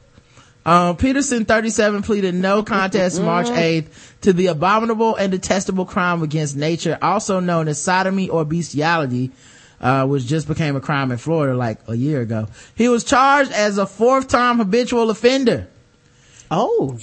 Um, 0.64 0.96
Peterson, 0.96 1.44
37, 1.44 2.02
pleaded 2.02 2.34
no 2.34 2.62
contest 2.62 3.20
March 3.20 3.48
8th 3.48 3.86
to 4.20 4.32
the 4.32 4.46
abominable 4.46 5.16
and 5.16 5.32
detestable 5.32 5.84
crime 5.84 6.22
against 6.22 6.56
nature, 6.56 6.96
also 7.02 7.40
known 7.40 7.66
as 7.66 7.82
sodomy 7.82 8.28
or 8.28 8.44
bestiality, 8.44 9.32
uh, 9.80 10.06
which 10.06 10.24
just 10.24 10.46
became 10.46 10.76
a 10.76 10.80
crime 10.80 11.10
in 11.10 11.18
Florida 11.18 11.56
like 11.56 11.80
a 11.88 11.96
year 11.96 12.20
ago. 12.20 12.46
He 12.76 12.88
was 12.88 13.02
charged 13.02 13.50
as 13.50 13.76
a 13.76 13.86
fourth 13.86 14.28
time 14.28 14.58
habitual 14.58 15.10
offender. 15.10 15.66
Oh. 16.50 16.96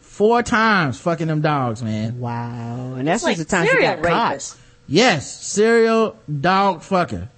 Four 0.00 0.42
times 0.42 1.00
fucking 1.00 1.28
them 1.28 1.40
dogs, 1.40 1.82
man. 1.82 2.20
Wow. 2.20 2.94
And 2.94 3.08
that's 3.08 3.22
It's 3.22 3.24
like 3.24 3.36
just 3.38 3.48
the 3.48 3.56
time 3.56 3.64
she 3.64 3.70
serial 3.72 3.96
got 3.96 4.04
caught. 4.04 4.56
Yes, 4.86 5.42
serial 5.42 6.18
dog 6.40 6.80
fucker. 6.80 7.28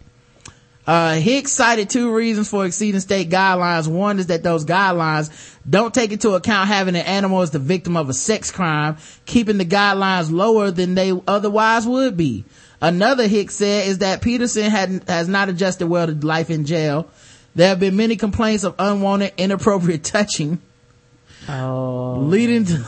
Uh, 0.85 1.15
Hicks 1.15 1.53
cited 1.53 1.89
two 1.91 2.13
reasons 2.13 2.49
for 2.49 2.67
exceeding 2.67 3.01
state 3.01 3.31
guidelines. 3.31 3.87
One 3.87 4.19
is 4.19 4.27
that 4.27 4.43
those 4.43 4.65
guidelines 4.65 5.31
don't 5.69 5.95
take 5.95 6.11
into 6.11 6.31
account 6.31 6.69
having 6.69 6.97
an 6.97 7.07
animal 7.07 7.41
as 7.41 7.53
the 7.53 7.61
victim 7.61 7.97
of 7.97 8.09
a 8.09 8.13
sex 8.15 8.51
crime, 8.51 8.97
keeping 9.25 9.59
the 9.59 9.65
guidelines 9.65 10.33
lower 10.33 10.71
than 10.73 10.95
they 10.97 11.13
otherwise 11.29 11.87
would 11.87 12.17
be. 12.17 12.45
Another 12.81 13.29
Hicks 13.29 13.55
said 13.55 13.87
is 13.87 13.99
that 13.99 14.23
Peterson 14.23 14.65
had, 14.69 15.05
has 15.07 15.29
not 15.29 15.49
adjusted 15.49 15.87
well 15.87 16.09
to 16.09 16.15
life 16.27 16.51
in 16.51 16.65
jail. 16.65 17.09
There 17.55 17.69
have 17.69 17.79
been 17.79 17.97
many 17.97 18.17
complaints 18.17 18.65
of 18.65 18.75
unwanted, 18.79 19.35
inappropriate 19.37 20.03
touching, 20.05 20.61
Oh. 21.49 22.17
leading 22.21 22.65
to, 22.67 22.85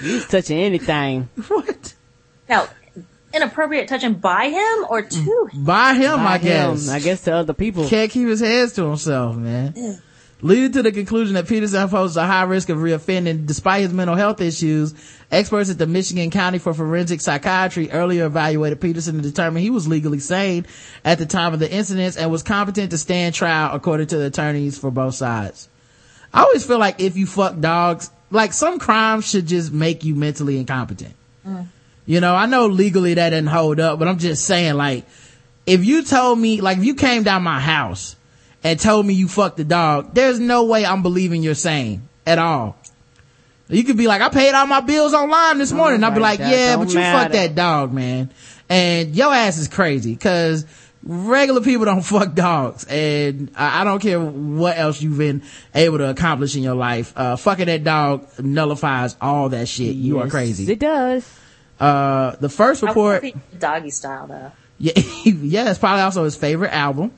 He's 0.00 0.26
touching 0.26 0.58
anything. 0.58 1.28
what? 1.48 1.94
Now, 2.48 2.68
inappropriate 3.34 3.88
touching 3.88 4.14
by 4.14 4.48
him 4.48 4.86
or 4.88 5.02
to 5.02 5.16
mm. 5.16 5.52
him? 5.52 5.64
By 5.64 5.94
him, 5.94 6.16
By 6.16 6.34
I 6.34 6.38
guess. 6.38 6.88
him, 6.88 6.94
I 6.94 6.98
guess 7.00 7.24
to 7.24 7.32
other 7.32 7.54
people. 7.54 7.88
Can't 7.88 8.10
keep 8.10 8.28
his 8.28 8.40
hands 8.40 8.72
to 8.74 8.84
himself, 8.84 9.36
man. 9.36 10.00
Leading 10.44 10.72
to 10.72 10.82
the 10.82 10.90
conclusion 10.90 11.34
that 11.34 11.46
Peterson 11.46 11.88
poses 11.88 12.16
a 12.16 12.26
high 12.26 12.42
risk 12.42 12.68
of 12.68 12.78
reoffending 12.78 13.46
despite 13.46 13.82
his 13.82 13.92
mental 13.92 14.16
health 14.16 14.40
issues. 14.40 14.92
Experts 15.30 15.70
at 15.70 15.78
the 15.78 15.86
Michigan 15.86 16.30
County 16.30 16.58
for 16.58 16.74
Forensic 16.74 17.20
Psychiatry 17.20 17.92
earlier 17.92 18.26
evaluated 18.26 18.80
Peterson 18.80 19.14
and 19.14 19.22
determined 19.22 19.62
he 19.62 19.70
was 19.70 19.86
legally 19.86 20.18
sane 20.18 20.66
at 21.04 21.18
the 21.18 21.26
time 21.26 21.54
of 21.54 21.60
the 21.60 21.72
incidents 21.72 22.16
and 22.16 22.28
was 22.28 22.42
competent 22.42 22.90
to 22.90 22.98
stand 22.98 23.36
trial 23.36 23.72
according 23.72 24.08
to 24.08 24.18
the 24.18 24.26
attorneys 24.26 24.76
for 24.76 24.90
both 24.90 25.14
sides. 25.14 25.68
I 26.34 26.42
always 26.42 26.66
feel 26.66 26.78
like 26.78 27.00
if 27.00 27.16
you 27.16 27.26
fuck 27.26 27.60
dogs, 27.60 28.10
like 28.32 28.52
some 28.52 28.80
crimes 28.80 29.28
should 29.28 29.46
just 29.46 29.72
make 29.72 30.02
you 30.02 30.16
mentally 30.16 30.58
incompetent. 30.58 31.14
Mm. 31.46 31.66
You 32.06 32.20
know, 32.20 32.34
I 32.34 32.46
know 32.46 32.66
legally 32.66 33.14
that 33.14 33.30
doesn't 33.30 33.46
hold 33.46 33.78
up, 33.78 33.98
but 33.98 34.08
I'm 34.08 34.18
just 34.18 34.44
saying 34.44 34.74
like, 34.74 35.04
if 35.66 35.84
you 35.84 36.02
told 36.02 36.38
me, 36.38 36.60
like 36.60 36.78
if 36.78 36.84
you 36.84 36.94
came 36.94 37.22
down 37.22 37.42
my 37.42 37.60
house 37.60 38.16
and 38.64 38.78
told 38.78 39.06
me 39.06 39.14
you 39.14 39.28
fucked 39.28 39.56
the 39.56 39.64
dog, 39.64 40.14
there's 40.14 40.40
no 40.40 40.64
way 40.64 40.84
I'm 40.84 41.02
believing 41.02 41.42
you're 41.42 41.54
sane 41.54 42.08
at 42.26 42.38
all. 42.38 42.76
You 43.68 43.84
could 43.84 43.96
be 43.96 44.06
like, 44.06 44.20
I 44.20 44.28
paid 44.28 44.52
all 44.52 44.66
my 44.66 44.80
bills 44.80 45.14
online 45.14 45.58
this 45.58 45.72
morning. 45.72 46.02
I'd 46.04 46.14
be 46.14 46.20
like, 46.20 46.40
yeah, 46.40 46.76
but 46.76 46.88
you 46.88 47.00
fucked 47.00 47.32
that 47.32 47.54
dog, 47.54 47.92
man. 47.92 48.30
And 48.68 49.14
your 49.14 49.32
ass 49.32 49.58
is 49.58 49.68
crazy 49.68 50.16
cause 50.16 50.66
regular 51.04 51.60
people 51.60 51.84
don't 51.86 52.02
fuck 52.02 52.34
dogs. 52.34 52.84
And 52.84 53.50
I, 53.56 53.84
don't 53.84 54.00
care 54.00 54.20
what 54.20 54.76
else 54.76 55.00
you've 55.00 55.18
been 55.18 55.42
able 55.74 55.98
to 55.98 56.10
accomplish 56.10 56.56
in 56.56 56.62
your 56.62 56.74
life. 56.74 57.12
Uh, 57.16 57.36
fucking 57.36 57.66
that 57.66 57.84
dog 57.84 58.28
nullifies 58.38 59.16
all 59.20 59.48
that 59.50 59.68
shit. 59.68 59.94
You 59.94 60.18
are 60.18 60.28
crazy. 60.28 60.70
It 60.70 60.78
does. 60.78 61.38
Uh, 61.82 62.36
the 62.36 62.48
first 62.48 62.80
report. 62.82 63.24
doggy 63.58 63.90
style 63.90 64.26
though. 64.28 64.52
Yeah, 64.78 64.98
yeah, 65.24 65.70
it's 65.70 65.78
probably 65.78 66.02
also 66.02 66.24
his 66.24 66.34
favorite 66.34 66.72
album. 66.72 67.12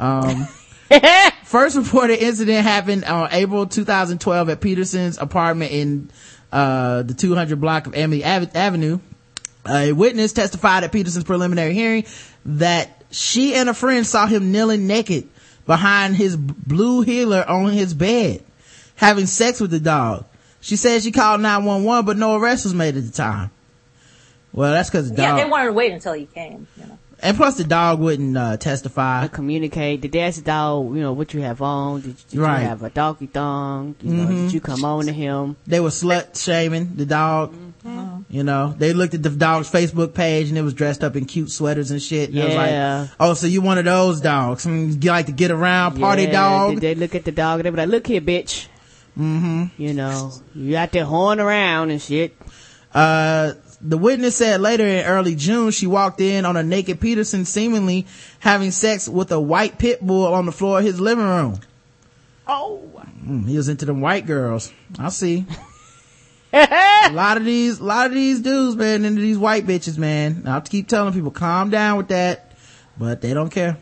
Um, 0.00 0.48
first 1.44 1.76
reported 1.76 2.20
incident 2.20 2.64
happened 2.64 3.04
on 3.04 3.28
April 3.30 3.66
2012 3.66 4.48
at 4.48 4.60
Peterson's 4.60 5.16
apartment 5.16 5.70
in, 5.70 6.10
uh, 6.50 7.02
the 7.02 7.14
200 7.14 7.60
block 7.60 7.86
of 7.86 7.94
Emily 7.94 8.24
Ave- 8.24 8.50
Avenue. 8.52 8.98
A 9.68 9.92
witness 9.92 10.32
testified 10.32 10.82
at 10.82 10.90
Peterson's 10.90 11.24
preliminary 11.24 11.72
hearing 11.72 12.04
that 12.46 13.04
she 13.12 13.54
and 13.54 13.68
a 13.68 13.74
friend 13.74 14.04
saw 14.04 14.26
him 14.26 14.50
kneeling 14.50 14.88
naked 14.88 15.28
behind 15.66 16.16
his 16.16 16.36
blue 16.36 17.02
heeler 17.02 17.44
on 17.46 17.70
his 17.70 17.94
bed, 17.94 18.42
having 18.96 19.26
sex 19.26 19.60
with 19.60 19.70
the 19.70 19.78
dog. 19.78 20.24
She 20.60 20.74
said 20.74 21.02
she 21.02 21.12
called 21.12 21.42
911, 21.42 22.04
but 22.06 22.16
no 22.16 22.34
arrest 22.36 22.64
was 22.64 22.74
made 22.74 22.96
at 22.96 23.04
the 23.04 23.12
time. 23.12 23.50
Well, 24.52 24.72
that's 24.72 24.90
cause 24.90 25.10
the 25.10 25.16
dog. 25.16 25.36
Yeah, 25.38 25.44
they 25.44 25.50
wanted 25.50 25.66
to 25.66 25.72
wait 25.72 25.92
until 25.92 26.12
he 26.14 26.26
came. 26.26 26.66
You 26.76 26.86
know. 26.86 26.98
And 27.20 27.36
plus 27.36 27.56
the 27.56 27.64
dog 27.64 27.98
wouldn't, 27.98 28.36
uh, 28.36 28.56
testify. 28.58 29.26
communicate. 29.26 30.00
Did 30.00 30.12
they 30.12 30.20
ask 30.20 30.36
the 30.38 30.44
dog, 30.44 30.94
you 30.94 31.02
know, 31.02 31.12
what 31.12 31.34
you 31.34 31.40
have 31.42 31.60
on? 31.60 32.00
Did, 32.00 32.16
did 32.28 32.38
Right. 32.38 32.62
you 32.62 32.68
have 32.68 32.82
a 32.84 32.90
doggy 32.90 33.26
thong? 33.26 33.96
You 34.00 34.12
know, 34.14 34.26
Mhm. 34.28 34.42
did 34.44 34.52
you 34.52 34.60
come 34.60 34.84
on 34.84 35.06
to 35.06 35.12
him? 35.12 35.56
They 35.66 35.80
were 35.80 35.88
slut 35.88 36.40
shaming 36.40 36.92
the 36.94 37.04
dog. 37.06 37.54
You 38.30 38.44
know, 38.44 38.74
they 38.78 38.92
looked 38.92 39.14
at 39.14 39.22
the 39.22 39.30
dog's 39.30 39.68
Facebook 39.70 40.12
page 40.14 40.48
and 40.48 40.56
it 40.58 40.62
was 40.62 40.74
dressed 40.74 41.02
up 41.02 41.16
in 41.16 41.24
cute 41.24 41.50
sweaters 41.50 41.90
and 41.90 42.00
shit. 42.00 42.28
And 42.30 42.38
it 42.38 42.44
was 42.44 42.54
Yeah. 42.54 42.98
like, 43.00 43.10
oh, 43.18 43.34
so 43.34 43.46
you 43.48 43.62
one 43.62 43.78
of 43.78 43.84
those 43.86 44.20
dogs. 44.20 44.64
Mm, 44.66 45.02
You 45.02 45.10
like 45.10 45.26
to 45.26 45.32
get 45.32 45.50
around, 45.50 45.98
party 45.98 46.24
Yeah, 46.24 46.32
dog. 46.32 46.74
Did 46.74 46.80
they 46.82 46.94
look 46.94 47.14
at 47.16 47.24
the 47.24 47.32
dog 47.32 47.58
and 47.60 47.66
they 47.66 47.70
be 47.70 47.76
like, 47.78 47.88
look 47.88 48.06
here, 48.06 48.20
bitch. 48.20 48.66
Mm-hmm. 49.18 49.64
You 49.78 49.94
know, 49.94 50.32
you 50.54 50.76
out 50.76 50.92
there 50.92 51.04
horn 51.04 51.40
around 51.40 51.90
and 51.90 52.00
shit. 52.00 52.36
Uh, 52.94 53.52
the 53.80 53.98
witness 53.98 54.36
said 54.36 54.60
later 54.60 54.86
in 54.86 55.04
early 55.04 55.34
June, 55.34 55.70
she 55.70 55.86
walked 55.86 56.20
in 56.20 56.44
on 56.44 56.56
a 56.56 56.62
naked 56.62 57.00
Peterson 57.00 57.44
seemingly 57.44 58.06
having 58.40 58.70
sex 58.70 59.08
with 59.08 59.30
a 59.32 59.40
white 59.40 59.78
pit 59.78 60.04
bull 60.04 60.32
on 60.32 60.46
the 60.46 60.52
floor 60.52 60.78
of 60.78 60.84
his 60.84 61.00
living 61.00 61.24
room. 61.24 61.60
Oh. 62.46 62.82
Mm, 63.24 63.46
he 63.46 63.56
was 63.56 63.68
into 63.68 63.84
them 63.84 64.00
white 64.00 64.26
girls. 64.26 64.72
I 64.98 65.10
see. 65.10 65.46
a 66.52 67.10
lot 67.12 67.36
of 67.36 67.44
these, 67.44 67.78
a 67.78 67.84
lot 67.84 68.06
of 68.06 68.14
these 68.14 68.40
dudes, 68.40 68.76
man, 68.76 69.04
into 69.04 69.20
these 69.20 69.38
white 69.38 69.66
bitches, 69.66 69.98
man. 69.98 70.42
I 70.46 70.54
have 70.54 70.64
to 70.64 70.70
keep 70.70 70.88
telling 70.88 71.12
people, 71.12 71.30
calm 71.30 71.70
down 71.70 71.98
with 71.98 72.08
that, 72.08 72.56
but 72.96 73.20
they 73.20 73.34
don't 73.34 73.50
care. 73.50 73.76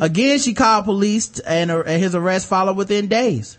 Again, 0.00 0.38
she 0.38 0.54
called 0.54 0.84
police 0.84 1.40
and, 1.40 1.72
uh, 1.72 1.80
and 1.80 2.00
his 2.00 2.14
arrest 2.14 2.46
followed 2.46 2.76
within 2.76 3.08
days. 3.08 3.58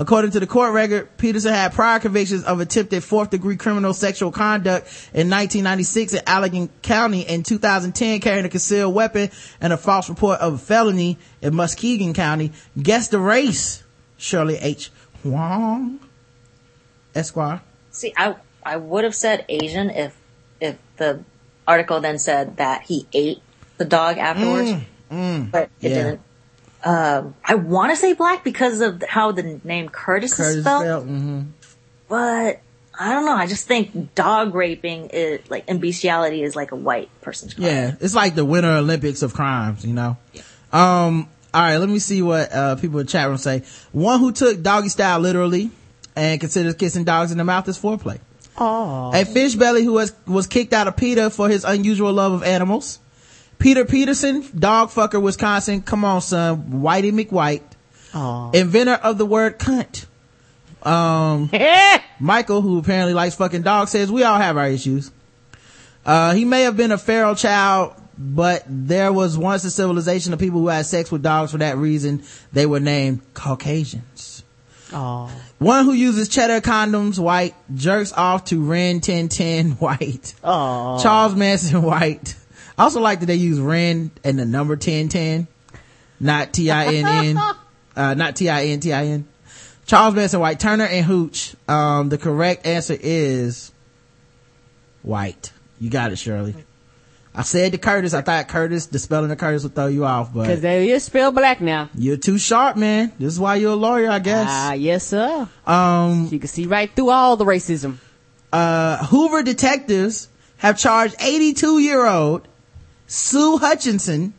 According 0.00 0.30
to 0.30 0.40
the 0.40 0.46
court 0.46 0.72
record, 0.72 1.16
Peterson 1.18 1.52
had 1.52 1.72
prior 1.72 1.98
convictions 1.98 2.44
of 2.44 2.60
attempted 2.60 3.02
fourth 3.02 3.30
degree 3.30 3.56
criminal 3.56 3.92
sexual 3.92 4.30
conduct 4.30 4.86
in 5.12 5.28
1996 5.28 6.14
in 6.14 6.20
Allegan 6.20 6.68
County 6.82 7.22
in 7.22 7.42
2010 7.42 8.20
carrying 8.20 8.44
a 8.44 8.48
concealed 8.48 8.94
weapon 8.94 9.28
and 9.60 9.72
a 9.72 9.76
false 9.76 10.08
report 10.08 10.38
of 10.38 10.54
a 10.54 10.58
felony 10.58 11.18
in 11.42 11.52
Muskegon 11.54 12.14
County. 12.14 12.52
Guess 12.80 13.08
the 13.08 13.18
race? 13.18 13.82
Shirley 14.16 14.56
H. 14.56 14.90
Huang? 15.24 15.98
Esquire. 17.14 17.60
See, 17.90 18.12
I 18.16 18.36
I 18.62 18.76
would 18.76 19.02
have 19.02 19.14
said 19.16 19.44
Asian 19.48 19.90
if 19.90 20.16
if 20.60 20.76
the 20.96 21.24
article 21.66 22.00
then 22.00 22.18
said 22.18 22.56
that 22.58 22.82
he 22.82 23.06
ate 23.12 23.42
the 23.78 23.84
dog 23.84 24.18
afterwards, 24.18 24.84
Mm, 25.10 25.50
but 25.50 25.70
it 25.80 25.90
yeah. 25.90 25.94
didn't. 25.94 26.20
Um, 26.84 27.34
I 27.44 27.56
want 27.56 27.90
to 27.90 27.96
say 27.96 28.12
black 28.12 28.44
because 28.44 28.80
of 28.80 29.02
how 29.02 29.32
the 29.32 29.60
name 29.64 29.88
Curtis, 29.88 30.34
Curtis 30.34 30.56
is 30.56 30.64
spelled, 30.64 30.84
Bell, 30.84 31.02
mhm. 31.02 31.48
but 32.08 32.60
I 32.98 33.12
don't 33.12 33.26
know. 33.26 33.34
I 33.34 33.46
just 33.46 33.66
think 33.66 34.14
dog 34.14 34.54
raping 34.54 35.08
is 35.08 35.50
like 35.50 35.64
and 35.68 35.80
bestiality 35.80 36.42
is 36.42 36.54
like 36.54 36.72
a 36.72 36.76
white 36.76 37.10
person's 37.20 37.54
crime. 37.54 37.66
Yeah, 37.66 37.94
it's 38.00 38.14
like 38.14 38.34
the 38.34 38.44
Winter 38.44 38.70
Olympics 38.70 39.22
of 39.22 39.34
crimes, 39.34 39.84
you 39.84 39.92
know. 39.92 40.16
Um, 40.72 41.28
all 41.52 41.62
right, 41.62 41.76
let 41.78 41.88
me 41.88 41.98
see 41.98 42.22
what 42.22 42.52
uh, 42.52 42.76
people 42.76 43.00
in 43.00 43.06
the 43.06 43.12
chat 43.12 43.28
room 43.28 43.38
say. 43.38 43.62
One 43.92 44.20
who 44.20 44.32
took 44.32 44.62
doggy 44.62 44.88
style 44.88 45.20
literally 45.20 45.70
and 46.14 46.40
considers 46.40 46.74
kissing 46.74 47.04
dogs 47.04 47.32
in 47.32 47.38
the 47.38 47.44
mouth 47.44 47.68
is 47.68 47.78
foreplay. 47.78 48.20
Oh. 48.56 49.12
A 49.14 49.24
fish 49.24 49.54
belly 49.54 49.84
who 49.84 49.92
was 49.92 50.12
was 50.26 50.46
kicked 50.46 50.72
out 50.72 50.88
of 50.88 50.96
PETA 50.96 51.30
for 51.30 51.48
his 51.48 51.64
unusual 51.64 52.12
love 52.12 52.32
of 52.32 52.42
animals. 52.42 52.98
Peter 53.58 53.84
Peterson, 53.84 54.44
dog 54.58 54.90
fucker, 54.90 55.20
Wisconsin. 55.20 55.82
Come 55.82 56.04
on, 56.04 56.20
son, 56.20 56.62
Whitey 56.82 57.12
McWhite, 57.12 57.62
Oh. 58.14 58.50
inventor 58.54 58.94
of 58.94 59.18
the 59.18 59.26
word 59.26 59.58
cunt. 59.58 60.06
Um, 60.82 61.50
Michael, 62.20 62.62
who 62.62 62.78
apparently 62.78 63.14
likes 63.14 63.34
fucking 63.34 63.62
dogs, 63.62 63.90
says 63.90 64.10
we 64.12 64.22
all 64.22 64.38
have 64.38 64.56
our 64.56 64.68
issues. 64.68 65.10
Uh, 66.06 66.34
he 66.34 66.44
may 66.44 66.62
have 66.62 66.76
been 66.76 66.92
a 66.92 66.98
feral 66.98 67.34
child, 67.34 67.94
but 68.16 68.62
there 68.66 69.12
was 69.12 69.36
once 69.36 69.64
a 69.64 69.70
civilization 69.70 70.32
of 70.32 70.38
people 70.38 70.60
who 70.60 70.68
had 70.68 70.86
sex 70.86 71.10
with 71.10 71.22
dogs 71.22 71.50
for 71.52 71.58
that 71.58 71.76
reason. 71.76 72.22
They 72.52 72.64
were 72.64 72.80
named 72.80 73.20
Caucasians. 73.34 74.42
Oh. 74.92 75.30
One 75.58 75.84
who 75.84 75.92
uses 75.92 76.28
cheddar 76.28 76.60
condoms, 76.62 77.18
white, 77.18 77.54
jerks 77.74 78.12
off 78.12 78.44
to 78.46 78.62
Ren 78.64 78.96
1010, 78.96 79.72
white. 79.78 80.34
Oh. 80.42 80.98
Charles 81.02 81.34
Manson, 81.34 81.82
white. 81.82 82.36
I 82.78 82.84
also 82.84 83.00
like 83.00 83.20
that 83.20 83.26
they 83.26 83.34
use 83.34 83.58
Ren 83.60 84.10
and 84.22 84.38
the 84.38 84.44
number 84.44 84.72
1010, 84.74 85.48
not 86.20 86.52
T-I-N-N, 86.52 87.36
uh, 87.96 88.14
not 88.14 88.36
T-I-N-T-I-N. 88.36 89.26
Charles 89.84 90.14
Manson, 90.14 90.40
white. 90.40 90.60
Turner 90.60 90.84
and 90.84 91.04
Hooch. 91.04 91.54
Um, 91.66 92.08
the 92.08 92.18
correct 92.18 92.66
answer 92.66 92.96
is 92.98 93.72
white. 95.02 95.52
You 95.80 95.90
got 95.90 96.12
it, 96.12 96.16
Shirley. 96.16 96.54
I 97.34 97.42
said 97.42 97.72
to 97.72 97.78
Curtis, 97.78 98.14
I 98.14 98.22
thought 98.22 98.48
Curtis, 98.48 98.86
the 98.86 98.98
spelling 98.98 99.30
of 99.30 99.38
Curtis 99.38 99.62
would 99.62 99.74
throw 99.74 99.86
you 99.86 100.04
off, 100.04 100.32
but. 100.34 100.46
Cause 100.46 100.60
they 100.60 100.90
is 100.90 101.04
spelled 101.04 101.34
black 101.36 101.60
now. 101.60 101.88
you're 101.94 102.16
too 102.16 102.36
sharp, 102.36 102.76
man. 102.76 103.12
This 103.18 103.32
is 103.34 103.40
why 103.40 103.56
you're 103.56 103.72
a 103.72 103.76
lawyer, 103.76 104.10
I 104.10 104.18
guess. 104.18 104.46
Ah, 104.50 104.72
yes, 104.72 105.06
sir. 105.06 105.48
Um, 105.66 106.28
You 106.32 106.38
can 106.40 106.48
see 106.48 106.66
right 106.66 106.90
through 106.94 107.10
all 107.10 107.36
the 107.36 107.44
racism. 107.44 107.98
uh, 108.52 109.04
Hoover 109.06 109.42
detectives 109.44 110.28
have 110.56 110.78
charged 110.78 111.14
82 111.20 111.78
year 111.78 112.04
old 112.06 112.48
Sue 113.08 113.56
Hutchinson 113.58 114.34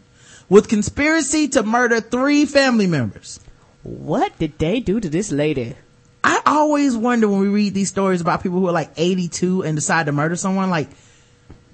with 0.47 0.67
conspiracy 0.69 1.47
to 1.49 1.63
murder 1.63 1.99
three 1.99 2.45
family 2.45 2.87
members. 2.87 3.39
What 3.83 4.37
did 4.39 4.57
they 4.59 4.79
do 4.79 4.99
to 4.99 5.09
this 5.09 5.31
lady? 5.31 5.75
I 6.23 6.41
always 6.45 6.95
wonder 6.95 7.27
when 7.27 7.39
we 7.39 7.47
read 7.47 7.73
these 7.73 7.89
stories 7.89 8.21
about 8.21 8.43
people 8.43 8.59
who 8.59 8.67
are 8.67 8.71
like 8.73 8.91
82 8.95 9.63
and 9.63 9.75
decide 9.75 10.05
to 10.05 10.11
murder 10.11 10.35
someone, 10.35 10.69
like, 10.69 10.89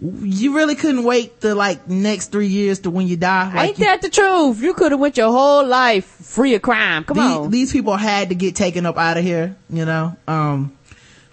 you 0.02 0.56
really 0.56 0.76
couldn't 0.76 1.04
wait 1.06 1.40
the 1.40 1.56
like 1.56 1.88
next 1.90 2.32
three 2.32 2.48
years 2.48 2.80
to 2.80 2.90
when 2.92 3.08
you 3.08 3.16
die. 3.18 3.54
Like, 3.54 3.70
Ain't 3.70 3.78
that 3.80 4.02
the 4.02 4.10
truth? 4.10 4.62
You 4.62 4.74
could 4.74 4.92
have 4.92 5.00
went 5.00 5.16
your 5.18 5.32
whole 5.32 5.66
life 5.66 6.06
free 6.06 6.54
of 6.56 6.62
crime. 6.62 7.06
Come 7.06 7.18
the- 7.18 7.24
on. 7.24 7.50
these 7.52 7.72
people 7.72 7.96
had 7.96 8.30
to 8.30 8.36
get 8.36 8.56
taken 8.56 8.86
up 8.86 8.98
out 8.98 9.18
of 9.18 9.24
here, 9.24 9.56
you 9.70 9.86
know. 9.86 10.16
Um, 10.28 10.75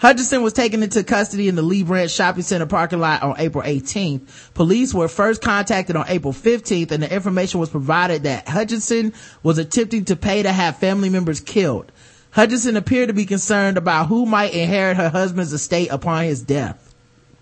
Hutchinson 0.02 0.42
was 0.42 0.52
taken 0.52 0.82
into 0.82 1.04
custody 1.04 1.46
in 1.46 1.54
the 1.54 1.62
Lee 1.62 1.84
Branch 1.84 2.10
Shopping 2.10 2.42
Center 2.42 2.66
parking 2.66 2.98
lot 2.98 3.22
on 3.22 3.36
April 3.38 3.62
18th. 3.62 4.52
Police 4.52 4.92
were 4.92 5.06
first 5.06 5.40
contacted 5.40 5.94
on 5.94 6.06
April 6.08 6.32
15th 6.32 6.90
and 6.90 7.00
the 7.00 7.14
information 7.14 7.60
was 7.60 7.70
provided 7.70 8.24
that 8.24 8.48
Hutchinson 8.48 9.14
was 9.44 9.58
attempting 9.58 10.06
to 10.06 10.16
pay 10.16 10.42
to 10.42 10.50
have 10.50 10.76
family 10.78 11.08
members 11.08 11.38
killed. 11.38 11.92
Hutchinson 12.32 12.76
appeared 12.76 13.10
to 13.10 13.14
be 13.14 13.26
concerned 13.26 13.76
about 13.76 14.08
who 14.08 14.26
might 14.26 14.52
inherit 14.52 14.96
her 14.96 15.08
husband's 15.08 15.52
estate 15.52 15.92
upon 15.92 16.24
his 16.24 16.42
death. 16.42 16.92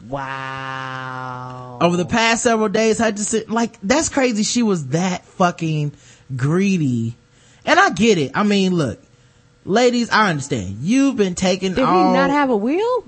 wow. 0.06 1.78
Over 1.80 1.96
the 1.96 2.04
past 2.04 2.42
several 2.42 2.68
days, 2.68 2.98
Hutchinson, 2.98 3.44
like, 3.48 3.80
that's 3.82 4.10
crazy. 4.10 4.42
She 4.42 4.62
was 4.62 4.88
that 4.88 5.24
fucking 5.24 5.92
greedy. 6.36 7.16
And 7.64 7.80
I 7.80 7.88
get 7.88 8.18
it. 8.18 8.32
I 8.34 8.42
mean, 8.42 8.74
look, 8.74 9.00
ladies, 9.64 10.10
I 10.10 10.30
understand. 10.30 10.78
You've 10.80 11.16
been 11.16 11.34
taking 11.34 11.74
Did 11.74 11.84
all, 11.84 12.08
he 12.12 12.18
not 12.18 12.30
have 12.30 12.50
a 12.50 12.56
will? 12.56 13.04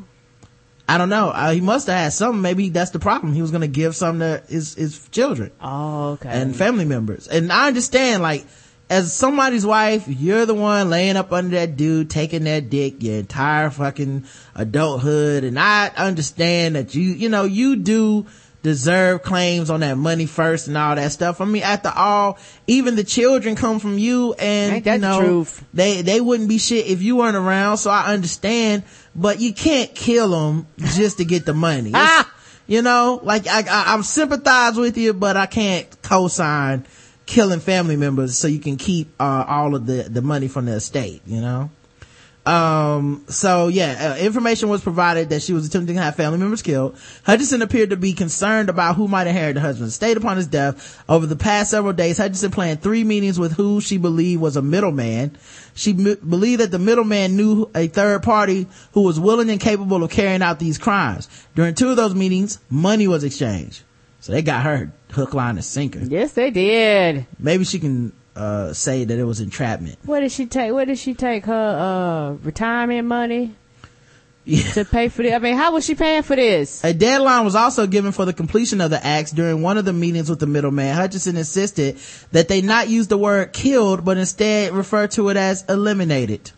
I 0.88 0.98
don't 0.98 1.08
know. 1.08 1.28
Uh, 1.28 1.52
he 1.52 1.60
must 1.60 1.86
have 1.86 1.96
had 1.96 2.12
something. 2.12 2.42
Maybe 2.42 2.68
that's 2.68 2.90
the 2.90 2.98
problem. 2.98 3.32
He 3.32 3.40
was 3.40 3.50
going 3.50 3.60
to 3.62 3.68
give 3.68 3.96
some 3.96 4.18
to 4.18 4.42
his, 4.48 4.74
his 4.74 5.08
children 5.08 5.52
Oh, 5.60 6.10
okay. 6.12 6.28
and 6.28 6.54
family 6.54 6.84
members. 6.84 7.28
And 7.28 7.52
I 7.52 7.68
understand, 7.68 8.22
like, 8.22 8.44
as 8.90 9.12
somebody's 9.12 9.64
wife, 9.64 10.04
you're 10.06 10.44
the 10.44 10.54
one 10.54 10.90
laying 10.90 11.16
up 11.16 11.32
under 11.32 11.56
that 11.56 11.76
dude, 11.76 12.10
taking 12.10 12.44
that 12.44 12.68
dick 12.68 13.02
your 13.02 13.16
entire 13.16 13.70
fucking 13.70 14.26
adulthood. 14.54 15.44
And 15.44 15.58
I 15.58 15.88
understand 15.96 16.76
that 16.76 16.94
you, 16.94 17.02
you 17.02 17.28
know, 17.30 17.44
you 17.44 17.76
do 17.76 18.26
deserve 18.62 19.22
claims 19.22 19.70
on 19.70 19.80
that 19.80 19.98
money 19.98 20.26
first 20.26 20.68
and 20.68 20.76
all 20.76 20.94
that 20.94 21.12
stuff. 21.12 21.40
I 21.40 21.44
mean, 21.44 21.62
after 21.62 21.92
all, 21.94 22.38
even 22.66 22.96
the 22.96 23.04
children 23.04 23.56
come 23.56 23.78
from 23.78 23.98
you 23.98 24.34
and, 24.34 24.74
you 24.76 24.80
the 24.80 24.98
know, 24.98 25.20
truth? 25.20 25.64
they, 25.74 26.02
they 26.02 26.20
wouldn't 26.20 26.48
be 26.48 26.58
shit 26.58 26.86
if 26.86 27.02
you 27.02 27.16
weren't 27.16 27.36
around. 27.36 27.78
So 27.78 27.90
I 27.90 28.12
understand, 28.12 28.84
but 29.14 29.40
you 29.40 29.52
can't 29.52 29.94
kill 29.94 30.30
them 30.30 30.66
just 30.78 31.18
to 31.18 31.24
get 31.24 31.46
the 31.46 31.54
money. 31.54 31.92
Ah! 32.04 32.32
you 32.66 32.80
know, 32.82 33.20
like 33.22 33.46
I, 33.46 33.60
I, 33.60 33.92
I'm 33.92 34.02
sympathize 34.02 34.76
with 34.76 34.96
you, 34.96 35.12
but 35.12 35.36
I 35.36 35.46
can't 35.46 35.86
co-sign 36.02 36.86
killing 37.26 37.60
family 37.60 37.96
members 37.96 38.36
so 38.36 38.48
you 38.48 38.60
can 38.60 38.76
keep 38.76 39.08
uh, 39.20 39.44
all 39.46 39.74
of 39.74 39.86
the 39.86 40.04
the 40.04 40.22
money 40.22 40.48
from 40.48 40.66
the 40.66 40.72
estate. 40.72 41.22
You 41.26 41.40
know. 41.40 41.70
Um, 42.44 43.24
so 43.28 43.68
yeah, 43.68 44.14
uh, 44.16 44.20
information 44.20 44.68
was 44.68 44.82
provided 44.82 45.28
that 45.28 45.42
she 45.42 45.52
was 45.52 45.64
attempting 45.66 45.94
to 45.94 46.02
have 46.02 46.16
family 46.16 46.38
members 46.38 46.60
killed. 46.60 46.98
Hutchinson 47.24 47.62
appeared 47.62 47.90
to 47.90 47.96
be 47.96 48.14
concerned 48.14 48.68
about 48.68 48.96
who 48.96 49.06
might 49.06 49.28
inherit 49.28 49.54
the 49.54 49.60
husband's 49.60 49.92
estate 49.92 50.16
upon 50.16 50.38
his 50.38 50.48
death. 50.48 51.04
Over 51.08 51.26
the 51.26 51.36
past 51.36 51.70
several 51.70 51.92
days, 51.92 52.18
Hutchinson 52.18 52.50
planned 52.50 52.82
three 52.82 53.04
meetings 53.04 53.38
with 53.38 53.52
who 53.52 53.80
she 53.80 53.96
believed 53.96 54.42
was 54.42 54.56
a 54.56 54.62
middleman. 54.62 55.36
She 55.74 55.92
m- 55.92 56.18
believed 56.28 56.60
that 56.62 56.72
the 56.72 56.80
middleman 56.80 57.36
knew 57.36 57.70
a 57.76 57.86
third 57.86 58.24
party 58.24 58.66
who 58.92 59.02
was 59.02 59.20
willing 59.20 59.48
and 59.48 59.60
capable 59.60 60.02
of 60.02 60.10
carrying 60.10 60.42
out 60.42 60.58
these 60.58 60.78
crimes. 60.78 61.28
During 61.54 61.76
two 61.76 61.90
of 61.90 61.96
those 61.96 62.14
meetings, 62.14 62.58
money 62.68 63.06
was 63.06 63.22
exchanged. 63.22 63.82
So 64.18 64.32
they 64.32 64.42
got 64.42 64.64
her 64.64 64.92
hook, 65.12 65.32
line, 65.34 65.56
and 65.56 65.64
sinker. 65.64 66.00
yes, 66.00 66.32
they 66.32 66.50
did. 66.50 67.26
Maybe 67.38 67.64
she 67.64 67.78
can, 67.78 68.12
uh, 68.36 68.72
say 68.72 69.04
that 69.04 69.18
it 69.18 69.24
was 69.24 69.40
entrapment. 69.40 69.98
What 70.04 70.20
did 70.20 70.32
she 70.32 70.46
take? 70.46 70.72
What 70.72 70.88
did 70.88 70.98
she 70.98 71.14
take 71.14 71.44
her 71.46 71.52
uh 72.38 72.44
retirement 72.44 73.06
money 73.06 73.54
Yeah. 74.44 74.70
to 74.72 74.84
pay 74.84 75.08
for 75.08 75.22
this? 75.22 75.32
I 75.34 75.38
mean, 75.38 75.56
how 75.56 75.72
was 75.72 75.84
she 75.84 75.94
paying 75.94 76.22
for 76.22 76.34
this? 76.34 76.82
A 76.82 76.92
deadline 76.94 77.44
was 77.44 77.54
also 77.54 77.86
given 77.86 78.10
for 78.12 78.24
the 78.24 78.32
completion 78.32 78.80
of 78.80 78.90
the 78.90 79.04
acts 79.06 79.30
during 79.32 79.62
one 79.62 79.78
of 79.78 79.84
the 79.84 79.92
meetings 79.92 80.28
with 80.30 80.40
the 80.40 80.46
middleman. 80.46 80.94
Hutchinson 80.96 81.36
insisted 81.36 81.98
that 82.32 82.48
they 82.48 82.60
not 82.62 82.88
use 82.88 83.06
the 83.08 83.18
word 83.18 83.52
killed, 83.52 84.04
but 84.04 84.16
instead 84.16 84.72
refer 84.72 85.06
to 85.08 85.28
it 85.28 85.36
as 85.36 85.64
eliminated. 85.68 86.50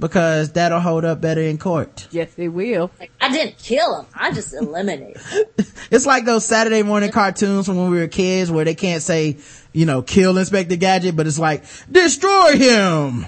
Because 0.00 0.52
that'll 0.52 0.80
hold 0.80 1.04
up 1.04 1.20
better 1.20 1.42
in 1.42 1.58
court. 1.58 2.08
Yes, 2.10 2.30
it 2.36 2.48
will. 2.48 2.90
Like, 2.98 3.12
I 3.20 3.30
didn't 3.30 3.58
kill 3.58 4.00
him. 4.00 4.06
I 4.14 4.32
just 4.32 4.54
eliminated. 4.54 5.20
It's 5.90 6.06
like 6.06 6.24
those 6.24 6.44
Saturday 6.44 6.84
morning 6.84 7.10
cartoons 7.10 7.66
from 7.66 7.76
when 7.76 7.90
we 7.90 7.98
were 7.98 8.06
kids 8.06 8.48
where 8.48 8.64
they 8.64 8.76
can't 8.76 9.02
say, 9.02 9.38
you 9.72 9.86
know, 9.86 10.02
kill 10.02 10.38
Inspector 10.38 10.76
Gadget, 10.76 11.16
but 11.16 11.26
it's 11.26 11.38
like, 11.38 11.64
destroy 11.90 12.56
him! 12.56 13.26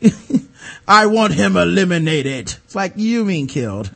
I 0.88 1.06
want 1.06 1.34
him 1.34 1.56
eliminated. 1.56 2.54
It's 2.64 2.76
like, 2.76 2.92
you 2.94 3.24
mean 3.24 3.48
killed. 3.48 3.90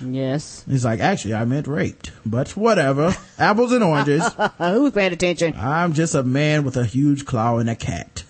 Yes. 0.00 0.64
He's 0.66 0.86
like, 0.86 1.00
actually, 1.00 1.34
I 1.34 1.44
meant 1.44 1.66
raped, 1.66 2.12
but 2.24 2.56
whatever. 2.56 3.14
Apples 3.38 3.72
and 3.72 3.84
oranges. 3.84 4.26
Who's 4.58 4.92
paying 4.92 5.12
attention? 5.12 5.54
I'm 5.58 5.92
just 5.92 6.14
a 6.14 6.22
man 6.22 6.64
with 6.64 6.78
a 6.78 6.86
huge 6.86 7.26
claw 7.26 7.58
and 7.58 7.68
a 7.68 7.76
cat. 7.76 8.24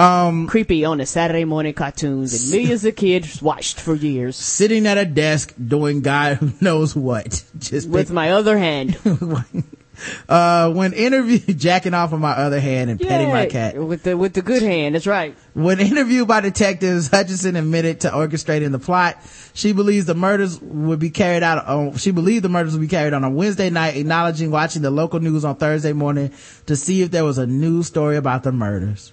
Um, 0.00 0.46
Creepy 0.46 0.84
on 0.84 0.98
the 0.98 1.06
Saturday 1.06 1.44
morning 1.44 1.74
cartoons 1.74 2.32
that 2.32 2.56
millions 2.56 2.84
of 2.86 2.96
kids 2.96 3.42
watched 3.42 3.78
for 3.78 3.94
years. 3.94 4.36
sitting 4.36 4.86
at 4.86 4.96
a 4.96 5.04
desk 5.04 5.54
doing 5.62 6.00
God 6.00 6.54
knows 6.62 6.96
what. 6.96 7.44
Just 7.58 7.88
With 7.88 8.08
pick- 8.08 8.14
my 8.14 8.30
other 8.30 8.56
hand. 8.56 8.96
uh, 10.28 10.72
when 10.72 10.94
interviewed, 10.94 11.58
jacking 11.58 11.92
off 11.92 12.14
on 12.14 12.20
my 12.20 12.32
other 12.32 12.60
hand 12.60 12.88
and 12.88 12.98
petting 12.98 13.28
my 13.28 13.44
cat. 13.44 13.76
With 13.76 14.04
the 14.04 14.16
with 14.16 14.32
the 14.32 14.40
good 14.40 14.62
hand, 14.62 14.94
that's 14.94 15.06
right. 15.06 15.36
When 15.52 15.80
interviewed 15.80 16.26
by 16.26 16.40
detectives, 16.40 17.08
Hutchinson 17.08 17.56
admitted 17.56 18.00
to 18.00 18.10
orchestrating 18.10 18.72
the 18.72 18.78
plot. 18.78 19.18
She 19.52 19.72
believes 19.72 20.06
the 20.06 20.14
murders 20.14 20.58
would 20.62 20.98
be 20.98 21.10
carried 21.10 21.42
out 21.42 21.66
on, 21.66 21.96
she 21.96 22.10
believed 22.10 22.44
the 22.44 22.48
murders 22.48 22.72
would 22.72 22.80
be 22.80 22.88
carried 22.88 23.12
on 23.12 23.24
a 23.24 23.28
Wednesday 23.28 23.68
night, 23.68 23.96
acknowledging 23.96 24.50
watching 24.50 24.80
the 24.80 24.90
local 24.90 25.20
news 25.20 25.44
on 25.44 25.56
Thursday 25.56 25.92
morning 25.92 26.32
to 26.64 26.76
see 26.76 27.02
if 27.02 27.10
there 27.10 27.24
was 27.24 27.36
a 27.36 27.46
news 27.46 27.86
story 27.88 28.16
about 28.16 28.44
the 28.44 28.52
murders. 28.52 29.12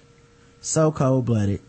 So 0.60 0.92
cold 0.92 1.24
blooded. 1.24 1.60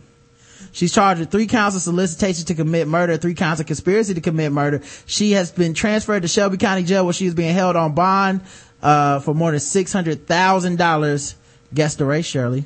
She's 0.71 0.93
charged 0.93 1.19
with 1.19 1.31
three 1.31 1.47
counts 1.47 1.75
of 1.75 1.81
solicitation 1.81 2.45
to 2.45 2.55
commit 2.55 2.87
murder, 2.87 3.17
three 3.17 3.33
counts 3.33 3.59
of 3.59 3.67
conspiracy 3.67 4.13
to 4.13 4.21
commit 4.21 4.51
murder. 4.51 4.81
She 5.05 5.31
has 5.31 5.51
been 5.51 5.73
transferred 5.73 6.21
to 6.21 6.27
Shelby 6.27 6.57
County 6.57 6.83
Jail 6.83 7.05
where 7.05 7.13
she 7.13 7.25
is 7.25 7.33
being 7.33 7.53
held 7.53 7.75
on 7.75 7.95
bond, 7.95 8.41
uh, 8.81 9.19
for 9.19 9.33
more 9.33 9.51
than 9.51 9.59
$600,000. 9.59 11.35
Guess 11.73 11.95
the 11.95 12.05
race, 12.05 12.25
Shirley. 12.25 12.65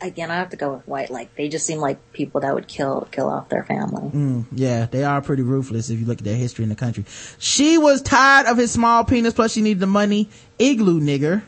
Again, 0.00 0.30
I 0.30 0.36
have 0.36 0.50
to 0.50 0.56
go 0.56 0.74
with 0.74 0.86
white. 0.86 1.10
Like 1.10 1.34
they 1.34 1.48
just 1.48 1.66
seem 1.66 1.78
like 1.78 2.12
people 2.12 2.42
that 2.42 2.54
would 2.54 2.68
kill 2.68 3.08
kill 3.10 3.28
off 3.28 3.48
their 3.48 3.64
family. 3.64 4.08
Mm, 4.10 4.44
yeah, 4.52 4.86
they 4.86 5.02
are 5.02 5.20
pretty 5.20 5.42
ruthless 5.42 5.90
if 5.90 5.98
you 5.98 6.06
look 6.06 6.18
at 6.18 6.24
their 6.24 6.36
history 6.36 6.62
in 6.62 6.68
the 6.68 6.76
country. 6.76 7.04
She 7.38 7.78
was 7.78 8.00
tired 8.00 8.46
of 8.46 8.58
his 8.58 8.70
small 8.70 9.02
penis, 9.02 9.34
plus 9.34 9.52
she 9.52 9.60
needed 9.60 9.80
the 9.80 9.88
money. 9.88 10.28
Igloo 10.60 11.00
nigger. 11.00 11.42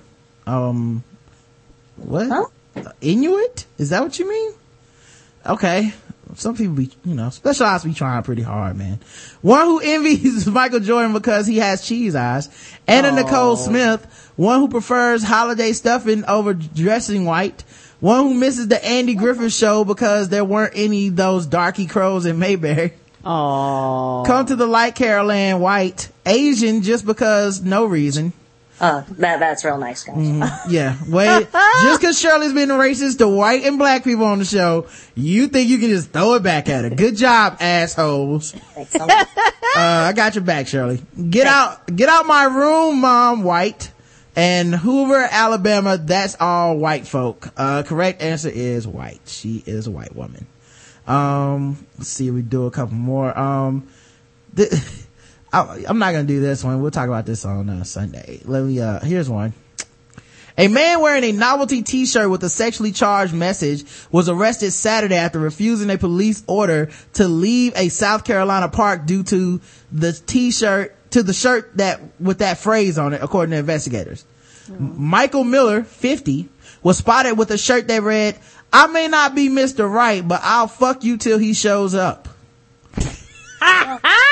Um, 0.49 1.05
what? 2.01 2.29
Huh? 2.29 2.47
Uh, 2.77 2.93
Inuit? 3.01 3.67
Is 3.79 3.91
that 3.91 4.03
what 4.03 4.19
you 4.19 4.29
mean? 4.29 4.53
Okay. 5.47 5.93
Some 6.37 6.57
people 6.57 6.75
be, 6.75 6.91
you 7.05 7.15
know, 7.15 7.31
special 7.31 7.67
eyes 7.67 7.83
be 7.83 7.93
trying 7.93 8.23
pretty 8.23 8.43
hard, 8.43 8.77
man. 8.77 9.01
One 9.43 9.67
who 9.67 9.81
envies 9.81 10.47
Michael 10.49 10.81
Jordan 10.81 11.13
because 11.13 11.47
he 11.47 11.59
has 11.59 11.85
cheese 11.85 12.15
eyes. 12.15 12.49
Anna 12.87 13.11
Nicole 13.13 13.57
Smith. 13.57 14.33
One 14.37 14.61
who 14.61 14.69
prefers 14.69 15.25
holiday 15.25 15.73
stuffing 15.73 16.25
over 16.27 16.55
dressing 16.55 17.25
white. 17.25 17.63
One 17.99 18.25
who 18.25 18.35
misses 18.35 18.69
the 18.69 18.83
Andy 18.85 19.15
Griffith 19.15 19.53
show 19.53 19.85
because 19.85 20.29
there 20.29 20.45
weren't 20.45 20.73
any 20.77 21.09
of 21.09 21.17
those 21.17 21.47
darky 21.47 21.87
crows 21.87 22.27
in 22.27 22.39
Mayberry. 22.39 22.93
Oh. 23.25 24.23
Come 24.27 24.47
to 24.47 24.57
the 24.57 24.67
light 24.67 24.95
Carol 24.95 25.31
Ann 25.31 25.61
White. 25.61 26.09
Asian 26.25 26.83
just 26.83 27.05
because 27.05 27.61
no 27.61 27.85
reason. 27.85 28.33
Uh, 28.81 29.03
that 29.11 29.41
that's 29.41 29.65
real 29.65 29.77
nice, 29.79 30.05
guys. 30.05 30.17
Yeah, 30.71 30.97
wait. 31.09 31.49
just 31.83 32.01
cause 32.01 32.19
Shirley's 32.19 32.53
been 32.55 32.71
racist 32.71 33.19
to 33.19 33.29
white 33.29 33.65
and 33.65 33.79
black 33.79 34.05
people 34.05 34.25
on 34.25 34.39
the 34.39 34.45
show, 34.45 34.87
you 35.15 35.49
think 35.49 35.69
you 35.69 35.79
can 35.79 35.91
just 35.91 36.11
throw 36.11 36.35
it 36.35 36.43
back 36.43 36.69
at 36.69 36.85
her. 36.85 36.91
Good 36.91 37.17
job, 37.17 37.59
assholes. 37.61 38.53
Thanks 38.53 38.93
so 38.93 39.07
much. 39.07 39.29
Uh, 39.77 40.09
I 40.09 40.13
got 40.15 40.35
your 40.35 40.43
back, 40.43 40.67
Shirley. 40.67 41.01
Get 41.31 41.47
out, 41.47 41.95
get 41.95 42.09
out 42.09 42.27
my 42.27 42.43
room, 42.43 43.01
mom, 43.03 43.45
white. 43.45 43.93
And 44.35 44.75
Hoover, 44.75 45.29
Alabama, 45.31 45.97
that's 45.97 46.37
all 46.41 46.77
white 46.77 47.07
folk. 47.07 47.49
Uh, 47.57 47.85
correct 47.85 48.21
answer 48.21 48.49
is 48.49 48.85
white. 48.89 49.21
She 49.27 49.63
is 49.67 49.87
a 49.87 49.93
white 49.93 50.17
woman. 50.17 50.47
Um, 51.07 51.87
let's 51.99 52.09
see, 52.09 52.33
we 52.33 52.43
do 52.43 52.67
a 52.67 52.71
couple 52.73 52.97
more. 52.97 53.37
Um, 53.39 53.87
the, 54.53 54.83
I, 55.53 55.85
I'm 55.89 55.99
not 55.99 56.13
gonna 56.13 56.25
do 56.25 56.41
this 56.41 56.63
one. 56.63 56.81
We'll 56.81 56.91
talk 56.91 57.09
about 57.09 57.27
this 57.27 57.45
on 57.45 57.69
uh, 57.69 57.85
Sunday. 57.85 58.41
Let 58.45 58.65
me, 58.65 58.81
uh, 58.81 59.01
here's 59.01 59.29
one. 59.29 59.53
A 60.59 60.69
man 60.69 61.01
wearing 61.01 61.25
a 61.25 61.33
novelty 61.33 61.83
t-shirt 61.83 62.29
with 62.29 62.45
a 62.45 62.51
sexually 62.51 62.93
charged 62.93 63.33
message 63.33 63.85
was 64.11 64.29
arrested 64.29 64.73
Saturday 64.73 65.15
after 65.15 65.39
refusing 65.39 65.89
a 65.91 65.97
police 65.97 66.43
order 66.47 66.91
to 67.15 67.29
leave 67.29 67.73
a 67.77 67.89
South 67.89 68.25
Carolina 68.25 68.69
park 68.69 69.07
due 69.07 69.23
to 69.25 69.61
the 69.91 70.13
t-shirt, 70.13 70.95
to 71.13 71.23
the 71.23 71.33
shirt 71.33 71.77
that, 71.79 72.01
with 72.21 72.39
that 72.39 72.59
phrase 72.59 72.99
on 72.99 73.15
it, 73.15 73.23
according 73.23 73.53
to 73.53 73.57
investigators. 73.59 74.25
Michael 74.69 75.45
Miller, 75.45 75.83
50, 75.83 76.49
was 76.83 76.99
spotted 76.99 77.39
with 77.39 77.51
a 77.51 77.59
shirt 77.59 77.89
that 77.89 78.03
read, 78.03 78.39
I 78.73 78.87
may 78.87 79.09
not 79.09 79.35
be 79.35 79.49
Mr. 79.49 79.91
Right, 79.91 80.27
but 80.27 80.41
I'll 80.45 80.69
fuck 80.69 81.03
you 81.05 81.17
till 81.17 81.39
he 81.39 81.55
shows 81.55 81.95
up. 81.95 82.29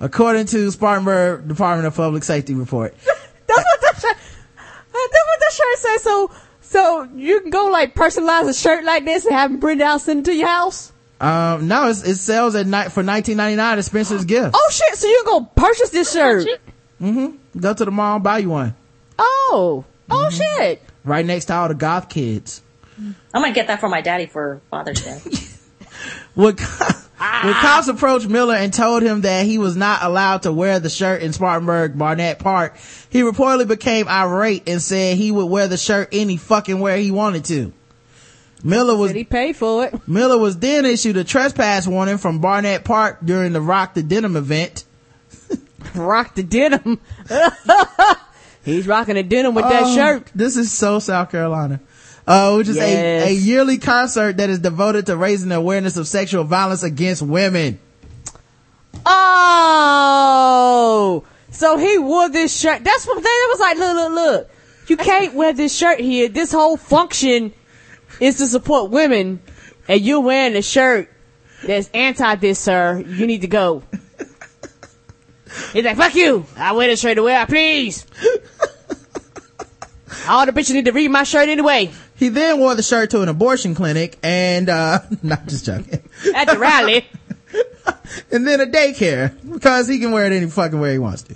According 0.00 0.46
to 0.46 0.70
Spartanburg 0.70 1.48
Department 1.48 1.86
of 1.86 1.94
Public 1.96 2.22
Safety 2.24 2.54
report. 2.54 2.94
That's 3.46 3.64
what 3.64 3.80
the 3.80 4.00
shirt. 4.00 4.16
That's 4.16 4.92
what 4.92 5.40
the 5.40 5.52
shirt 5.54 5.78
says. 5.78 6.02
So, 6.02 6.30
so 6.60 7.02
you 7.14 7.40
can 7.40 7.50
go 7.50 7.66
like 7.66 7.94
personalize 7.94 8.48
a 8.48 8.54
shirt 8.54 8.84
like 8.84 9.04
this 9.04 9.24
and 9.26 9.34
have 9.34 9.50
them 9.50 9.60
print 9.60 9.82
out 9.82 10.00
send 10.00 10.20
it 10.20 10.24
to 10.30 10.34
your 10.34 10.48
house. 10.48 10.92
Um, 11.20 11.66
no, 11.66 11.88
it's, 11.88 12.04
it 12.04 12.14
sells 12.16 12.54
at 12.54 12.66
night 12.66 12.92
for 12.92 13.02
nineteen 13.02 13.38
ninety 13.38 13.56
nine 13.56 13.78
at 13.78 13.84
Spencer's 13.84 14.24
Gift. 14.26 14.54
Oh 14.54 14.68
shit! 14.70 14.94
So 14.96 15.08
you 15.08 15.22
can 15.24 15.40
go 15.40 15.44
purchase 15.46 15.90
this 15.90 16.12
shirt? 16.12 16.46
Mm-hmm. 17.00 17.58
Go 17.58 17.74
to 17.74 17.84
the 17.84 17.90
mall 17.90 18.16
and 18.16 18.24
buy 18.24 18.38
you 18.38 18.50
one. 18.50 18.74
Oh, 19.18 19.84
oh 20.10 20.30
shit! 20.30 20.80
Right 21.04 21.26
next 21.26 21.46
to 21.46 21.54
all 21.54 21.68
the 21.68 21.74
goth 21.74 22.08
kids. 22.08 22.62
I'm 22.98 23.14
gonna 23.42 23.52
get 23.52 23.66
that 23.68 23.80
for 23.80 23.88
my 23.88 24.00
daddy 24.00 24.26
for 24.26 24.60
Father's 24.70 25.02
Day. 25.02 25.20
When, 26.34 26.54
co- 26.54 26.94
when 27.18 27.52
ah. 27.54 27.58
cops 27.60 27.88
approached 27.88 28.28
Miller 28.28 28.54
and 28.54 28.72
told 28.72 29.02
him 29.02 29.22
that 29.22 29.44
he 29.44 29.58
was 29.58 29.76
not 29.76 30.02
allowed 30.02 30.42
to 30.42 30.52
wear 30.52 30.78
the 30.78 30.88
shirt 30.88 31.20
in 31.20 31.32
Spartanburg 31.32 31.98
Barnett 31.98 32.38
Park, 32.38 32.76
he 33.10 33.22
reportedly 33.22 33.66
became 33.66 34.06
irate 34.08 34.68
and 34.68 34.80
said 34.80 35.16
he 35.16 35.32
would 35.32 35.46
wear 35.46 35.66
the 35.66 35.76
shirt 35.76 36.08
any 36.12 36.36
fucking 36.36 36.78
where 36.78 36.96
he 36.96 37.10
wanted 37.10 37.44
to. 37.46 37.72
Miller 38.62 38.96
was 38.96 39.10
Did 39.10 39.18
he 39.18 39.24
paid 39.24 39.56
for 39.56 39.86
it? 39.86 40.08
Miller 40.08 40.38
was 40.38 40.58
then 40.58 40.84
issued 40.84 41.16
a 41.16 41.24
trespass 41.24 41.86
warning 41.86 42.18
from 42.18 42.40
Barnett 42.40 42.84
Park 42.84 43.18
during 43.24 43.52
the 43.52 43.60
Rock 43.60 43.94
the 43.94 44.02
Denim 44.02 44.36
event. 44.36 44.84
Rock 45.94 46.34
the 46.34 46.42
denim. 46.42 47.00
He's 48.64 48.86
rocking 48.86 49.14
the 49.14 49.22
denim 49.22 49.54
with 49.54 49.64
that 49.64 49.84
Oh, 49.84 49.94
shirt. 49.94 50.30
This 50.34 50.56
is 50.56 50.70
so 50.70 50.98
South 50.98 51.30
Carolina. 51.30 51.80
Uh, 52.28 52.54
which 52.56 52.68
is 52.68 52.76
a, 52.76 52.80
Yes. 52.80 53.28
a 53.28 53.32
yearly 53.32 53.78
concert 53.78 54.36
that 54.36 54.50
is 54.50 54.58
devoted 54.58 55.06
to 55.06 55.16
raising 55.16 55.50
awareness 55.50 55.96
of 55.96 56.06
sexual 56.06 56.44
violence 56.44 56.82
against 56.82 57.22
women. 57.22 57.78
Oh, 59.50 61.24
so 61.50 61.76
he 61.78 61.96
wore 61.98 62.28
this 62.28 62.54
shirt. 62.54 62.84
That's 62.84 63.06
what 63.06 63.16
they 63.16 63.22
was 63.22 63.60
like. 63.60 63.78
Look, 63.78 63.94
look, 63.96 64.12
look. 64.12 64.50
You 64.88 64.96
can't 64.98 65.32
wear 65.34 65.52
this 65.54 65.74
shirt 65.74 66.00
here. 66.00 66.28
This 66.28 66.52
whole 66.52 66.76
function 66.76 67.52
is 68.20 68.36
to 68.38 68.46
support 68.46 68.90
women, 68.90 69.40
and 69.88 70.00
you're 70.00 70.20
wearing 70.20 70.54
a 70.56 70.62
shirt 70.62 71.10
that's 71.66 71.88
anti 71.94 72.34
this, 72.36 72.58
sir. 72.58 73.02
You 73.06 73.26
need 73.26 73.40
to 73.40 73.48
go. 73.48 73.82
He's 75.72 75.84
like, 75.84 75.96
fuck 75.96 76.14
you. 76.14 76.44
I 76.56 76.72
wear 76.72 76.88
this 76.88 77.00
shirt 77.00 77.16
the 77.16 77.22
way 77.22 77.34
I 77.34 77.46
please. 77.46 78.04
All 80.28 80.44
the 80.44 80.52
bitches 80.52 80.74
need 80.74 80.84
to 80.84 80.92
read 80.92 81.10
my 81.10 81.22
shirt 81.22 81.48
anyway. 81.48 81.90
He 82.18 82.28
then 82.28 82.58
wore 82.58 82.74
the 82.74 82.82
shirt 82.82 83.10
to 83.10 83.22
an 83.22 83.28
abortion 83.28 83.74
clinic 83.74 84.18
and, 84.22 84.68
uh, 84.68 85.00
not 85.22 85.46
just 85.46 85.64
joking. 85.64 86.02
At 86.34 86.48
the 86.48 86.58
rally. 86.58 87.06
and 88.32 88.46
then 88.46 88.60
a 88.60 88.66
daycare 88.66 89.34
because 89.50 89.88
he 89.88 89.98
can 89.98 90.12
wear 90.12 90.26
it 90.26 90.32
any 90.32 90.50
fucking 90.50 90.80
way 90.80 90.92
he 90.92 90.98
wants 90.98 91.22
to. 91.22 91.34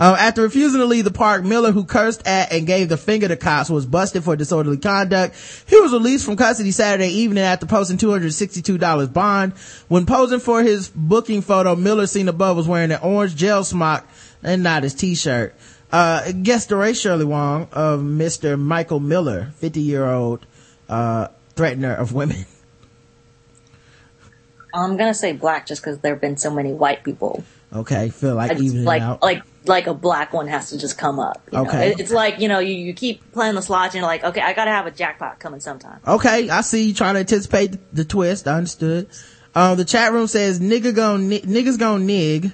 Um, 0.00 0.14
after 0.18 0.40
refusing 0.40 0.80
to 0.80 0.86
leave 0.86 1.04
the 1.04 1.10
park, 1.10 1.44
Miller, 1.44 1.72
who 1.72 1.84
cursed 1.84 2.26
at 2.26 2.52
and 2.52 2.66
gave 2.66 2.88
the 2.88 2.96
finger 2.96 3.28
to 3.28 3.36
cops, 3.36 3.68
was 3.68 3.84
busted 3.84 4.24
for 4.24 4.34
disorderly 4.34 4.78
conduct. 4.78 5.34
He 5.66 5.78
was 5.78 5.92
released 5.92 6.24
from 6.24 6.36
custody 6.36 6.70
Saturday 6.70 7.10
evening 7.10 7.44
after 7.44 7.66
posting 7.66 7.98
$262 7.98 9.12
bond. 9.12 9.52
When 9.88 10.06
posing 10.06 10.40
for 10.40 10.62
his 10.62 10.88
booking 10.88 11.42
photo, 11.42 11.76
Miller 11.76 12.06
seen 12.06 12.28
above 12.28 12.56
was 12.56 12.66
wearing 12.66 12.92
an 12.92 13.00
orange 13.02 13.36
gel 13.36 13.62
smock 13.62 14.08
and 14.42 14.62
not 14.62 14.84
his 14.84 14.94
t-shirt. 14.94 15.54
Uh, 15.92 16.30
guest 16.32 16.64
story 16.66 16.94
Shirley 16.94 17.24
Wan 17.24 17.66
of 17.72 18.00
Mr. 18.00 18.58
Michael 18.58 19.00
Miller, 19.00 19.52
50 19.56 19.80
year 19.80 20.04
old, 20.06 20.46
uh, 20.88 21.28
threatener 21.56 21.96
of 21.98 22.12
women. 22.12 22.46
I'm 24.72 24.96
gonna 24.96 25.14
say 25.14 25.32
black 25.32 25.66
just 25.66 25.82
because 25.82 25.98
there 25.98 26.14
have 26.14 26.20
been 26.20 26.36
so 26.36 26.50
many 26.50 26.72
white 26.72 27.02
people. 27.02 27.42
Okay. 27.72 28.10
Feel 28.10 28.34
like 28.36 28.50
I 28.52 28.54
just- 28.54 28.66
evening 28.66 28.84
like 28.84 29.02
out. 29.02 29.22
like 29.22 29.42
like 29.66 29.86
a 29.88 29.94
black 29.94 30.32
one 30.32 30.46
has 30.48 30.70
to 30.70 30.78
just 30.78 30.96
come 30.96 31.18
up. 31.18 31.42
you? 31.52 31.58
Okay. 31.58 31.90
It- 31.90 32.00
it's 32.00 32.12
like 32.12 32.38
you 32.38 32.46
know 32.48 32.60
you, 32.60 32.74
you 32.74 32.94
keep 32.94 33.32
playing 33.32 33.56
the 33.56 33.62
slot 33.62 33.86
and 33.86 33.94
you're 33.94 34.04
like 34.04 34.22
okay 34.24 34.40
I 34.40 34.52
gotta 34.52 34.70
have 34.70 34.86
a 34.86 34.90
jackpot 34.92 35.40
coming 35.40 35.60
sometime. 35.60 35.98
Okay, 36.06 36.48
I 36.48 36.60
see 36.60 36.84
you 36.88 36.94
trying 36.94 37.14
to 37.14 37.20
anticipate 37.20 37.76
the, 37.94 38.04
twist. 38.04 38.46
I 38.46 38.54
understood. 38.56 39.08
Um, 39.56 39.76
the 39.76 39.84
chat 39.84 40.12
room 40.12 40.28
says 40.28 40.60
nigga 40.60 40.94
gon' 40.94 41.28
ni- 41.28 41.40
niggas 41.42 41.78
gon' 41.78 42.06
nig. 42.06 42.52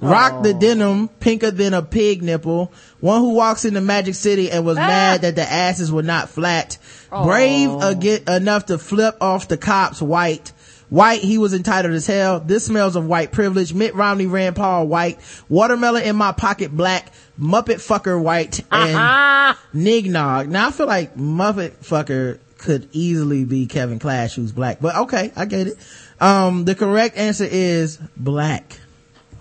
Rock 0.00 0.42
the 0.44 0.54
denim, 0.54 1.08
pinker 1.08 1.50
than 1.50 1.74
a 1.74 1.82
pig 1.82 2.22
nipple. 2.22 2.72
One 3.00 3.20
who 3.20 3.34
walks 3.34 3.64
into 3.64 3.80
Magic 3.80 4.14
City 4.14 4.50
and 4.50 4.64
was 4.64 4.76
mad 4.76 5.22
that 5.22 5.34
the 5.34 5.42
asses 5.42 5.90
were 5.90 6.02
not 6.02 6.28
flat. 6.28 6.78
Brave 7.10 7.70
aga 7.70 8.36
enough 8.36 8.66
to 8.66 8.78
flip 8.78 9.16
off 9.20 9.48
the 9.48 9.56
cops 9.56 10.00
white. 10.00 10.52
White, 10.88 11.20
he 11.20 11.36
was 11.36 11.52
entitled 11.52 11.92
as 11.94 12.06
hell. 12.06 12.40
This 12.40 12.66
smells 12.66 12.96
of 12.96 13.06
white 13.06 13.30
privilege. 13.30 13.74
Mitt 13.74 13.94
Romney, 13.94 14.26
Rand 14.26 14.56
Paul, 14.56 14.86
white. 14.86 15.18
Watermelon 15.48 16.04
in 16.04 16.16
my 16.16 16.32
pocket, 16.32 16.74
black. 16.74 17.12
Muppet 17.38 17.76
fucker, 17.76 18.20
white. 18.20 18.64
And 18.70 19.56
Nignog. 19.74 20.48
Now 20.48 20.68
I 20.68 20.70
feel 20.70 20.86
like 20.86 21.14
Muppet 21.16 21.72
fucker 21.84 22.38
could 22.56 22.88
easily 22.92 23.44
be 23.44 23.66
Kevin 23.66 23.98
Clash, 23.98 24.34
who's 24.34 24.52
black. 24.52 24.80
But 24.80 24.96
okay, 24.96 25.30
I 25.36 25.44
get 25.44 25.66
it. 25.66 25.76
Um, 26.20 26.64
the 26.64 26.74
correct 26.74 27.16
answer 27.16 27.46
is 27.48 27.98
black. 28.16 28.78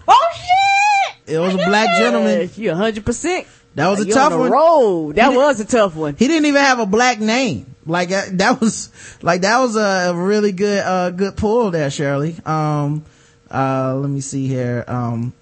Oh 0.07 0.29
shit! 0.35 1.35
It 1.35 1.39
was 1.39 1.53
a 1.53 1.57
black 1.57 1.89
gentleman. 1.97 2.49
You 2.55 2.73
hundred 2.73 3.05
percent. 3.05 3.47
That 3.75 3.89
was 3.89 4.01
a 4.01 4.07
You 4.07 4.13
tough 4.13 4.31
on 4.33 4.39
the 4.39 4.49
one. 4.49 4.51
road. 4.51 5.15
That 5.15 5.31
He 5.31 5.37
was 5.37 5.59
a 5.59 5.65
tough 5.65 5.95
one. 5.95 6.15
He 6.17 6.27
didn't 6.27 6.45
even 6.47 6.61
have 6.61 6.79
a 6.79 6.85
black 6.85 7.19
name. 7.19 7.75
Like 7.85 8.11
uh, 8.11 8.23
that 8.33 8.59
was 8.59 8.89
like 9.21 9.41
that 9.41 9.59
was 9.59 9.75
a 9.75 10.13
really 10.15 10.51
good 10.51 10.83
uh 10.83 11.11
good 11.11 11.37
pull 11.37 11.71
there, 11.71 11.89
Shirley. 11.91 12.35
Um, 12.45 13.05
uh, 13.51 13.95
let 13.95 14.09
me 14.09 14.19
see 14.21 14.47
here. 14.47 14.83
Um, 14.87 15.33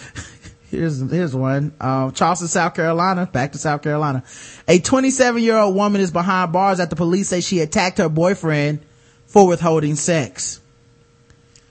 here's 0.70 1.00
here's 1.10 1.34
one. 1.34 1.72
Um, 1.80 2.12
Charleston, 2.12 2.48
South 2.48 2.74
Carolina. 2.74 3.26
Back 3.26 3.52
to 3.52 3.58
South 3.58 3.82
Carolina. 3.82 4.22
A 4.68 4.78
27 4.78 5.42
year 5.42 5.56
old 5.56 5.74
woman 5.74 6.00
is 6.00 6.10
behind 6.10 6.52
bars 6.52 6.78
after 6.78 6.94
police 6.94 7.28
say 7.28 7.40
she 7.40 7.60
attacked 7.60 7.98
her 7.98 8.08
boyfriend 8.08 8.80
for 9.26 9.46
withholding 9.46 9.96
sex. 9.96 10.60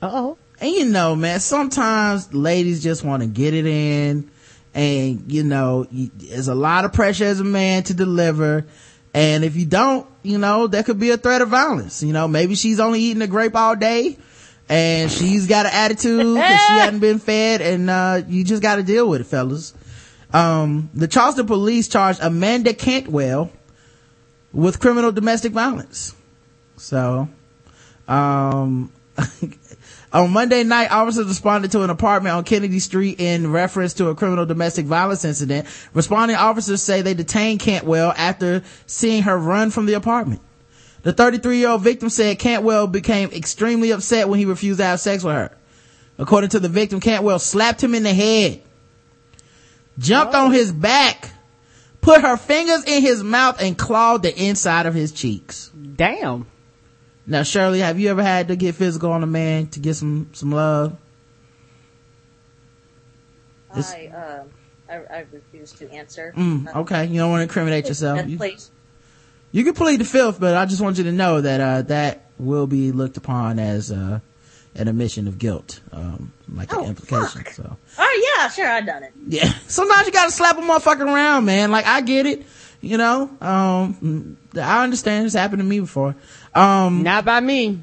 Uh 0.01 0.09
oh. 0.11 0.37
And 0.61 0.69
you 0.69 0.85
know, 0.85 1.15
man, 1.15 1.39
sometimes 1.39 2.31
ladies 2.33 2.83
just 2.83 3.03
want 3.03 3.23
to 3.23 3.27
get 3.27 3.55
it 3.55 3.65
in. 3.65 4.29
And, 4.75 5.29
you 5.29 5.43
know, 5.43 5.87
you, 5.91 6.11
there's 6.13 6.47
a 6.47 6.55
lot 6.55 6.85
of 6.85 6.93
pressure 6.93 7.25
as 7.25 7.39
a 7.39 7.43
man 7.43 7.83
to 7.83 7.95
deliver. 7.95 8.65
And 9.13 9.43
if 9.43 9.55
you 9.55 9.65
don't, 9.65 10.07
you 10.21 10.37
know, 10.37 10.67
that 10.67 10.85
could 10.85 10.99
be 10.99 11.09
a 11.09 11.17
threat 11.17 11.41
of 11.41 11.49
violence. 11.49 12.03
You 12.03 12.13
know, 12.13 12.27
maybe 12.27 12.53
she's 12.55 12.79
only 12.79 13.01
eating 13.01 13.23
a 13.23 13.27
grape 13.27 13.55
all 13.55 13.75
day 13.75 14.17
and 14.69 15.11
she's 15.11 15.47
got 15.47 15.65
an 15.65 15.73
attitude 15.73 16.19
because 16.35 16.61
she 16.67 16.73
hadn't 16.73 16.99
been 16.99 17.19
fed 17.19 17.61
and, 17.61 17.89
uh, 17.89 18.21
you 18.27 18.45
just 18.45 18.61
got 18.61 18.75
to 18.75 18.83
deal 18.83 19.09
with 19.09 19.21
it, 19.21 19.25
fellas. 19.25 19.73
Um, 20.31 20.91
the 20.93 21.07
Charleston 21.07 21.47
police 21.47 21.87
charged 21.89 22.21
Amanda 22.21 22.73
Cantwell 22.73 23.51
with 24.53 24.79
criminal 24.79 25.11
domestic 25.11 25.51
violence. 25.51 26.15
So, 26.77 27.27
um, 28.07 28.93
on 30.13 30.31
Monday 30.31 30.63
night, 30.63 30.91
officers 30.91 31.27
responded 31.27 31.71
to 31.71 31.83
an 31.83 31.89
apartment 31.89 32.35
on 32.35 32.43
Kennedy 32.43 32.79
Street 32.79 33.19
in 33.19 33.51
reference 33.51 33.93
to 33.93 34.09
a 34.09 34.15
criminal 34.15 34.45
domestic 34.45 34.85
violence 34.85 35.23
incident. 35.23 35.67
Responding 35.93 36.35
officers 36.35 36.81
say 36.81 37.01
they 37.01 37.13
detained 37.13 37.61
Cantwell 37.61 38.13
after 38.17 38.63
seeing 38.87 39.23
her 39.23 39.37
run 39.37 39.71
from 39.71 39.85
the 39.85 39.93
apartment. 39.93 40.41
The 41.03 41.13
33 41.13 41.59
year 41.59 41.69
old 41.69 41.81
victim 41.81 42.09
said 42.09 42.39
Cantwell 42.39 42.87
became 42.87 43.31
extremely 43.31 43.91
upset 43.91 44.27
when 44.27 44.37
he 44.37 44.45
refused 44.45 44.79
to 44.79 44.85
have 44.85 44.99
sex 44.99 45.23
with 45.23 45.33
her. 45.33 45.51
According 46.17 46.51
to 46.51 46.59
the 46.59 46.69
victim, 46.69 46.99
Cantwell 46.99 47.39
slapped 47.39 47.81
him 47.81 47.95
in 47.95 48.03
the 48.03 48.13
head, 48.13 48.61
jumped 49.97 50.35
on 50.35 50.51
his 50.51 50.71
back, 50.71 51.31
put 52.01 52.21
her 52.21 52.35
fingers 52.35 52.83
in 52.83 53.01
his 53.01 53.23
mouth 53.23 53.61
and 53.61 53.77
clawed 53.77 54.23
the 54.23 54.35
inside 54.37 54.85
of 54.85 54.93
his 54.93 55.13
cheeks. 55.13 55.69
Damn. 55.69 56.45
Now, 57.27 57.43
Shirley, 57.43 57.79
have 57.79 57.99
you 57.99 58.09
ever 58.09 58.23
had 58.23 58.47
to 58.49 58.55
get 58.55 58.75
physical 58.75 59.11
on 59.11 59.23
a 59.23 59.27
man 59.27 59.67
to 59.67 59.79
get 59.79 59.95
some, 59.95 60.29
some 60.33 60.51
love? 60.51 60.97
I, 63.73 64.07
uh, 64.13 64.43
I 64.89 64.95
I 64.95 65.25
refuse 65.31 65.71
to 65.73 65.89
answer. 65.91 66.33
Mm, 66.35 66.75
okay. 66.75 67.05
You 67.05 67.19
don't 67.19 67.31
want 67.31 67.39
to 67.39 67.43
incriminate 67.43 67.87
yourself. 67.87 68.27
You, 68.27 68.37
please. 68.37 68.69
you 69.51 69.63
can 69.63 69.73
plead 69.73 69.99
the 70.01 70.05
fifth, 70.05 70.39
but 70.39 70.55
I 70.55 70.65
just 70.65 70.81
want 70.81 70.97
you 70.97 71.05
to 71.05 71.11
know 71.11 71.39
that, 71.41 71.61
uh, 71.61 71.81
that 71.83 72.25
will 72.37 72.67
be 72.67 72.91
looked 72.91 73.15
upon 73.17 73.59
as, 73.59 73.91
uh, 73.91 74.19
an 74.75 74.87
admission 74.87 75.27
of 75.27 75.37
guilt, 75.37 75.79
um, 75.93 76.31
like 76.53 76.73
Oh, 76.73 76.83
an 76.83 76.89
implication. 76.89 77.43
fuck. 77.43 77.49
So 77.53 77.77
Oh 77.97 78.35
yeah, 78.39 78.49
sure, 78.49 78.67
I 78.67 78.81
done 78.81 79.03
it. 79.03 79.13
yeah, 79.27 79.53
sometimes 79.67 80.07
you 80.07 80.13
gotta 80.13 80.31
slap 80.31 80.57
a 80.57 80.61
motherfucker 80.61 81.01
around, 81.05 81.45
man. 81.45 81.71
Like 81.71 81.85
I 81.85 82.01
get 82.01 82.25
it, 82.25 82.45
you 82.81 82.97
know. 82.97 83.29
Um, 83.41 84.37
I 84.55 84.83
understand. 84.83 85.25
It's 85.25 85.35
happened 85.35 85.59
to 85.61 85.65
me 85.65 85.79
before. 85.81 86.15
Um, 86.53 87.03
Not 87.03 87.25
by 87.25 87.39
me. 87.39 87.79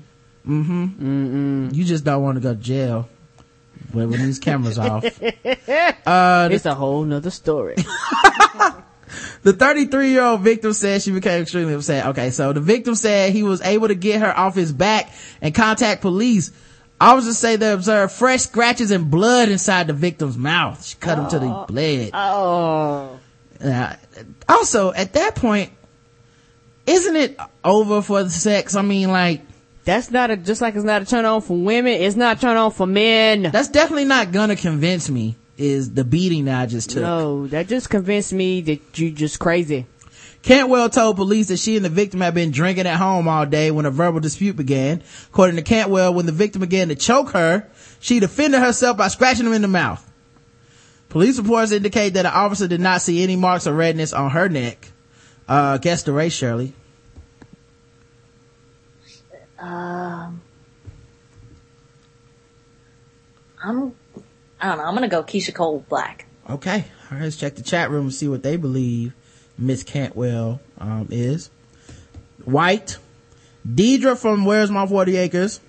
Mm-hmm. 0.46 0.84
Mm-mm. 0.84 1.74
You 1.74 1.84
just 1.84 2.04
don't 2.04 2.22
want 2.22 2.36
to 2.36 2.40
go 2.40 2.54
to 2.54 2.60
jail 2.60 3.08
when, 3.92 4.10
when 4.10 4.22
these 4.22 4.38
cameras 4.38 4.78
off. 4.78 5.04
Uh, 6.06 6.48
it's 6.50 6.64
a 6.64 6.74
whole 6.74 7.04
nother 7.04 7.30
story. 7.30 7.76
The 9.42 9.52
33 9.52 10.10
year 10.10 10.22
old 10.22 10.40
victim 10.42 10.72
said 10.72 11.02
she 11.02 11.10
became 11.10 11.42
extremely 11.42 11.74
upset. 11.74 12.06
Okay, 12.06 12.30
so 12.30 12.52
the 12.52 12.60
victim 12.60 12.94
said 12.94 13.32
he 13.32 13.42
was 13.42 13.60
able 13.62 13.88
to 13.88 13.94
get 13.94 14.20
her 14.20 14.36
off 14.36 14.54
his 14.54 14.72
back 14.72 15.12
and 15.40 15.54
contact 15.54 16.02
police. 16.02 16.50
Officers 17.00 17.38
say 17.38 17.56
they 17.56 17.72
observed 17.72 18.12
fresh 18.12 18.42
scratches 18.42 18.90
and 18.90 19.10
blood 19.10 19.48
inside 19.48 19.86
the 19.86 19.92
victim's 19.92 20.36
mouth. 20.36 20.84
She 20.84 20.96
cut 20.96 21.18
him 21.18 21.28
to 21.28 21.38
the 21.38 21.64
bled. 21.68 22.10
Oh. 22.12 23.18
Uh, 23.62 23.96
also, 24.48 24.92
at 24.92 25.12
that 25.12 25.36
point, 25.36 25.72
isn't 26.88 27.16
it 27.16 27.38
over 27.64 28.02
for 28.02 28.22
the 28.22 28.30
sex? 28.30 28.74
I 28.74 28.82
mean, 28.82 29.10
like, 29.10 29.42
That's 29.84 30.10
not 30.10 30.30
a, 30.30 30.36
just 30.36 30.60
like 30.60 30.74
it's 30.74 30.84
not 30.84 31.02
a 31.02 31.04
turn 31.04 31.24
on 31.24 31.40
for 31.42 31.56
women, 31.56 31.92
it's 31.92 32.16
not 32.16 32.38
a 32.38 32.40
turn 32.40 32.56
on 32.56 32.70
for 32.70 32.86
men. 32.86 33.42
that's 33.42 33.68
definitely 33.68 34.04
not 34.06 34.32
gonna 34.32 34.56
convince 34.56 35.08
me 35.08 35.36
is 35.56 35.92
the 35.92 36.04
beating 36.04 36.44
that 36.46 36.60
I 36.60 36.66
just 36.66 36.90
took. 36.90 37.02
No, 37.02 37.46
that 37.48 37.66
just 37.66 37.90
convinced 37.90 38.32
me 38.32 38.60
that 38.62 38.98
you 38.98 39.10
just 39.10 39.38
crazy. 39.38 39.86
Cantwell 40.42 40.88
told 40.88 41.16
police 41.16 41.48
that 41.48 41.58
she 41.58 41.76
and 41.76 41.84
the 41.84 41.90
victim 41.90 42.20
had 42.20 42.32
been 42.32 42.52
drinking 42.52 42.86
at 42.86 42.96
home 42.96 43.26
all 43.26 43.44
day 43.44 43.70
when 43.72 43.86
a 43.86 43.90
verbal 43.90 44.20
dispute 44.20 44.56
began. 44.56 45.02
According 45.30 45.56
to 45.56 45.62
Cantwell, 45.62 46.14
when 46.14 46.26
the 46.26 46.32
victim 46.32 46.60
began 46.60 46.88
to 46.88 46.94
choke 46.94 47.30
her, 47.30 47.68
she 48.00 48.20
defended 48.20 48.60
herself 48.60 48.96
by 48.96 49.08
scratching 49.08 49.46
him 49.46 49.52
in 49.52 49.62
the 49.62 49.68
mouth. 49.68 50.04
Police 51.08 51.38
reports 51.38 51.72
indicate 51.72 52.10
that 52.10 52.26
an 52.26 52.32
officer 52.32 52.68
did 52.68 52.80
not 52.80 53.02
see 53.02 53.22
any 53.22 53.34
marks 53.34 53.66
of 53.66 53.74
redness 53.74 54.12
on 54.12 54.30
her 54.30 54.48
neck. 54.48 54.88
Uh, 55.48 55.78
guess 55.78 56.02
the 56.02 56.12
race, 56.12 56.34
Shirley. 56.34 56.72
Um, 59.58 60.40
I'm, 63.62 63.94
I 64.60 64.68
don't 64.68 64.78
know. 64.78 64.84
I'm 64.84 64.94
gonna 64.94 65.08
go 65.08 65.22
Keyshia 65.22 65.54
Cole 65.54 65.84
Black. 65.88 66.26
Okay. 66.48 66.84
All 67.10 67.16
right, 67.16 67.24
let's 67.24 67.36
check 67.36 67.56
the 67.56 67.62
chat 67.62 67.90
room 67.90 68.06
and 68.06 68.14
see 68.14 68.28
what 68.28 68.42
they 68.42 68.56
believe 68.56 69.14
Miss 69.58 69.82
Cantwell, 69.82 70.60
um, 70.78 71.08
is. 71.10 71.50
White. 72.44 72.98
Deidre 73.66 74.16
from 74.16 74.44
Where's 74.44 74.70
My 74.70 74.86
40 74.86 75.16
Acres. 75.16 75.60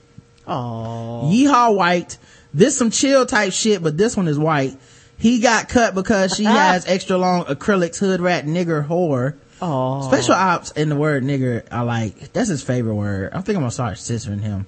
Oh. 0.47 1.29
Yeehaw 1.31 1.75
White. 1.75 2.17
This 2.53 2.77
some 2.77 2.91
chill 2.91 3.25
type 3.25 3.53
shit, 3.53 3.83
but 3.83 3.97
this 3.97 4.15
one 4.17 4.27
is 4.27 4.39
white. 4.39 4.77
He 5.17 5.39
got 5.39 5.69
cut 5.69 5.93
because 5.93 6.35
she 6.35 6.43
has 6.45 6.85
extra 6.87 7.17
long 7.17 7.45
acrylics 7.45 7.99
hood 7.99 8.21
rat 8.21 8.45
nigger 8.45 8.87
whore. 8.87 9.35
Oh. 9.61 10.07
Special 10.07 10.35
ops 10.35 10.71
in 10.71 10.89
the 10.89 10.95
word 10.95 11.23
nigger 11.23 11.65
I 11.71 11.81
like. 11.81 12.33
That's 12.33 12.49
his 12.49 12.63
favorite 12.63 12.95
word. 12.95 13.33
I 13.33 13.41
think 13.41 13.55
I'm 13.55 13.61
gonna 13.61 13.71
start 13.71 13.97
censoring 13.97 14.39
him. 14.39 14.67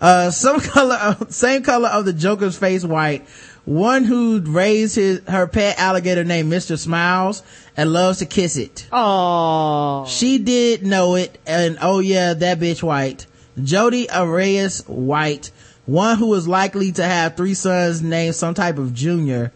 Uh, 0.00 0.30
some 0.30 0.60
color, 0.60 0.96
of, 0.96 1.32
same 1.32 1.62
color 1.62 1.88
of 1.88 2.04
the 2.04 2.12
Joker's 2.12 2.56
face 2.56 2.84
white. 2.84 3.28
One 3.66 4.04
who 4.04 4.40
raised 4.40 4.96
his, 4.96 5.20
her 5.28 5.46
pet 5.46 5.78
alligator 5.78 6.24
named 6.24 6.50
Mr. 6.50 6.78
Smiles 6.78 7.42
and 7.76 7.92
loves 7.92 8.18
to 8.18 8.26
kiss 8.26 8.56
it. 8.56 8.88
Oh. 8.90 10.06
She 10.06 10.38
did 10.38 10.84
know 10.84 11.14
it, 11.14 11.38
and 11.46 11.78
oh 11.82 11.98
yeah, 11.98 12.34
that 12.34 12.58
bitch 12.58 12.82
white. 12.82 13.26
Jodi 13.62 14.08
Arias 14.08 14.86
White, 14.86 15.50
one 15.84 16.16
who 16.16 16.32
is 16.34 16.48
likely 16.48 16.92
to 16.92 17.04
have 17.04 17.36
three 17.36 17.54
sons 17.54 18.00
named 18.00 18.34
some 18.34 18.54
type 18.54 18.78
of 18.78 18.94
junior. 18.94 19.52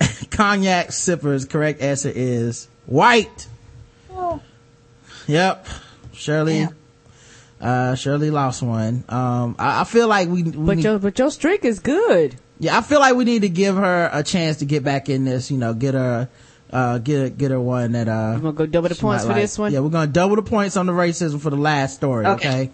Cognac 0.30 0.92
sippers, 0.92 1.44
correct 1.44 1.80
answer 1.80 2.12
is 2.14 2.68
white. 2.86 3.48
Yep. 5.26 5.66
Shirley, 6.12 6.66
uh, 7.60 7.94
Shirley 7.94 8.30
lost 8.30 8.62
one. 8.62 9.04
Um, 9.08 9.56
I, 9.58 9.82
I 9.82 9.84
feel 9.84 10.08
like 10.08 10.28
we, 10.28 10.42
we 10.42 10.50
But 10.52 10.76
need- 10.76 10.84
your, 10.84 10.98
but 10.98 11.18
your 11.18 11.30
streak 11.30 11.64
is 11.64 11.78
good. 11.80 12.36
yeah, 12.58 12.76
I 12.78 12.80
feel 12.80 12.98
like 13.00 13.14
we 13.14 13.24
need 13.24 13.42
to 13.42 13.48
give 13.48 13.76
her 13.76 14.10
a 14.12 14.22
chance 14.22 14.58
to 14.58 14.64
get 14.64 14.82
back 14.84 15.08
in 15.08 15.24
this, 15.24 15.50
you 15.50 15.58
know, 15.58 15.74
get 15.74 15.94
her, 15.94 16.28
uh, 16.72 16.98
get, 16.98 17.38
get 17.38 17.50
her 17.50 17.60
one 17.60 17.92
that, 17.92 18.08
uh, 18.08 18.32
You 18.36 18.40
gonna 18.42 18.52
go 18.52 18.66
double 18.66 18.88
the 18.88 18.94
points 18.94 19.24
might 19.24 19.34
for 19.34 19.38
this 19.40 19.58
one? 19.58 19.72
Yeah, 19.72 19.80
we're 19.80 19.90
gonna 19.90 20.06
double 20.10 20.36
the 20.36 20.42
points 20.42 20.76
on 20.76 20.86
the 20.86 20.92
racism 20.92 21.40
for 21.40 21.50
the 21.50 21.56
last 21.56 21.94
story, 21.96 22.26
okay? 22.26 22.48
Okay. 22.48 22.70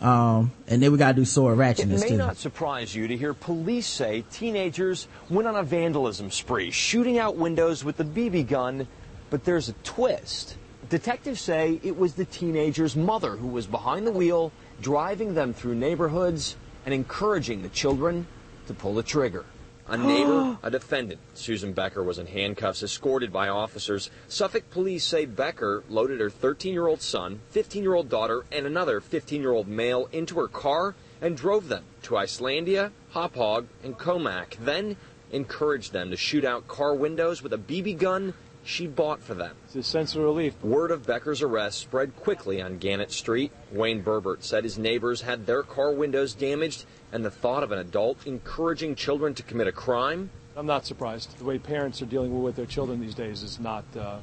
Um, 0.00 0.52
and 0.68 0.80
then 0.80 0.92
we 0.92 0.98
gotta 0.98 1.14
do 1.14 1.24
sword 1.24 1.58
It 1.58 1.60
ratchetness 1.60 2.00
may 2.02 2.08
too. 2.10 2.16
not 2.16 2.36
surprise 2.36 2.94
you 2.94 3.08
to 3.08 3.16
hear 3.16 3.34
police 3.34 3.86
say 3.86 4.24
teenagers 4.30 5.08
went 5.28 5.48
on 5.48 5.56
a 5.56 5.62
vandalism 5.64 6.30
spree, 6.30 6.70
shooting 6.70 7.18
out 7.18 7.36
windows 7.36 7.84
with 7.84 7.98
a 7.98 8.04
BB 8.04 8.46
gun, 8.46 8.86
but 9.28 9.44
there's 9.44 9.68
a 9.68 9.72
twist. 9.82 10.56
Detectives 10.90 11.42
say 11.42 11.78
it 11.82 11.98
was 11.98 12.14
the 12.14 12.24
teenager's 12.24 12.96
mother 12.96 13.36
who 13.36 13.48
was 13.48 13.66
behind 13.66 14.06
the 14.06 14.12
wheel, 14.12 14.52
driving 14.80 15.34
them 15.34 15.52
through 15.52 15.74
neighborhoods 15.74 16.56
and 16.86 16.94
encouraging 16.94 17.60
the 17.60 17.68
children 17.68 18.26
to 18.68 18.72
pull 18.72 18.94
the 18.94 19.02
trigger. 19.02 19.44
A 19.88 19.96
neighbor, 19.98 20.56
a 20.62 20.70
defendant. 20.70 21.20
Susan 21.34 21.74
Becker 21.74 22.02
was 22.02 22.18
in 22.18 22.26
handcuffs, 22.26 22.82
escorted 22.82 23.30
by 23.30 23.48
officers. 23.48 24.08
Suffolk 24.28 24.70
police 24.70 25.04
say 25.04 25.26
Becker 25.26 25.84
loaded 25.90 26.20
her 26.20 26.30
13 26.30 26.72
year 26.72 26.86
old 26.86 27.02
son, 27.02 27.40
15 27.50 27.82
year 27.82 27.94
old 27.94 28.08
daughter, 28.08 28.46
and 28.50 28.64
another 28.64 29.02
15 29.02 29.42
year 29.42 29.52
old 29.52 29.68
male 29.68 30.08
into 30.10 30.38
her 30.40 30.48
car 30.48 30.94
and 31.20 31.36
drove 31.36 31.68
them 31.68 31.84
to 32.04 32.16
Islandia, 32.16 32.92
Hauppauge, 33.12 33.66
and 33.84 33.98
Commack. 33.98 34.56
Then 34.64 34.96
encouraged 35.32 35.92
them 35.92 36.10
to 36.10 36.16
shoot 36.16 36.46
out 36.46 36.66
car 36.66 36.94
windows 36.94 37.42
with 37.42 37.52
a 37.52 37.58
BB 37.58 37.98
gun 37.98 38.32
she 38.68 38.86
bought 38.86 39.22
for 39.22 39.34
them. 39.34 39.56
It's 39.66 39.76
a 39.76 39.82
sense 39.82 40.14
of 40.14 40.22
relief. 40.22 40.62
Word 40.62 40.90
of 40.90 41.06
Becker's 41.06 41.42
arrest 41.42 41.78
spread 41.78 42.14
quickly 42.16 42.60
on 42.60 42.78
Gannett 42.78 43.12
Street. 43.12 43.50
Wayne 43.72 44.02
Berbert 44.02 44.44
said 44.44 44.64
his 44.64 44.78
neighbors 44.78 45.22
had 45.22 45.46
their 45.46 45.62
car 45.62 45.92
windows 45.92 46.34
damaged, 46.34 46.84
and 47.12 47.24
the 47.24 47.30
thought 47.30 47.62
of 47.62 47.72
an 47.72 47.78
adult 47.78 48.26
encouraging 48.26 48.94
children 48.94 49.34
to 49.34 49.42
commit 49.42 49.66
a 49.66 49.72
crime 49.72 50.30
I'm 50.58 50.66
not 50.66 50.84
surprised. 50.84 51.38
The 51.38 51.44
way 51.44 51.56
parents 51.60 52.02
are 52.02 52.06
dealing 52.06 52.42
with 52.42 52.56
their 52.56 52.66
children 52.66 53.00
these 53.00 53.14
days 53.14 53.44
is 53.44 53.60
not. 53.60 53.84
Uh, 53.96 54.18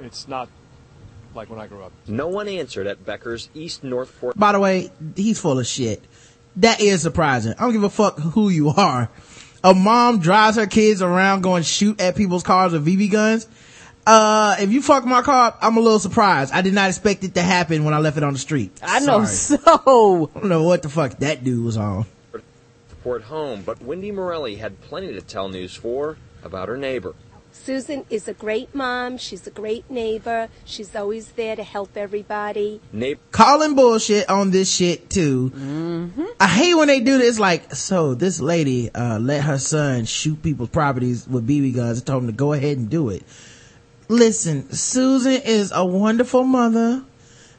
it's 0.00 0.28
not 0.28 0.48
like 1.34 1.50
when 1.50 1.58
I 1.58 1.66
grew 1.66 1.82
up. 1.82 1.90
No 2.06 2.28
one 2.28 2.46
answered 2.46 2.86
at 2.86 3.04
Becker's 3.04 3.48
East 3.54 3.82
Northport. 3.82 4.38
By 4.38 4.52
the 4.52 4.60
way, 4.60 4.92
he's 5.16 5.40
full 5.40 5.58
of 5.58 5.66
shit. 5.66 6.00
That 6.56 6.80
is 6.80 7.02
surprising. 7.02 7.54
I 7.58 7.62
don't 7.62 7.72
give 7.72 7.82
a 7.82 7.90
fuck 7.90 8.20
who 8.20 8.48
you 8.48 8.68
are. 8.68 9.10
A 9.64 9.72
mom 9.72 10.18
drives 10.18 10.58
her 10.58 10.66
kids 10.66 11.00
around 11.00 11.40
going 11.40 11.62
shoot 11.62 11.98
at 11.98 12.16
people's 12.16 12.42
cars 12.42 12.72
with 12.72 12.86
BB 12.86 13.10
guns. 13.10 13.48
Uh, 14.06 14.56
if 14.58 14.70
you 14.70 14.82
fuck 14.82 15.06
my 15.06 15.22
car, 15.22 15.56
I'm 15.58 15.78
a 15.78 15.80
little 15.80 15.98
surprised. 15.98 16.52
I 16.52 16.60
did 16.60 16.74
not 16.74 16.90
expect 16.90 17.24
it 17.24 17.34
to 17.36 17.40
happen 17.40 17.82
when 17.82 17.94
I 17.94 17.98
left 17.98 18.18
it 18.18 18.22
on 18.22 18.34
the 18.34 18.38
street. 18.38 18.78
I 18.82 19.00
know 19.00 19.24
Sorry. 19.24 19.58
so. 19.74 20.30
I 20.34 20.40
don't 20.40 20.50
know 20.50 20.64
what 20.64 20.82
the 20.82 20.90
fuck 20.90 21.18
that 21.20 21.44
dude 21.44 21.64
was 21.64 21.78
on. 21.78 22.04
Port 23.02 23.22
home, 23.22 23.62
but 23.62 23.80
Wendy 23.82 24.12
Morelli 24.12 24.56
had 24.56 24.82
plenty 24.82 25.14
to 25.14 25.22
tell 25.22 25.48
News 25.48 25.74
4 25.74 26.18
about 26.42 26.68
her 26.68 26.76
neighbor. 26.76 27.14
Susan 27.54 28.04
is 28.10 28.26
a 28.28 28.34
great 28.34 28.74
mom. 28.74 29.16
She's 29.16 29.46
a 29.46 29.50
great 29.50 29.88
neighbor. 29.90 30.48
She's 30.64 30.94
always 30.94 31.28
there 31.32 31.56
to 31.56 31.62
help 31.62 31.96
everybody. 31.96 32.80
Neighbor 32.92 33.20
calling 33.30 33.74
bullshit 33.74 34.28
on 34.28 34.50
this 34.50 34.70
shit 34.70 35.08
too. 35.08 35.50
Mm-hmm. 35.54 36.24
I 36.40 36.46
hate 36.48 36.74
when 36.74 36.88
they 36.88 37.00
do 37.00 37.16
this. 37.16 37.38
Like, 37.38 37.74
so 37.74 38.14
this 38.14 38.40
lady 38.40 38.92
uh, 38.92 39.18
let 39.18 39.44
her 39.44 39.58
son 39.58 40.04
shoot 40.04 40.42
people's 40.42 40.68
properties 40.70 41.26
with 41.28 41.48
BB 41.48 41.76
guns 41.76 41.98
and 41.98 42.06
told 42.06 42.24
him 42.24 42.28
to 42.28 42.36
go 42.36 42.52
ahead 42.52 42.76
and 42.76 42.90
do 42.90 43.08
it. 43.08 43.22
Listen, 44.08 44.70
Susan 44.72 45.40
is 45.42 45.72
a 45.74 45.86
wonderful 45.86 46.44
mother. 46.44 47.02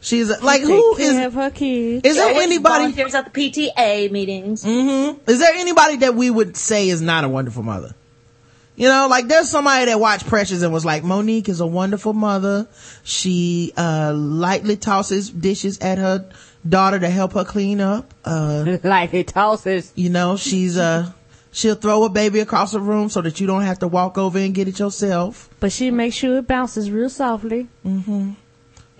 She's 0.01 0.29
a, 0.29 0.43
like, 0.43 0.61
who 0.61 0.97
is 0.97 1.09
who 1.09 1.17
is? 1.19 1.25
of 1.25 1.33
her 1.33 1.49
kids. 1.49 2.05
Is 2.05 2.17
there 2.17 2.27
Always 2.27 2.43
anybody? 2.43 2.83
volunteers 2.93 3.15
at 3.15 3.33
the 3.33 3.49
PTA 3.49 4.11
meetings? 4.11 4.63
Mm-hmm. 4.63 5.27
Is 5.27 5.39
there 5.39 5.53
anybody 5.55 5.95
that 5.97 6.13
we 6.13 6.29
would 6.29 6.55
say 6.57 6.89
is 6.89 7.01
not 7.01 7.23
a 7.23 7.29
wonderful 7.29 7.63
mother? 7.63 7.95
You 8.77 8.89
know, 8.89 9.07
like 9.09 9.27
there's 9.27 9.49
somebody 9.49 9.85
that 9.85 9.99
watched 9.99 10.27
Precious 10.27 10.61
and 10.61 10.73
was 10.73 10.83
like, 10.83 11.03
Mo'Nique 11.03 11.47
is 11.47 11.61
a 11.61 11.67
wonderful 11.67 12.11
mother. 12.13 12.67
She, 13.03 13.71
uh, 13.77 14.13
lightly 14.13 14.75
tosses 14.75 15.29
dishes 15.29 15.79
at 15.79 15.97
her 15.97 16.29
daughter 16.67 16.99
to 16.99 17.09
help 17.09 17.33
her 17.33 17.45
clean 17.45 17.79
up. 17.79 18.13
Uh, 18.25 18.77
lightly 18.83 19.23
tosses. 19.23 19.93
You 19.95 20.09
know, 20.09 20.35
she's, 20.35 20.77
uh, 20.77 21.09
she'll 21.53 21.75
throw 21.75 22.03
a 22.03 22.09
baby 22.09 22.39
across 22.41 22.73
the 22.73 22.81
room 22.81 23.09
so 23.09 23.21
that 23.21 23.39
you 23.39 23.47
don't 23.47 23.61
have 23.61 23.79
to 23.79 23.87
walk 23.87 24.17
over 24.17 24.37
and 24.39 24.53
get 24.53 24.67
it 24.67 24.77
yourself. 24.77 25.49
But 25.61 25.71
she 25.71 25.89
makes 25.89 26.15
sure 26.17 26.39
it 26.39 26.47
bounces 26.47 26.91
real 26.91 27.09
softly. 27.09 27.69
Mm-hmm. 27.85 28.31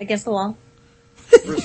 Against 0.00 0.24
the 0.24 0.30
wall. 0.30 0.56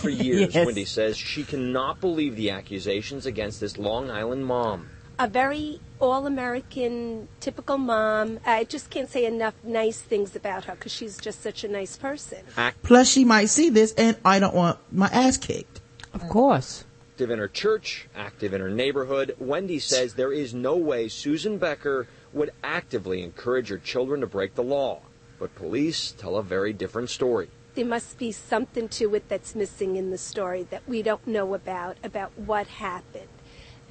for 0.01 0.09
years, 0.09 0.53
Yes. 0.53 0.65
Wendy 0.65 0.83
says 0.83 1.17
she 1.17 1.45
cannot 1.45 2.01
believe 2.01 2.35
the 2.35 2.49
accusations 2.49 3.25
against 3.25 3.61
this 3.61 3.77
Long 3.77 4.11
Island 4.11 4.45
mom. 4.45 4.89
A 5.17 5.27
very 5.29 5.79
all 6.01 6.25
American, 6.25 7.27
typical 7.39 7.77
mom. 7.77 8.37
Uh, 8.45 8.51
I 8.51 8.63
just 8.63 8.89
can't 8.89 9.09
say 9.09 9.25
enough 9.25 9.53
nice 9.63 10.01
things 10.01 10.35
about 10.35 10.65
her 10.65 10.73
because 10.73 10.91
she's 10.91 11.17
just 11.17 11.41
such 11.41 11.63
a 11.63 11.67
nice 11.67 11.95
person. 11.95 12.39
Plus 12.83 13.07
she 13.07 13.23
might 13.23 13.45
see 13.45 13.69
this 13.69 13.93
and 13.93 14.17
I 14.25 14.39
don't 14.39 14.55
want 14.55 14.79
my 14.91 15.07
ass 15.07 15.37
kicked. 15.37 15.81
Of 16.13 16.27
course. 16.27 16.83
active 17.13 17.31
in 17.31 17.39
her 17.39 17.47
church, 17.47 18.09
active 18.15 18.53
in 18.53 18.61
her 18.61 18.69
neighborhood, 18.69 19.35
Wendy 19.39 19.79
says 19.79 20.15
there 20.15 20.33
is 20.33 20.53
no 20.53 20.75
way 20.75 21.07
Susan 21.07 21.57
Becker 21.57 22.07
would 22.33 22.51
actively 22.63 23.21
encourage 23.21 23.69
her 23.69 23.77
children 23.77 24.21
to 24.21 24.27
break 24.27 24.55
the 24.55 24.63
law. 24.63 25.01
But 25.39 25.55
police 25.55 26.11
tell 26.11 26.35
a 26.37 26.43
very 26.43 26.73
different 26.73 27.09
story. 27.09 27.49
There 27.73 27.85
must 27.85 28.17
be 28.17 28.31
something 28.31 28.89
to 28.89 29.15
it 29.15 29.29
that's 29.29 29.55
missing 29.55 29.95
in 29.95 30.11
the 30.11 30.17
story 30.17 30.63
that 30.71 30.87
we 30.87 31.01
don't 31.01 31.25
know 31.25 31.53
about, 31.53 31.97
about 32.03 32.31
what 32.37 32.67
happened. 32.67 33.29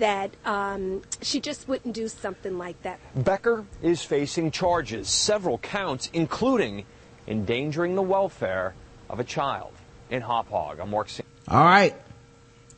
That 0.01 0.31
um, 0.47 1.03
she 1.23 1.41
just 1.41 1.69
wouldn't 1.69 1.95
do 1.95 2.09
something 2.09 2.57
like 2.59 2.83
that. 2.83 2.99
Becker 3.15 3.65
is 3.83 4.03
facing 4.03 4.51
charges, 4.51 5.09
several 5.09 5.59
counts, 5.59 6.09
including 6.13 6.85
endangering 7.29 7.95
the 7.97 8.03
welfare 8.03 8.75
of 9.09 9.21
a 9.21 9.25
child. 9.25 9.73
In 10.11 10.23
Hauppauge, 10.23 10.81
I'm 10.81 10.91
Mark 10.91 11.09
Sam- 11.09 11.27
All 11.47 11.63
right. 11.63 11.95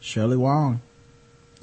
Shirley 0.01 0.37
Wan, 0.37 0.83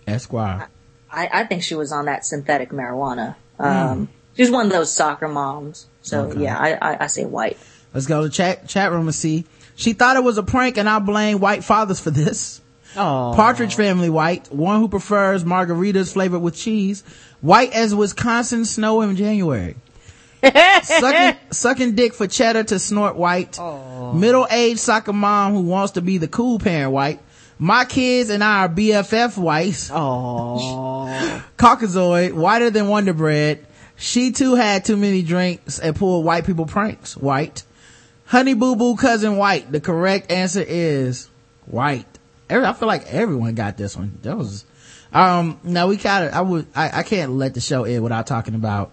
Esquire. 0.07 0.69
I, 1.11 1.29
I 1.31 1.43
think 1.43 1.61
she 1.61 1.75
was 1.75 1.91
on 1.91 2.05
that 2.05 2.25
synthetic 2.25 2.69
marijuana. 2.69 3.35
Um, 3.59 4.07
She's 4.37 4.49
one 4.49 4.67
of 4.67 4.71
those 4.71 4.91
soccer 4.93 5.27
moms. 5.27 5.87
So 6.01 6.21
Okay. 6.21 6.43
yeah, 6.43 6.57
I, 6.57 6.73
I, 6.93 7.03
I 7.03 7.07
say 7.07 7.25
white. 7.25 7.57
Let's 7.93 8.07
go 8.07 8.23
to 8.23 8.29
chat 8.29 8.67
chat 8.69 8.91
room 8.91 9.07
and 9.07 9.13
see. 9.15 9.45
She 9.75 9.91
thought 9.93 10.15
it 10.15 10.23
was 10.23 10.37
a 10.37 10.43
prank, 10.43 10.77
and 10.77 10.87
I 10.87 10.99
blame 10.99 11.39
white 11.39 11.63
fathers 11.65 11.99
for 11.99 12.11
this. 12.11 12.61
Oh, 12.99 13.33
Partridge 13.33 13.75
family 13.75 14.09
white, 14.09 14.51
one 14.51 14.81
who 14.81 14.89
prefers 14.89 15.45
margaritas 15.45 16.11
flavored 16.11 16.41
with 16.41 16.55
cheese, 16.55 17.01
white 17.39 17.71
as 17.71 17.95
Wisconsin 17.95 18.65
snow 18.65 19.01
in 19.01 19.15
January. 19.15 19.75
sucking, 20.83 21.39
sucking 21.51 21.95
dick 21.95 22.13
for 22.13 22.27
cheddar 22.27 22.65
to 22.65 22.77
snort 22.77 23.15
white. 23.15 23.57
Middle-aged 24.13 24.79
soccer 24.79 25.13
mom 25.13 25.53
who 25.53 25.61
wants 25.61 25.93
to 25.93 26.01
be 26.01 26.17
the 26.17 26.27
cool 26.27 26.59
parent 26.59 26.91
white. 26.91 27.21
My 27.57 27.85
kids 27.85 28.29
and 28.29 28.43
I 28.43 28.65
are 28.65 28.69
BFF 28.69 29.37
whites. 29.37 29.89
Caucasoid, 31.57 32.33
whiter 32.33 32.69
than 32.69 32.89
Wonder 32.89 33.13
Bread. 33.13 33.65
She 33.95 34.31
too 34.31 34.55
had 34.55 34.83
too 34.85 34.97
many 34.97 35.23
drinks 35.23 35.79
and 35.79 35.95
pulled 35.95 36.25
white 36.25 36.45
people 36.45 36.65
pranks. 36.65 37.15
White. 37.15 37.63
Honey 38.25 38.53
Boo 38.53 38.75
Boo 38.75 38.95
Cousin 38.95 39.37
White. 39.37 39.71
The 39.71 39.81
correct 39.81 40.31
answer 40.31 40.63
is 40.65 41.29
white. 41.65 42.18
Every, 42.49 42.65
I 42.65 42.73
feel 42.73 42.87
like 42.87 43.05
everyone 43.07 43.55
got 43.55 43.77
this 43.77 43.95
one. 43.95 44.17
That 44.23 44.37
was, 44.37 44.65
um, 45.13 45.59
now 45.63 45.87
we 45.87 45.97
gotta, 45.97 46.35
I 46.35 46.41
would, 46.41 46.67
I, 46.75 46.99
I 46.99 47.03
can't 47.03 47.33
let 47.33 47.53
the 47.53 47.61
show 47.61 47.83
end 47.83 48.03
without 48.03 48.27
talking 48.27 48.55
about 48.55 48.91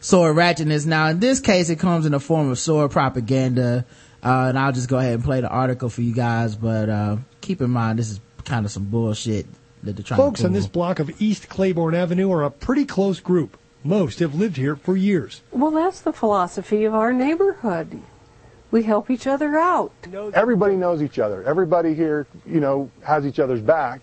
sword 0.00 0.36
ratchetness. 0.36 0.86
Now 0.86 1.08
in 1.08 1.20
this 1.20 1.40
case, 1.40 1.70
it 1.70 1.78
comes 1.78 2.06
in 2.06 2.12
the 2.12 2.20
form 2.20 2.50
of 2.50 2.58
sword 2.58 2.90
propaganda. 2.90 3.84
Uh, 4.22 4.46
and 4.48 4.58
I'll 4.58 4.72
just 4.72 4.88
go 4.90 4.98
ahead 4.98 5.14
and 5.14 5.24
play 5.24 5.40
the 5.40 5.48
article 5.48 5.88
for 5.88 6.02
you 6.02 6.14
guys, 6.14 6.54
but, 6.54 6.90
uh, 6.90 7.16
keep 7.40 7.62
in 7.62 7.70
mind 7.70 7.98
this 7.98 8.10
is 8.10 8.20
kind 8.44 8.66
of 8.66 8.72
some 8.72 8.84
bullshit 8.84 9.46
that 9.82 9.96
they're 9.96 10.04
trying 10.04 10.18
Folks 10.18 10.40
to 10.40 10.46
on 10.46 10.52
this 10.52 10.66
block 10.66 10.98
of 10.98 11.22
East 11.22 11.48
Claiborne 11.48 11.94
Avenue 11.94 12.30
are 12.30 12.42
a 12.42 12.50
pretty 12.50 12.84
close 12.84 13.18
group. 13.18 13.56
Most 13.82 14.18
have 14.18 14.34
lived 14.34 14.58
here 14.58 14.76
for 14.76 14.94
years. 14.94 15.40
Well, 15.52 15.70
that's 15.70 16.00
the 16.00 16.12
philosophy 16.12 16.84
of 16.84 16.94
our 16.94 17.14
neighborhood. 17.14 18.02
We 18.70 18.82
help 18.84 19.10
each 19.10 19.26
other 19.26 19.56
out. 19.58 19.92
Everybody 20.34 20.76
knows 20.76 21.02
each 21.02 21.18
other. 21.18 21.42
Everybody 21.44 21.94
here, 21.94 22.26
you 22.46 22.60
know, 22.60 22.90
has 23.02 23.26
each 23.26 23.38
other's 23.38 23.60
back. 23.60 24.02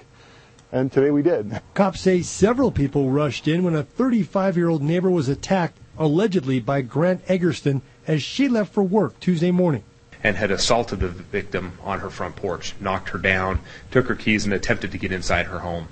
And 0.72 0.91
today 0.91 1.11
we 1.11 1.22
did. 1.22 1.61
Cops 1.73 2.02
say 2.02 2.22
several 2.22 2.72
people 2.72 3.10
rushed 3.10 3.48
in 3.48 3.64
when 3.64 3.76
a 3.76 3.84
35 3.84 4.57
year 4.57 4.68
old 4.69 4.81
neighbor 4.81 5.10
was 5.10 5.30
attacked, 5.30 5.77
allegedly 5.98 6.60
by 6.60 6.81
Grant 6.81 7.26
Eggertson, 7.27 7.81
as 8.06 8.22
she 8.22 8.49
left 8.49 8.73
for 8.73 8.84
work 8.84 9.19
Tuesday 9.19 9.52
morning. 9.52 9.84
and 10.23 10.35
had 10.35 10.52
assaulted 10.52 10.99
the 10.99 11.07
victim 11.07 11.72
on 11.84 11.99
her 11.99 12.10
front 12.10 12.35
porch, 12.35 12.73
knocked 12.81 13.10
her 13.10 13.19
down, 13.19 13.60
took 13.91 14.07
her 14.07 14.15
keys, 14.15 14.44
and 14.45 14.53
attempted 14.53 14.91
to 14.91 14.98
get 14.98 15.11
inside 15.11 15.45
her 15.45 15.60
home. 15.60 15.88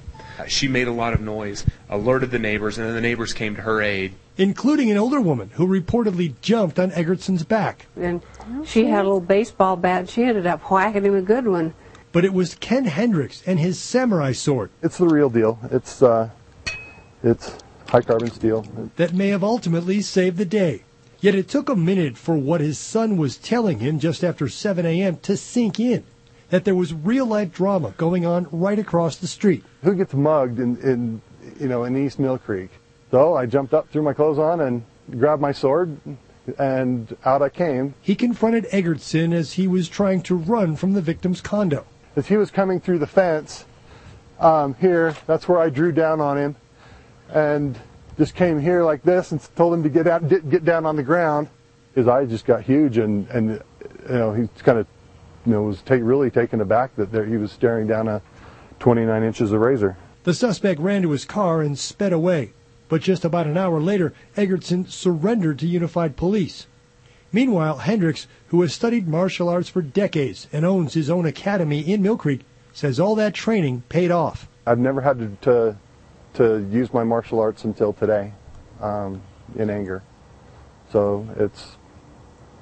She 0.48 0.68
made 0.68 0.88
a 0.88 0.92
lot 0.92 1.14
of 1.14 1.22
noise, 1.22 1.64
alerted 1.90 2.32
the 2.32 2.40
neighbors, 2.40 2.78
and 2.78 2.88
then 2.88 2.96
the 2.96 3.02
neighbors 3.02 3.34
came 3.34 3.56
to 3.56 3.62
her 3.62 3.82
aid. 3.82 4.16
Including 4.38 4.92
an 4.92 4.98
older 4.98 5.22
woman 5.22 5.50
who 5.54 5.68
reportedly 5.68 6.34
jumped 6.42 6.80
on 6.80 6.92
Eggertson's 6.92 7.44
back. 7.44 7.88
And 7.96 8.22
she 8.66 8.86
had 8.86 9.02
a 9.02 9.08
little 9.08 9.20
baseball 9.22 9.76
bat. 9.76 10.02
and 10.02 10.10
She 10.10 10.24
ended 10.24 10.48
up 10.48 10.62
whacking 10.64 11.06
him 11.06 11.16
a 11.16 11.22
good 11.22 11.48
one. 11.48 11.74
But 12.12 12.26
it 12.26 12.34
was 12.34 12.56
Ken 12.56 12.86
Hendricks 12.86 13.44
and 13.46 13.60
his 13.60 13.78
samurai 13.80 14.32
sword 14.32 14.70
It's 14.82 14.98
the 14.98 15.08
real 15.08 15.30
deal. 15.30 15.60
It's 15.70 16.02
uh, 16.02 16.30
it's 17.24 17.58
high 17.88 18.02
carbon 18.02 18.32
steel. 18.32 18.66
that 18.96 19.14
may 19.14 19.30
have 19.30 19.44
ultimately 19.44 20.02
saved 20.02 20.38
the 20.38 20.46
day. 20.46 20.84
Yet 21.20 21.36
it 21.36 21.48
took 21.50 21.70
a 21.70 21.76
minute 21.76 22.18
for 22.18 22.38
what 22.38 22.62
his 22.62 22.78
son 22.78 23.18
was 23.18 23.38
telling 23.38 23.80
him 23.80 24.00
just 24.00 24.24
after 24.24 24.48
7 24.48 24.86
a.m. 24.86 25.18
to 25.18 25.36
sink 25.36 25.80
in 25.80 26.04
that 26.50 26.66
there 26.66 26.76
was 26.76 26.94
real 26.94 27.26
life 27.26 27.52
drama 27.52 27.94
going 27.98 28.26
on 28.26 28.48
right 28.52 28.78
across 28.78 29.16
the 29.18 29.28
street. 29.28 29.64
Who 29.84 29.96
gets 29.96 30.14
mugged 30.14 30.60
in, 30.60 30.78
in 30.78 31.22
you 31.60 31.68
know 31.68 31.84
in 31.84 31.98
East 31.98 32.20
Mill 32.20 32.38
Creek? 32.38 32.70
So 33.12 33.36
I 33.36 33.46
jumped 33.46 33.74
up, 33.74 33.90
threw 33.90 34.02
my 34.02 34.14
clothes 34.14 34.40
on, 34.40 34.62
and 34.62 34.84
grabbed 35.12 35.42
my 35.42 35.52
sword, 35.52 35.98
and 36.58 37.16
out 37.26 37.42
I 37.42 37.50
came. 37.50 37.94
He 38.02 38.16
confronted 38.16 38.66
Eggertson 38.66 39.34
as 39.34 39.54
he 39.54 39.68
was 39.68 39.90
trying 39.90 40.22
to 40.24 40.36
run 40.36 40.76
from 40.76 40.94
the 40.94 41.02
victim's 41.02 41.42
condo. 41.42 41.86
As 42.16 42.28
he 42.28 42.38
was 42.38 42.52
coming 42.52 42.80
through 42.80 43.00
the 43.00 43.08
fence 43.08 43.66
um, 44.40 44.76
here, 44.76 45.16
that's 45.28 45.48
where 45.48 45.60
I 45.60 45.70
drew 45.70 45.92
down 45.92 46.22
on 46.22 46.38
him, 46.38 46.56
and 47.30 47.78
just 48.18 48.36
came 48.36 48.60
here 48.60 48.84
like 48.84 49.04
this 49.04 49.32
and 49.32 49.42
told 49.56 49.74
him 49.74 49.84
to 49.84 49.90
get 49.90 50.08
out, 50.08 50.28
get, 50.28 50.50
get 50.50 50.66
down 50.66 50.86
on 50.86 50.96
the 50.96 51.04
ground. 51.04 51.50
His 51.94 52.08
eyes 52.08 52.30
just 52.30 52.46
got 52.46 52.62
huge, 52.62 52.98
and 52.98 53.28
and 53.30 53.62
you 54.10 54.16
know 54.16 54.34
he 54.34 54.48
kind 54.64 54.78
of 54.78 54.88
you 55.46 55.54
know 55.54 55.64
was 55.64 55.82
take, 55.82 56.02
really 56.04 56.30
taken 56.30 56.62
aback 56.62 56.96
that 56.96 57.12
there 57.12 57.26
he 57.26 57.38
was 57.38 57.52
staring 57.52 57.88
down 57.88 58.08
a 58.08 58.22
29 58.80 59.24
inches 59.24 59.52
of 59.52 59.62
razor. 59.62 59.98
The 60.24 60.34
suspect 60.34 60.80
ran 60.80 61.04
to 61.04 61.12
his 61.12 61.24
car 61.24 61.62
and 61.62 61.78
sped 61.78 62.12
away, 62.12 62.54
but 62.90 63.02
just 63.02 63.26
about 63.26 63.48
an 63.48 63.58
hour 63.58 63.80
later, 63.80 64.14
Eggertson 64.36 64.90
surrendered 64.90 65.60
to 65.60 65.68
Unified 65.68 66.16
Police. 66.16 66.68
Meanwhile, 67.32 67.80
Hendricks, 67.80 68.28
who 68.48 68.62
has 68.62 68.74
studied 68.74 69.08
martial 69.08 69.50
arts 69.50 69.68
for 69.70 69.82
decades 69.82 70.48
and 70.54 70.64
owns 70.64 70.94
his 70.94 71.10
own 71.10 71.26
academy 71.26 71.82
in 71.82 72.02
Mill 72.02 72.18
Creek, 72.18 72.42
says 72.72 73.00
all 73.00 73.16
that 73.16 73.34
training 73.34 73.84
paid 73.90 74.12
off. 74.12 74.48
I've 74.66 74.80
never 74.80 75.02
had 75.02 75.20
to 75.20 75.38
to, 75.42 75.78
to 76.36 76.68
use 76.72 76.94
my 76.94 77.04
martial 77.04 77.40
arts 77.40 77.64
until 77.64 77.94
today, 77.94 78.34
um, 78.82 79.22
in 79.56 79.70
anger. 79.70 80.02
So 80.92 81.28
it's 81.38 81.78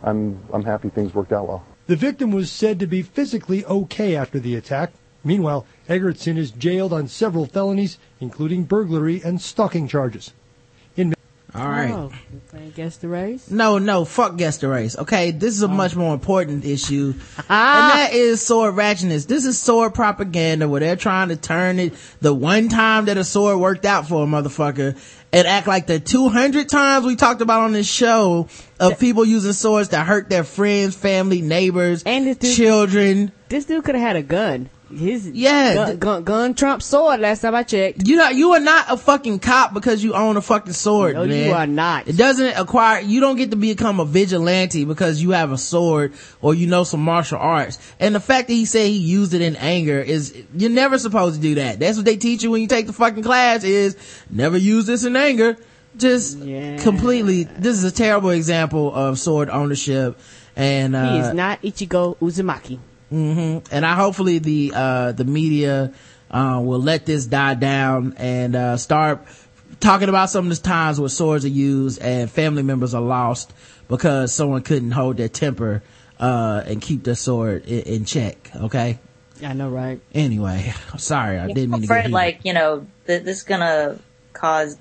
I'm 0.03 0.39
I'm 0.51 0.63
happy 0.63 0.89
things 0.89 1.13
worked 1.13 1.33
out 1.33 1.47
well. 1.47 1.65
The 1.87 1.95
victim 1.95 2.31
was 2.31 2.51
said 2.51 2.79
to 2.79 2.87
be 2.87 3.01
physically 3.01 3.65
okay 3.65 4.15
after 4.15 4.39
the 4.39 4.55
attack. 4.55 4.93
Meanwhile, 5.23 5.65
Eggertson 5.89 6.37
is 6.37 6.51
jailed 6.51 6.93
on 6.93 7.07
several 7.07 7.45
felonies, 7.45 7.97
including 8.21 8.63
burglary 8.63 9.21
and 9.23 9.41
stalking 9.41 9.87
charges. 9.87 10.31
In 10.95 11.13
All 11.53 11.67
right. 11.67 11.91
Oh, 11.91 12.11
playing 12.49 12.71
guess 12.75 12.97
the 12.97 13.07
race? 13.09 13.51
No, 13.51 13.77
no, 13.77 14.05
fuck 14.05 14.37
guess 14.37 14.57
the 14.57 14.67
race. 14.69 14.97
Okay, 14.97 15.31
this 15.31 15.55
is 15.55 15.61
Oh. 15.63 15.67
a 15.67 15.69
much 15.69 15.95
more 15.95 16.13
important 16.13 16.65
issue. 16.65 17.13
Ah. 17.49 17.91
and 17.91 17.99
that 17.99 18.13
is 18.13 18.41
sword 18.41 18.75
ratchetness. 18.75 19.27
This 19.27 19.45
is 19.45 19.59
sword 19.59 19.93
propaganda 19.93 20.67
where 20.67 20.79
they're 20.79 20.95
trying 20.95 21.29
to 21.29 21.35
turn 21.35 21.79
it 21.79 21.93
the 22.21 22.33
one 22.33 22.69
time 22.69 23.05
that 23.05 23.17
a 23.17 23.23
sword 23.23 23.59
worked 23.59 23.85
out 23.85 24.07
for 24.07 24.23
a 24.23 24.25
motherfucker 24.25 24.95
and 25.33 25.47
act 25.47 25.67
like 25.67 25.85
the 25.87 25.99
200 25.99 26.69
times 26.69 27.05
we 27.05 27.15
talked 27.15 27.41
about 27.41 27.61
on 27.61 27.73
this 27.73 27.87
show 27.87 28.47
of 28.79 28.99
people 28.99 29.25
using 29.25 29.53
swords 29.53 29.89
to 29.89 29.99
hurt 29.99 30.29
their 30.29 30.43
friends, 30.43 30.95
family, 30.95 31.41
neighbors, 31.41 32.03
and 32.05 32.39
children. 32.39 33.31
This 33.49 33.65
dude 33.65 33.83
could 33.83 33.95
have 33.95 34.03
had 34.03 34.15
a 34.15 34.21
gun. 34.23 34.69
His 34.97 35.27
Yeah. 35.27 35.73
gun, 35.73 35.97
gun, 35.97 36.23
gun 36.23 36.53
Trump 36.53 36.81
sword. 36.81 37.19
Last 37.19 37.41
time 37.41 37.55
I 37.55 37.63
checked. 37.63 38.07
You 38.07 38.15
know, 38.15 38.29
you 38.29 38.51
are 38.53 38.59
not 38.59 38.85
a 38.89 38.97
fucking 38.97 39.39
cop 39.39 39.73
because 39.73 40.03
you 40.03 40.13
own 40.13 40.37
a 40.37 40.41
fucking 40.41 40.73
sword. 40.73 41.15
No, 41.15 41.23
you 41.23 41.51
are 41.51 41.67
not. 41.67 42.07
It 42.07 42.17
doesn't 42.17 42.57
acquire, 42.57 43.01
you 43.01 43.19
don't 43.19 43.35
get 43.35 43.51
to 43.51 43.57
become 43.57 43.99
a 43.99 44.05
vigilante 44.05 44.85
because 44.85 45.21
you 45.21 45.31
have 45.31 45.51
a 45.51 45.57
sword 45.57 46.13
or 46.41 46.53
you 46.53 46.67
know 46.67 46.83
some 46.83 47.01
martial 47.03 47.37
arts. 47.39 47.77
And 47.99 48.13
the 48.15 48.19
fact 48.19 48.47
that 48.47 48.53
he 48.53 48.65
said 48.65 48.87
he 48.87 48.97
used 48.97 49.33
it 49.33 49.41
in 49.41 49.55
anger 49.55 49.99
is, 49.99 50.35
you're 50.55 50.69
never 50.69 50.97
supposed 50.97 51.35
to 51.35 51.41
do 51.41 51.55
that. 51.55 51.79
That's 51.79 51.97
what 51.97 52.05
they 52.05 52.17
teach 52.17 52.43
you 52.43 52.51
when 52.51 52.61
you 52.61 52.67
take 52.67 52.87
the 52.87 52.93
fucking 52.93 53.23
class 53.23 53.63
is 53.63 53.95
never 54.29 54.57
use 54.57 54.85
this 54.85 55.03
in 55.03 55.15
anger. 55.15 55.57
Just 55.95 56.39
completely, 56.39 57.43
this 57.43 57.77
is 57.77 57.83
a 57.83 57.91
terrible 57.91 58.31
example 58.31 58.93
of 58.93 59.19
sword 59.19 59.49
ownership 59.49 60.19
and, 60.55 60.95
uh, 60.95 61.13
he 61.13 61.19
is 61.19 61.33
not 61.33 61.61
Ichigo 61.61 62.17
Uzumaki. 62.17 62.79
Hmm 63.13 63.59
And 63.71 63.85
I 63.85 63.93
hopefully 63.93 64.39
the 64.39 64.71
uh 64.73 65.11
the 65.11 65.23
media 65.23 65.93
uh 66.31 66.59
will 66.63 66.81
let 66.81 67.05
this 67.05 67.27
die 67.27 67.53
down 67.53 68.15
and 68.17 68.55
uh 68.55 68.77
start 68.77 69.23
talking 69.79 70.09
about 70.09 70.31
some 70.31 70.49
of 70.49 70.57
the 70.57 70.63
times 70.63 70.99
where 70.99 71.09
swords 71.09 71.45
are 71.45 71.49
used 71.49 72.01
and 72.01 72.31
family 72.31 72.63
members 72.63 72.95
are 72.95 73.01
lost 73.03 73.53
because 73.87 74.33
someone 74.33 74.63
couldn't 74.63 74.91
hold 74.91 75.17
their 75.17 75.29
temper 75.29 75.83
uh 76.19 76.63
and 76.65 76.81
keep 76.81 77.03
their 77.03 77.13
sword 77.15 77.65
in, 77.65 77.81
in 77.81 78.05
check. 78.05 78.49
Okay. 78.55 78.97
I 79.43 79.53
know, 79.53 79.69
right? 79.69 80.01
Anyway, 80.15 80.73
sorry, 80.97 81.37
I 81.37 81.47
didn't 81.47 81.71
mean 81.71 81.81
to 81.81 81.87
get 81.87 81.95
afraid, 81.95 82.11
like, 82.11 82.39
you 82.45 82.53
know, 82.53 82.87
th- 83.05 83.23
this 83.23 83.37
is 83.39 83.43
gonna 83.43 83.99
cause, 84.31 84.77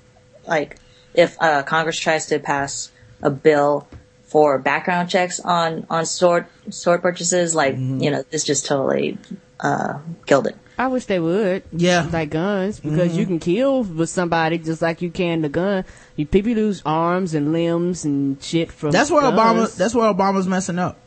like, 0.47 0.77
if 1.13 1.35
uh, 1.39 1.63
Congress 1.63 1.99
tries 1.99 2.27
to 2.27 2.39
pass 2.39 2.89
a 3.21 3.29
bill 3.29 3.87
for 4.33 4.57
background 4.57 5.09
checks 5.11 5.39
on 5.39 5.85
on 5.91 6.05
sword 6.07 6.47
sword 6.71 7.01
purchases, 7.03 7.53
like, 7.53 7.75
Mm-hmm. 7.75 8.01
you 8.01 8.09
know, 8.11 8.23
this 8.31 8.43
just 8.43 8.65
totally 8.65 9.17
uh, 9.59 9.99
killed 10.25 10.47
it. 10.47 10.55
I 10.75 10.87
wish 10.87 11.05
they 11.05 11.19
would. 11.19 11.61
Yeah. 11.71 12.09
Like 12.11 12.31
guns, 12.31 12.79
because 12.79 13.11
Mhm. 13.11 13.15
you 13.15 13.25
can 13.27 13.39
kill 13.39 13.83
with 13.83 14.09
somebody 14.09 14.57
just 14.57 14.81
like 14.81 15.03
you 15.03 15.11
can 15.11 15.43
the 15.43 15.49
gun. 15.49 15.85
You, 16.15 16.25
people 16.25 16.53
lose 16.53 16.81
arms 16.83 17.35
and 17.35 17.53
limbs 17.53 18.05
and 18.05 18.41
shit 18.41 18.71
from 18.71 18.89
That's 18.89 19.11
where 19.11 19.21
guns. 19.21 19.37
Obama. 19.37 19.75
That's 19.77 19.93
where 19.93 20.11
Obama's 20.11 20.47
messing 20.47 20.79
up. 20.79 20.97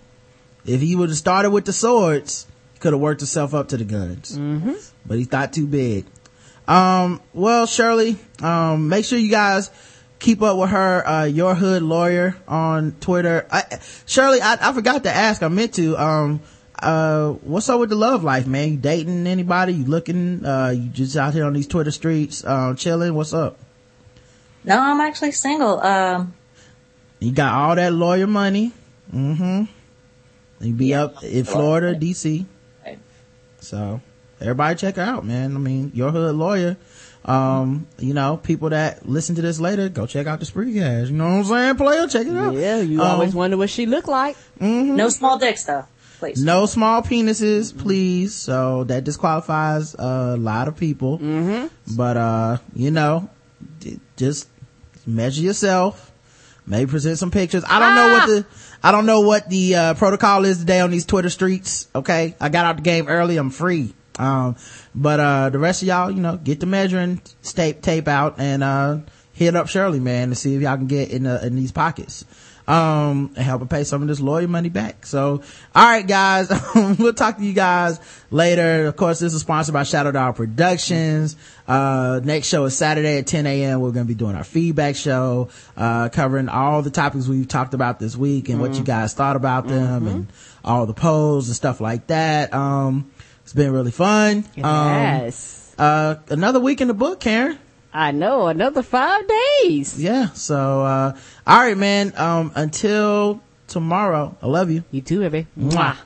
If 0.64 0.80
he 0.80 0.94
would 0.94 1.08
have 1.08 1.18
started 1.18 1.50
with 1.50 1.64
the 1.64 1.72
swords, 1.72 2.46
he 2.74 2.78
could 2.78 2.92
have 2.92 3.00
worked 3.02 3.20
himself 3.20 3.54
up 3.54 3.68
to 3.70 3.76
the 3.76 3.84
guns. 3.84 4.38
Mm-hmm. 4.38 4.74
But 5.04 5.18
he 5.18 5.24
thought 5.24 5.52
too 5.52 5.66
big. 5.66 6.04
Um. 6.68 7.20
Well, 7.34 7.66
Shirley. 7.66 8.18
Um. 8.40 8.88
Make 8.88 9.04
sure 9.04 9.18
you 9.18 9.30
guys 9.32 9.70
keep 10.26 10.42
up 10.42 10.58
with 10.58 10.70
her. 10.70 11.06
Uh. 11.06 11.24
Your 11.24 11.54
hood 11.54 11.82
lawyer 11.82 12.36
on 12.48 12.92
Twitter. 13.00 13.46
I, 13.50 13.78
Shirley, 14.06 14.40
I, 14.42 14.58
I 14.60 14.72
forgot 14.72 15.04
to 15.04 15.10
ask. 15.10 15.42
I 15.42 15.48
meant 15.48 15.74
to. 15.74 15.96
Um. 15.96 16.40
Uh. 16.78 17.30
What's 17.30 17.68
up 17.68 17.80
with 17.80 17.90
the 17.90 17.96
love 17.96 18.24
life, 18.24 18.46
man? 18.46 18.72
You 18.72 18.76
dating 18.76 19.26
anybody? 19.26 19.72
You 19.74 19.84
looking? 19.84 20.44
Uh. 20.44 20.70
You 20.70 20.88
just 20.90 21.16
out 21.16 21.32
here 21.32 21.44
on 21.44 21.52
these 21.52 21.68
Twitter 21.68 21.92
streets, 21.92 22.44
uh, 22.44 22.74
chilling? 22.74 23.14
What's 23.14 23.32
up? 23.32 23.58
No, 24.64 24.78
I'm 24.78 25.00
actually 25.00 25.30
single. 25.30 25.80
Um, 25.80 26.34
You 27.20 27.30
got 27.30 27.54
all 27.54 27.76
that 27.76 27.92
lawyer 27.92 28.26
money. 28.26 28.72
Mm-hmm. 29.14 29.64
You 30.60 30.74
be 30.74 30.92
up 30.92 31.22
in 31.22 31.44
Florida, 31.44 31.94
DC. 31.94 32.44
So 33.60 34.00
everybody 34.40 34.76
check 34.76 34.96
her 34.96 35.02
out, 35.02 35.24
man. 35.24 35.54
I 35.54 35.58
mean, 35.58 35.92
your 35.94 36.10
hood 36.10 36.34
lawyer. 36.34 36.76
Um, 37.26 37.88
you 37.98 38.14
know, 38.14 38.36
people 38.36 38.70
that 38.70 39.08
listen 39.08 39.34
to 39.34 39.42
this 39.42 39.58
later, 39.58 39.88
go 39.88 40.06
check 40.06 40.26
out 40.28 40.38
the 40.38 40.46
Spreecast. 40.46 41.06
You 41.08 41.12
know 41.14 41.24
what 41.24 41.32
I'm 41.38 41.44
saying? 41.44 41.76
Player, 41.76 42.06
check 42.06 42.26
it 42.26 42.36
out. 42.36 42.54
Yeah, 42.54 42.80
you 42.80 43.00
Um, 43.02 43.06
always 43.08 43.34
wonder 43.34 43.56
what 43.56 43.68
she 43.68 43.84
looked 43.86 44.06
like. 44.08 44.36
no 44.60 45.08
small 45.08 45.36
dicks 45.36 45.64
though, 45.64 45.84
please. 46.20 46.40
No 46.42 46.66
small 46.66 47.02
penises, 47.02 47.76
please. 47.76 48.32
So 48.32 48.84
that 48.84 49.02
disqualifies 49.02 49.94
a 49.98 50.36
lot 50.36 50.68
of 50.68 50.76
people. 50.76 51.18
Mm-hmm. 51.18 51.96
But, 51.96 52.16
uh, 52.16 52.58
you 52.74 52.92
know, 52.92 53.28
d- 53.80 53.98
just 54.16 54.48
measure 55.04 55.42
yourself. 55.42 56.12
Maybe 56.64 56.88
present 56.90 57.18
some 57.18 57.30
pictures. 57.32 57.64
I 57.68 57.78
don't 57.80 57.94
know 57.96 58.12
what 58.18 58.26
the, 58.28 58.46
I 58.84 58.92
don't 58.92 59.06
know 59.06 59.20
what 59.22 59.48
the, 59.50 59.74
uh, 59.76 59.94
protocol 59.94 60.44
is 60.44 60.58
today 60.58 60.78
on 60.80 60.90
these 60.90 61.04
Twitter 61.06 61.30
streets. 61.30 61.88
Okay. 61.94 62.34
I 62.40 62.48
got 62.50 62.66
out 62.66 62.76
the 62.76 62.82
game 62.82 63.08
early. 63.08 63.36
I'm 63.36 63.50
free. 63.50 63.94
Um, 64.18 64.56
but, 64.94 65.20
uh, 65.20 65.50
the 65.50 65.58
rest 65.58 65.82
of 65.82 65.88
y'all, 65.88 66.10
you 66.10 66.20
know, 66.20 66.36
get 66.36 66.60
the 66.60 66.66
measuring 66.66 67.20
tape, 67.42 67.82
tape 67.82 68.08
out 68.08 68.36
and, 68.38 68.62
uh, 68.62 68.98
hit 69.32 69.54
up 69.54 69.68
Shirley, 69.68 70.00
man, 70.00 70.30
to 70.30 70.34
see 70.34 70.54
if 70.54 70.62
y'all 70.62 70.76
can 70.76 70.86
get 70.86 71.10
in, 71.10 71.24
the, 71.24 71.46
in 71.46 71.56
these 71.56 71.72
pockets. 71.72 72.24
Um, 72.68 73.30
and 73.36 73.44
help 73.44 73.60
her 73.60 73.66
pay 73.66 73.84
some 73.84 74.02
of 74.02 74.08
this 74.08 74.18
lawyer 74.18 74.48
money 74.48 74.70
back. 74.70 75.06
So, 75.06 75.42
alright 75.76 76.04
guys, 76.04 76.50
we'll 76.98 77.12
talk 77.14 77.36
to 77.36 77.44
you 77.44 77.52
guys 77.52 78.00
later. 78.32 78.86
Of 78.86 78.96
course, 78.96 79.20
this 79.20 79.34
is 79.34 79.42
sponsored 79.42 79.72
by 79.72 79.84
Shadow 79.84 80.10
Dog 80.10 80.34
Productions. 80.34 81.36
Uh, 81.68 82.20
next 82.24 82.48
show 82.48 82.64
is 82.64 82.76
Saturday 82.76 83.18
at 83.18 83.28
10 83.28 83.46
a.m. 83.46 83.80
We're 83.80 83.92
going 83.92 84.06
to 84.06 84.12
be 84.12 84.16
doing 84.16 84.34
our 84.34 84.42
feedback 84.42 84.96
show, 84.96 85.48
uh, 85.76 86.08
covering 86.08 86.48
all 86.48 86.82
the 86.82 86.90
topics 86.90 87.28
we've 87.28 87.46
talked 87.46 87.72
about 87.72 88.00
this 88.00 88.16
week 88.16 88.48
and 88.48 88.60
what 88.60 88.74
you 88.74 88.82
guys 88.82 89.14
thought 89.14 89.36
about 89.36 89.68
them 89.68 90.08
and 90.08 90.26
all 90.64 90.86
the 90.86 90.94
polls 90.94 91.46
and 91.46 91.54
stuff 91.54 91.80
like 91.80 92.08
that. 92.08 92.52
Um, 92.52 93.08
it's 93.46 93.52
been 93.52 93.70
really 93.72 93.92
fun. 93.92 94.44
Yes. 94.56 95.72
Um, 95.78 95.84
uh, 95.86 96.14
another 96.30 96.58
week 96.58 96.80
in 96.80 96.88
the 96.88 96.94
book, 96.94 97.20
Karen. 97.20 97.56
I 97.94 98.10
know, 98.10 98.48
another 98.48 98.82
five 98.82 99.22
days. 99.62 100.02
Yeah. 100.02 100.30
So, 100.30 100.82
uh, 100.82 101.16
all 101.46 101.58
right, 101.60 101.76
man. 101.78 102.12
Um, 102.16 102.50
until 102.56 103.40
tomorrow, 103.68 104.36
I 104.42 104.48
love 104.48 104.72
you. 104.72 104.82
You 104.90 105.00
too, 105.00 105.20
baby. 105.20 105.46
Mwah. 105.56 105.96